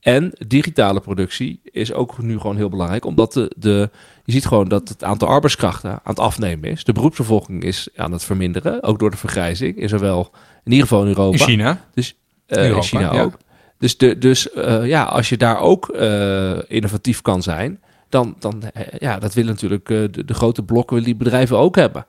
En 0.00 0.32
digitale 0.46 1.00
productie 1.00 1.60
is 1.62 1.92
ook 1.92 2.22
nu 2.22 2.38
gewoon 2.38 2.56
heel 2.56 2.68
belangrijk, 2.68 3.04
omdat 3.04 3.32
de, 3.32 3.52
de, 3.56 3.90
je 4.24 4.32
ziet 4.32 4.46
gewoon 4.46 4.68
dat 4.68 4.88
het 4.88 5.04
aantal 5.04 5.28
arbeidskrachten 5.28 5.90
aan 5.90 6.00
het 6.04 6.18
afnemen 6.18 6.70
is. 6.70 6.84
De 6.84 6.92
beroepsbevolking 6.92 7.62
is 7.62 7.88
aan 7.96 8.12
het 8.12 8.24
verminderen, 8.24 8.82
ook 8.82 8.98
door 8.98 9.10
de 9.10 9.16
vergrijzing, 9.16 9.76
in 9.76 9.88
zowel 9.88 10.30
in 10.64 10.72
ieder 10.72 10.86
geval 10.88 11.02
in 11.02 11.08
Europa. 11.08 11.38
in 11.38 11.44
China. 11.44 11.84
Dus 11.94 12.16
eh, 12.46 12.68
in 12.68 12.82
China 12.82 13.14
ja. 13.14 13.22
ook. 13.22 13.36
Dus, 13.78 13.96
de, 13.96 14.18
dus 14.18 14.50
eh, 14.50 14.86
ja, 14.86 15.02
als 15.02 15.28
je 15.28 15.36
daar 15.36 15.58
ook 15.58 15.88
eh, 15.88 16.58
innovatief 16.68 17.22
kan 17.22 17.42
zijn, 17.42 17.82
dan, 18.08 18.36
dan 18.38 18.62
ja, 18.98 19.18
dat 19.18 19.34
willen 19.34 19.52
natuurlijk 19.52 19.86
de, 19.86 20.24
de 20.24 20.34
grote 20.34 20.62
blokken 20.62 21.02
die 21.02 21.16
bedrijven 21.16 21.58
ook 21.58 21.76
hebben. 21.76 22.06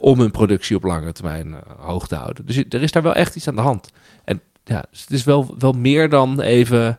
om 0.00 0.20
hun 0.20 0.30
productie 0.30 0.76
op 0.76 0.84
lange 0.84 1.12
termijn 1.12 1.54
hoog 1.78 2.08
te 2.08 2.14
houden. 2.14 2.46
Dus 2.46 2.56
er 2.68 2.82
is 2.82 2.92
daar 2.92 3.02
wel 3.02 3.14
echt 3.14 3.36
iets 3.36 3.48
aan 3.48 3.54
de 3.54 3.60
hand. 3.60 3.90
En 4.24 4.40
ja, 4.64 4.84
dus 4.90 5.00
het 5.00 5.10
is 5.10 5.24
wel, 5.24 5.54
wel 5.58 5.72
meer 5.72 6.08
dan 6.08 6.40
even, 6.40 6.98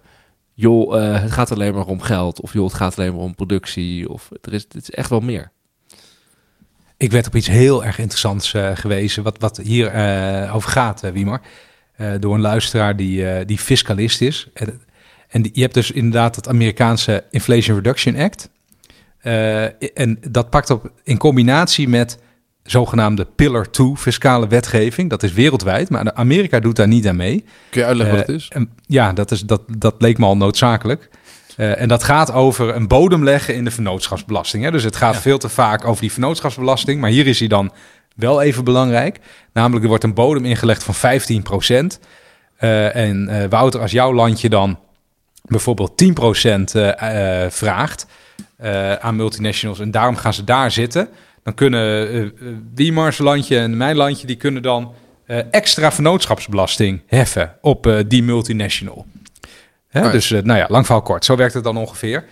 joh, 0.54 0.94
het 1.22 1.32
gaat 1.32 1.52
alleen 1.52 1.74
maar 1.74 1.86
om 1.86 2.02
geld. 2.02 2.42
Of 2.42 2.54
joh, 2.54 2.66
het 2.66 2.74
gaat 2.74 2.98
alleen 2.98 3.14
maar 3.14 3.24
om 3.24 3.36
productie. 3.36 4.10
Of 4.10 4.30
er 4.42 4.54
is, 4.54 4.64
het 4.64 4.82
is 4.82 4.92
echt 4.92 5.10
wel 5.10 5.20
meer. 5.20 5.52
Ik 7.02 7.12
werd 7.12 7.28
op 7.28 7.36
iets 7.36 7.48
heel 7.48 7.86
erg 7.86 7.98
interessants 8.00 8.54
eh, 8.54 8.72
gewezen, 8.74 9.24
wat, 9.24 9.36
wat 9.40 9.58
hier 9.58 9.88
eh, 9.88 10.56
over 10.56 10.70
gaat, 10.70 11.04
uh, 11.06 11.12
Wiemar. 11.12 11.42
Eh, 11.96 12.12
door 12.20 12.34
een 12.34 12.42
luisteraar 12.42 12.96
die, 12.96 13.46
die 13.46 13.58
fiscalist 13.58 14.22
is. 14.22 14.48
En, 14.54 14.82
en 15.30 15.42
die- 15.42 15.52
je 15.54 15.62
hebt 15.62 15.74
dus 15.74 15.92
inderdaad 15.92 16.36
het 16.36 16.48
Amerikaanse 16.48 17.24
Inflation 17.30 17.76
Reduction 17.76 18.16
Act. 18.16 18.50
En 19.94 20.18
dat 20.30 20.50
pakt 20.50 20.70
op 20.70 20.92
in 21.04 21.18
combinatie 21.18 21.88
met 21.88 22.18
zogenaamde 22.64 23.26
Pillar 23.26 23.70
2 23.72 23.96
fiscale 23.96 24.48
wetgeving. 24.48 25.10
Dat 25.10 25.24
is 25.24 25.34
wereldwijd, 25.34 25.90
maar 25.90 26.14
Amerika 26.14 26.60
doet 26.60 26.76
daar 26.76 26.88
niet 26.88 27.08
aan 27.08 27.16
mee. 27.16 27.46
Kun 27.70 27.82
je 27.82 27.88
uitleggen 27.88 28.16
wat 28.18 28.28
het 28.28 28.36
is? 28.36 28.48
en 28.48 28.70
ja, 28.86 29.14
dat, 29.14 29.32
is, 29.32 29.42
dat, 29.42 29.62
dat 29.78 29.96
leek 29.98 30.18
me 30.18 30.26
al 30.26 30.38
noodzakelijk. 30.38 31.10
Eh, 31.62 31.82
en 31.82 31.88
dat 31.88 32.04
gaat 32.04 32.32
over 32.34 32.76
een 32.76 32.88
bodem 32.88 33.24
leggen 33.24 33.56
in 33.56 33.64
de 33.64 33.72
vennootschapsbelasting. 33.72 34.64
Hè? 34.64 34.72
Dus 34.72 34.84
het 34.84 34.96
gaat 34.96 35.18
veel 35.18 35.38
te 35.38 35.50
vaak 35.50 35.86
over 35.86 36.02
die 36.02 36.12
vennootschapsbelasting. 36.12 37.02
Maar 37.02 37.10
hier 37.10 37.28
is 37.28 37.40
hij 37.40 37.48
dan 37.48 37.72
wel 38.16 38.42
even 38.42 38.64
belangrijk. 38.64 39.20
Namelijk, 39.54 39.84
er 39.84 39.90
wordt 39.90 40.04
een 40.04 40.14
bodem 40.14 40.46
ingelegd 40.46 40.84
van 40.84 40.96
15% 40.96 42.00
en 42.58 43.28
eh, 43.28 43.50
Wouter, 43.50 43.82
als 43.82 43.92
jouw 43.92 44.14
landje 44.14 44.50
dan 44.50 44.80
bijvoorbeeld 45.46 46.04
10% 46.04 46.06
eh, 46.74 47.44
eh, 47.44 47.52
vraagt 47.52 48.06
eh, 48.58 48.94
aan 48.94 49.16
multinationals... 49.16 49.80
en 49.80 49.92
daarom 49.92 50.16
gaan 50.16 50.34
ze 50.34 50.44
daar 50.44 50.72
zitten... 50.72 51.10
dan 51.44 51.54
kunnen 51.54 52.10
eh 52.10 52.22
eh, 52.22 52.32
Wiemars 52.76 53.18
landje 53.18 53.58
en 53.58 53.78
mijn 53.78 53.96
landje... 53.96 54.28
die 54.28 54.36
kunnen 54.36 54.62
dan 54.62 54.94
eh, 55.32 55.40
extra 55.52 55.92
vennootschapsbelasting 55.92 57.02
heffen 57.08 57.56
op 57.62 57.88
eh, 57.88 57.98
die 58.08 58.24
multinational. 58.24 59.06
Hè? 59.92 60.12
Dus 60.12 60.32
eh, 60.32 60.42
nou 60.42 60.60
ja, 60.60 60.66
lang 60.70 60.86
verhaal 60.86 61.04
kort. 61.04 61.26
Zo 61.26 61.36
werkt 61.36 61.54
het 61.54 61.64
dan 61.64 61.78
ongeveer. 61.78 62.26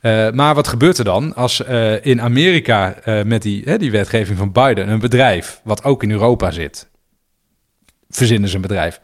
Eh, 0.00 0.30
maar 0.30 0.54
wat 0.54 0.68
gebeurt 0.68 0.98
er 0.98 1.04
dan 1.04 1.34
als 1.34 1.64
eh, 1.64 2.06
in 2.06 2.20
Amerika 2.20 2.96
met 3.24 3.42
die, 3.42 3.62
hè, 3.64 3.78
die 3.78 3.90
wetgeving 3.90 4.38
van 4.38 4.52
Biden 4.52 4.88
een 4.88 4.98
bedrijf, 4.98 5.60
wat 5.64 5.84
ook 5.84 6.02
in 6.02 6.10
Europa 6.10 6.50
zit, 6.50 6.88
verzinnen 8.10 8.48
ze 8.48 8.54
een 8.54 8.62
bedrijf, 8.62 9.00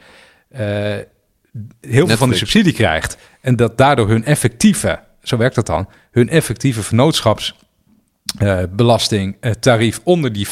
heel 1.80 2.06
veel 2.06 2.16
van 2.16 2.28
die 2.28 2.38
subsidie 2.38 2.72
krijgt 2.72 3.16
en 3.40 3.56
dat 3.56 3.78
daardoor 3.78 4.08
hun 4.08 4.24
effectieve, 4.24 5.00
zo 5.22 5.36
werkt 5.36 5.54
dat 5.54 5.66
dan, 5.66 5.88
hun 6.10 6.28
effectieve 6.28 6.82
vennootschapsbelasting 6.82 9.36
eh, 9.40 9.50
tarief 9.50 10.00
onder 10.04 10.32
die 10.32 10.48
15% 10.48 10.50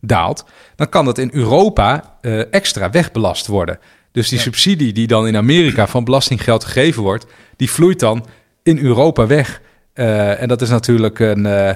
daalt, 0.00 0.44
dan 0.76 0.88
kan 0.88 1.04
dat 1.04 1.18
in 1.18 1.30
Europa 1.32 2.18
extra 2.50 2.90
wegbelast 2.90 3.46
worden. 3.46 3.78
Dus 4.16 4.28
die 4.28 4.38
subsidie 4.38 4.92
die 4.92 5.06
dan 5.06 5.26
in 5.26 5.36
Amerika 5.36 5.86
van 5.86 6.04
belastinggeld 6.04 6.64
gegeven 6.64 7.02
wordt, 7.02 7.26
die 7.56 7.70
vloeit 7.70 8.00
dan 8.00 8.26
in 8.62 8.78
Europa 8.78 9.26
weg. 9.26 9.60
Eh, 9.92 10.42
en 10.42 10.48
dat 10.48 10.62
is 10.62 10.68
natuurlijk 10.68 11.18
een, 11.18 11.46
eh, 11.46 11.74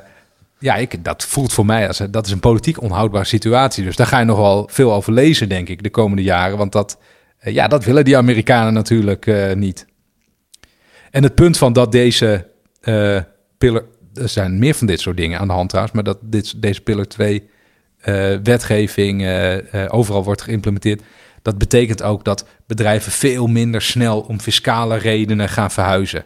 ja, 0.58 0.76
ik, 0.76 1.04
dat 1.04 1.24
voelt 1.24 1.52
voor 1.52 1.66
mij 1.66 1.88
als 1.88 2.02
dat 2.10 2.26
is 2.26 2.32
een 2.32 2.40
politiek 2.40 2.82
onhoudbare 2.82 3.24
situatie. 3.24 3.84
Dus 3.84 3.96
daar 3.96 4.06
ga 4.06 4.18
je 4.18 4.24
nog 4.24 4.38
wel 4.38 4.68
veel 4.72 4.92
over 4.92 5.12
lezen, 5.12 5.48
denk 5.48 5.68
ik, 5.68 5.82
de 5.82 5.90
komende 5.90 6.22
jaren. 6.22 6.58
Want 6.58 6.72
dat, 6.72 6.98
eh, 7.38 7.54
ja, 7.54 7.68
dat 7.68 7.84
willen 7.84 8.04
die 8.04 8.16
Amerikanen 8.16 8.72
natuurlijk 8.72 9.26
eh, 9.26 9.54
niet. 9.54 9.86
En 11.10 11.22
het 11.22 11.34
punt 11.34 11.58
van 11.58 11.72
dat 11.72 11.92
deze 11.92 12.46
eh 12.80 13.20
pillar, 13.58 13.84
er 14.14 14.28
zijn 14.28 14.58
meer 14.58 14.74
van 14.74 14.86
dit 14.86 15.00
soort 15.00 15.16
dingen 15.16 15.38
aan 15.38 15.46
de 15.46 15.52
hand 15.52 15.68
trouwens, 15.68 15.94
maar 15.94 16.04
dat 16.04 16.18
dit, 16.22 16.62
deze 16.62 16.80
pillar 16.80 17.06
2 17.06 17.48
eh, 18.00 18.34
wetgeving 18.42 19.22
eh, 19.22 19.84
eh, 19.84 19.94
overal 19.94 20.24
wordt 20.24 20.42
geïmplementeerd. 20.42 21.02
Dat 21.42 21.58
betekent 21.58 22.02
ook 22.02 22.24
dat 22.24 22.46
bedrijven 22.66 23.12
veel 23.12 23.46
minder 23.46 23.82
snel 23.82 24.20
om 24.20 24.40
fiscale 24.40 24.96
redenen 24.96 25.48
gaan 25.48 25.70
verhuizen. 25.70 26.24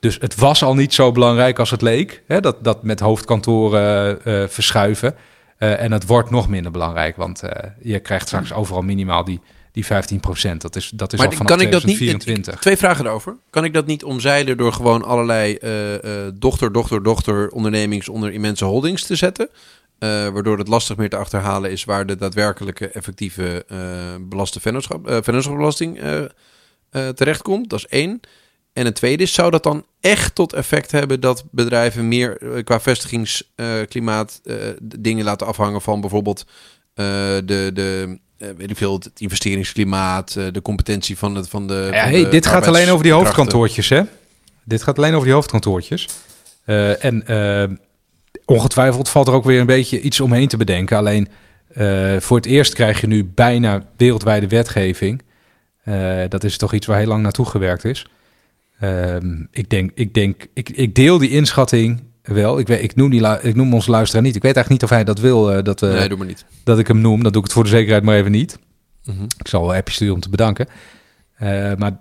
Dus 0.00 0.18
het 0.20 0.34
was 0.34 0.62
al 0.62 0.74
niet 0.74 0.94
zo 0.94 1.12
belangrijk 1.12 1.58
als 1.58 1.70
het 1.70 1.82
leek, 1.82 2.22
hè, 2.26 2.40
dat, 2.40 2.64
dat 2.64 2.82
met 2.82 3.00
hoofdkantoren 3.00 4.24
eh, 4.24 4.44
verschuiven. 4.48 5.14
Eh, 5.58 5.80
en 5.82 5.92
het 5.92 6.06
wordt 6.06 6.30
nog 6.30 6.48
minder 6.48 6.72
belangrijk, 6.72 7.16
want 7.16 7.42
eh, 7.42 7.70
je 7.82 7.98
krijgt 7.98 8.26
straks 8.26 8.52
overal 8.52 8.82
minimaal 8.82 9.24
die, 9.24 9.40
die 9.72 9.84
15% 9.84 9.88
Dat 10.58 10.76
is, 10.76 10.90
dat 10.94 11.12
is 11.12 11.18
Maar 11.18 11.28
al 11.28 11.32
vanaf 11.34 11.50
kan 11.52 11.60
ik 11.60 11.72
dat 11.72 11.84
niet- 11.84 11.96
2024. 11.96 12.58
Twee 12.60 12.76
vragen 12.76 13.04
daarover. 13.04 13.36
Kan 13.50 13.64
ik 13.64 13.74
dat 13.74 13.86
niet 13.86 14.04
omzeilen 14.04 14.56
door 14.56 14.72
gewoon 14.72 15.04
allerlei 15.04 15.54
eh, 15.54 15.94
eh, 15.94 16.32
dochter, 16.34 16.72
dochter, 16.72 17.02
dochter 17.02 17.48
ondernemings 17.50 18.08
onder 18.08 18.32
immense 18.32 18.64
holdings 18.64 19.04
te 19.04 19.16
zetten? 19.16 19.48
Eh, 20.04 20.28
waardoor 20.28 20.58
het 20.58 20.68
lastig 20.68 20.96
meer 20.96 21.08
te 21.08 21.16
achterhalen 21.16 21.70
is 21.70 21.84
waar 21.84 22.06
de 22.06 22.16
daadwerkelijke 22.16 22.88
effectieve 22.88 23.64
eh 23.68 23.78
belaste 24.20 24.60
vennootschap, 24.60 25.08
eh, 25.08 27.08
terechtkomt. 27.08 27.70
Dat 27.70 27.78
is 27.78 27.86
één. 27.86 28.20
En 28.72 28.84
het 28.84 28.94
tweede 28.94 29.22
is, 29.22 29.32
zou 29.32 29.50
dat 29.50 29.62
dan 29.62 29.86
echt 30.00 30.34
tot 30.34 30.52
effect 30.52 30.90
hebben 30.90 31.20
dat 31.20 31.44
bedrijven 31.50 32.08
meer 32.08 32.62
qua 32.64 32.80
vestigingsklimaat 32.80 34.40
dingen 34.84 35.24
laten 35.24 35.46
afhangen 35.46 35.80
van 35.80 36.00
bijvoorbeeld 36.00 36.44
de, 36.94 37.70
de 37.74 38.18
weet 38.38 38.70
ik 38.70 38.76
veel, 38.76 38.94
het 38.94 39.10
investeringsklimaat, 39.16 40.32
de 40.32 40.62
competentie 40.62 41.18
van, 41.18 41.34
het, 41.34 41.48
van 41.48 41.66
de. 41.66 41.88
Ja, 41.92 42.02
van 42.02 42.12
hey, 42.12 42.24
de 42.24 42.28
dit 42.28 42.46
gaat 42.46 42.66
alleen 42.66 42.90
over 42.90 43.02
die 43.02 43.12
hoofdkantoortjes, 43.12 43.88
hè? 43.88 44.02
Dit 44.64 44.82
gaat 44.82 44.98
alleen 44.98 45.14
over 45.14 45.24
die 45.24 45.34
hoofdkantoortjes. 45.34 46.08
En 47.00 47.26
ongetwijfeld 48.44 49.08
valt 49.08 49.28
er 49.28 49.34
ook 49.34 49.44
weer 49.44 49.60
een 49.60 49.66
beetje 49.66 50.00
iets 50.00 50.20
omheen 50.20 50.48
te 50.48 50.56
bedenken. 50.56 50.96
Alleen 50.96 51.28
eh, 51.74 52.16
voor 52.18 52.36
het 52.36 52.46
eerst 52.46 52.74
krijg 52.74 53.00
je 53.00 53.06
nu 53.06 53.24
bijna 53.24 53.82
wereldwijde 53.96 54.48
wetgeving. 54.48 55.22
Eh, 55.82 56.20
dat 56.28 56.44
is 56.44 56.56
toch 56.56 56.72
iets 56.72 56.86
waar 56.86 56.98
heel 56.98 57.06
lang 57.06 57.22
naartoe 57.22 57.46
gewerkt 57.46 57.84
is. 57.84 58.06
Ehm, 58.80 59.42
ik 59.50 59.70
denk, 59.70 59.90
ik 59.94 60.14
denk, 60.14 60.46
ik, 60.54 60.68
ik 60.68 60.94
deel 60.94 61.18
die 61.18 61.30
inschatting 61.30 62.02
wel. 62.22 62.58
Ik, 62.58 62.66
weet, 62.66 62.82
ik, 62.82 62.94
noem 62.94 63.10
die, 63.10 63.40
ik 63.42 63.54
noem 63.54 63.74
onze 63.74 63.90
luisteraar 63.90 64.22
niet. 64.22 64.36
Ik 64.36 64.42
weet 64.42 64.56
eigenlijk 64.56 64.82
niet 64.82 64.90
of 64.90 64.96
hij 64.96 65.04
dat 65.04 65.18
wil, 65.18 65.52
eh, 65.52 65.64
dat, 65.64 65.80
nee, 65.80 66.08
doe 66.08 66.18
maar 66.18 66.26
niet. 66.26 66.44
dat 66.64 66.78
ik 66.78 66.86
hem 66.86 67.00
noem. 67.00 67.22
Dan 67.22 67.32
doe 67.32 67.40
ik 67.40 67.46
het 67.46 67.52
voor 67.52 67.64
de 67.64 67.70
zekerheid 67.70 68.04
maar 68.04 68.16
even 68.16 68.30
niet. 68.30 68.58
Mhm. 69.04 69.22
Ik 69.38 69.48
zal 69.48 69.60
wel 69.60 69.70
een 69.70 69.78
appje 69.78 69.94
sturen 69.94 70.14
om 70.14 70.20
te 70.20 70.28
bedanken. 70.28 70.68
Maar 71.78 72.00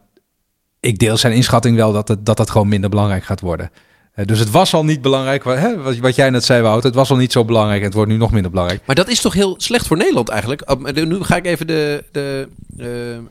ik 0.79 0.99
deel 0.99 1.17
zijn 1.17 1.33
inschatting 1.33 1.75
wel 1.75 1.93
dat 1.93 2.07
het, 2.07 2.25
dat, 2.25 2.37
dat 2.37 2.49
gewoon 2.49 2.67
minder 2.67 2.89
belangrijk 2.89 3.23
gaat 3.23 3.41
worden. 3.41 3.71
Eh, 4.13 4.25
dus 4.25 4.39
het 4.39 4.51
was 4.51 4.73
al 4.73 4.85
niet 4.85 5.01
belangrijk, 5.01 5.43
hè, 5.43 5.99
wat, 5.99 6.15
jij 6.15 6.29
net 6.29 6.43
zei 6.43 6.61
Wout, 6.61 6.83
het 6.83 6.95
was 6.95 7.09
al 7.09 7.17
niet 7.17 7.31
zo 7.31 7.45
belangrijk 7.45 7.79
en 7.79 7.85
het 7.85 7.93
wordt 7.93 8.11
nu 8.11 8.17
nog 8.17 8.31
minder 8.31 8.51
belangrijk. 8.51 8.81
Maar 8.85 8.95
dat 8.95 9.07
is 9.07 9.21
toch 9.21 9.33
heel 9.33 9.55
slecht 9.57 9.87
voor 9.87 9.97
Nederland 9.97 10.29
eigenlijk? 10.29 10.75
De- 10.95 11.05
Nu 11.05 11.23
ga 11.23 11.35
ik 11.35 11.45
even 11.45 11.67
de, 11.67 12.03
de, 12.11 12.47
eh, 12.77 13.15
eh, 13.15 13.21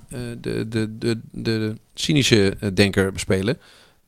de, 0.41 0.69
de, 0.69 0.99
de, 0.99 1.21
de 1.31 1.75
cynische 1.95 2.57
eh, 2.61 2.69
denker 2.75 3.13
bespelen. 3.13 3.59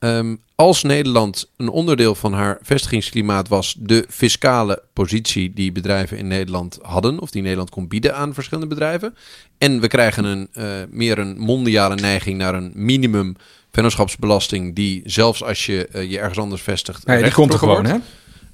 Ehm, 0.05 0.37
als 0.55 0.83
Nederland 0.83 1.51
een 1.57 1.69
onderdeel 1.69 2.15
van 2.15 2.33
haar 2.33 2.59
vestigingsklimaat 2.63 3.49
was 3.49 3.77
de 3.79 4.07
fiscale 4.09 4.83
positie 4.93 5.53
die 5.55 5.73
bedrijven 5.73 6.19
in 6.19 6.27
Nederland 6.27 6.79
hadden, 6.83 7.19
of 7.19 7.31
die 7.31 7.43
Nederland 7.43 7.71
kon 7.71 7.89
bieden 7.89 8.17
aan 8.17 8.35
verschillende 8.35 8.69
bedrijven, 8.69 9.15
en 9.59 9.81
we 9.81 9.89
krijgen 9.89 10.25
een, 10.25 10.49
eh, 10.53 10.65
meer 10.91 11.19
een 11.19 11.39
mondiale 11.39 11.95
neiging 11.95 12.39
naar 12.39 12.55
een 12.55 12.73
minimum 12.75 13.37
vennootschapsbelasting 13.71 14.75
die 14.75 15.03
zelfs 15.05 15.43
als 15.43 15.67
je 15.67 15.87
eh, 15.87 16.11
je 16.11 16.19
ergens 16.19 16.39
anders 16.39 16.63
vestigt, 16.63 17.03
Ja, 17.07 17.23
die 17.23 17.33
komt 17.33 17.53
er 17.53 17.59
gewoon, 17.59 17.87
hè? 17.87 17.97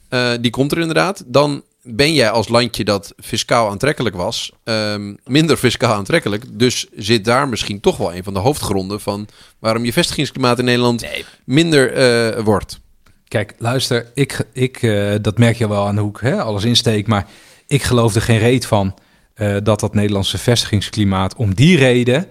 Eh, 0.08 0.38
die 0.40 0.50
komt 0.50 0.72
er 0.72 0.78
inderdaad. 0.78 1.24
Dan 1.26 1.62
ben 1.82 2.14
jij 2.14 2.30
als 2.30 2.48
landje 2.48 2.84
dat 2.84 3.12
fiscaal 3.18 3.70
aantrekkelijk 3.70 4.16
was, 4.16 4.52
ehm, 4.64 5.14
minder 5.24 5.56
fiscaal 5.56 5.94
aantrekkelijk. 5.94 6.44
Dus 6.52 6.86
zit 6.96 7.24
daar 7.24 7.48
misschien 7.48 7.80
toch 7.80 7.96
wel 7.96 8.14
een 8.14 8.24
van 8.24 8.34
de 8.34 8.40
hoofdgronden 8.40 9.00
van 9.00 9.28
waarom 9.58 9.84
je 9.84 9.92
vestigingsklimaat 9.92 10.58
in 10.58 10.64
Nederland 10.64 11.06
minder 11.44 11.92
eh, 11.92 12.42
wordt. 12.44 12.80
Kijk, 13.28 13.54
luister, 13.58 14.06
ik, 14.14 14.44
ik, 14.52 14.82
eh, 14.82 15.14
dat 15.20 15.38
merk 15.38 15.56
je 15.56 15.68
wel 15.68 15.86
aan 15.86 15.94
de 15.94 16.00
hoek, 16.00 16.20
hè, 16.20 16.42
alles 16.42 16.64
insteek, 16.64 17.06
maar 17.06 17.26
ik 17.66 17.82
geloof 17.82 18.14
er 18.14 18.22
geen 18.22 18.38
reet 18.38 18.66
van 18.66 18.94
eh, 19.34 19.56
dat 19.62 19.80
dat 19.80 19.94
Nederlandse 19.94 20.38
vestigingsklimaat 20.38 21.34
om 21.34 21.54
die 21.54 21.76
reden 21.76 22.26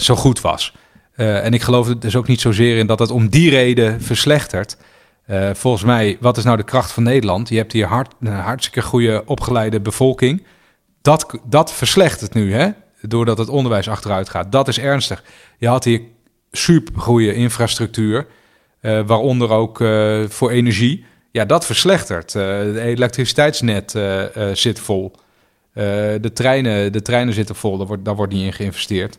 zo 0.00 0.14
goed 0.14 0.40
was. 0.40 0.74
En 1.14 1.54
ik 1.54 1.62
geloof 1.62 1.88
er 1.88 2.00
dus 2.00 2.16
ook 2.16 2.26
niet 2.26 2.40
zozeer 2.40 2.78
in 2.78 2.86
dat 2.86 2.98
het 2.98 3.10
om 3.10 3.28
die 3.28 3.50
reden 3.50 4.02
verslechtert. 4.02 4.76
Eh, 5.26 5.50
volgens 5.54 5.84
mij, 5.84 6.16
wat 6.20 6.36
is 6.36 6.44
nou 6.44 6.56
de 6.56 6.62
kracht 6.62 6.92
van 6.92 7.02
Nederland? 7.02 7.48
Je 7.48 7.56
hebt 7.56 7.72
hier 7.72 7.86
hard, 7.86 8.14
een 8.20 8.32
hartstikke 8.32 8.82
goede 8.82 9.22
opgeleide 9.26 9.80
bevolking. 9.80 10.46
Dat, 11.02 11.38
dat 11.44 11.72
verslechtert 11.72 12.34
nu, 12.34 12.52
hè? 12.52 12.68
doordat 13.00 13.38
het 13.38 13.48
onderwijs 13.48 13.88
achteruit 13.88 14.28
gaat. 14.28 14.52
Dat 14.52 14.68
is 14.68 14.78
ernstig. 14.78 15.24
Je 15.58 15.68
had 15.68 15.84
hier 15.84 16.00
super 16.50 17.00
goede 17.00 17.34
infrastructuur, 17.34 18.26
eh, 18.80 19.00
waaronder 19.06 19.50
ook 19.50 19.80
eh, 19.80 20.22
voor 20.28 20.50
energie. 20.50 21.04
Ja, 21.30 21.44
dat 21.44 21.66
verslechtert. 21.66 22.32
Het 22.32 22.76
elektriciteitsnet 22.76 23.90
zit 24.52 24.80
vol. 24.80 25.12
De, 25.72 26.30
treinen, 26.34 26.92
de 26.92 27.02
treinen 27.02 27.34
zitten 27.34 27.54
vol, 27.54 27.76
daar 27.76 27.86
wordt, 27.86 28.04
daar 28.04 28.16
wordt 28.16 28.32
niet 28.32 28.44
in 28.44 28.52
geïnvesteerd. 28.52 29.18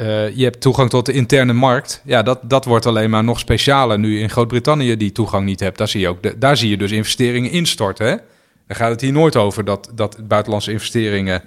Eh, 0.00 0.36
je 0.36 0.44
hebt 0.44 0.60
toegang 0.60 0.90
tot 0.90 1.06
de 1.06 1.12
interne 1.12 1.52
markt. 1.52 2.02
Ja, 2.04 2.22
dat, 2.22 2.38
dat 2.42 2.64
wordt 2.64 2.86
alleen 2.86 3.10
maar 3.10 3.24
nog 3.24 3.38
specialer 3.38 3.98
nu 3.98 4.20
in 4.20 4.30
Groot-Brittannië 4.30 4.96
die 4.96 5.12
toegang 5.12 5.44
niet 5.44 5.60
hebt. 5.60 5.78
Daar 5.78 5.88
zie 5.88 6.00
je, 6.00 6.08
ook 6.08 6.40
daar 6.40 6.56
zie 6.56 6.70
je 6.70 6.76
dus 6.76 6.90
investeringen 6.90 7.50
instorten. 7.50 8.06
Hè? 8.06 8.16
Daar 8.66 8.76
gaat 8.76 8.90
het 8.90 9.00
hier 9.00 9.12
nooit 9.12 9.36
over 9.36 9.64
dat, 9.64 9.90
dat 9.94 10.28
buitenlandse 10.28 10.72
investeringen 10.72 11.42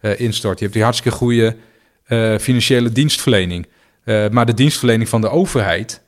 eh 0.00 0.20
instorten. 0.20 0.58
Je 0.58 0.62
hebt 0.64 0.72
die 0.72 0.82
hartstikke 0.82 1.16
goede 1.18 1.56
eh, 2.04 2.38
financiële 2.38 2.92
dienstverlening. 2.92 3.66
Maar 4.30 4.46
de 4.46 4.54
dienstverlening 4.54 5.08
van 5.08 5.20
de 5.20 5.30
overheid 5.30 6.02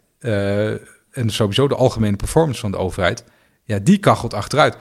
en 1.11 1.31
sowieso 1.31 1.69
de 1.69 1.75
algemene 1.75 2.17
performance 2.17 2.61
van 2.61 2.71
de 2.71 2.77
overheid, 2.77 3.25
ja, 3.65 3.79
die 3.79 3.99
kachelt 3.99 4.35
achteruit. 4.35 4.77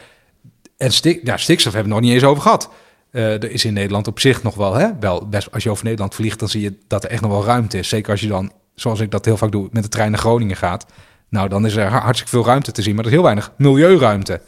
En 0.77 0.91
stik, 0.91 1.19
ja, 1.23 1.37
stikstof 1.37 1.73
hebben 1.73 1.91
we 1.91 1.97
nog 1.99 2.07
niet 2.07 2.15
eens 2.15 2.29
over 2.29 2.43
gehad. 2.43 2.69
Eh, 3.11 3.33
er 3.43 3.51
is 3.51 3.65
in 3.65 3.73
Nederland 3.73 4.07
op 4.07 4.19
zich 4.19 4.43
nog 4.43 4.55
wel, 4.55 4.73
hè, 4.73 4.87
wel 4.99 5.27
best, 5.27 5.51
als 5.51 5.63
je 5.63 5.69
over 5.69 5.83
Nederland 5.83 6.15
vliegt, 6.15 6.39
dan 6.39 6.49
zie 6.49 6.61
je 6.61 6.77
dat 6.87 7.03
er 7.03 7.09
echt 7.09 7.21
nog 7.21 7.31
wel 7.31 7.45
ruimte 7.45 7.77
is. 7.77 7.89
Zeker 7.89 8.11
als 8.11 8.21
je 8.21 8.27
dan, 8.27 8.51
zoals 8.75 8.99
ik 8.99 9.11
dat 9.11 9.25
heel 9.25 9.37
vaak 9.37 9.51
doe, 9.51 9.67
met 9.71 9.83
de 9.83 9.89
trein 9.89 10.11
naar 10.11 10.19
Groningen 10.19 10.55
gaat. 10.55 10.85
Nou, 11.29 11.49
dan 11.49 11.65
is 11.65 11.75
er 11.75 11.87
hartstikke 11.87 12.29
veel 12.31 12.45
ruimte 12.45 12.71
te 12.71 12.81
zien, 12.81 12.95
maar 12.95 13.03
er 13.03 13.09
is 13.09 13.15
heel 13.15 13.23
weinig 13.25 13.51
milieuruimte. 13.57 14.41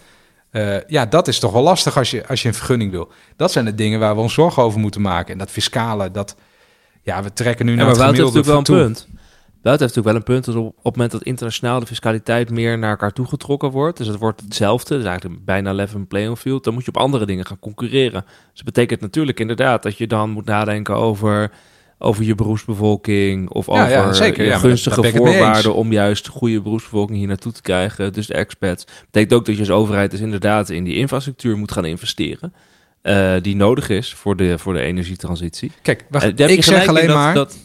Eh, 0.52 0.76
ja, 0.88 1.06
dat 1.06 1.28
is 1.28 1.40
toch 1.40 1.52
wel 1.52 1.62
lastig 1.62 1.98
als 1.98 2.12
je, 2.12 2.28
als 2.28 2.42
je 2.42 2.48
een 2.48 2.54
vergunning 2.54 2.92
wil. 2.92 3.12
Dat 3.36 3.52
zijn 3.52 3.66
de 3.66 3.76
dingen 3.76 4.00
waar 4.00 4.16
we 4.16 4.22
ons 4.22 4.34
zorgen 4.34 4.64
over 4.64 4.80
moeten 4.80 5.02
maken. 5.02 5.32
En 5.34 5.38
dat 5.38 5.50
fiscale, 5.52 6.12
dat, 6.12 6.36
ja, 7.02 7.24
we 7.24 7.34
trekken 7.34 7.66
nu 7.66 7.72
Ja, 7.72 7.78
naar 7.78 7.86
maar 7.88 7.96
het 7.96 8.04
heeft 8.06 8.18
gemiddelde 8.18 8.48
natuurlijk 8.56 8.68
wel 8.70 8.86
een 8.86 8.94
toe. 8.94 9.04
punt. 9.06 9.11
Wout 9.62 9.80
heeft 9.80 9.96
natuurlijk 9.96 10.06
wel 10.26 10.36
een 10.36 10.42
punt 10.42 10.46
dat 10.46 10.56
op, 10.56 10.68
op 10.78 10.84
het 10.84 10.94
moment 10.96 11.12
dat 11.12 11.24
internationaal 11.24 11.80
de 11.80 11.86
fiscaliteit 11.86 12.50
meer 12.50 12.78
naar 12.78 12.90
elkaar 12.90 13.12
toegetrokken 13.14 13.70
wordt, 13.72 13.98
dus 13.98 14.08
het 14.08 14.18
wordt 14.18 14.42
hetzelfde, 14.42 14.96
dus 14.98 15.06
eigenlijk 15.06 15.46
bijna 15.46 15.74
level 15.74 16.06
playing 16.08 16.38
field, 16.38 16.64
dan 16.64 16.74
moet 16.74 16.84
je 16.86 16.90
op 16.90 16.98
andere 16.98 17.26
dingen 17.26 17.46
gaan 17.46 17.60
concurreren. 17.60 18.22
Dus 18.26 18.54
dat 18.54 18.66
betekent 18.66 19.02
natuurlijk 19.02 19.40
inderdaad 19.40 19.84
dat 19.84 19.98
je 19.98 20.08
dan 20.08 20.30
moet 20.30 20.46
nadenken 20.46 20.96
over, 20.96 21.52
over 22.00 22.24
je 22.24 22.36
beroepsbevolking 22.36 23.50
of 23.50 23.66
Ja, 23.68 23.88
ja, 23.88 24.00
over 24.02 24.16
zeker. 24.16 24.46
Ja, 24.46 24.58
gunstige 24.58 25.04
voorwaarden 25.12 25.74
om 25.76 25.92
juist 25.92 26.28
goede 26.28 26.62
beroepsbevolking 26.62 27.18
hier 27.18 27.28
naartoe 27.28 27.52
te 27.52 27.62
krijgen, 27.62 28.14
dus 28.14 28.28
de 28.28 28.34
expats. 28.34 28.86
betekent 29.06 29.34
ook 29.34 29.46
dat 29.46 29.56
je 29.56 29.62
als 29.62 29.70
overheid 29.72 30.12
dus 30.12 30.20
inderdaad 30.20 30.70
in 30.70 30.84
die 30.84 30.96
infrastructuur 30.96 31.58
moet 31.58 31.72
gaan 31.72 31.86
investeren. 31.86 32.54
eh, 33.02 33.34
die 33.42 33.56
nodig 33.56 33.90
is 33.90 34.14
voor 34.14 34.36
de, 34.36 34.58
voor 34.58 34.74
de 34.74 34.80
energietransitie. 34.82 35.72
Kijk, 35.82 36.06
wacht, 36.10 36.40
Eh, 36.40 36.50
ik 36.50 36.64
zeg 36.64 36.88
alleen 36.88 37.08
dat- 37.08 37.16
maar... 37.16 37.34
dat, 37.34 37.58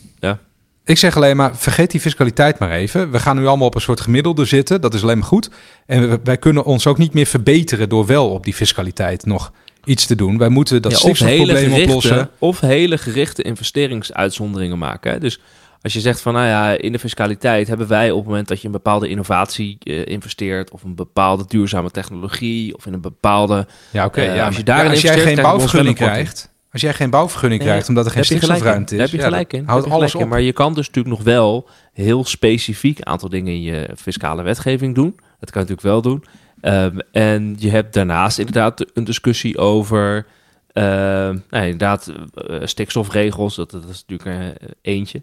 Ik 0.86 0.98
zeg 0.98 1.16
alleen 1.16 1.36
maar, 1.36 1.56
vergeet 1.56 1.90
die 1.90 2.00
fiscaliteit 2.00 2.58
maar 2.58 2.70
even. 2.70 3.10
We 3.10 3.18
gaan 3.18 3.36
nu 3.36 3.46
allemaal 3.46 3.66
op 3.66 3.74
een 3.74 3.80
soort 3.80 4.00
gemiddelde 4.00 4.44
zitten. 4.44 4.80
Dat 4.80 4.94
is 4.94 5.02
alleen 5.02 5.18
maar 5.18 5.26
goed. 5.26 5.50
En 5.86 6.08
we- 6.10 6.20
wij 6.24 6.36
kunnen 6.36 6.64
ons 6.64 6.86
ook 6.86 6.98
niet 6.98 7.14
meer 7.14 7.26
verbeteren 7.26 7.88
door 7.88 8.06
wel 8.06 8.30
op 8.30 8.44
die 8.44 8.54
fiscaliteit 8.54 9.26
nog 9.26 9.52
iets 9.84 10.06
te 10.06 10.14
doen. 10.14 10.38
Wij 10.38 10.48
moeten 10.48 10.82
dat 10.82 10.92
Ja, 10.92 10.98
stikstofprobleem 10.98 11.72
oplossen. 11.72 12.30
of 12.38 12.60
hele 12.60 12.98
gerichte 12.98 13.42
investeringsuitzonderingen 13.42 14.78
maken. 14.78 15.12
Hè? 15.12 15.18
Dus 15.18 15.40
als 15.82 15.92
je 15.92 16.00
zegt 16.00 16.20
van, 16.20 16.32
nou 16.32 16.46
ja, 16.46 16.70
in 16.78 16.92
de 16.92 16.98
fiscaliteit 16.98 17.68
hebben 17.68 17.86
wij 17.88 18.10
op 18.10 18.18
het 18.18 18.26
moment 18.28 18.48
dat 18.48 18.60
je 18.60 18.66
een 18.66 18.72
bepaalde 18.72 19.08
innovatie 19.08 19.76
eh, 19.82 20.06
investeert, 20.06 20.70
of 20.70 20.82
een 20.82 20.94
bepaalde 20.94 21.44
duurzame 21.48 21.90
technologie, 21.90 22.76
of 22.76 22.86
in 22.86 22.92
een 22.92 23.00
bepaalde... 23.00 23.66
Ja, 23.90 24.04
oké. 24.04 24.20
Eh, 24.20 24.36
ja, 24.36 24.46
als 24.46 24.56
je 24.56 24.62
daarin 24.62 24.84
ja, 24.86 24.90
als 24.90 25.00
jij 25.00 25.18
geen 25.18 25.36
bouwvergunning 25.42 25.96
krijgt, 25.96 26.50
als 26.76 26.84
jij 26.84 26.94
geen 26.94 27.10
bouwvergunning 27.10 27.60
Nee, 27.60 27.70
krijgt 27.70 27.88
omdat 27.88 28.06
er 28.06 28.10
geen 28.12 28.24
stikstofruimte 28.24 28.94
is, 28.94 29.00
heb 29.00 29.10
je 29.10 29.18
gelijk 29.18 29.52
in. 29.52 29.64
houdt 29.66 29.90
alles 29.90 30.14
op. 30.14 30.20
in. 30.20 30.28
Maar 30.28 30.40
je 30.40 30.52
kan 30.52 30.74
dus 30.74 30.86
natuurlijk 30.86 31.16
nog 31.16 31.24
wel 31.24 31.68
heel 31.92 32.24
specifiek 32.24 32.98
een 32.98 33.06
aantal 33.06 33.28
dingen 33.28 33.52
in 33.52 33.62
je 33.62 33.88
fiscale 33.96 34.42
wetgeving 34.42 34.94
doen. 34.94 35.14
Dat 35.40 35.50
kan 35.50 35.62
je 35.62 35.68
natuurlijk 35.68 35.80
wel 35.80 36.02
doen. 36.02 36.24
Ehm, 36.60 36.98
en 37.12 37.56
je 37.58 37.70
hebt 37.70 37.94
daarnaast 37.94 38.38
inderdaad 38.38 38.84
een 38.94 39.04
discussie 39.04 39.58
over 39.58 40.26
ehm, 40.72 41.38
nou, 41.50 41.64
inderdaad, 41.64 42.12
eh, 42.34 42.56
stikstofregels. 42.64 43.56
Dat, 43.56 43.70
dat 43.70 43.88
is 43.88 44.04
natuurlijk 44.06 44.58
eh, 44.60 44.68
eentje. 44.82 45.22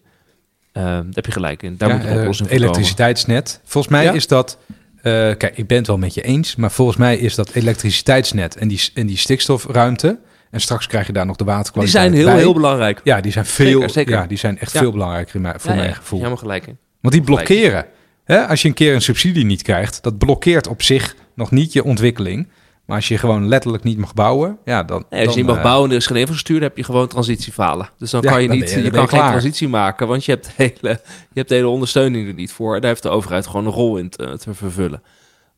Ehm, 0.71 0.85
daar 0.85 1.03
heb 1.11 1.25
je 1.25 1.31
gelijk 1.31 1.63
in. 1.63 1.77
Daar 1.77 1.89
Ja, 1.89 1.95
moet 1.95 2.03
een 2.05 2.11
eh, 2.11 2.17
oplossing 2.19 2.47
voor 2.49 2.57
komen. 2.57 2.71
elektriciteitsnet. 2.73 3.61
Volgens 3.63 3.93
mij 3.93 4.03
Ja. 4.03 4.11
is 4.11 4.27
dat... 4.27 4.57
kijk, 5.01 5.51
ik 5.57 5.67
ben 5.67 5.77
het 5.77 5.87
wel 5.87 5.97
met 5.97 6.13
je 6.13 6.21
eens, 6.21 6.55
maar 6.55 6.71
volgens 6.71 6.97
mij 6.97 7.17
is 7.17 7.35
dat 7.35 7.49
elektriciteitsnet 7.51 8.55
en 8.57 8.67
die, 8.67 8.89
en 8.93 9.07
die 9.07 9.17
stikstofruimte. 9.17 10.19
En 10.53 10.61
straks 10.61 10.87
krijg 10.87 11.07
je 11.07 11.13
daar 11.13 11.25
nog 11.25 11.35
de 11.35 11.43
Die 11.43 11.53
waterkwaliteit 11.53 12.03
zijn 12.03 12.13
heel, 12.15 12.25
bij. 12.25 12.37
heel 12.37 12.53
belangrijk. 12.53 13.01
Ja, 13.03 13.21
die 13.21 13.31
zijn 13.31 13.45
veel. 13.45 13.65
Zeker, 13.79 13.89
zeker. 13.89 14.13
Ja, 14.13 14.25
die 14.27 14.37
zijn 14.37 14.59
echt 14.59 14.71
Ja. 14.71 14.79
veel 14.79 14.91
belangrijker 14.91 15.35
in 15.35 15.41
mijn, 15.41 15.59
voor 15.59 15.71
Ja, 15.71 15.77
mijn 15.77 15.95
gevoel. 15.95 16.17
Helemaal 16.19 16.39
gelijk 16.39 16.67
in. 16.67 16.77
Want 17.01 17.13
die 17.13 17.23
blokkeren. 17.23 17.85
Hè? 18.23 18.47
Als 18.47 18.61
je 18.61 18.67
een 18.67 18.73
keer 18.73 18.93
een 18.93 19.01
subsidie 19.01 19.45
niet 19.45 19.61
krijgt, 19.61 20.03
dat 20.03 20.17
blokkeert 20.17 20.67
op 20.67 20.81
zich 20.81 21.15
nog 21.35 21.51
niet 21.51 21.73
je 21.73 21.83
ontwikkeling. 21.83 22.47
Maar 22.85 22.95
als 22.95 23.07
je 23.07 23.17
gewoon 23.17 23.47
letterlijk 23.47 23.83
niet 23.83 23.97
mag 23.97 24.13
bouwen, 24.13 24.57
ja, 24.65 24.83
dan. 24.83 25.05
Nee, 25.09 25.19
als 25.19 25.19
je 25.19 25.25
dan, 25.25 25.35
niet 25.35 25.45
mag 25.45 25.55
eh, 25.57 25.63
bouwen 25.63 25.85
en 25.85 25.91
er 25.91 25.97
is 26.01 26.05
geen 26.05 26.17
infrastructuur, 26.17 26.59
dan 26.59 26.67
heb 26.67 26.77
je 26.77 26.83
gewoon 26.83 27.07
transitiefalen. 27.07 27.89
Dus 27.97 28.09
dan 28.11 28.21
Ja, 28.21 28.31
kan 28.31 28.41
je 28.41 28.47
dan 28.47 28.57
niet, 28.57 28.69
je- 28.71 28.81
kan 28.89 28.99
geen 28.99 29.07
klaar. 29.19 29.29
transitie 29.29 29.67
maken, 29.67 30.07
want 30.07 30.25
je 30.25 30.31
hebt, 30.31 30.45
de 30.45 30.51
hele, 30.55 30.99
je 31.03 31.33
hebt 31.39 31.49
de 31.49 31.55
hele 31.55 31.67
ondersteuning 31.67 32.27
er 32.27 32.33
niet 32.33 32.51
voor. 32.51 32.75
En 32.75 32.81
daar 32.81 32.89
heeft 32.89 33.03
de 33.03 33.09
overheid 33.09 33.47
gewoon 33.47 33.65
een 33.65 33.71
rol 33.71 33.97
in 33.97 34.09
te, 34.09 34.37
te 34.37 34.53
vervullen 34.53 35.01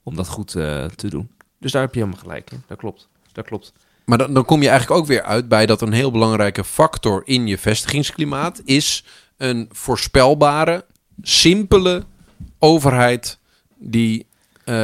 om 0.03 0.15
dat 0.15 0.27
goed 0.27 0.55
eh, 0.55 0.85
te 0.85 1.09
doen. 1.09 1.29
Dus 1.59 1.71
daar 1.71 1.81
heb 1.81 1.93
je 1.93 1.99
helemaal 1.99 2.21
gelijk 2.21 2.51
in. 2.51 2.63
Dat 2.67 2.77
klopt. 2.77 3.07
Dat 3.31 3.45
klopt. 3.45 3.73
Maar 4.05 4.17
dan, 4.17 4.33
dan 4.33 4.45
kom 4.45 4.61
je 4.61 4.69
eigenlijk 4.69 4.99
ook 5.01 5.07
weer 5.07 5.23
uit 5.23 5.47
bij 5.47 5.65
dat 5.65 5.81
een 5.81 5.93
heel 5.93 6.11
belangrijke 6.11 6.63
factor 6.63 7.21
in 7.25 7.47
je 7.47 7.57
vestigingsklimaat 7.57 8.61
is 8.65 9.03
een 9.37 9.69
voorspelbare, 9.71 10.85
simpele 11.21 12.03
overheid 12.59 13.37
die, 13.77 14.25
eh, 14.63 14.75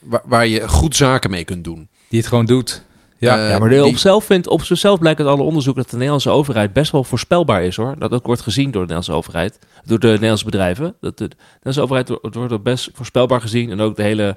waar, 0.00 0.22
waar 0.24 0.46
je 0.46 0.68
goed 0.68 0.96
zaken 0.96 1.30
mee 1.30 1.44
kunt 1.44 1.64
doen. 1.64 1.88
Die 2.08 2.18
het 2.18 2.28
gewoon 2.28 2.46
doet. 2.46 2.82
Ja, 3.18 3.38
Eh, 3.44 3.48
Ja, 3.50 3.58
maar 3.58 3.68
de, 3.68 3.74
die- 3.74 3.84
op, 3.84 3.96
zelf 3.96 4.24
vindt, 4.24 4.46
op 4.48 4.62
zichzelf 4.62 4.98
blijkt 4.98 5.20
uit 5.20 5.28
alle 5.28 5.42
onderzoek 5.42 5.76
dat 5.76 5.86
de 5.90 5.94
Nederlandse 5.96 6.30
overheid 6.30 6.72
best 6.72 6.92
wel 6.92 7.04
voorspelbaar 7.04 7.62
is 7.64 7.76
hoor. 7.76 7.94
Dat 7.98 8.12
ook 8.12 8.26
wordt 8.26 8.40
gezien 8.40 8.64
door 8.70 8.86
de 8.86 8.94
Nederlandse 8.94 9.12
overheid, 9.12 9.58
door 9.84 9.98
de 9.98 10.06
Nederlandse 10.06 10.44
bedrijven. 10.44 10.94
Dat 11.00 11.18
de, 11.18 11.28
de 11.28 11.36
Nederlandse 11.52 11.80
overheid 11.82 12.08
wordt, 12.08 12.34
wordt 12.36 12.52
ook 12.52 12.62
best 12.62 12.90
voorspelbaar 12.92 13.40
gezien. 13.40 13.70
En 13.70 13.80
ook 13.80 13.96
de 13.96 14.02
hele 14.02 14.36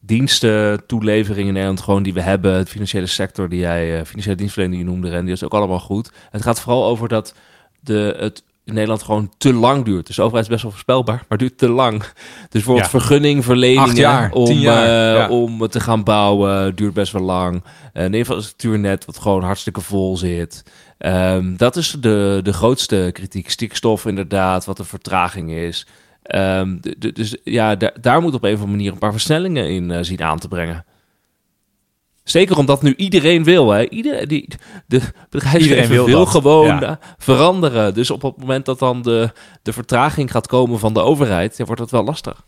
diensten, 0.00 0.86
toelevering 0.86 1.46
in 1.46 1.52
Nederland 1.52 1.80
gewoon 1.80 2.02
die 2.02 2.14
we 2.14 2.20
hebben. 2.20 2.54
Het 2.54 2.68
financiële 2.68 3.06
sector 3.06 3.48
die 3.48 3.60
jij, 3.60 3.98
eh, 3.98 4.04
financiële 4.04 4.36
dienstverlening 4.36 4.80
die 4.82 4.90
je 4.92 4.98
noemde, 5.00 5.16
en 5.16 5.24
die 5.24 5.34
is 5.34 5.44
ook 5.44 5.54
allemaal 5.54 5.80
goed. 5.80 6.10
Het 6.30 6.42
gaat 6.42 6.60
vooral 6.60 6.84
over 6.84 7.08
dat 7.08 7.34
de, 7.80 8.16
het 8.18 8.42
in 8.64 8.74
Nederland 8.74 9.02
gewoon 9.02 9.32
te 9.38 9.52
lang 9.52 9.84
duurt. 9.84 10.06
Dus 10.06 10.16
de 10.16 10.22
overheid 10.22 10.44
is 10.44 10.50
best 10.50 10.62
wel 10.62 10.72
voorspelbaar, 10.72 11.24
maar 11.28 11.38
duurt 11.38 11.58
te 11.58 11.68
lang. 11.68 11.98
Dus 11.98 12.12
bijvoorbeeld 12.50 12.90
Ja. 12.90 12.98
vergunningverleningen 12.98 13.82
Acht 13.82 13.96
jaar, 13.96 14.32
om, 14.32 14.52
jaar, 14.52 15.12
eh, 15.14 15.18
ja. 15.20 15.28
om 15.28 15.68
te 15.68 15.80
gaan 15.80 16.02
bouwen 16.04 16.74
duurt 16.76 16.94
best 16.94 17.12
wel 17.12 17.22
lang. 17.22 17.62
Eh, 17.92 18.04
Een 18.04 18.14
infrastructuurnet 18.14 19.04
wat 19.04 19.18
gewoon 19.18 19.42
hartstikke 19.42 19.80
vol 19.80 20.16
zit. 20.16 20.62
Ehm, 20.98 21.56
dat 21.56 21.76
is 21.76 21.96
de, 22.00 22.40
de 22.42 22.52
grootste 22.52 23.10
kritiek. 23.12 23.50
Stikstof 23.50 24.06
inderdaad, 24.06 24.64
wat 24.64 24.76
de 24.76 24.84
vertraging 24.84 25.50
is. 25.50 25.86
Ehm, 26.26 26.76
dus 27.14 27.36
ja, 27.44 27.76
da- 27.76 27.92
daar 28.00 28.20
moet 28.20 28.34
op 28.34 28.42
een 28.42 28.48
of 28.54 28.60
andere 28.60 28.76
manier 28.76 28.92
een 28.92 28.98
paar 28.98 29.12
versnellingen 29.12 29.68
in 29.70 29.90
eh, 29.90 30.02
zien 30.02 30.22
aan 30.22 30.38
te 30.38 30.48
brengen. 30.48 30.84
Zeker 32.24 32.58
omdat 32.58 32.82
nu 32.82 32.94
iedereen 32.94 33.44
wil. 33.44 33.70
Hè? 33.70 33.88
Iedereen, 33.88 34.28
die, 34.28 34.48
de 34.86 35.00
bedrijfsleven 35.30 35.90
wil 35.90 36.06
wil, 36.06 36.18
dat, 36.18 36.28
gewoon 36.28 36.66
ja. 36.66 36.82
eh, 36.82 36.92
veranderen. 37.18 37.94
Dus 37.94 38.10
op 38.10 38.22
het 38.22 38.36
moment 38.36 38.64
dat 38.64 38.78
dan 38.78 39.02
de, 39.02 39.30
de 39.62 39.72
vertraging 39.72 40.30
gaat 40.30 40.46
komen 40.46 40.78
van 40.78 40.94
de 40.94 41.00
overheid, 41.00 41.56
ja, 41.56 41.64
wordt 41.64 41.80
het 41.80 41.90
wel 41.90 42.04
lastig. 42.04 42.44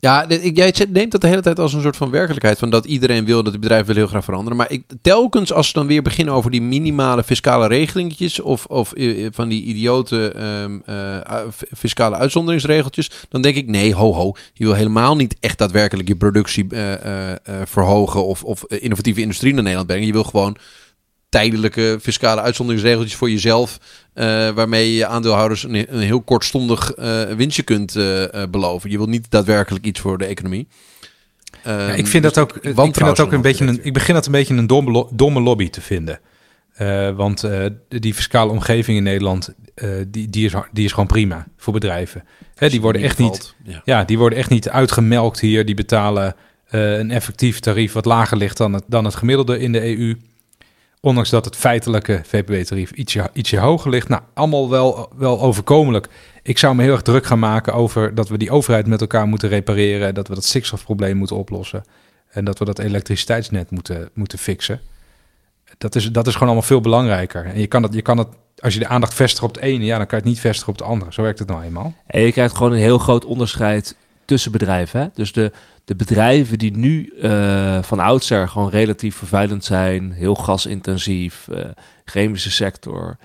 Ja, 0.00 0.26
jij 0.52 0.74
neemt 0.88 1.12
dat 1.12 1.20
de 1.20 1.26
hele 1.26 1.40
tijd 1.40 1.58
als 1.58 1.72
een 1.72 1.80
soort 1.80 1.96
van 1.96 2.10
werkelijkheid. 2.10 2.58
Van 2.58 2.70
dat 2.70 2.84
iedereen 2.84 3.24
wil, 3.24 3.42
dat 3.42 3.52
de 3.52 3.58
bedrijven 3.58 3.86
willen 3.86 4.02
heel 4.02 4.10
graag 4.10 4.24
veranderen. 4.24 4.56
Maar 4.58 4.70
ik, 4.70 4.82
telkens 5.02 5.52
als 5.52 5.66
ze 5.66 5.72
dan 5.72 5.86
weer 5.86 6.02
beginnen 6.02 6.34
over 6.34 6.50
die 6.50 6.62
minimale 6.62 7.24
fiscale 7.24 7.66
regelingetjes. 7.66 8.40
Of, 8.40 8.66
of 8.66 8.92
eh, 8.92 9.26
van 9.30 9.48
die 9.48 9.62
idiote 9.62 10.32
ehm, 10.32 10.78
eh, 10.84 11.38
fiscale 11.76 12.16
uitzonderingsregeltjes. 12.16 13.10
Dan 13.28 13.42
denk 13.42 13.56
ik, 13.56 13.66
nee, 13.66 13.94
ho 13.94 14.14
ho. 14.14 14.32
Je 14.52 14.64
wil 14.64 14.74
helemaal 14.74 15.16
niet 15.16 15.36
echt 15.40 15.58
daadwerkelijk 15.58 16.08
je 16.08 16.16
productie 16.16 16.66
eh, 16.70 16.92
eh, 16.92 17.30
eh, 17.30 17.38
verhogen. 17.64 18.24
Of, 18.24 18.44
of 18.44 18.62
eh, 18.62 18.82
innovatieve 18.82 19.20
industrie 19.20 19.52
naar 19.52 19.62
Nederland 19.62 19.88
brengen. 19.88 20.06
Je 20.06 20.12
wil 20.12 20.24
gewoon 20.24 20.56
tijdelijke 21.30 21.98
fiscale 22.02 22.40
uitzonderingsregeltjes 22.40 23.14
voor 23.14 23.30
jezelf. 23.30 23.78
eh, 24.12 24.26
waarmee 24.50 24.94
je 24.94 25.06
aandeelhouders 25.06 25.62
een, 25.64 25.94
een 25.94 26.00
heel 26.00 26.20
kortstondig 26.20 26.92
eh, 26.92 27.22
winstje 27.22 27.62
kunt 27.62 27.96
eh, 27.96 28.24
beloven. 28.50 28.90
Je 28.90 28.96
wilt 28.96 29.08
niet 29.08 29.30
daadwerkelijk 29.30 29.84
iets 29.84 30.00
voor 30.00 30.18
de 30.18 30.24
economie. 30.24 30.68
Ja, 31.64 31.88
Ehm, 31.88 31.98
ik 31.98 32.06
vind 32.06 32.22
dus 32.22 32.32
dat 32.32 32.38
ook, 32.38 32.56
ik 32.56 32.74
vind 32.74 32.94
dat 32.98 33.20
ook 33.20 33.32
een 33.32 33.40
beetje 33.40 33.66
een, 33.66 33.78
ik 33.82 33.92
begin 33.92 34.14
dat 34.14 34.26
een 34.26 34.32
beetje 34.32 34.54
een 34.54 34.66
domme, 34.66 34.90
lo- 34.90 35.08
domme 35.12 35.40
lobby 35.40 35.70
te 35.70 35.80
vinden. 35.80 36.20
Want 37.16 37.44
die 37.88 38.14
fiscale 38.14 38.50
omgeving 38.50 38.96
in 38.96 39.02
Nederland, 39.02 39.54
die, 40.08 40.30
die, 40.30 40.44
is, 40.44 40.52
die 40.72 40.84
is 40.84 40.90
gewoon 40.92 41.06
prima 41.06 41.46
voor 41.56 41.72
bedrijven. 41.72 42.24
Hè, 42.54 42.68
die 42.68 42.80
worden 42.80 43.02
echt 43.02 43.18
niet. 43.18 43.54
Ja. 43.64 43.82
ja, 43.84 44.04
die 44.04 44.18
worden 44.18 44.38
echt 44.38 44.50
niet 44.50 44.68
uitgemelkt 44.68 45.40
hier. 45.40 45.64
Die 45.64 45.74
betalen 45.74 46.34
een 46.70 47.10
effectief 47.10 47.60
tarief 47.60 47.92
wat 47.92 48.04
lager 48.04 48.36
ligt 48.36 48.56
dan 48.56 48.72
het, 48.72 48.84
dan 48.86 49.04
het 49.04 49.14
gemiddelde 49.14 49.58
in 49.58 49.72
de 49.72 49.98
EU. 49.98 50.14
Ondanks 51.02 51.30
dat 51.30 51.44
het 51.44 51.56
feitelijke 51.56 52.20
VPB-tarief 52.24 52.90
ietsje, 52.90 53.30
ietsje 53.32 53.58
hoger 53.58 53.90
ligt. 53.90 54.08
Nou, 54.08 54.22
allemaal 54.34 54.70
wel, 54.70 55.12
wel 55.16 55.40
overkomelijk. 55.40 56.08
Ik 56.42 56.58
zou 56.58 56.74
me 56.74 56.82
heel 56.82 56.92
erg 56.92 57.02
druk 57.02 57.26
gaan 57.26 57.38
maken 57.38 57.74
over 57.74 58.14
dat 58.14 58.28
we 58.28 58.38
die 58.38 58.50
overheid 58.50 58.86
met 58.86 59.00
elkaar 59.00 59.26
moeten 59.26 59.48
repareren. 59.48 60.14
Dat 60.14 60.28
we 60.28 60.34
dat 60.34 60.44
stikstofprobleem 60.44 61.16
moeten 61.16 61.36
oplossen. 61.36 61.84
En 62.30 62.44
dat 62.44 62.58
we 62.58 62.64
dat 62.64 62.78
elektriciteitsnet 62.78 63.70
moeten, 63.70 64.10
moeten 64.14 64.38
fixen. 64.38 64.80
Dat 65.78 65.94
is, 65.94 66.12
dat 66.12 66.26
is 66.26 66.32
gewoon 66.32 66.48
allemaal 66.48 66.66
veel 66.66 66.80
belangrijker. 66.80 67.44
En 67.44 67.60
je 67.60 67.66
kan, 67.66 67.82
het, 67.82 67.94
je 67.94 68.02
kan 68.02 68.18
het, 68.18 68.28
als 68.58 68.74
je 68.74 68.80
de 68.80 68.88
aandacht 68.88 69.14
vestigt 69.14 69.42
op 69.42 69.54
het 69.54 69.62
ene, 69.62 69.84
ja, 69.84 69.96
dan 69.96 70.06
kan 70.06 70.18
je 70.18 70.24
het 70.24 70.32
niet 70.32 70.40
vestigen 70.40 70.72
op 70.72 70.78
het 70.78 70.88
andere. 70.88 71.12
Zo 71.12 71.22
werkt 71.22 71.38
het 71.38 71.48
nou 71.48 71.62
eenmaal. 71.62 71.94
En 72.06 72.20
je 72.20 72.32
krijgt 72.32 72.56
gewoon 72.56 72.72
een 72.72 72.78
heel 72.78 72.98
groot 72.98 73.24
onderscheid 73.24 73.96
tussen 74.24 74.52
bedrijven. 74.52 75.00
Hè? 75.00 75.06
Dus 75.14 75.32
de, 75.32 75.52
de 75.90 75.96
bedrijven 75.96 76.58
die 76.58 76.76
nu 76.76 77.12
eh, 77.20 77.82
van 77.82 78.00
oudsher 78.00 78.48
gewoon 78.48 78.68
relatief 78.68 79.16
vervuilend 79.16 79.64
zijn, 79.64 80.12
heel 80.12 80.34
gasintensief, 80.34 81.48
eh, 81.48 81.64
chemische 82.04 82.50
sector, 82.50 83.16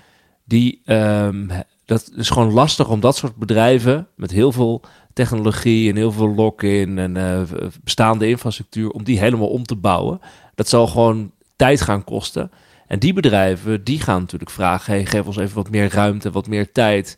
die, 0.44 0.80
ehm, 0.84 1.46
dat 1.84 2.10
is 2.16 2.30
gewoon 2.30 2.52
lastig 2.52 2.88
om 2.88 3.00
dat 3.00 3.16
soort 3.16 3.36
bedrijven 3.36 4.08
met 4.16 4.30
heel 4.30 4.52
veel 4.52 4.82
technologie 5.12 5.90
en 5.90 5.96
heel 5.96 6.12
veel 6.12 6.34
lock-in 6.34 6.98
en 6.98 7.16
eh, 7.16 7.40
bestaande 7.84 8.28
infrastructuur, 8.28 8.90
om 8.90 9.04
die 9.04 9.18
helemaal 9.18 9.48
om 9.48 9.64
te 9.64 9.76
bouwen. 9.76 10.20
Dat 10.54 10.68
zal 10.68 10.86
gewoon 10.86 11.30
tijd 11.56 11.80
gaan 11.80 12.04
kosten. 12.04 12.50
En 12.86 12.98
die 12.98 13.12
bedrijven, 13.12 13.84
die 13.84 14.00
gaan 14.00 14.20
natuurlijk 14.20 14.50
vragen, 14.50 14.92
hey, 14.92 15.06
geef 15.06 15.26
ons 15.26 15.36
even 15.36 15.56
wat 15.56 15.70
meer 15.70 15.92
ruimte, 15.92 16.30
wat 16.30 16.46
meer 16.48 16.72
tijd. 16.72 17.16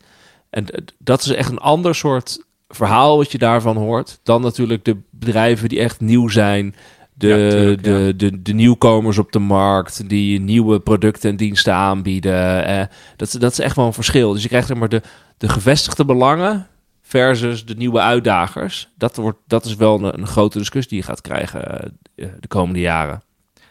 En 0.49 0.65
dat 0.97 1.21
is 1.21 1.29
echt 1.29 1.51
een 1.51 1.57
ander 1.57 1.95
soort 1.95 2.47
verhaal 2.69 3.17
wat 3.17 3.31
je 3.31 3.37
daarvan 3.37 3.77
hoort. 3.77 4.19
Dan 4.23 4.41
natuurlijk 4.41 4.85
de 4.85 4.97
bedrijven 5.09 5.69
die 5.69 5.79
echt 5.79 5.99
nieuw 5.99 6.27
zijn. 6.27 6.75
De, 7.13 7.27
Ja, 7.27 7.49
tuurlijk, 7.49 7.85
ja. 7.85 7.91
de, 7.91 8.13
de, 8.15 8.41
de 8.41 8.53
nieuwkomers 8.53 9.17
op 9.17 9.31
de 9.31 9.39
markt 9.39 10.09
die 10.09 10.39
nieuwe 10.39 10.79
producten 10.79 11.29
en 11.29 11.35
diensten 11.35 11.73
aanbieden. 11.73 12.65
Eh, 12.65 12.83
dat, 13.15 13.35
dat 13.39 13.51
is 13.51 13.59
echt 13.59 13.75
wel 13.75 13.85
een 13.85 13.93
verschil. 13.93 14.33
Dus 14.33 14.41
je 14.41 14.47
krijgt 14.47 14.73
maar 14.73 14.89
de, 14.89 15.01
de 15.37 15.49
gevestigde 15.49 16.05
belangen 16.05 16.67
versus 17.01 17.65
de 17.65 17.75
nieuwe 17.75 17.99
uitdagers. 17.99 18.89
Dat, 18.97 19.15
wordt, 19.15 19.37
dat 19.47 19.65
is 19.65 19.75
wel 19.75 20.03
een, 20.03 20.19
een 20.19 20.27
grote 20.27 20.57
discussie 20.57 20.89
die 20.89 20.99
je 20.99 21.05
gaat 21.05 21.21
krijgen 21.21 21.79
eh, 22.15 22.27
de 22.39 22.47
komende 22.47 22.79
jaren. 22.79 23.21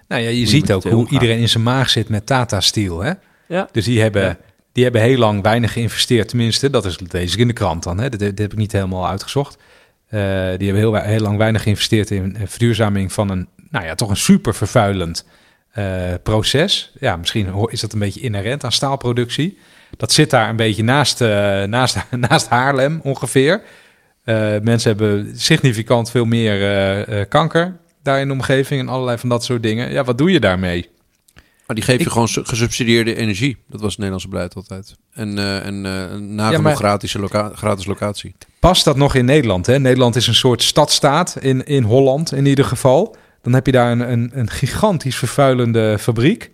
Nou 0.09 0.23
ja, 0.23 0.29
je 0.29 0.41
je 0.41 0.47
ziet 0.47 0.73
ook 0.73 0.83
hoe 0.83 0.93
omgaan. 0.93 1.13
iedereen 1.13 1.39
in 1.39 1.49
zijn 1.49 1.63
maag 1.63 1.91
zit 1.91 2.09
met 2.09 2.27
Tata 2.27 2.61
Steel. 2.61 3.01
Hè? 3.01 3.13
Ja. 3.49 3.69
Dus 3.73 3.85
die 3.85 4.01
hebben. 4.01 4.39
Die 4.79 4.87
hebben 4.87 5.07
heel 5.07 5.19
lang 5.19 5.43
weinig 5.43 5.73
geïnvesteerd. 5.73 6.29
Tenminste, 6.29 6.71
dat 6.71 6.85
is 6.85 6.97
ik 7.13 7.37
in 7.37 7.47
de 7.47 7.53
krant 7.53 7.83
dan. 7.83 7.99
Hè? 7.99 8.09
Dat, 8.09 8.21
heb 8.21 8.39
ik 8.39 8.57
niet 8.57 8.73
helemaal 8.73 9.09
uitgezocht. 9.09 9.57
Eh, 10.07 10.21
die 10.57 10.71
hebben 10.71 10.75
heel, 10.75 10.95
heel 10.95 11.21
lang 11.21 11.39
weinig 11.39 11.63
geïnvesteerd 11.63 12.11
in 12.11 12.37
verduurzaming 12.45 13.13
van 13.13 13.31
een, 13.31 13.49
nou 13.71 13.85
ja, 13.85 13.95
toch 13.95 14.11
een 14.11 14.17
super 14.17 14.55
vervuilend 14.55 15.27
eh, 15.71 15.85
proces. 16.23 16.93
Ja, 17.01 17.17
misschien 17.17 17.55
is 17.71 17.81
dat 17.81 17.93
een 17.93 17.99
beetje 17.99 18.21
inherent 18.21 18.65
aan 18.65 18.73
staalproductie. 18.73 19.59
Dat 19.97 20.13
zit 20.13 20.31
daar 20.31 20.49
een 20.49 20.57
beetje 20.57 20.85
naast, 20.85 21.21
eh, 21.21 21.29
naast, 21.63 21.97
naast 22.29 22.49
Haarlem 22.49 23.01
ongeveer. 23.03 23.63
Mensen 24.63 24.97
hebben 24.97 25.33
significant 25.39 26.11
veel 26.11 26.25
meer 26.25 27.27
kanker 27.27 27.77
daar 28.03 28.21
in 28.21 28.27
de 28.27 28.33
omgeving 28.33 28.81
en 28.81 28.89
allerlei 28.89 29.19
van 29.19 29.29
dat 29.29 29.45
soort 29.45 29.63
dingen. 29.63 29.93
Ja, 29.93 30.05
wat 30.05 30.19
doe 30.19 30.31
je 30.31 30.41
daarmee? 30.41 30.89
Maar 31.69 31.77
die 31.77 31.85
geef 31.85 32.03
je 32.05 32.11
gewoon 32.11 32.29
su- 32.29 32.45
gesubsidieerde 32.45 33.15
energie. 33.17 33.57
Dat 33.69 33.81
was 33.81 33.89
het 33.89 33.97
Nederlandse 33.99 34.29
beleid 34.29 34.55
altijd. 34.55 34.97
En, 35.13 35.39
eh 35.39 35.67
en 35.67 35.87
eh 35.87 36.51
Ja, 36.51 36.59
maar- 36.61 36.77
gratis, 36.77 37.13
loca- 37.13 37.53
gratis 37.55 37.87
locatie. 37.87 38.35
Past 38.61 38.85
dat 38.85 38.97
nog 38.97 39.15
in 39.15 39.25
Nederland? 39.25 39.67
Hè? 39.67 39.79
Nederland 39.79 40.17
is 40.17 40.27
een 40.27 40.35
soort 40.35 40.63
stadstaat, 40.63 41.37
in, 41.41 41.65
in 41.67 41.83
Holland 41.83 42.33
in 42.33 42.47
ieder 42.47 42.65
geval. 42.65 43.17
Dan 43.43 43.53
heb 43.53 43.67
je 43.67 43.73
daar 43.73 43.91
een, 43.93 44.13
een, 44.13 44.31
een 44.35 44.51
gigantisch 44.51 45.17
vervuilende 45.17 45.97
fabriek. 46.01 46.51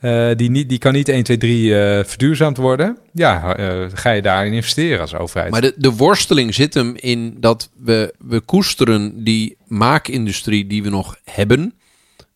eh, 0.00 0.30
die, 0.36 0.50
niet, 0.50 0.68
die 0.68 0.78
kan 0.78 0.92
niet 0.92 1.08
1, 1.08 1.22
2, 1.22 1.36
3 1.36 1.78
eh, 1.80 2.04
verduurzaamd 2.04 2.56
worden. 2.56 2.98
Ja, 3.12 3.56
eh, 3.56 3.86
ga 3.94 4.10
je 4.10 4.22
daarin 4.22 4.52
investeren 4.52 5.00
als 5.00 5.14
overheid. 5.14 5.50
Maar 5.50 5.60
de, 5.60 5.74
de 5.76 5.90
worsteling 5.92 6.54
zit 6.54 6.74
hem 6.74 6.94
in 6.96 7.36
dat 7.40 7.70
we, 7.84 8.14
we 8.18 8.40
koesteren 8.40 9.24
die 9.24 9.56
maakindustrie 9.66 10.66
die 10.66 10.82
we 10.82 10.88
nog 10.90 11.16
hebben. 11.24 11.74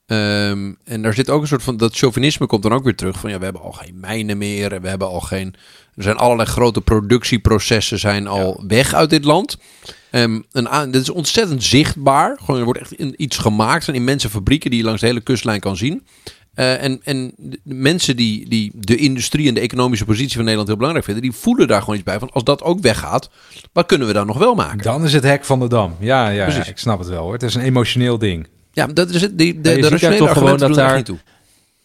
Ehm, 0.07 0.73
en 0.85 1.03
daar 1.03 1.15
zit 1.15 1.31
ook 1.31 1.41
een 1.43 1.49
soort 1.49 1.63
van, 1.63 1.77
dat 1.77 1.97
chauvinisme 1.97 2.47
komt 2.47 2.63
dan 2.63 2.73
ook 2.73 2.85
weer 2.85 2.95
terug. 2.97 3.19
Van 3.21 3.31
ja, 3.31 3.39
we 3.39 3.45
hebben 3.45 3.63
al 3.63 3.73
geen 3.73 4.01
mijnen 4.01 4.39
meer. 4.39 4.73
En 4.73 4.83
we 4.83 4.89
hebben 4.89 5.09
al 5.09 5.21
geen, 5.21 5.55
er 5.95 6.03
zijn 6.03 6.17
allerlei 6.17 6.49
grote 6.49 6.81
productieprocessen 6.81 7.99
zijn 7.99 8.27
al 8.27 8.65
weg 8.67 8.95
uit 8.95 9.11
dit 9.11 9.25
land. 9.25 9.59
Ehm 10.11 10.41
een, 10.53 10.69
aan- 10.69 10.91
dit 10.91 11.03
is 11.03 11.11
ontzettend 11.11 11.63
zichtbaar. 11.65 12.39
Gewoon, 12.41 12.59
er 12.59 12.65
wordt 12.65 12.81
echt 12.81 12.93
in- 12.93 13.15
iets 13.17 13.39
gemaakt. 13.39 13.77
Er 13.77 13.83
zijn 13.83 13.97
immense 13.97 14.29
fabrieken 14.31 14.71
die 14.71 14.79
je 14.79 14.85
langs 14.85 15.01
de 15.01 15.07
hele 15.07 15.21
kustlijn 15.21 15.61
kan 15.61 15.77
zien. 15.77 16.07
Eh, 16.55 16.83
en, 16.83 17.01
en 17.05 17.33
de 17.37 17.59
mensen 17.65 18.17
die, 18.17 18.49
die 18.49 18.73
de 18.75 18.97
industrie 18.97 19.49
en 19.49 19.55
de 19.55 19.61
economische 19.61 20.05
positie 20.05 20.33
van 20.35 20.41
Nederland 20.41 20.67
heel 20.69 20.77
belangrijk 20.77 21.07
vinden, 21.07 21.25
die 21.31 21.33
voelen 21.41 21.69
daar 21.69 21.81
gewoon 21.81 21.95
iets 21.95 22.05
bij 22.05 22.19
van 22.19 22.31
als 22.33 22.45
dat 22.45 22.63
ook 22.63 22.81
weggaat, 22.81 23.31
wat 23.73 23.87
kunnen 23.87 24.07
we 24.07 24.13
dan 24.13 24.27
nog 24.27 24.39
wel 24.39 24.55
maken? 24.55 24.83
Dan 24.83 25.05
is 25.05 25.13
het 25.13 25.23
hek 25.25 25.45
van 25.45 25.59
de 25.61 25.69
dam. 25.69 25.97
Ja, 25.99 26.29
ja, 26.29 26.47
ja, 26.57 26.67
ik 26.67 26.79
snap 26.79 26.99
het 26.99 27.09
wel 27.09 27.23
hoor. 27.23 27.33
Het 27.33 27.43
is 27.43 27.55
een 27.55 27.63
emotioneel 27.63 28.19
ding. 28.19 28.47
Ja, 28.77 28.87
dat 28.87 29.09
is 29.09 29.23
het. 29.23 29.39
Die, 29.39 29.61
de, 29.61 29.61
de 29.75 29.89
rationele 29.89 30.19
toch 30.19 30.33
gewoon 30.33 30.59
dat 30.59 30.75
daar- 30.75 30.97
niet 30.97 31.05
toe. 31.05 31.19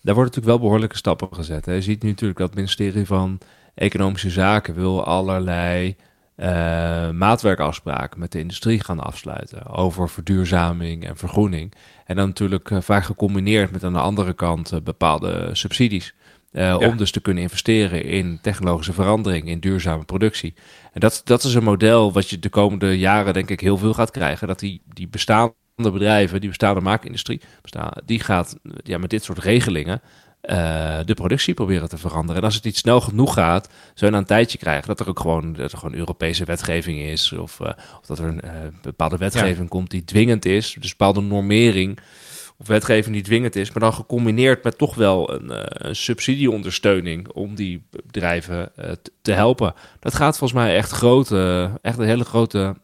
Daar 0.02 0.16
worden 0.16 0.34
natuurlijk 0.34 0.46
wel 0.46 0.60
behoorlijke 0.60 0.98
stappen 0.98 1.28
gezet. 1.32 1.66
Hè. 1.66 1.74
Je 1.74 1.82
ziet 1.82 2.04
nu 2.04 2.10
natuurlijk 2.10 2.40
dat 2.40 2.48
het 2.48 2.58
ministerie 2.58 3.06
van 3.06 3.40
Economische 3.76 4.30
Zaken 4.30 4.74
wil 4.76 5.04
allerlei 5.04 5.96
eh, 6.36 7.10
maatwerkafspraken 7.10 8.20
met 8.20 8.32
de 8.32 8.40
industrie 8.40 8.84
gaan 8.84 9.00
afsluiten 9.00 9.68
over 9.68 10.10
verduurzaming 10.10 11.06
en 11.06 11.18
vergroening. 11.18 11.74
En 12.06 12.16
dan 12.16 12.28
natuurlijk 12.28 12.72
eh, 12.72 12.82
vaak 12.82 13.04
gecombineerd 13.04 13.72
met 13.72 13.84
aan 13.84 13.94
de 13.94 14.00
andere 14.00 14.34
kant 14.34 14.72
eh, 14.72 14.80
bepaalde 14.82 15.50
subsidies. 15.52 16.14
Ja. 16.52 16.78
Om 16.78 16.98
dus 16.98 17.12
te 17.12 17.22
kunnen 17.22 17.44
investeren 17.44 18.04
in 18.04 18.40
technologische 18.42 18.94
verandering, 18.94 19.48
in 19.48 19.60
duurzame 19.60 20.04
productie. 20.04 20.54
En 20.94 21.00
dat, 21.00 21.22
dat 21.24 21.44
is 21.44 21.54
een 21.54 21.64
model 21.64 22.12
wat 22.12 22.30
je 22.30 22.40
de 22.40 22.50
komende 22.50 22.98
jaren 22.98 23.34
denk 23.34 23.50
ik 23.50 23.60
heel 23.60 23.78
veel 23.78 23.94
gaat 23.94 24.12
krijgen. 24.12 24.48
Dat 24.48 24.60
die, 24.60 24.82
die 24.94 25.08
bestaande 25.08 25.54
bedrijven, 25.90 26.40
die 26.40 26.50
bestaande 26.50 26.82
maakindustrie, 26.82 27.42
bestaan, 27.62 27.92
die 28.06 28.20
gaat 28.20 28.56
ja, 28.84 28.98
met 28.98 29.10
dit 29.10 29.24
soort 29.24 29.40
regelingen 29.40 30.02
eh, 30.42 31.00
de 31.06 31.14
productie 31.14 31.54
proberen 31.54 31.90
te 31.90 31.98
veranderen. 31.98 32.36
En 32.36 32.44
als 32.44 32.56
het 32.56 32.64
niet 32.64 32.78
snel 32.78 33.02
genoeg 33.02 33.34
gaat, 33.34 33.70
zou 33.94 34.06
je 34.06 34.10
na 34.12 34.18
een 34.18 34.26
tijdje 34.26 34.58
krijgen 34.58 34.88
dat 34.88 35.00
er 35.00 35.10
ook 35.10 35.20
gewoon, 35.20 35.54
dat 35.54 35.72
er 35.72 35.78
gewoon 35.78 35.96
Europese 35.96 36.46
wetgeving 36.46 37.00
is. 37.00 37.32
Of, 37.32 37.60
eh, 37.60 37.68
of 38.00 38.06
dat 38.06 38.20
er 38.20 38.26
een 38.26 38.42
eh, 38.42 38.52
bepaalde 38.82 39.18
wetgeving 39.18 39.70
komt 39.70 39.92
die 39.92 40.04
dwingend 40.04 40.46
is. 40.46 40.76
Dus 40.80 40.90
bepaalde 40.90 41.22
normering 41.22 42.00
of 42.58 42.68
wetgeving 42.68 43.16
die 43.16 43.24
dwingend 43.24 43.56
is. 43.56 43.72
Maar 43.72 43.84
dan 43.84 43.94
gecombineerd 43.94 44.64
met 44.64 44.78
toch 44.78 44.96
wel 44.96 45.34
een, 45.34 45.52
een 45.88 45.96
subsidieondersteuning 45.96 47.28
om 47.28 47.56
die 47.56 47.84
bedrijven 47.90 48.72
te 49.22 49.32
helpen. 49.32 49.74
Dat 50.00 50.16
gaat 50.16 50.38
volgens 50.38 50.60
mij 50.60 50.76
echt, 50.76 50.92
grote, 50.92 51.72
echt 51.82 51.98
een 51.98 52.06
hele 52.06 52.26
grote 52.26 52.76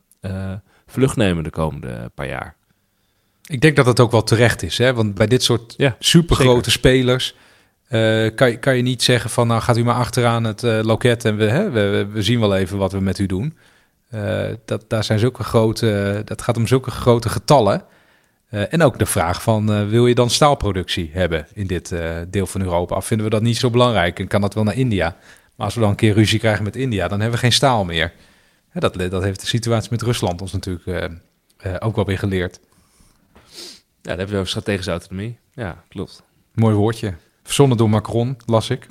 vlucht 0.88 1.16
nemen 1.16 1.44
de 1.44 1.50
komende 1.50 2.12
paar 2.16 2.28
jaar. 2.28 2.56
Ik 3.48 3.62
denk 3.62 3.76
dat 3.76 3.86
het 3.86 4.00
ook 4.00 4.12
wel 4.12 4.24
terecht 4.24 4.64
is. 4.64 4.78
Hè? 4.78 4.94
Want 4.94 5.16
bij 5.16 5.28
dit 5.28 5.44
soort 5.44 5.74
Ja, 5.78 5.96
supergrote 6.00 6.72
spelers 6.72 7.36
eh, 7.88 8.36
kan, 8.36 8.50
je, 8.50 8.58
kan 8.58 8.76
je 8.76 8.82
niet 8.82 9.04
zeggen 9.04 9.30
van 9.30 9.48
nou 9.48 9.62
gaat 9.62 9.78
u 9.78 9.84
maar 9.84 9.96
achteraan 9.96 10.44
het 10.44 10.64
eh, 10.64 10.80
loket 10.82 11.26
en 11.26 11.38
we, 11.38 11.44
hè, 11.44 11.70
we, 11.70 12.22
zien 12.22 12.40
wel 12.40 12.56
even 12.56 12.78
wat 12.78 12.92
we 12.92 13.00
met 13.00 13.20
u 13.20 13.26
doen. 13.26 13.58
Eh, 14.10 14.46
dat, 14.66 14.86
daar 14.88 15.04
zijn 15.04 15.20
zulke 15.20 15.44
grote, 15.44 16.22
dat 16.26 16.42
gaat 16.42 16.58
om 16.58 16.68
zulke 16.68 16.92
grote 16.92 17.30
getallen. 17.30 17.84
En 18.50 18.84
ook 18.84 19.00
de 19.00 19.06
vraag 19.06 19.42
van 19.42 19.90
wil 19.90 20.08
je 20.08 20.16
dan 20.16 20.30
staalproductie 20.30 21.10
hebben 21.14 21.48
in 21.54 21.68
dit 21.68 21.96
deel 22.28 22.48
van 22.48 22.62
Europa? 22.62 22.96
Of 22.96 23.06
vinden 23.06 23.26
we 23.26 23.32
dat 23.32 23.42
niet 23.42 23.58
zo 23.58 23.70
belangrijk 23.70 24.20
en 24.20 24.28
kan 24.28 24.42
dat 24.42 24.54
wel 24.54 24.64
naar 24.64 24.76
India? 24.76 25.16
Maar 25.56 25.66
als 25.66 25.76
we 25.76 25.82
dan 25.82 25.90
een 25.90 25.96
keer 25.96 26.14
ruzie 26.14 26.40
krijgen 26.40 26.64
met 26.64 26.76
India, 26.76 27.08
dan 27.08 27.20
hebben 27.20 27.40
we 27.40 27.44
geen 27.44 27.54
staal 27.54 27.86
meer. 27.86 28.14
Dat, 28.74 28.94
dat 28.94 29.24
heeft 29.24 29.40
de 29.40 29.48
situatie 29.48 29.92
met 29.92 30.02
Rusland 30.02 30.42
ons 30.42 30.52
natuurlijk 30.52 31.12
ook 31.80 31.96
wel 31.96 32.06
weer 32.06 32.18
geleerd. 32.18 32.60
Ja, 34.08 34.14
dan 34.14 34.18
hebben 34.18 34.36
we 34.36 34.42
over 34.42 34.50
strategische 34.62 34.92
autonomie. 34.92 35.38
Ja, 35.54 35.84
klopt. 35.90 36.24
Mooi 36.54 36.76
woordje. 36.76 37.14
Verzonnen 37.44 37.78
door 37.78 37.90
Macron, 37.90 38.38
las 38.46 38.70
ik. 38.70 38.88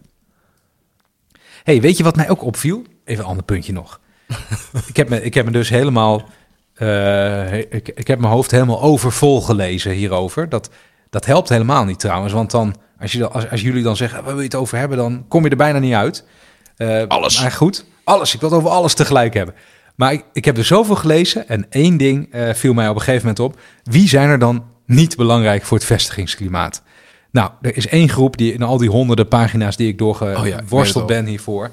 hey, 1.64 1.80
weet 1.80 1.96
je 1.96 2.02
wat 2.04 2.16
mij 2.16 2.30
ook 2.30 2.42
opviel? 2.44 2.82
Even 3.04 3.22
een 3.24 3.28
ander 3.30 3.44
puntje 3.44 3.72
nog. 3.72 4.00
ik, 4.88 4.96
heb 4.96 5.08
me, 5.08 5.22
ik 5.22 5.34
heb 5.34 5.44
me 5.44 5.50
dus 5.50 5.68
helemaal... 5.68 6.28
eh, 6.74 7.58
ik, 7.58 7.88
ik 7.88 8.06
heb 8.06 8.18
mijn 8.18 8.32
hoofd 8.32 8.50
helemaal 8.50 8.82
overvol 8.82 9.40
gelezen 9.40 9.90
hierover. 9.92 10.48
Dat, 10.48 10.70
dat 11.10 11.26
helpt 11.26 11.48
helemaal 11.48 11.84
niet 11.84 11.98
trouwens. 12.00 12.32
Want 12.32 12.50
dan, 12.50 12.74
als, 13.00 13.12
je, 13.12 13.18
dan- 13.18 13.32
als, 13.32 13.50
als 13.50 13.60
jullie 13.60 13.82
dan 13.82 13.96
zeggen, 13.96 14.18
waar 14.18 14.32
wil 14.32 14.38
je 14.40 14.44
het 14.48 14.54
over 14.54 14.78
hebben? 14.78 14.98
Dan 14.98 15.24
kom 15.28 15.44
je 15.44 15.50
er 15.50 15.56
bijna 15.56 15.78
niet 15.78 15.94
uit. 15.94 16.24
Eh, 16.76 17.02
Alles. 17.06 17.40
Maar 17.40 17.52
goed, 17.52 17.84
alles. 18.04 18.34
Ik 18.34 18.40
wil 18.40 18.48
het 18.50 18.58
over 18.58 18.70
alles 18.70 18.94
tegelijk 18.94 19.34
hebben. 19.34 19.54
Maar 19.94 20.12
ik, 20.12 20.24
ik 20.32 20.44
heb 20.44 20.56
er 20.58 20.64
zoveel 20.64 20.96
gelezen. 20.96 21.48
En 21.48 21.66
één 21.70 21.96
ding 21.96 22.32
eh, 22.32 22.54
viel 22.54 22.72
mij 22.74 22.88
op 22.88 22.94
een 22.94 23.00
gegeven 23.02 23.26
moment 23.26 23.40
op. 23.40 23.60
Wie 23.82 24.08
zijn 24.08 24.28
er 24.28 24.38
dan 24.38 24.74
niet 24.86 25.16
belangrijk 25.16 25.64
voor 25.64 25.76
het 25.76 25.86
vestigingsklimaat? 25.86 26.82
Nou, 27.30 27.50
er 27.60 27.76
is 27.76 27.86
één 27.88 28.08
groep 28.08 28.36
die 28.36 28.52
in 28.52 28.62
al 28.62 28.78
die 28.78 28.88
honderden 28.90 29.28
pagina's 29.28 29.76
die 29.76 29.88
ik 29.88 30.00
Oh 30.00 30.18
ja, 30.20 30.32
doorgeworsteld 30.32 31.06
ben 31.06 31.26
hiervoor. 31.26 31.70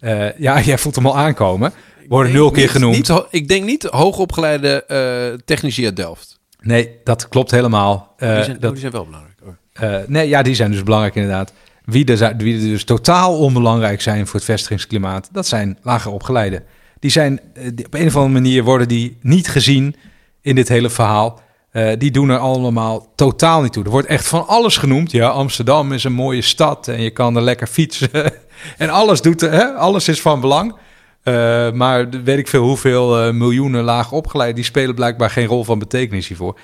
Eh, 0.00 0.38
ja, 0.38 0.60
jij 0.60 0.78
voelt 0.78 0.94
hem 0.94 1.06
al 1.06 1.16
aankomen. 1.16 1.72
Worden 2.08 2.32
nul 2.32 2.50
keer 2.50 2.62
Niet- 2.62 2.70
genoemd. 2.70 2.96
niet 3.08 3.22
ik 3.30 3.48
denk 3.48 3.64
niet 3.64 3.82
hoogopgeleide 3.82 4.84
eh 4.84 5.38
technici 5.44 5.84
uit 5.84 5.96
Delft. 5.96 6.38
Nee, 6.60 6.90
dat 7.04 7.28
klopt 7.28 7.50
helemaal. 7.50 8.14
Eh, 8.16 8.34
die, 8.34 8.44
zijn, 8.44 8.56
dat, 8.60 8.64
oh, 8.64 8.70
die 8.70 8.80
zijn 8.80 8.92
wel 8.92 9.04
belangrijk. 9.04 9.38
hoor. 9.44 9.56
eh, 9.72 9.96
nee, 10.06 10.28
ja, 10.28 10.42
die 10.42 10.54
zijn 10.54 10.70
dus 10.70 10.82
belangrijk 10.82 11.14
inderdaad. 11.14 11.52
Wie 11.84 12.04
er, 12.06 12.16
zijn- 12.16 12.38
wie 12.38 12.54
er 12.54 12.68
dus 12.68 12.84
totaal 12.84 13.38
onbelangrijk 13.38 14.00
zijn 14.00 14.26
voor 14.26 14.34
het 14.34 14.44
vestigingsklimaat, 14.44 15.28
dat 15.32 15.46
zijn 15.46 15.78
lager 15.82 16.10
opgeleiden. 16.12 16.62
Die 16.98 17.10
zijn 17.10 17.40
eh, 17.54 17.68
die- 17.74 17.86
op 17.86 17.94
een 17.94 18.06
of 18.06 18.16
andere 18.16 18.34
manier 18.34 18.64
worden 18.64 18.88
die 18.88 19.16
niet 19.20 19.48
gezien 19.48 19.96
in 20.40 20.54
dit 20.54 20.68
hele 20.68 20.90
verhaal. 20.90 21.42
Eh, 21.74 21.92
die 21.98 22.10
doen 22.10 22.28
er 22.28 22.38
allemaal 22.38 23.12
totaal 23.14 23.62
niet 23.62 23.72
toe. 23.72 23.84
Er 23.84 23.90
wordt 23.90 24.08
echt 24.08 24.26
van 24.26 24.46
alles 24.46 24.76
genoemd. 24.76 25.10
Ja, 25.10 25.28
Amsterdam 25.28 25.92
is 25.92 26.04
een 26.04 26.12
mooie 26.12 26.42
stad 26.42 26.88
en 26.88 27.02
je 27.02 27.10
kan 27.10 27.36
er 27.36 27.42
lekker 27.42 27.66
fietsen. 27.66 28.10
en 28.78 28.88
alles, 28.90 29.20
doet, 29.20 29.40
hè? 29.40 29.64
alles 29.72 30.08
is 30.08 30.20
van 30.20 30.40
belang. 30.40 30.74
Eh, 31.22 31.72
maar 31.72 32.10
weet 32.10 32.38
ik 32.38 32.48
veel 32.48 32.62
hoeveel 32.62 33.20
eh, 33.20 33.32
miljoenen 33.32 33.84
laag 33.84 34.12
opgeleid, 34.12 34.54
die 34.54 34.64
spelen 34.64 34.94
blijkbaar 34.94 35.30
geen 35.30 35.46
rol 35.46 35.64
van 35.64 35.78
betekenis 35.78 36.28
hiervoor. 36.28 36.58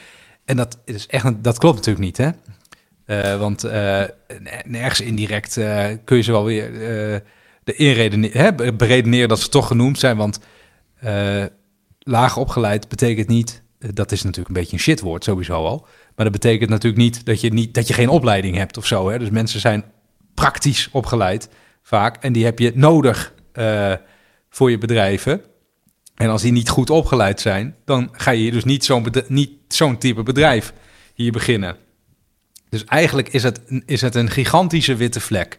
En 0.45 0.57
dat, 0.57 0.79
is 0.85 1.07
echt, 1.07 1.45
dat 1.45 1.59
klopt 1.59 1.77
natuurlijk 1.77 2.05
niet, 2.05 2.17
hè? 2.17 3.39
Want 3.39 3.63
nergens 4.65 5.01
indirect 5.01 5.55
kun 6.05 6.17
je 6.17 6.23
ze 6.23 6.33
wel 6.33 6.45
weer 6.45 6.71
de 7.65 7.75
inredene- 7.75 8.31
hè, 8.33 8.55
be- 8.55 8.73
beredeneren 8.73 9.29
dat 9.29 9.41
ze 9.41 9.49
toch 9.49 9.67
genoemd 9.67 9.99
zijn. 9.99 10.17
Want 10.17 10.41
laag 11.99 12.37
opgeleid 12.37 12.89
betekent 12.89 13.29
niet, 13.29 13.63
dat 13.95 14.13
is 14.13 14.23
natuurlijk 14.23 14.49
een 14.49 14.61
beetje 14.61 14.73
een 14.73 14.83
shitwoord 14.83 15.25
sowieso 15.25 15.65
al. 15.65 15.87
Maar 16.17 16.25
dat 16.25 16.41
betekent 16.41 16.71
natuurlijk 16.71 17.03
niet 17.03 17.25
dat 17.25 17.41
je, 17.41 17.53
niet, 17.53 17.75
dat 17.75 17.89
je 17.89 17.95
geen 17.95 18.09
opleiding 18.09 18.57
hebt 18.57 18.77
of 18.77 18.87
zo. 18.87 19.11
Hè? 19.11 19.19
Dus 19.19 19.31
mensen 19.31 19.61
zijn 19.61 19.85
praktisch 20.35 20.89
opgeleid 20.93 21.49
vaak. 21.83 22.17
En 22.17 22.33
die 22.33 22.45
heb 22.45 22.59
je 22.59 22.73
nodig 22.75 23.35
eh, 23.53 23.93
voor 24.51 24.71
je 24.71 24.79
bedrijven. 24.79 25.43
En 26.15 26.29
als 26.29 26.43
die 26.43 26.53
niet 26.53 26.69
goed 26.69 26.91
opgeleid 26.91 27.41
zijn, 27.41 27.77
dan 27.85 28.09
ga 28.13 28.31
je 28.31 28.51
dus 28.51 28.65
niet 28.65 28.85
zo'n 28.85 29.07
niet 29.27 29.51
zo'n 29.69 29.99
type 29.99 30.23
bedrijf 30.23 30.73
hier 31.15 31.33
beginnen. 31.33 31.77
Dus 32.69 32.85
eigenlijk 32.85 33.29
is 33.29 33.43
het, 33.43 33.61
is 33.87 34.01
het 34.01 34.15
een 34.15 34.31
gigantische 34.31 34.97
witte 34.97 35.21
vlek. 35.21 35.59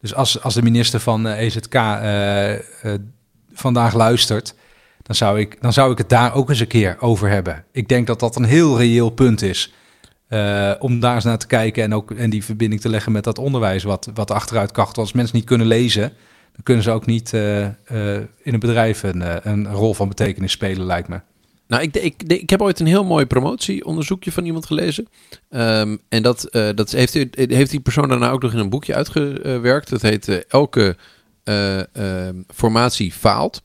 Dus 0.00 0.14
als, 0.14 0.42
als 0.42 0.54
de 0.54 0.62
minister 0.62 1.00
van 1.00 1.26
eh, 1.26 1.40
EZK 1.40 1.74
eh, 1.74 2.52
eh, 2.54 2.60
vandaag 3.52 3.94
luistert, 3.94 4.54
dan 5.02 5.16
zou, 5.16 5.40
ik, 5.40 5.56
dan 5.60 5.72
zou 5.72 5.92
ik 5.92 5.98
het 5.98 6.08
daar 6.08 6.34
ook 6.34 6.48
eens 6.48 6.60
een 6.60 6.66
keer 6.66 6.96
over 7.00 7.28
hebben. 7.28 7.64
Ik 7.72 7.88
denk 7.88 8.06
dat 8.06 8.20
dat 8.20 8.36
een 8.36 8.44
heel 8.44 8.78
reëel 8.78 9.10
punt 9.10 9.42
is. 9.42 9.72
eh, 10.28 10.72
om 10.78 11.00
daar 11.00 11.14
eens 11.14 11.24
naar 11.24 11.38
te 11.38 11.46
kijken 11.46 11.82
en 11.82 11.94
ook 11.94 12.10
en 12.10 12.30
die 12.30 12.44
verbinding 12.44 12.80
te 12.80 12.88
leggen 12.88 13.12
met 13.12 13.24
dat 13.24 13.38
onderwijs 13.38 13.82
wat, 13.82 14.10
wat 14.14 14.30
achteruit 14.30 14.72
kacht. 14.72 14.98
Als 14.98 15.12
mensen 15.12 15.36
niet 15.36 15.44
kunnen 15.44 15.66
lezen, 15.66 16.12
dan 16.52 16.62
kunnen 16.62 16.82
ze 16.82 16.90
ook 16.90 17.06
niet 17.06 17.32
eh, 17.34 17.64
eh, 17.64 18.22
in 18.42 18.54
een 18.54 18.60
bedrijf 18.60 19.02
een, 19.02 19.48
een 19.50 19.72
rol 19.72 19.94
van 19.94 20.08
betekenis 20.08 20.52
spelen, 20.52 20.86
lijkt 20.86 21.08
me. 21.08 21.20
Nou, 21.68 21.82
ik, 21.82 21.96
ik, 21.96 22.22
ik 22.22 22.50
heb 22.50 22.62
ooit 22.62 22.80
een 22.80 22.86
heel 22.86 23.04
mooi 23.04 23.26
promotieonderzoekje 23.26 24.32
van 24.32 24.44
iemand 24.44 24.66
gelezen. 24.66 25.08
Ehm, 25.50 25.96
en 26.08 26.22
dat, 26.22 26.48
dat 26.74 26.90
heeft, 26.90 27.14
heeft 27.34 27.70
die 27.70 27.80
persoon 27.80 28.08
daarna 28.08 28.30
ook 28.30 28.42
nog 28.42 28.52
in 28.52 28.58
een 28.58 28.70
boekje 28.70 28.94
uitgewerkt. 28.94 29.90
Dat 29.90 30.02
heet 30.02 30.46
Elke 30.46 30.96
eh, 31.44 31.96
ehm, 31.96 32.42
formatie 32.54 33.12
faalt. 33.12 33.62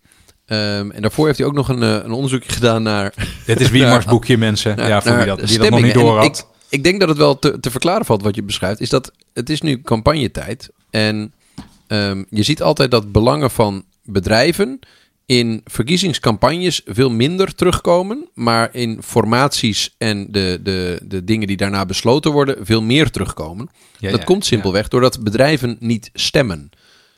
Ehm, 0.48 0.92
en 0.92 1.02
daarvoor 1.02 1.26
heeft 1.26 1.38
hij 1.38 1.48
ook 1.48 1.54
nog 1.54 1.70
een, 1.70 1.84
eh, 1.84 1.90
een 2.04 2.12
onderzoekje 2.12 2.52
gedaan 2.52 2.84
naar... 2.84 3.14
Dit 3.46 3.60
is 3.62 3.70
Wiemars 3.78 4.06
boekje, 4.06 4.38
mensen. 4.38 4.76
naar- 4.76 4.88
ja, 4.88 5.02
voor 5.02 5.16
wie 5.18 5.26
dat, 5.26 5.48
die 5.48 5.58
dat 5.60 5.70
nog 5.70 5.82
niet 5.82 5.94
door 5.94 6.10
En 6.18 6.24
had. 6.24 6.38
Ik, 6.40 6.46
ik 6.70 6.84
denk 6.84 7.00
dat 7.00 7.10
het 7.10 7.18
wel 7.18 7.40
te, 7.40 7.60
te 7.60 7.72
verklaren 7.72 8.06
valt 8.06 8.22
wat 8.22 8.36
je 8.36 8.44
beschrijft. 8.44 8.80
Is 8.82 8.90
dat 8.90 9.12
het 9.34 9.50
is 9.50 9.62
nu 9.62 9.82
campagnetijd. 9.82 10.70
En 10.90 11.34
ehm, 11.88 12.24
je 12.30 12.44
ziet 12.44 12.62
altijd 12.62 12.92
dat 12.92 13.12
belangen 13.12 13.52
van 13.52 13.84
bedrijven 14.04 14.80
in 15.26 15.62
verkiezingscampagnes 15.66 16.82
veel 16.86 17.10
minder 17.10 17.56
terugkomen, 17.56 18.30
maar 18.34 18.70
in 18.72 19.00
formaties 19.04 19.96
en 19.98 20.28
de, 20.32 20.60
de, 20.64 21.00
de 21.04 21.24
dingen 21.24 21.48
die 21.48 21.58
daarna 21.58 21.86
besloten 21.86 22.32
worden 22.32 22.56
veel 22.66 22.82
meer 22.82 23.10
terugkomen. 23.12 23.70
Ja, 24.00 24.10
dat 24.12 24.20
ja, 24.20 24.26
komt 24.26 24.46
simpelweg 24.46 24.88
doordat 24.88 25.24
bedrijven 25.24 25.78
niet 25.80 26.10
stemmen. 26.14 26.70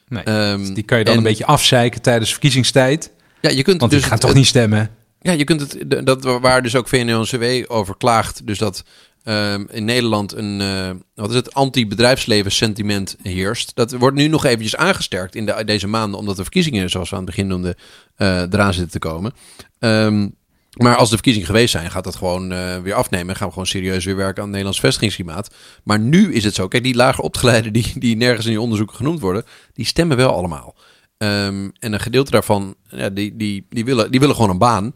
Nee. 0.08 0.24
Ehm, 0.24 0.58
Dus 0.58 0.70
die 0.74 0.84
kan 0.84 0.98
je 0.98 1.04
dan 1.04 1.14
en- 1.14 1.20
een 1.20 1.26
beetje 1.26 1.46
afzeiken 1.46 2.02
tijdens 2.02 2.32
verkiezingstijd. 2.32 3.12
Ja, 3.42 3.50
je 3.50 3.64
kunt 3.64 3.80
Want 3.80 3.92
dus 3.92 4.02
die 4.02 4.10
gaan 4.10 4.20
toch 4.20 4.34
niet 4.34 4.46
stemmen? 4.46 4.90
Ja, 5.22 5.32
je 5.32 5.44
kunt 5.44 5.62
het, 5.62 6.06
dat 6.06 6.24
waar 6.24 6.64
dus 6.64 6.76
ook 6.76 6.88
VNO-NCW 6.88 7.72
over 7.72 7.98
klaagt. 7.98 8.48
Dus 8.48 8.58
dat 8.58 8.84
ehm, 9.24 9.66
in 9.70 9.86
Nederland 9.86 10.34
een, 10.34 10.62
eh, 10.62 10.90
wat 11.16 11.30
is 11.30 11.36
het, 11.36 11.54
anti-bedrijfsleven 11.54 12.52
sentiment 12.52 13.16
heerst. 13.22 13.72
Dat 13.76 13.92
wordt 13.92 14.18
nu 14.18 14.28
nog 14.28 14.46
eventjes 14.46 14.76
aangesterkt 14.76 15.36
in 15.36 15.46
de, 15.46 15.64
deze 15.66 15.88
maanden, 15.88 16.20
omdat 16.20 16.36
de 16.36 16.42
verkiezingen, 16.42 16.90
zoals 16.90 17.10
we 17.10 17.16
aan 17.16 17.22
het 17.22 17.36
begin 17.36 17.48
noemden, 17.48 17.76
eh, 18.16 18.42
eraan 18.42 18.74
zitten 18.74 18.92
te 18.92 19.08
komen. 19.08 19.34
Ehm, 19.80 20.28
maar 20.78 20.96
als 20.96 21.10
de 21.10 21.16
verkiezingen 21.16 21.48
geweest 21.48 21.72
zijn, 21.72 21.92
gaat 21.92 22.04
dat 22.04 22.16
gewoon 22.16 22.52
eh, 22.52 22.78
weer 22.78 22.94
afnemen. 22.94 23.30
En 23.30 23.36
gaan 23.36 23.48
we 23.48 23.54
gewoon 23.54 23.68
serieus 23.68 24.06
weer 24.06 24.16
werken 24.16 24.36
aan 24.36 24.42
het 24.42 24.50
Nederlands 24.50 24.80
vestigingsklimaat. 24.80 25.56
Maar 25.84 26.00
nu 26.00 26.34
is 26.34 26.44
het 26.44 26.56
zo. 26.56 26.68
Kijk, 26.68 26.84
die 26.84 26.96
lager 26.96 27.24
opgeleiden 27.24 27.74
die, 27.74 27.94
die 27.96 28.16
nergens 28.16 28.46
in 28.46 28.52
je 28.52 28.62
onderzoeken 28.62 28.96
genoemd 28.96 29.20
worden, 29.20 29.44
die 29.74 29.86
stemmen 29.86 30.18
wel 30.18 30.34
allemaal. 30.34 30.76
Ehm, 31.20 31.70
en 31.80 31.94
een 31.94 32.00
gedeelte 32.00 32.32
daarvan, 32.32 32.76
ja, 32.88 33.10
die, 33.10 33.36
die, 33.36 33.66
die, 33.70 33.86
willen, 33.86 34.12
die 34.12 34.20
willen 34.20 34.36
gewoon 34.36 34.50
een 34.50 34.58
baan. 34.58 34.92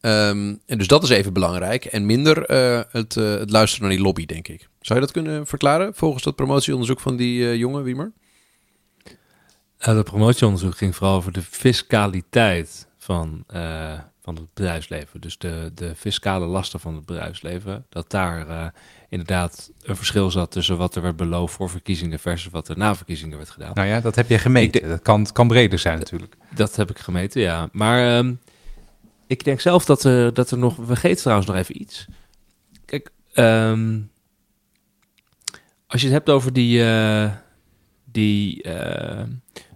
Ehm, 0.00 0.54
en 0.66 0.78
dus 0.78 0.86
dat 0.86 1.02
is 1.02 1.08
even 1.08 1.32
belangrijk. 1.32 1.84
En 1.84 2.06
minder 2.06 2.44
eh, 2.44 2.80
het, 2.90 3.16
eh, 3.16 3.24
het 3.24 3.50
luisteren 3.50 3.86
naar 3.86 3.96
die 3.96 4.04
lobby, 4.04 4.26
denk 4.26 4.48
ik. 4.48 4.68
Zou 4.80 4.98
je 4.98 5.04
dat 5.04 5.14
kunnen 5.14 5.46
verklaren 5.46 5.94
volgens 5.94 6.22
dat 6.22 6.34
promotieonderzoek 6.34 7.00
van 7.00 7.16
die 7.16 7.48
eh, 7.48 7.56
jongen, 7.56 7.82
Wiemer? 7.82 8.12
Uh, 9.06 9.14
dat 9.94 10.04
promotieonderzoek 10.04 10.76
ging 10.76 10.96
vooral 10.96 11.16
over 11.16 11.32
de 11.32 11.42
fiscaliteit 11.42 12.88
van, 12.96 13.44
van 14.22 14.34
het 14.34 14.54
bedrijfsleven. 14.54 15.20
Dus 15.20 15.38
de, 15.38 15.70
de 15.74 15.94
fiscale 15.94 16.46
lasten 16.46 16.80
van 16.80 16.94
het 16.94 17.06
bedrijfsleven. 17.06 17.86
Dat 17.88 18.10
daar 18.10 18.72
inderdaad 19.08 19.70
een 19.82 19.96
verschil 19.96 20.30
zat 20.30 20.50
tussen 20.50 20.76
wat 20.76 20.94
er 20.94 21.02
werd 21.02 21.16
beloofd 21.16 21.54
voor 21.54 21.70
verkiezingen 21.70 22.18
versus 22.18 22.50
wat 22.52 22.68
er 22.68 22.78
na 22.78 22.94
verkiezingen 22.94 23.36
werd 23.36 23.50
gedaan. 23.50 23.70
Nou 23.74 23.88
ja, 23.88 24.00
dat 24.00 24.14
heb 24.14 24.28
je 24.28 24.38
gemeten. 24.38 24.88
Dat 24.88 25.02
kan, 25.02 25.26
kan 25.32 25.48
breder 25.48 25.78
zijn 25.78 25.98
natuurlijk. 25.98 26.36
Dat 26.54 26.76
heb 26.76 26.90
ik 26.90 26.98
gemeten, 26.98 27.40
ja. 27.40 27.68
Maar 27.72 28.16
ehm, 28.16 28.34
ik 29.26 29.44
denk 29.44 29.60
zelf 29.60 29.84
dat, 29.84 30.04
er 30.04 30.34
dat 30.34 30.50
er 30.50 30.58
nog... 30.58 30.76
We 30.76 30.86
vergeten 30.86 31.20
trouwens 31.20 31.48
nog 31.48 31.56
even 31.56 31.80
iets. 31.80 32.06
Kijk, 32.84 33.10
ehm, 33.32 34.00
als 35.86 36.00
je 36.00 36.06
het 36.06 36.16
hebt 36.16 36.30
over 36.30 36.52
die... 36.52 36.84
eh, 36.84 37.30
die 38.16 38.62
eh, 38.62 39.24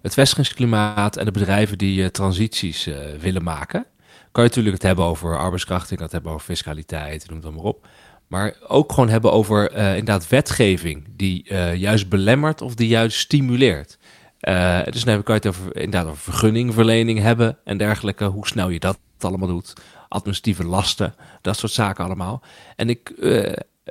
het 0.02 0.14
vestigingsklimaat 0.14 1.16
en 1.16 1.24
de 1.24 1.30
bedrijven 1.30 1.78
die 1.78 2.02
eh, 2.02 2.08
transities 2.08 2.86
eh, 2.86 2.98
willen 3.18 3.42
maken... 3.42 3.86
kan 4.32 4.42
je 4.42 4.48
natuurlijk 4.48 4.74
het 4.74 4.82
hebben 4.86 5.04
over 5.04 5.38
arbeidskracht, 5.38 5.88
je 5.88 5.94
kan 5.94 6.04
het 6.04 6.12
hebben 6.12 6.32
over 6.32 6.44
fiscaliteit, 6.44 7.26
noem 7.26 7.36
het 7.36 7.46
dan 7.46 7.54
maar 7.54 7.64
op. 7.64 7.86
Maar 8.30 8.54
ook 8.68 8.92
gewoon 8.92 9.08
hebben 9.08 9.32
over 9.32 9.70
eh, 9.70 9.88
inderdaad 9.88 10.28
wetgeving 10.28 11.04
die 11.16 11.48
eh, 11.48 11.74
juist 11.74 12.08
belemmert 12.08 12.62
of 12.62 12.74
die 12.74 12.88
juist 12.88 13.18
stimuleert. 13.18 13.98
Eh, 14.40 14.80
dus 14.90 15.04
dan 15.04 15.22
kan 15.22 15.34
je 15.34 15.48
het 15.48 15.58
over, 15.58 15.76
inderdaad 15.76 16.06
over 16.06 16.32
vergunningverlening 16.32 17.18
hebben 17.18 17.58
en 17.64 17.76
dergelijke. 17.76 18.24
Hoe 18.24 18.46
snel 18.46 18.68
je 18.68 18.78
dat 18.78 18.98
allemaal 19.18 19.48
doet. 19.48 19.72
Administratieve 20.08 20.64
lasten, 20.64 21.14
dat 21.40 21.56
soort 21.56 21.72
zaken 21.72 22.04
allemaal. 22.04 22.42
En 22.76 22.88
ik 22.88 23.14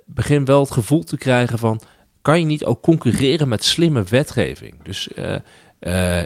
begin 0.05 0.45
wel 0.45 0.59
het 0.59 0.71
gevoel 0.71 1.03
te 1.03 1.17
krijgen 1.17 1.59
van... 1.59 1.81
kan 2.21 2.39
je 2.39 2.45
niet 2.45 2.65
ook 2.65 2.81
concurreren 2.81 3.47
met 3.47 3.63
slimme 3.63 4.03
wetgeving? 4.03 4.83
Dus 4.83 5.09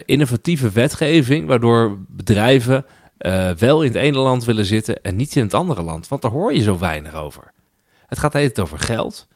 innovatieve 0.05 0.71
wetgeving, 0.71 1.47
waardoor 1.47 1.97
bedrijven 2.07 2.85
wel 3.57 3.81
in 3.81 3.91
het 3.91 4.01
ene 4.01 4.17
land 4.17 4.45
willen 4.45 4.65
zitten... 4.65 5.01
en 5.01 5.15
niet 5.15 5.35
in 5.35 5.43
het 5.43 5.53
andere 5.53 5.81
land. 5.81 6.07
Want 6.07 6.21
daar 6.21 6.31
hoor 6.31 6.53
je 6.53 6.61
zo 6.61 6.79
weinig 6.79 7.13
over. 7.13 7.53
Het 8.13 8.21
gaat 8.21 8.35
altijd 8.35 8.59
over 8.59 8.79
geld... 8.79 9.27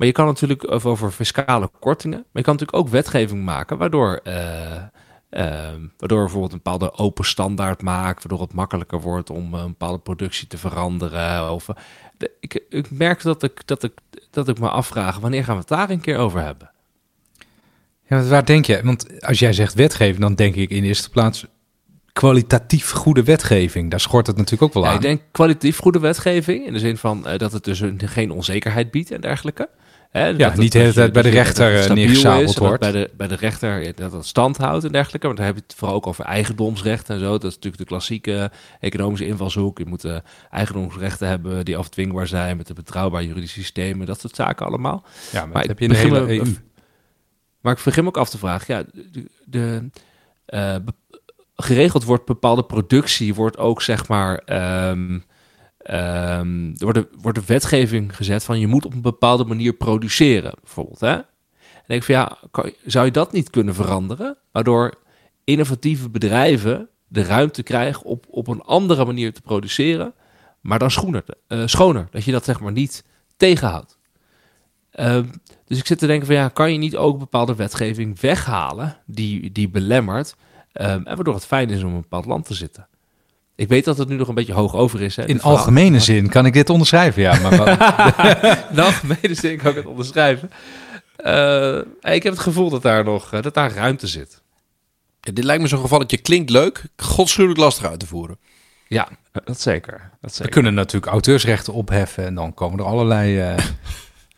Maar 0.00 0.08
je 0.08 0.14
kan 0.14 0.26
natuurlijk 0.26 0.70
over, 0.86 1.10
fiscale 1.10 1.70
kortingen. 1.80 2.18
Maar 2.18 2.28
je 2.32 2.42
kan 2.42 2.52
natuurlijk 2.52 2.78
ook 2.78 2.88
wetgeving 2.88 3.44
maken 3.44 3.78
waardoor, 3.78 4.20
eh, 4.24 4.82
waardoor 5.98 6.20
bijvoorbeeld 6.20 6.52
een 6.52 6.60
bepaalde 6.62 6.92
open 6.92 7.24
standaard 7.24 7.82
maakt. 7.82 8.22
Waardoor 8.22 8.46
het 8.46 8.54
makkelijker 8.54 9.00
wordt 9.00 9.30
om 9.30 9.54
eh, 9.54 9.60
een 9.60 9.66
bepaalde 9.66 9.98
productie 9.98 10.46
te 10.46 10.58
veranderen. 10.58 11.52
Of, 11.52 11.66
de, 12.16 12.30
ik, 12.40 12.64
ik 12.68 12.90
merk 12.90 13.22
dat 13.22 13.42
ik, 13.42 13.66
dat, 13.66 13.82
ik, 13.82 13.92
dat 14.30 14.48
ik 14.48 14.58
me 14.58 14.68
afvraag, 14.68 15.18
wanneer 15.18 15.44
gaan 15.44 15.54
we 15.54 15.60
het 15.60 15.68
daar 15.68 15.90
een 15.90 16.00
keer 16.00 16.18
over 16.18 16.42
hebben? 16.42 16.70
Ja, 18.08 18.22
waar 18.22 18.44
denk 18.44 18.66
je? 18.66 18.80
Want 18.82 19.22
als 19.22 19.38
jij 19.38 19.52
zegt 19.52 19.74
wetgeving, 19.74 20.20
dan 20.20 20.34
denk 20.34 20.54
ik 20.54 20.70
in 20.70 20.84
eerste 20.84 21.10
plaats 21.10 21.46
kwalitatief 22.20 22.90
goede 22.90 23.22
wetgeving. 23.22 23.90
Daar 23.90 24.00
schort 24.00 24.26
het 24.26 24.36
natuurlijk 24.36 24.62
ook 24.62 24.74
wel 24.74 24.82
Ja, 24.82 24.88
aan. 24.88 24.94
ik 24.94 25.00
denk 25.02 25.20
kwalitatief 25.30 25.78
goede 25.78 25.98
wetgeving. 25.98 26.66
In 26.66 26.72
de 26.72 26.78
zin 26.78 26.96
van 26.96 27.26
eh, 27.26 27.38
dat 27.38 27.52
het 27.52 27.64
dus 27.64 27.80
een, 27.80 28.00
geen 28.04 28.30
onzekerheid 28.30 28.90
biedt 28.90 29.10
en 29.10 29.20
dergelijke. 29.20 29.68
Hè, 30.10 30.36
dat 30.36 30.50
het- 30.50 30.60
niet 30.60 30.72
de 30.72 30.78
hele 30.78 30.92
dat 30.92 31.04
je- 31.04 31.10
tijd 31.10 31.12
bij 31.12 31.22
de 31.22 31.28
dat 31.30 31.38
rechter, 31.38 31.72
dat 31.74 31.84
eh, 31.88 31.94
neergezabeld 31.94 32.46
dat 32.46 32.56
wordt. 32.56 32.80
Bij 32.80 32.92
de, 32.92 33.10
bij 33.16 33.26
de 33.28 33.34
rechter 33.34 33.82
ja, 33.82 33.92
dat 33.96 34.12
het 34.12 34.26
stand 34.26 34.56
houdt 34.56 34.84
en 34.84 34.92
dergelijke. 34.92 35.26
Want 35.26 35.38
dan 35.38 35.46
heb 35.46 35.56
je 35.56 35.62
het 35.66 35.74
vooral 35.76 35.96
ook 35.96 36.06
over 36.06 36.24
eigendomsrechten 36.24 37.14
en 37.14 37.20
zo. 37.20 37.30
Dat 37.30 37.44
is 37.44 37.54
natuurlijk 37.54 37.82
de 37.82 37.88
klassieke 37.88 38.50
economische 38.80 39.26
invalshoek. 39.26 39.78
Je 39.78 39.86
moet 39.86 40.04
eh, 40.04 40.16
eigendomsrechten 40.50 41.28
hebben 41.28 41.64
die 41.64 41.76
afdwingbaar 41.76 42.26
zijn 42.26 42.56
met 42.56 42.68
een 42.68 42.74
betrouwbaar 42.74 43.24
juridisch 43.24 43.52
systeem 43.52 44.00
en 44.00 44.06
dat 44.06 44.20
soort 44.20 44.34
zaken 44.36 44.66
allemaal. 44.66 45.04
ja, 45.32 45.38
maar, 45.38 45.48
maar 45.48 45.52
dat 45.52 45.62
ik 45.62 45.68
heb 45.68 45.78
je 45.78 45.84
in 45.84 45.90
de 45.90 45.96
begin 45.96 46.14
hele 46.14 46.26
me- 46.26 46.38
EU. 46.50 46.54
Maar 47.60 47.76
ik 47.76 47.84
begin 47.84 48.02
me 48.02 48.08
ook 48.08 48.16
af 48.16 48.30
te 48.30 48.38
vragen, 48.38 48.74
ja, 48.74 48.84
de, 49.12 49.24
de, 49.44 49.90
geregeld 51.60 52.04
wordt 52.04 52.24
bepaalde 52.24 52.64
productie, 52.64 53.34
wordt 53.34 53.58
ook 53.58 53.82
zeg 53.82 54.08
maar, 54.08 54.36
ehm, 54.38 55.18
er 55.78 56.72
wordt, 56.78 56.98
een- 56.98 57.08
wordt 57.20 57.46
wetgeving 57.46 58.16
gezet 58.16 58.44
van 58.44 58.58
je 58.60 58.66
moet 58.66 58.84
op 58.84 58.92
een 58.92 59.00
bepaalde 59.02 59.44
manier 59.44 59.72
produceren, 59.72 60.52
bijvoorbeeld. 60.62 61.00
Hè? 61.00 61.12
En 61.86 61.96
ik 61.96 62.02
van 62.02 62.14
ja, 62.14 62.38
zou 62.84 63.04
je 63.04 63.10
dat 63.10 63.32
niet 63.32 63.50
kunnen 63.50 63.74
veranderen, 63.74 64.36
waardoor 64.52 64.94
innovatieve 65.44 66.08
bedrijven 66.08 66.88
de 67.08 67.22
ruimte 67.22 67.62
krijgen 67.62 68.02
op, 68.04 68.26
op 68.28 68.48
een 68.48 68.60
andere 68.62 69.04
manier 69.04 69.32
te 69.32 69.40
produceren, 69.42 70.14
maar 70.60 70.78
dan 70.78 70.90
schoener, 70.90 71.24
eh, 71.46 71.62
schoner, 71.66 72.08
dat 72.10 72.24
je 72.24 72.32
dat 72.32 72.44
zeg 72.44 72.60
maar 72.60 72.72
niet 72.72 73.04
tegenhoudt. 73.36 73.98
Ehm, 74.90 75.24
dus 75.64 75.78
ik 75.78 75.86
zit 75.86 75.98
te 75.98 76.06
denken 76.06 76.26
van 76.26 76.34
ja, 76.36 76.48
kan 76.48 76.72
je 76.72 76.78
niet 76.78 76.96
ook 76.96 77.18
bepaalde 77.18 77.54
wetgeving 77.54 78.20
weghalen 78.20 78.96
die, 79.06 79.52
die 79.52 79.68
belemmert 79.68 80.34
ehm, 80.72 80.90
en 81.04 81.14
waardoor 81.16 81.34
het 81.34 81.46
fijn 81.46 81.70
is 81.70 81.82
om 81.82 81.88
in 81.88 81.94
een 81.94 82.00
bepaald 82.00 82.24
land 82.26 82.44
te 82.46 82.54
zitten. 82.54 82.86
Ik 83.54 83.68
weet 83.68 83.84
dat 83.84 83.98
het 83.98 84.08
nu 84.08 84.16
nog 84.16 84.28
een 84.28 84.34
beetje 84.34 84.52
hoog 84.52 84.74
over 84.74 85.00
is. 85.02 85.16
Hè, 85.16 85.26
In 85.26 85.36
verhaal. 85.38 85.56
algemene 85.56 86.00
zin 86.00 86.28
kan 86.28 86.46
ik 86.46 86.52
dit 86.52 86.70
onderschrijven, 86.70 87.22
ja. 87.22 87.38
Maar 87.40 87.56
wat- 87.56 87.68
In 88.70 88.78
algemene 88.78 89.34
zin 89.34 89.56
kan 89.58 89.70
ik 89.70 89.76
het 89.76 89.86
onderschrijven. 89.86 90.50
Eh, 91.16 91.76
ik 92.14 92.22
heb 92.22 92.32
het 92.32 92.38
gevoel 92.38 92.70
dat 92.70 92.82
daar 92.82 93.04
nog 93.04 93.32
eh, 93.32 93.42
dat 93.42 93.54
daar 93.54 93.72
ruimte 93.72 94.06
zit. 94.06 94.42
Ja, 95.20 95.32
dit 95.32 95.44
lijkt 95.44 95.62
me 95.62 95.68
zo'n 95.68 95.80
gevalletje. 95.80 96.16
Klinkt 96.18 96.50
leuk, 96.50 96.82
godschuwelijk 96.96 97.60
lastig 97.60 97.86
uit 97.86 98.00
te 98.00 98.06
voeren. 98.06 98.38
Ja, 98.88 99.08
Dat 99.44 99.60
zeker. 99.60 100.10
Dat 100.20 100.36
we 100.36 100.48
kunnen 100.48 100.74
natuurlijk 100.74 101.12
auteursrechten 101.12 101.72
opheffen 101.72 102.24
en 102.26 102.34
dan 102.34 102.54
komen 102.54 102.78
er 102.78 102.84
allerlei... 102.84 103.38
eh 103.40 103.54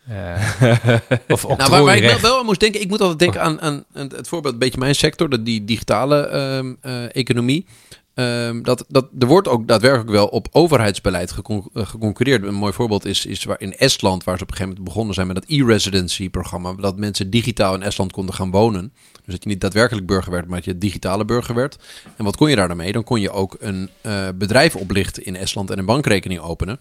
eh, 0.07 0.97
of 1.27 1.47
Nou, 1.57 1.69
waar, 1.69 1.83
waar 1.83 1.97
ik 1.97 2.17
wel, 2.17 2.39
aan 2.39 2.45
moest 2.45 2.59
denken, 2.59 2.81
ik 2.81 2.89
moet 2.89 3.01
altijd 3.01 3.19
denken 3.19 3.41
aan, 3.61 3.83
het 3.93 4.27
voorbeeld, 4.27 4.53
een 4.53 4.59
beetje 4.59 4.79
mijn 4.79 4.95
sector, 4.95 5.29
dat 5.29 5.45
die 5.45 5.65
digitale 5.65 6.27
ehm, 6.27 6.73
eh, 6.81 7.15
economie. 7.15 7.65
Ehm, 8.13 8.61
dat, 8.61 8.85
dat, 8.87 9.07
er 9.19 9.27
wordt 9.27 9.47
ook 9.47 9.67
daadwerkelijk 9.67 10.09
wel 10.09 10.27
op 10.27 10.47
overheidsbeleid 10.51 11.31
gecon- 11.31 11.69
eh, 11.73 11.85
geconcurreerd. 11.85 12.43
Een 12.43 12.53
mooi 12.53 12.73
voorbeeld 12.73 13.05
is, 13.05 13.25
is 13.25 13.43
waar 13.43 13.61
in 13.61 13.77
Estland, 13.77 14.23
waar 14.23 14.37
ze 14.37 14.43
op 14.43 14.49
een 14.49 14.55
gegeven 14.55 14.75
moment 14.75 14.93
begonnen 14.93 15.15
zijn 15.15 15.27
met 15.27 15.35
dat 15.35 15.45
e-residency-programma, 15.47 16.73
dat 16.73 16.97
mensen 16.97 17.29
digitaal 17.29 17.73
in 17.75 17.81
Estland 17.81 18.11
konden 18.11 18.35
gaan 18.35 18.51
wonen. 18.51 18.93
Dus 19.11 19.33
dat 19.33 19.43
je 19.43 19.49
niet 19.49 19.61
daadwerkelijk 19.61 20.07
burger 20.07 20.31
werd, 20.31 20.47
maar 20.47 20.55
dat 20.55 20.65
je 20.65 20.77
digitale 20.77 21.25
burger 21.25 21.55
werd. 21.55 21.77
En 22.17 22.23
wat 22.23 22.35
kon 22.35 22.49
je 22.49 22.55
daar 22.55 22.67
dan 22.67 22.77
mee? 22.77 22.91
Dan 22.91 23.03
kon 23.03 23.21
je 23.21 23.31
ook 23.31 23.55
een 23.59 23.89
bedrijf 24.35 24.75
oplichten 24.75 25.25
in 25.25 25.35
Estland 25.35 25.69
en 25.69 25.79
een 25.79 25.85
bankrekening 25.85 26.39
openen. 26.41 26.79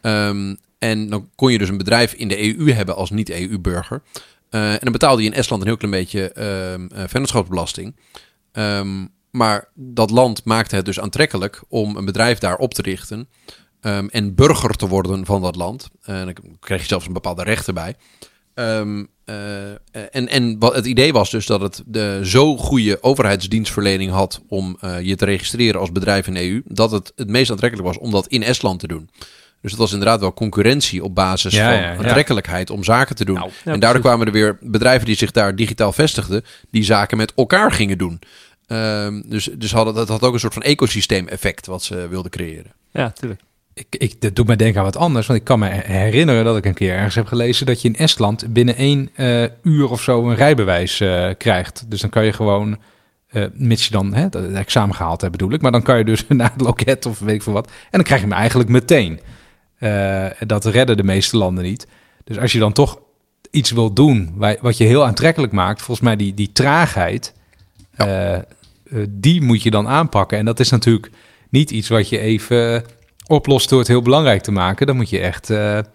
Ehm, 0.00 0.54
en 0.84 1.08
dan 1.08 1.30
kon 1.34 1.52
je 1.52 1.58
dus 1.58 1.68
een 1.68 1.76
bedrijf 1.76 2.12
in 2.12 2.28
de 2.28 2.58
EU 2.58 2.72
hebben 2.72 2.96
als 2.96 3.10
niet-EU-burger. 3.10 4.02
Eh, 4.50 4.72
en 4.72 4.78
dan 4.80 4.92
betaalde 4.92 5.22
je 5.22 5.28
in 5.28 5.34
Estland 5.34 5.62
een 5.62 5.68
heel 5.68 5.76
klein 5.76 5.94
beetje 5.94 6.32
eh, 6.32 7.04
vennootschapsbelasting. 7.06 7.96
Ehm, 8.52 9.06
maar 9.30 9.68
dat 9.74 10.10
land 10.10 10.44
maakte 10.44 10.76
het 10.76 10.84
dus 10.84 11.00
aantrekkelijk 11.00 11.62
om 11.68 11.96
een 11.96 12.04
bedrijf 12.04 12.38
daar 12.38 12.56
op 12.56 12.74
te 12.74 12.82
richten. 12.82 13.28
ehm, 13.80 14.06
en 14.06 14.34
burger 14.34 14.76
te 14.76 14.88
worden 14.88 15.26
van 15.26 15.42
dat 15.42 15.56
land. 15.56 15.88
En 16.02 16.24
dan 16.24 16.56
kreeg 16.60 16.80
je 16.80 16.86
zelfs 16.86 17.06
een 17.06 17.12
bepaalde 17.12 17.42
rechten 17.42 17.74
bij. 17.74 17.96
Eh, 19.24 19.70
en 20.10 20.28
en 20.28 20.58
wat 20.58 20.74
het 20.74 20.86
idee 20.86 21.12
was 21.12 21.30
dus 21.30 21.46
dat 21.46 21.60
het 21.60 21.82
de 21.86 22.20
zo 22.22 22.56
goede 22.56 23.02
overheidsdienstverlening 23.02 24.10
had 24.10 24.42
om 24.48 24.76
eh, 24.80 25.00
je 25.00 25.16
te 25.16 25.24
registreren 25.24 25.80
als 25.80 25.92
bedrijf 25.92 26.26
in 26.26 26.34
de 26.34 26.50
EU, 26.50 26.62
dat 26.66 26.90
het 26.90 27.12
het 27.16 27.28
meest 27.28 27.50
aantrekkelijk 27.50 27.88
was 27.88 27.98
om 27.98 28.10
dat 28.10 28.26
in 28.26 28.42
Estland 28.42 28.80
te 28.80 28.86
doen. 28.86 29.10
Dus 29.64 29.72
het 29.72 29.82
was 29.82 29.92
inderdaad 29.92 30.20
wel 30.20 30.34
concurrentie 30.34 31.04
op 31.04 31.14
basis 31.14 31.54
Ja, 31.54 31.64
van 31.64 31.74
ja, 31.74 31.92
ja. 31.92 31.96
aantrekkelijkheid 31.96 32.70
om 32.70 32.84
zaken 32.84 33.16
te 33.16 33.24
doen. 33.24 33.34
Nou, 33.34 33.50
ja, 33.64 33.72
en 33.72 33.80
daardoor 33.80 34.00
precies. 34.00 34.00
kwamen 34.00 34.26
er 34.26 34.32
weer 34.32 34.58
bedrijven 34.60 35.06
die 35.06 35.16
zich 35.16 35.30
daar 35.30 35.56
digitaal 35.56 35.92
vestigden, 35.92 36.44
die 36.70 36.84
zaken 36.84 37.16
met 37.16 37.32
elkaar 37.34 37.72
gingen 37.72 37.98
doen. 37.98 38.20
Ehm, 38.66 39.22
dus 39.26 39.48
dus 39.54 39.72
hadden, 39.72 39.94
dat 39.94 40.08
had 40.08 40.22
ook 40.22 40.32
een 40.32 40.40
soort 40.40 40.52
van 40.52 40.62
ecosysteem-effect 40.62 41.66
wat 41.66 41.82
ze 41.82 42.08
wilden 42.08 42.30
creëren. 42.30 42.72
Ja, 42.90 43.10
tuurlijk. 43.10 43.40
Ik, 43.74 43.86
ik, 43.98 44.20
dat 44.20 44.36
doet 44.36 44.46
mij 44.46 44.56
denken 44.56 44.78
aan 44.78 44.84
wat 44.84 44.96
anders. 44.96 45.26
Want 45.26 45.38
ik 45.38 45.44
kan 45.44 45.58
me 45.58 45.68
herinneren 45.68 46.44
dat 46.44 46.56
ik 46.56 46.64
een 46.64 46.74
keer 46.74 46.94
ergens 46.94 47.14
heb 47.14 47.26
gelezen 47.26 47.66
dat 47.66 47.82
je 47.82 47.88
in 47.88 47.96
Estland 47.96 48.52
binnen 48.52 48.76
één 48.76 49.10
eh, 49.14 49.44
uur 49.62 49.90
of 49.90 50.02
zo 50.02 50.28
een 50.28 50.36
rijbewijs 50.36 51.00
eh, 51.00 51.30
krijgt. 51.38 51.84
Dus 51.88 52.00
dan 52.00 52.10
kan 52.10 52.24
je 52.24 52.32
gewoon, 52.32 52.78
eh, 53.28 53.44
mits 53.52 53.84
je 53.84 53.90
dan 53.90 54.14
hè, 54.14 54.22
het 54.22 54.52
examen 54.52 54.94
gehaald 54.94 55.20
hebt 55.20 55.32
bedoel 55.32 55.52
ik, 55.52 55.62
maar 55.62 55.72
dan 55.72 55.82
kan 55.82 55.98
je 55.98 56.04
dus 56.04 56.24
naar 56.28 56.52
het 56.52 56.60
loket 56.60 57.06
of 57.06 57.18
weet 57.18 57.34
ik 57.34 57.42
veel 57.42 57.52
wat. 57.52 57.66
En 57.66 57.72
dan 57.90 58.02
krijg 58.02 58.20
je 58.20 58.26
hem 58.26 58.36
eigenlijk 58.36 58.68
meteen. 58.68 59.20
Eh, 59.84 60.26
dat 60.46 60.64
redden 60.64 60.96
de 60.96 61.04
meeste 61.04 61.36
landen 61.36 61.64
niet. 61.64 61.86
Dus 62.24 62.38
als 62.38 62.52
je 62.52 62.58
dan 62.58 62.72
toch 62.72 62.98
iets 63.50 63.70
wil 63.70 63.92
doen 63.92 64.34
wat 64.60 64.76
je 64.76 64.84
heel 64.84 65.06
aantrekkelijk 65.06 65.52
maakt, 65.52 65.82
volgens 65.82 66.06
mij 66.06 66.16
die, 66.16 66.34
die 66.34 66.52
traagheid, 66.52 67.34
eh, 67.94 68.34
eh, 68.34 68.42
die 69.08 69.42
moet 69.42 69.62
je 69.62 69.70
dan 69.70 69.88
aanpakken. 69.88 70.38
En 70.38 70.44
dat 70.44 70.60
is 70.60 70.70
natuurlijk 70.70 71.10
niet 71.50 71.70
iets 71.70 71.88
wat 71.88 72.08
je 72.08 72.18
even 72.18 72.84
oplost 73.26 73.68
door 73.68 73.78
het 73.78 73.88
heel 73.88 74.02
belangrijk 74.02 74.42
te 74.42 74.52
maken. 74.52 74.86
Dan 74.86 74.96
moet 74.96 75.10
je 75.10 75.18
echt, 75.20 75.46
je, 75.46 75.86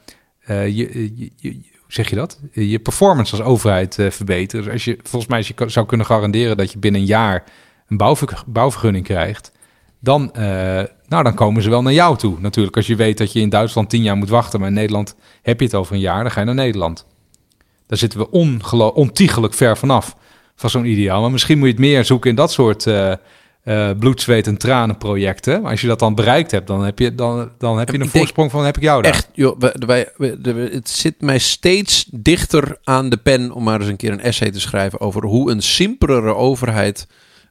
je, 0.67 1.31
je- 1.35 1.51
hoe 1.51 1.87
zeg 1.97 2.09
je 2.09 2.15
dat? 2.15 2.39
Je 2.51 2.79
performance 2.79 3.35
als 3.35 3.45
overheid 3.45 3.95
verbeteren. 4.09 4.63
Dus 4.65 4.73
als 4.73 4.85
je, 4.85 4.97
volgens 5.03 5.27
mij, 5.31 5.37
als 5.37 5.47
je 5.47 5.53
zou 5.69 5.85
kunnen 5.85 6.05
garanderen 6.05 6.57
dat 6.57 6.71
je 6.71 6.79
binnen 6.79 7.01
een 7.01 7.07
jaar 7.07 7.43
een 7.87 7.97
bouwver- 7.97 8.43
bouwvergunning 8.45 9.05
krijgt, 9.05 9.51
dan, 9.99 10.31
nou, 11.10 11.23
dan 11.23 11.34
komen 11.34 11.61
ze 11.61 11.69
wel 11.69 11.81
naar 11.81 11.94
jou 11.94 12.18
toe. 12.18 12.36
Natuurlijk, 12.40 12.76
als 12.76 12.88
je 12.88 12.95
weet 12.95 13.18
dat 13.18 13.31
je 13.31 13.40
in 13.40 13.49
Duitsland 13.49 13.90
tien 13.90 14.03
jaar 14.03 14.18
moet 14.18 14.30
wachten, 14.30 14.60
maar 14.60 14.69
in 14.69 14.76
Nederland 14.76 15.15
heb 15.41 15.60
je 15.60 15.65
het 15.65 15.76
over 15.76 15.94
een 15.94 15.99
jaar, 15.99 16.23
dan 16.23 16.31
ga 16.31 16.40
je 16.40 16.45
naar 16.45 16.56
Nederland. 16.56 17.06
Daar 17.88 17.98
zitten 17.98 18.19
we 18.19 18.31
ontiegelijk 18.94 19.53
ver 19.53 19.77
vanaf 19.77 20.15
van 20.56 20.69
zo'n 20.69 20.86
ideaal. 20.86 21.22
Maar 21.22 21.31
misschien 21.31 21.57
moet 21.57 21.68
je 21.68 21.73
het 21.73 21.81
meer 21.81 22.06
zoeken 22.06 22.30
in 22.30 22.36
dat 22.36 22.52
soort 22.52 22.88
eh 22.88 23.14
eh, 23.69 23.90
bloed, 23.99 24.22
zweet 24.22 24.48
en 24.48 24.57
tranen 24.57 24.98
projecten. 24.98 25.61
Maar 25.61 25.72
als 25.72 25.81
je 25.81 25.88
dat 25.88 25.99
dan 25.99 26.15
bereikt 26.15 26.52
hebt, 26.52 26.68
dan 26.68 26.84
heb 26.84 26.99
je, 26.99 27.15
dan, 27.15 27.52
dan 27.57 27.80
heb 27.80 27.90
je 27.90 27.99
een 27.99 28.10
voorsprong 28.10 28.52
van 28.52 28.65
heb 28.65 28.77
ik 28.77 28.84
jou 28.84 29.02
daar. 29.02 29.11
Echt, 29.11 29.30
joh, 29.34 29.60
wij, 29.60 30.11
wij, 30.18 30.69
het 30.72 30.90
zit 30.90 31.22
mij 31.22 31.40
steeds 31.40 32.07
dichter 32.11 32.77
aan 32.84 33.10
de 33.10 33.18
pen 33.18 33.52
om 33.52 33.64
maar 33.64 33.80
eens 33.80 33.90
een 33.90 33.95
keer 33.95 34.11
een 34.11 34.22
essay 34.22 34.52
te 34.52 34.60
schrijven 34.60 34.99
over 34.99 35.26
hoe 35.26 35.52
een 35.52 35.61
simpelere 35.61 36.36
overheid 36.36 37.07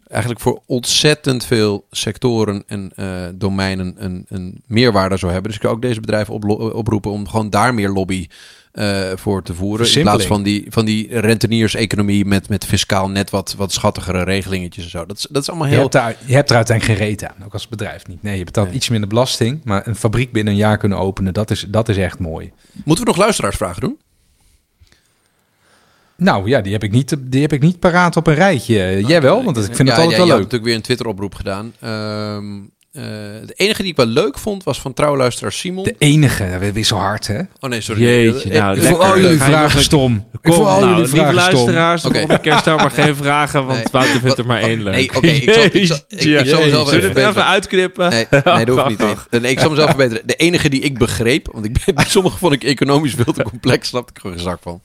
eigenlijk 0.09 0.41
voor 0.41 0.63
ontzettend 0.67 1.45
veel 1.45 1.87
sectoren 1.91 2.63
en 2.67 2.91
eh, 2.97 3.07
domeinen 3.35 3.95
een, 3.99 4.25
een 4.29 4.63
meerwaarde 4.67 5.17
zou 5.17 5.33
hebben. 5.33 5.51
Dus 5.51 5.61
ik 5.61 5.67
kan 5.67 5.75
ook 5.77 5.83
deze 5.83 6.01
bedrijven 6.01 6.35
oproepen 6.75 7.11
om 7.11 7.29
gewoon 7.29 7.51
daar 7.51 7.75
meer 7.75 7.89
lobby 7.89 8.27
eh, 8.73 9.11
voor 9.15 9.43
te 9.43 9.55
voeren. 9.55 9.95
In 9.95 10.03
plaats 10.03 10.27
van 10.27 10.43
die, 10.43 10.67
van 10.69 10.85
die 10.85 11.21
renteniers-economie 11.21 12.25
met, 12.25 12.49
met 12.49 12.65
fiscaal 12.65 13.11
net 13.11 13.31
wat, 13.31 13.55
wat 13.57 13.73
schattigere 13.73 14.23
regelingetjes 14.23 14.85
en 14.85 14.91
zo. 14.91 15.07
Dat 15.07 15.17
is, 15.19 15.27
dat 15.31 15.43
is 15.43 15.49
allemaal 15.49 15.67
Je 15.67 15.73
heel... 15.73 15.83
hebt, 15.83 15.93
daar, 15.93 16.17
je 16.25 16.35
hebt 16.35 16.51
er 16.51 16.57
uiteindelijk 16.57 16.99
geen 16.99 17.09
reet 17.09 17.25
aan, 17.25 17.45
ook 17.45 17.53
als 17.53 17.69
bedrijf 17.69 18.07
niet. 18.07 18.23
Nee, 18.23 18.39
je 18.39 18.45
betaalt 18.45 18.67
Nee. 18.67 18.77
iets 18.77 18.89
minder 18.89 19.09
belasting, 19.09 19.61
maar 19.65 19.87
een 19.87 19.97
fabriek 19.97 20.33
binnen 20.33 20.53
een 20.53 20.59
jaar 20.59 20.79
kunnen 20.79 20.99
openen, 20.99 21.35
dat 21.35 21.51
is, 21.51 21.67
dat 21.69 21.89
is 21.89 21.97
echt 21.97 22.19
mooi. 22.19 22.53
Moeten 22.85 23.05
we 23.05 23.11
nog 23.11 23.21
luisteraarsvragen 23.21 23.81
doen? 23.81 23.99
Nou 26.23 26.49
ja, 26.49 26.61
die 26.61 26.73
heb 26.73 26.82
ik 26.85 26.90
niet, 26.90 27.16
die 27.20 27.40
heb 27.40 27.53
ik 27.53 27.61
niet 27.61 27.78
paraat 27.78 28.16
op 28.16 28.27
een 28.27 28.35
rijtje. 28.35 29.03
Jij 29.07 29.23
wel, 29.23 29.45
want 29.45 29.57
ik 29.57 29.65
vind 29.74 29.89
het 29.89 29.99
altijd 29.99 30.11
ja, 30.11 30.16
wel 30.16 30.16
je 30.16 30.19
had 30.19 30.27
leuk. 30.28 30.36
natuurlijk 30.39 30.65
weer 30.65 30.74
een 30.74 30.82
Twitter-oproep 30.82 31.35
gedaan. 31.35 31.73
Ehm, 31.81 32.55
eh, 32.93 33.03
de 33.47 33.53
enige 33.57 33.82
die 33.82 33.90
ik 33.90 33.97
wel 33.97 34.07
leuk 34.07 34.39
vond 34.39 34.65
was 34.65 34.81
van 34.81 34.93
trouwluisteraar 34.95 35.53
Simon. 35.53 35.85
De 35.85 35.95
enige, 35.99 36.59
dat 36.61 36.74
is 36.77 36.89
zo 36.89 36.97
hard 36.97 37.27
hè. 37.27 37.39
Oh 37.61 37.70
nee, 37.70 37.81
sorry. 37.81 38.03
Jeetje, 38.03 38.49
nou, 38.59 38.77
ik 38.77 38.82
Ik 38.82 38.89
vond 38.89 39.03
al 39.03 39.19
jullie 39.20 39.36
nog 39.39 39.47
vragen 39.47 39.78
een- 39.78 39.85
stom. 39.85 40.15
Ik 40.32 40.39
Kom, 40.43 40.53
vond 40.55 40.66
al 40.69 40.81
nou, 40.81 40.90
jullie 40.95 41.07
vragen 41.09 41.40
stom. 41.43 41.53
luisteraars, 41.55 42.03
de 42.03 42.09
Oké. 42.09 42.19
volgende 42.19 42.43
keer 42.43 42.57
stel 42.59 42.77
maar 42.77 42.90
geen 42.90 43.16
vragen, 43.16 43.66
want 43.66 43.78
Nee. 43.82 43.86
Wouter 43.93 44.20
vindt 44.20 44.39
er 44.39 44.47
maar 44.47 44.61
één 44.61 44.82
leuk. 44.82 44.95
Nee, 44.95 45.11
oké, 45.16 45.27
ik 45.27 45.53
zal- 45.53 45.65
ik 45.65 45.86
zal- 45.86 45.97
ik- 46.09 46.20
ik 46.20 46.47
zal 46.47 46.62
mezelf 46.62 46.89
Zullen 46.89 46.89
we 46.89 46.89
even 46.89 46.93
het 46.93 47.01
even 47.01 47.12
verbeteren. 47.12 47.45
uitknippen? 47.47 48.11
Nee, 48.11 48.27
nee, 48.31 48.65
dat 48.65 48.78
hoeft 48.78 48.89
niet. 48.89 48.99
Nee, 49.31 49.40
Nee, 49.40 49.51
ik 49.51 49.59
zal 49.61 49.70
mezelf 49.70 49.89
verbeteren. 49.89 50.27
De 50.27 50.35
enige 50.35 50.69
die 50.69 50.81
ik 50.81 50.99
begreep, 50.99 51.49
want 51.53 51.65
ik 51.65 51.77
sommige 52.09 52.39
vond 52.39 52.53
ik 52.53 52.65
economisch 52.65 53.15
veel 53.15 53.32
te 53.32 53.43
complex, 53.43 53.89
snapte 53.89 54.12
ik 54.15 54.20
gewoon 54.20 54.36
geen 54.36 54.45
zak 54.45 54.59
van. 54.62 54.81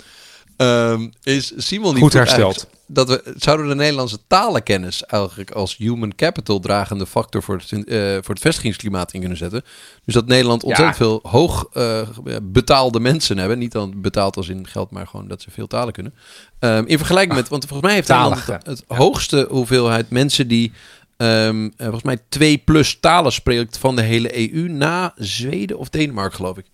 Ehm, 0.63 1.07
is 1.23 1.53
Simon 1.57 1.93
die 1.93 2.03
Goed 2.03 2.13
hersteld. 2.13 2.67
Dat 2.87 3.07
we, 3.07 3.33
zouden 3.37 3.67
de 3.67 3.75
Nederlandse 3.75 4.17
talenkennis 4.27 5.05
eigenlijk 5.05 5.51
als 5.51 5.77
human 5.77 6.15
capital 6.15 6.59
dragende 6.59 7.05
factor 7.05 7.43
voor 7.43 7.55
het, 7.55 7.71
eh, 7.71 7.97
voor 8.11 8.33
het 8.33 8.39
vestigingsklimaat 8.39 9.13
in 9.13 9.19
kunnen 9.19 9.37
zetten? 9.37 9.63
Dus 10.05 10.13
dat 10.13 10.27
Nederland 10.27 10.63
ontzettend 10.63 10.97
veel 10.97 11.19
hoog 11.23 11.67
eh, 11.73 12.01
betaalde 12.41 12.99
mensen 12.99 13.37
hebben. 13.37 13.59
Niet 13.59 13.71
dan 13.71 14.01
betaald 14.01 14.37
als 14.37 14.49
in 14.49 14.67
geld, 14.67 14.91
maar 14.91 15.07
gewoon 15.07 15.27
dat 15.27 15.41
ze 15.41 15.51
veel 15.51 15.67
talen 15.67 15.93
kunnen. 15.93 16.13
Ehm, 16.59 16.83
in 16.85 16.97
vergelijking 16.97 17.35
met, 17.35 17.49
want 17.49 17.65
volgens 17.65 17.87
mij 17.87 17.95
heeft 17.95 18.07
Nederland 18.07 18.45
het 18.45 18.83
hoogste 18.87 19.47
hoeveelheid 19.49 20.09
mensen 20.09 20.47
die 20.47 20.71
ehm, 21.17 21.65
eh, 21.65 21.71
volgens 21.77 22.03
mij 22.03 22.17
twee 22.29 22.57
plus 22.57 22.97
talen 22.99 23.31
spreekt 23.31 23.77
van 23.77 23.95
de 23.95 24.01
hele 24.01 24.55
EU 24.55 24.67
na 24.69 25.13
Zweden 25.15 25.77
of 25.77 25.89
Denemarken, 25.89 26.35
geloof 26.35 26.57
ik. 26.57 26.65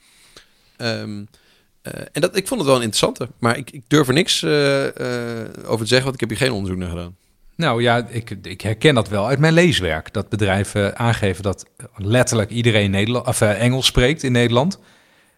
En 2.12 2.22
dat, 2.22 2.36
ik 2.38 2.48
vond 2.48 2.60
het 2.60 2.70
wel 2.70 2.78
een 2.80 2.84
interessante, 2.90 3.30
maar 3.40 3.58
ik, 3.58 3.72
ik 3.72 3.82
durf 3.88 4.08
er 4.08 4.14
niks 4.14 4.44
eh, 4.44 4.86
eh, 4.88 5.48
over 5.66 5.80
te 5.80 5.88
zeggen, 5.88 6.04
want 6.04 6.14
ik 6.14 6.20
heb 6.20 6.30
hier 6.30 6.38
geen 6.48 6.52
onderzoek 6.52 6.80
naar 6.80 6.90
gedaan. 6.90 7.16
Nou 7.56 7.82
ja, 7.82 8.06
ik, 8.10 8.30
ik 8.42 8.62
herken 8.62 8.96
dat 8.96 9.10
wel 9.10 9.28
uit 9.28 9.40
mijn 9.40 9.54
leeswerk. 9.54 10.14
Dat 10.14 10.30
bedrijven 10.30 10.98
aangeven 10.98 11.44
dat 11.44 11.66
letterlijk 11.96 12.50
iedereen 12.50 12.92
Nederland, 12.92 13.28
of, 13.28 13.42
eh, 13.42 13.62
Engels 13.62 13.86
spreekt 13.86 14.24
in 14.24 14.32
Nederland. 14.32 14.80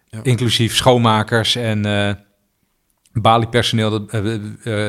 Ja. 0.08 0.20
Inclusief 0.22 0.76
schoonmakers 0.76 1.56
en 1.56 1.84
eh 1.86 2.12
baliepersoneel, 3.12 3.90
de, 3.90 4.04
eh, 4.10 4.34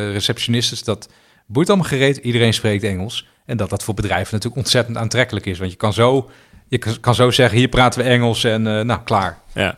eh, 0.05 0.11
receptionistes. 0.11 0.83
Dat 0.83 1.09
boeit 1.47 1.69
allemaal 1.69 1.87
gereed. 1.87 2.17
Iedereen 2.17 2.53
spreekt 2.53 2.83
Engels. 2.83 3.27
En 3.45 3.57
dat 3.57 3.69
dat 3.69 3.83
voor 3.83 3.93
bedrijven 3.93 4.33
natuurlijk 4.33 4.61
ontzettend 4.61 4.97
aantrekkelijk 4.97 5.45
is. 5.45 5.59
Want 5.59 5.71
je 5.71 5.77
kan 5.77 5.93
zo, 5.93 6.29
je 6.67 6.77
kan- 6.77 6.99
kan 6.99 7.15
zo 7.15 7.31
zeggen, 7.31 7.57
hier 7.57 7.67
praten 7.67 8.03
we 8.03 8.09
Engels 8.09 8.43
en 8.43 8.67
eh, 8.67 8.81
nou, 8.81 9.01
klaar. 9.03 9.39
Ja. 9.53 9.77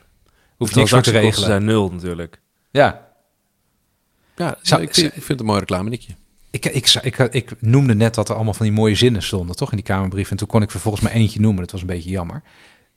Hoef 0.57 0.69
je 0.69 0.76
niks 0.76 0.90
voor 0.90 1.02
te 1.02 1.11
regelen. 1.11 1.45
zijn 1.48 1.65
nul 1.65 1.90
natuurlijk. 1.91 2.40
Ja, 2.72 3.07
Ja, 4.36 4.57
Zou- 4.61 4.82
ik, 4.82 4.94
vind, 4.94 5.07
ik 5.07 5.14
vind 5.14 5.27
het 5.27 5.40
een 5.40 5.45
mooi 5.45 5.60
reclame 5.60 5.90
Ik, 5.91 6.65
ik, 6.65 6.94
ik, 7.02 7.18
ik, 7.18 7.52
noemde 7.60 7.95
net 7.95 8.15
dat 8.15 8.30
er 8.30 8.36
allemaal 8.36 8.53
van 8.53 8.65
die 8.65 8.76
mooie 8.76 8.95
zinnen 8.95 9.23
stonden, 9.23 9.56
toch? 9.56 9.69
In 9.69 9.76
die 9.76 9.86
Kamerbrief. 9.86 10.32
En 10.32 10.38
toen 10.38 10.48
kon 10.48 10.61
ik 10.61 10.72
vervolgens 10.72 11.03
maar 11.03 11.11
eentje 11.14 11.40
noemen. 11.40 11.61
Dat 11.61 11.72
was 11.72 11.82
een 11.82 11.88
beetje 11.88 12.10
jammer. 12.10 12.41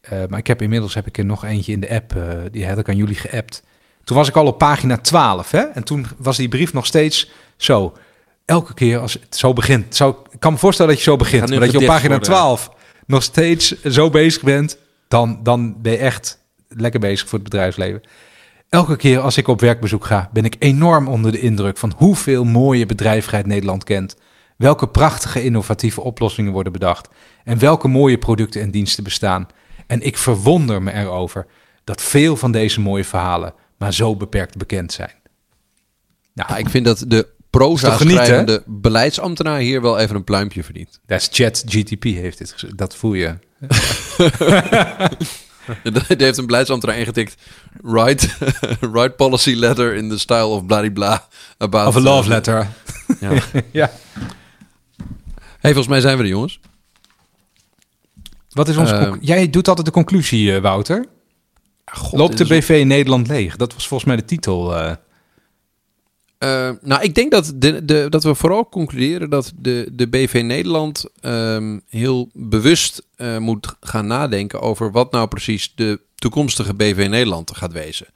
Eh, 0.01 0.23
maar 0.29 0.39
ik 0.39 0.47
heb 0.47 0.63
inmiddels 0.63 0.95
heb 0.95 1.07
ik 1.07 1.19
er 1.19 1.25
nog 1.25 1.45
eentje 1.45 1.73
in 1.73 1.81
de 1.81 1.91
app. 1.91 2.15
eh, 2.17 2.29
die 2.51 2.67
had 2.69 2.79
ik 2.79 2.89
aan 2.89 2.97
jullie 2.97 3.15
geappt. 3.15 3.63
Toen 4.05 4.17
was 4.17 4.29
ik 4.29 4.37
al 4.37 4.47
op 4.47 4.59
pagina 4.59 4.97
12. 4.97 5.51
Hè? 5.51 5.61
En 5.61 5.85
toen 5.85 6.07
was 6.19 6.37
die 6.37 6.49
brief 6.49 6.73
nog 6.73 6.87
steeds 6.87 7.31
zo. 7.57 7.97
Elke 8.45 8.75
keer 8.75 8.99
als 8.99 9.13
het 9.13 9.37
zo 9.37 9.53
begint. 9.53 9.97
Zo, 9.97 10.23
ik 10.31 10.41
kan 10.41 10.53
me 10.53 10.59
voorstellen 10.59 10.91
dat 10.93 11.01
je 11.05 11.11
zo 11.11 11.17
begint. 11.17 11.49
Maar 11.51 11.61
dat 11.61 11.71
je 11.71 11.79
op 11.79 11.85
pagina 11.85 12.09
worden. 12.09 12.29
12 12.29 12.71
nog 13.07 13.23
steeds 13.23 13.83
zo 13.83 14.11
bezig 14.11 14.43
bent. 14.43 14.79
Dan, 15.09 15.41
dan 15.43 15.83
ben 15.83 15.93
je 15.93 15.99
echt 15.99 16.39
lekker 16.69 17.01
bezig 17.01 17.29
voor 17.29 17.39
het 17.39 17.49
bedrijfsleven. 17.49 18.01
Elke 18.69 18.97
keer 18.97 19.21
als 19.21 19.37
ik 19.37 19.49
op 19.49 19.61
werkbezoek 19.61 20.05
ga, 20.05 20.31
ben 20.33 20.45
ik 20.45 20.57
enorm 20.59 21.09
onder 21.09 21.33
de 21.33 21.41
indruk 21.41 21.79
van 21.79 21.93
hoeveel 21.97 22.45
mooie 22.45 22.87
bedrijvigheid 22.87 23.47
Nederland 23.47 23.85
kent. 23.85 24.17
Welke 24.57 24.89
prachtige 24.89 25.45
innovatieve 25.45 26.01
oplossingen 26.01 26.53
worden 26.53 26.73
bedacht. 26.73 27.09
En 27.45 27.59
welke 27.59 27.89
mooie 27.89 28.19
producten 28.19 28.61
en 28.61 28.71
diensten 28.71 29.05
bestaan. 29.05 29.47
En 29.87 30.01
ik 30.03 30.19
verwonder 30.19 30.83
me 30.83 30.93
erover 30.93 31.47
dat 31.85 32.03
veel 32.03 32.37
van 32.37 32.53
deze 32.53 32.81
mooie 32.81 33.05
verhalen 33.05 33.55
maar 33.79 33.95
zo 33.95 34.17
beperkt 34.17 34.57
bekend 34.57 34.93
zijn. 34.93 35.13
Nou, 36.35 36.53
Ja, 36.53 36.57
ik 36.57 36.69
vind 36.69 36.85
dat 36.85 37.05
de 37.07 37.29
proza 37.51 37.97
schrijvende 37.99 38.63
beleidsambtenaar 38.67 39.59
hier 39.59 39.83
wel 39.83 39.99
even 39.99 40.17
een 40.17 40.25
pluimpje 40.25 40.65
verdient. 40.65 41.01
dat 41.07 41.21
is 41.21 41.29
Chat 41.33 41.63
GTP 41.67 42.03
heeft 42.03 42.39
dit 42.39 42.53
gezegd. 42.53 42.77
Dat 42.77 42.97
voel 42.97 43.15
je. 43.15 43.35
Die 46.09 46.17
heeft 46.27 46.39
een 46.39 46.47
beleidsambtenaar 46.47 46.99
ingetikt. 46.99 47.35
Write, 47.83 48.29
write 48.93 49.11
policy 49.17 49.55
letter 49.55 49.95
in 49.95 50.09
the 50.09 50.19
style 50.19 50.47
of 50.47 50.67
bladibla. 50.67 51.29
About, 51.59 51.87
Of 51.87 51.97
a 51.97 52.01
love 52.01 52.29
letter. 52.29 52.69
Ja. 53.21 53.31
ja. 53.73 53.91
Hey, 55.61 55.73
volgens 55.73 55.87
mij 55.89 56.01
zijn 56.01 56.17
we 56.17 56.23
er, 56.23 56.29
jongens. 56.29 56.61
Wat 58.51 58.69
is 58.69 58.77
onze 58.77 58.95
Eh, 58.95 59.09
conc- 59.09 59.19
Jij 59.23 59.51
doet 59.51 59.69
altijd 59.69 59.87
de 59.87 59.93
conclusie, 59.93 60.55
eh, 60.55 60.61
Wouter. 60.63 61.07
God, 61.85 62.19
Loopt 62.19 62.39
de 62.39 62.45
BV 62.47 62.83
Nederland 62.87 63.29
leeg? 63.29 63.57
Dat 63.57 63.75
was 63.75 63.87
volgens 63.89 64.09
mij 64.09 64.19
de 64.19 64.25
titel. 64.25 64.77
eh. 64.77 64.95
Eh, 66.39 66.71
nou, 66.81 67.03
ik 67.03 67.15
denk 67.15 67.31
dat, 67.31 67.53
de, 67.55 68.07
dat 68.09 68.23
we 68.23 68.35
vooral 68.35 68.69
concluderen 68.69 69.31
dat 69.31 69.53
de, 69.57 69.89
de 69.93 70.09
BV 70.09 70.43
Nederland 70.45 71.05
ehm, 71.21 71.79
heel 71.89 72.31
bewust 72.33 73.07
eh, 73.17 73.39
moet 73.39 73.77
gaan 73.81 74.07
nadenken 74.07 74.61
over 74.61 74.91
wat 74.91 75.13
nou 75.13 75.29
precies 75.29 75.73
de 75.75 76.01
toekomstige 76.15 76.75
BV 76.75 77.07
Nederland 77.11 77.57
gaat 77.57 77.73
wezen. 77.73 78.07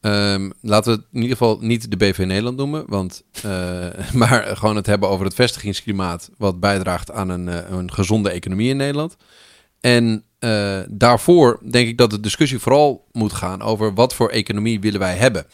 Ehm, 0.00 0.50
laten 0.60 0.92
we 0.92 0.98
het 0.98 1.06
in 1.12 1.20
ieder 1.20 1.36
geval 1.36 1.58
niet 1.60 1.90
de 1.90 1.96
BV 1.96 2.18
Nederland 2.18 2.56
noemen, 2.56 2.84
want, 2.86 3.22
eh, 3.42 3.86
maar 4.12 4.56
gewoon 4.56 4.76
het 4.76 4.86
hebben 4.86 5.08
over 5.08 5.24
het 5.24 5.34
vestigingsklimaat 5.34 6.30
wat 6.38 6.60
bijdraagt 6.60 7.10
aan 7.10 7.28
een, 7.28 7.74
een 7.74 7.92
gezonde 7.92 8.30
economie 8.30 8.68
in 8.68 8.76
Nederland. 8.76 9.16
En 9.80 10.22
daarvoor 10.88 11.60
denk 11.70 11.88
ik 11.88 11.98
dat 11.98 12.10
de 12.10 12.20
discussie 12.20 12.58
vooral 12.58 13.06
moet 13.12 13.32
gaan 13.32 13.62
over 13.62 13.94
wat 13.94 14.14
voor 14.14 14.28
economie 14.28 14.80
willen 14.80 15.00
wij 15.00 15.16
hebben. 15.16 15.46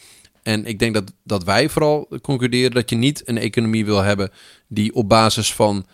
En 0.45 0.65
ik 0.65 0.79
denk 0.79 0.93
dat, 0.93 1.13
dat 1.23 1.43
wij 1.43 1.69
vooral 1.69 2.07
concluderen 2.21 2.71
dat 2.71 2.89
je 2.89 2.95
niet 2.95 3.21
een 3.25 3.37
economie 3.37 3.85
wil 3.85 4.01
hebben 4.01 4.31
die 4.67 4.93
op 4.93 5.09
basis 5.09 5.53
van 5.53 5.85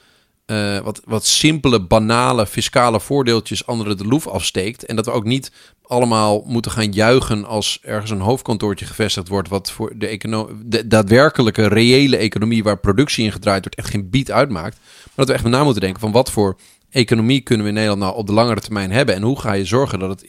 eh, 0.45 0.79
wat, 0.79 1.01
wat 1.05 1.25
simpele, 1.25 1.81
banale 1.81 2.47
fiscale 2.47 2.99
voordeeltjes 2.99 3.65
anderen 3.65 3.97
de 3.97 4.05
loef 4.05 4.27
afsteekt. 4.27 4.85
En 4.85 4.95
dat 4.95 5.05
we 5.05 5.11
ook 5.11 5.23
niet 5.23 5.51
allemaal 5.81 6.43
moeten 6.45 6.71
gaan 6.71 6.91
juichen 6.91 7.45
als 7.45 7.79
ergens 7.81 8.11
een 8.11 8.19
hoofdkantoortje 8.19 8.85
gevestigd 8.85 9.27
wordt. 9.27 9.49
Wat 9.49 9.71
voor 9.71 9.93
de, 9.97 10.17
de 10.65 10.87
daadwerkelijke, 10.87 11.67
reële 11.67 12.17
economie 12.17 12.63
waar 12.63 12.79
productie 12.79 13.25
in 13.25 13.31
gedraaid 13.31 13.63
wordt, 13.63 13.77
echt 13.77 13.89
geen 13.89 14.09
bied 14.09 14.31
uitmaakt. 14.31 14.77
Maar 14.79 15.11
dat 15.15 15.27
we 15.27 15.33
echt 15.33 15.43
na 15.43 15.63
moeten 15.63 15.81
denken 15.81 16.01
van 16.01 16.11
wat 16.11 16.31
voor 16.31 16.57
economie 16.89 17.41
kunnen 17.41 17.63
we 17.63 17.71
in 17.71 17.77
Nederland 17.77 18.03
nou 18.03 18.15
op 18.15 18.27
de 18.27 18.33
langere 18.33 18.61
termijn 18.61 18.91
hebben. 18.91 19.15
En 19.15 19.21
hoe 19.21 19.39
ga 19.39 19.53
je 19.53 19.65
zorgen 19.65 19.99
dat 19.99 20.09
het 20.09 20.23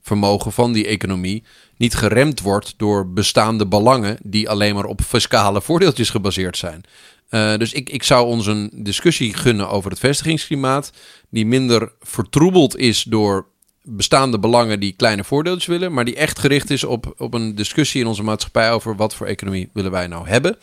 innovatievermogen 0.00 0.52
van 0.52 0.72
die 0.72 0.86
economie 0.86 1.42
niet 1.76 1.94
geremd 1.94 2.40
wordt 2.40 2.74
door 2.76 3.12
bestaande 3.12 3.66
belangen 3.66 4.18
die 4.22 4.48
alleen 4.48 4.74
maar 4.74 4.84
op 4.84 5.00
fiscale 5.00 5.62
voordeeltjes 5.62 6.10
gebaseerd 6.10 6.56
zijn. 6.56 6.82
Uh, 7.30 7.56
dus 7.56 7.72
ik, 7.72 7.90
ik 7.90 8.02
zou 8.02 8.26
ons 8.26 8.46
een 8.46 8.70
discussie 8.74 9.34
gunnen 9.34 9.68
over 9.68 9.90
het 9.90 9.98
vestigingsklimaat, 9.98 10.92
die 11.30 11.46
minder 11.46 11.92
vertroebeld 12.00 12.76
is 12.76 13.02
door 13.02 13.46
bestaande 13.82 14.38
belangen 14.38 14.80
die 14.80 14.92
kleine 14.92 15.24
voordeeltjes 15.24 15.66
willen, 15.66 15.92
maar 15.92 16.04
die 16.04 16.16
echt 16.16 16.38
gericht 16.38 16.70
is 16.70 16.84
op, 16.84 17.14
op 17.16 17.34
een 17.34 17.54
discussie 17.54 18.00
in 18.00 18.06
onze 18.06 18.22
maatschappij 18.22 18.72
over 18.72 18.96
wat 18.96 19.14
voor 19.14 19.26
economie 19.26 19.70
willen 19.72 19.90
wij 19.90 20.06
nou 20.06 20.28
hebben. 20.28 20.56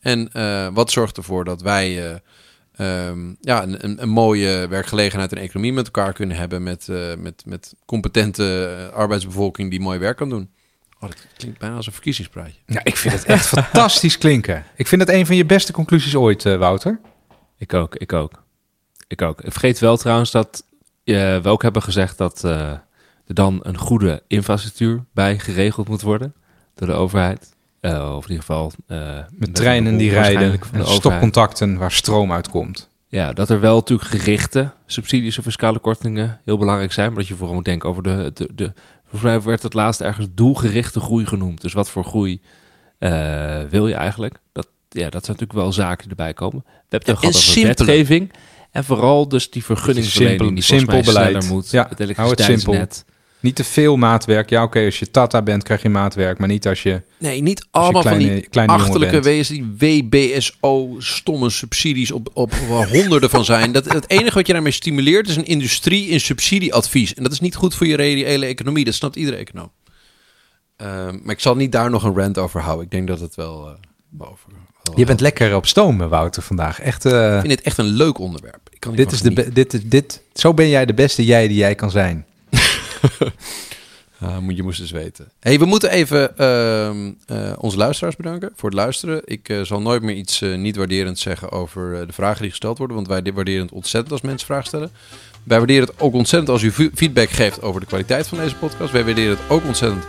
En 0.00 0.30
uh, 0.32 0.68
wat 0.72 0.90
zorgt 0.90 1.16
ervoor 1.16 1.44
dat 1.44 1.62
wij 1.62 2.10
uh, 2.10 2.14
um, 2.78 3.36
ja, 3.40 3.62
een, 3.62 4.02
een, 4.02 4.08
mooie 4.08 4.66
werkgelegenheid 4.68 5.32
en 5.32 5.38
economie 5.38 5.72
met 5.72 5.84
elkaar 5.84 6.12
kunnen 6.12 6.36
hebben 6.36 6.62
met, 6.62 6.88
met, 7.18 7.42
met 7.46 7.74
competente 7.86 8.90
arbeidsbevolking 8.94 9.70
die 9.70 9.80
mooi 9.80 9.98
werk 9.98 10.16
kan 10.16 10.28
doen. 10.28 10.50
Oh, 11.04 11.10
dat 11.10 11.26
klinkt 11.36 11.58
bijna 11.58 11.76
als 11.76 11.86
een 11.86 11.92
verkiezingspraatje. 11.92 12.60
Ja, 12.66 12.80
ik 12.84 12.96
vind 12.96 13.14
het 13.14 13.24
echt 13.24 13.46
fantastisch 13.58 14.18
klinken. 14.18 14.64
Ik 14.76 14.86
vind 14.86 15.00
het 15.00 15.10
een 15.10 15.26
van 15.26 15.36
je 15.36 15.44
beste 15.44 15.72
conclusies 15.72 16.16
ooit, 16.16 16.44
uh, 16.44 16.56
Wouter. 16.56 17.00
Ik 17.58 17.74
ook, 17.74 17.96
ik 17.96 18.12
ook. 18.12 18.42
Ik 19.06 19.22
ook. 19.22 19.40
Ik 19.40 19.52
vergeet 19.52 19.78
wel 19.78 19.96
trouwens 19.96 20.30
dat 20.30 20.64
uh, 21.04 21.38
we 21.38 21.48
ook 21.48 21.62
hebben 21.62 21.82
gezegd 21.82 22.18
dat 22.18 22.42
uh, 22.44 22.70
er 23.26 23.34
dan 23.34 23.60
een 23.62 23.78
goede 23.78 24.22
infrastructuur 24.26 25.04
bij 25.12 25.38
geregeld 25.38 25.88
moet 25.88 26.02
worden 26.02 26.34
door 26.74 26.86
de 26.86 26.94
overheid. 26.94 27.53
Of 27.84 28.24
in 28.24 28.30
ieder 28.30 28.44
geval... 28.44 28.72
met 29.30 29.54
treinen 29.54 29.96
die 29.96 30.10
rijden, 30.10 30.60
stopcontacten 30.82 31.76
waar 31.78 31.92
stroom 31.92 32.32
uitkomt. 32.32 32.88
Ja, 33.08 33.32
dat 33.32 33.50
er 33.50 33.60
wel 33.60 33.74
natuurlijk 33.74 34.10
gerichte 34.10 34.70
subsidies 34.86 35.38
of 35.38 35.44
fiscale 35.44 35.78
kortingen 35.78 36.40
heel 36.44 36.58
belangrijk 36.58 36.92
zijn. 36.92 37.08
Maar 37.08 37.18
dat 37.18 37.28
je 37.28 37.34
vooral 37.34 37.54
moet 37.54 37.64
denken 37.64 37.88
over 37.88 38.02
de, 38.02 38.30
de, 38.34 38.48
de 38.54 38.72
Volgens 39.14 39.32
mij 39.32 39.50
werd 39.50 39.62
het 39.62 39.74
laatst 39.74 40.00
ergens 40.00 40.26
doelgerichte 40.34 41.00
groei 41.00 41.26
genoemd. 41.26 41.60
Dus 41.60 41.72
wat 41.72 41.90
voor 41.90 42.04
groei 42.04 42.40
uh, 42.98 43.60
wil 43.70 43.88
je 43.88 43.94
eigenlijk? 43.94 44.38
Dat, 44.52 44.66
ja, 44.88 45.10
dat 45.10 45.24
zijn 45.24 45.36
natuurlijk 45.38 45.52
wel 45.52 45.72
zaken 45.72 46.08
die 46.08 46.10
erbij 46.10 46.32
komen. 46.32 46.62
We 46.64 46.70
hebben 46.88 47.10
het 47.10 47.22
ja, 47.22 47.30
gehad 47.30 47.48
over 47.48 47.62
wetgeving. 47.62 48.32
En 48.70 48.84
vooral 48.84 49.28
dus 49.28 49.50
die 49.50 49.64
vergunningsverlening 49.64 50.54
die 50.54 50.62
simpel 50.62 51.02
beleid 51.02 51.48
moet. 51.48 51.70
Ja, 51.70 51.88
het 51.96 52.40
simpel. 52.40 52.86
Niet 53.44 53.54
te 53.54 53.64
veel 53.64 53.96
maatwerk. 53.96 54.50
Ja, 54.50 54.62
oké, 54.62 54.84
als 54.84 54.98
je 54.98 55.10
Tata 55.10 55.42
bent, 55.42 55.62
krijg 55.62 55.82
je 55.82 55.88
maatwerk, 55.88 56.38
maar 56.38 56.48
niet 56.48 56.66
als 56.66 56.82
je. 56.82 57.02
Nee, 57.18 57.42
niet 57.42 57.66
allemaal 57.70 58.02
kleine, 58.02 58.24
van 58.24 58.34
die 58.34 58.48
kleine 58.48 58.72
achterlijke 58.72 59.20
wezen, 59.20 59.54
die 59.78 60.02
WBSO, 60.02 60.94
stomme 60.98 61.50
subsidies 61.50 62.10
op, 62.10 62.30
op 62.32 62.54
waar 62.54 62.88
honderden 62.88 63.30
van 63.30 63.44
zijn. 63.44 63.72
Dat, 63.72 63.92
het 63.92 64.10
enige 64.10 64.34
wat 64.34 64.46
je 64.46 64.52
daarmee 64.52 64.72
stimuleert 64.72 65.28
is 65.28 65.36
een 65.36 65.44
industrie 65.44 66.08
in 66.08 66.20
subsidieadvies. 66.20 67.14
En 67.14 67.22
dat 67.22 67.32
is 67.32 67.40
niet 67.40 67.54
goed 67.54 67.74
voor 67.74 67.86
je 67.86 67.96
reële 67.96 68.46
economie. 68.46 68.84
Dat 68.84 68.94
snapt 68.94 69.16
iedere 69.16 69.36
econoom. 69.36 69.70
Uh, 70.82 70.86
maar 71.22 71.34
ik 71.34 71.40
zal 71.40 71.56
niet 71.56 71.72
daar 71.72 71.90
nog 71.90 72.02
een 72.02 72.14
rant 72.14 72.38
over 72.38 72.60
houden. 72.60 72.84
Ik 72.84 72.90
denk 72.90 73.08
dat 73.08 73.20
het 73.20 73.34
wel. 73.34 73.68
Uh, 73.68 73.74
boven, 74.08 74.52
wel 74.82 74.98
je 74.98 75.04
bent 75.04 75.20
lekker 75.20 75.56
op 75.56 75.66
stoom, 75.66 75.98
Wouter, 75.98 76.42
vandaag. 76.42 76.80
Echt, 76.80 77.04
uh, 77.04 77.34
ik 77.34 77.40
vind 77.40 77.48
dit 77.48 77.62
echt 77.62 77.78
een 77.78 77.84
leuk 77.84 78.18
onderwerp. 78.18 78.68
Ik 78.70 78.80
kan 78.80 78.94
dit 78.94 79.12
is 79.12 79.20
de 79.20 79.52
dit, 79.52 79.90
dit, 79.90 80.22
zo 80.34 80.54
ben 80.54 80.68
jij 80.68 80.86
de 80.86 80.94
beste 80.94 81.24
jij 81.24 81.48
die 81.48 81.56
jij 81.56 81.74
kan 81.74 81.90
zijn. 81.90 82.26
Uh, 84.22 84.56
je 84.56 84.62
moest 84.62 84.78
dus 84.80 84.90
weten. 84.90 85.28
Hey, 85.40 85.58
we 85.58 85.64
moeten 85.64 85.90
even 85.90 86.34
uh, 86.38 86.90
uh, 87.38 87.52
onze 87.58 87.76
luisteraars 87.76 88.16
bedanken 88.16 88.52
voor 88.54 88.68
het 88.68 88.78
luisteren. 88.78 89.22
Ik 89.24 89.48
uh, 89.48 89.62
zal 89.62 89.80
nooit 89.80 90.02
meer 90.02 90.14
iets 90.14 90.40
niet 90.40 90.76
waarderend 90.76 91.18
zeggen 91.18 91.52
over 91.52 92.06
de 92.06 92.12
vragen 92.12 92.40
die 92.40 92.50
gesteld 92.50 92.78
worden. 92.78 92.96
Want 92.96 93.08
wij 93.08 93.32
waarderen 93.34 93.62
het 93.62 93.72
ontzettend 93.72 94.12
als 94.12 94.20
mensen 94.20 94.46
vragen 94.46 94.66
stellen. 94.66 94.90
Wij 95.42 95.58
waarderen 95.58 95.88
het 95.88 96.00
ook 96.00 96.14
ontzettend 96.14 96.50
als 96.50 96.62
u 96.62 96.90
feedback 96.94 97.30
geeft 97.30 97.62
over 97.62 97.80
de 97.80 97.86
kwaliteit 97.86 98.26
van 98.26 98.38
deze 98.38 98.56
podcast. 98.56 98.92
Wij 98.92 99.04
waarderen 99.04 99.36
het 99.36 99.50
ook 99.50 99.64
ontzettend 99.64 100.04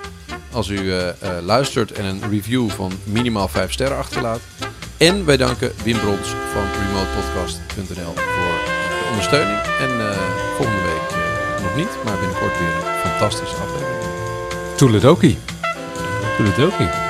als 0.51 0.67
u 0.67 0.93
luistert 1.41 1.91
en 1.91 2.05
een 2.05 2.30
review 2.30 2.69
van 2.69 2.91
minimaal 3.03 3.47
5 3.47 3.72
sterren 3.72 3.97
achterlaat. 3.97 4.39
En 4.97 5.26
wij 5.26 5.38
danken 5.38 5.72
Wim 5.84 5.99
Brons 5.99 6.27
van 6.27 6.63
remotepodcast.nl 6.81 8.13
voor 8.13 8.57
de 8.99 9.07
ondersteuning. 9.09 9.59
En 9.59 9.89
volgende 10.57 10.81
week 10.81 10.85
niet, 11.76 11.97
maar 12.03 12.18
binnenkort 12.19 12.60
weer 12.60 12.68
een 12.68 13.10
fantastische 13.10 13.56
aflevering. 13.56 14.03
Toeledoki. 14.76 15.39
Toeledoki. 16.38 17.05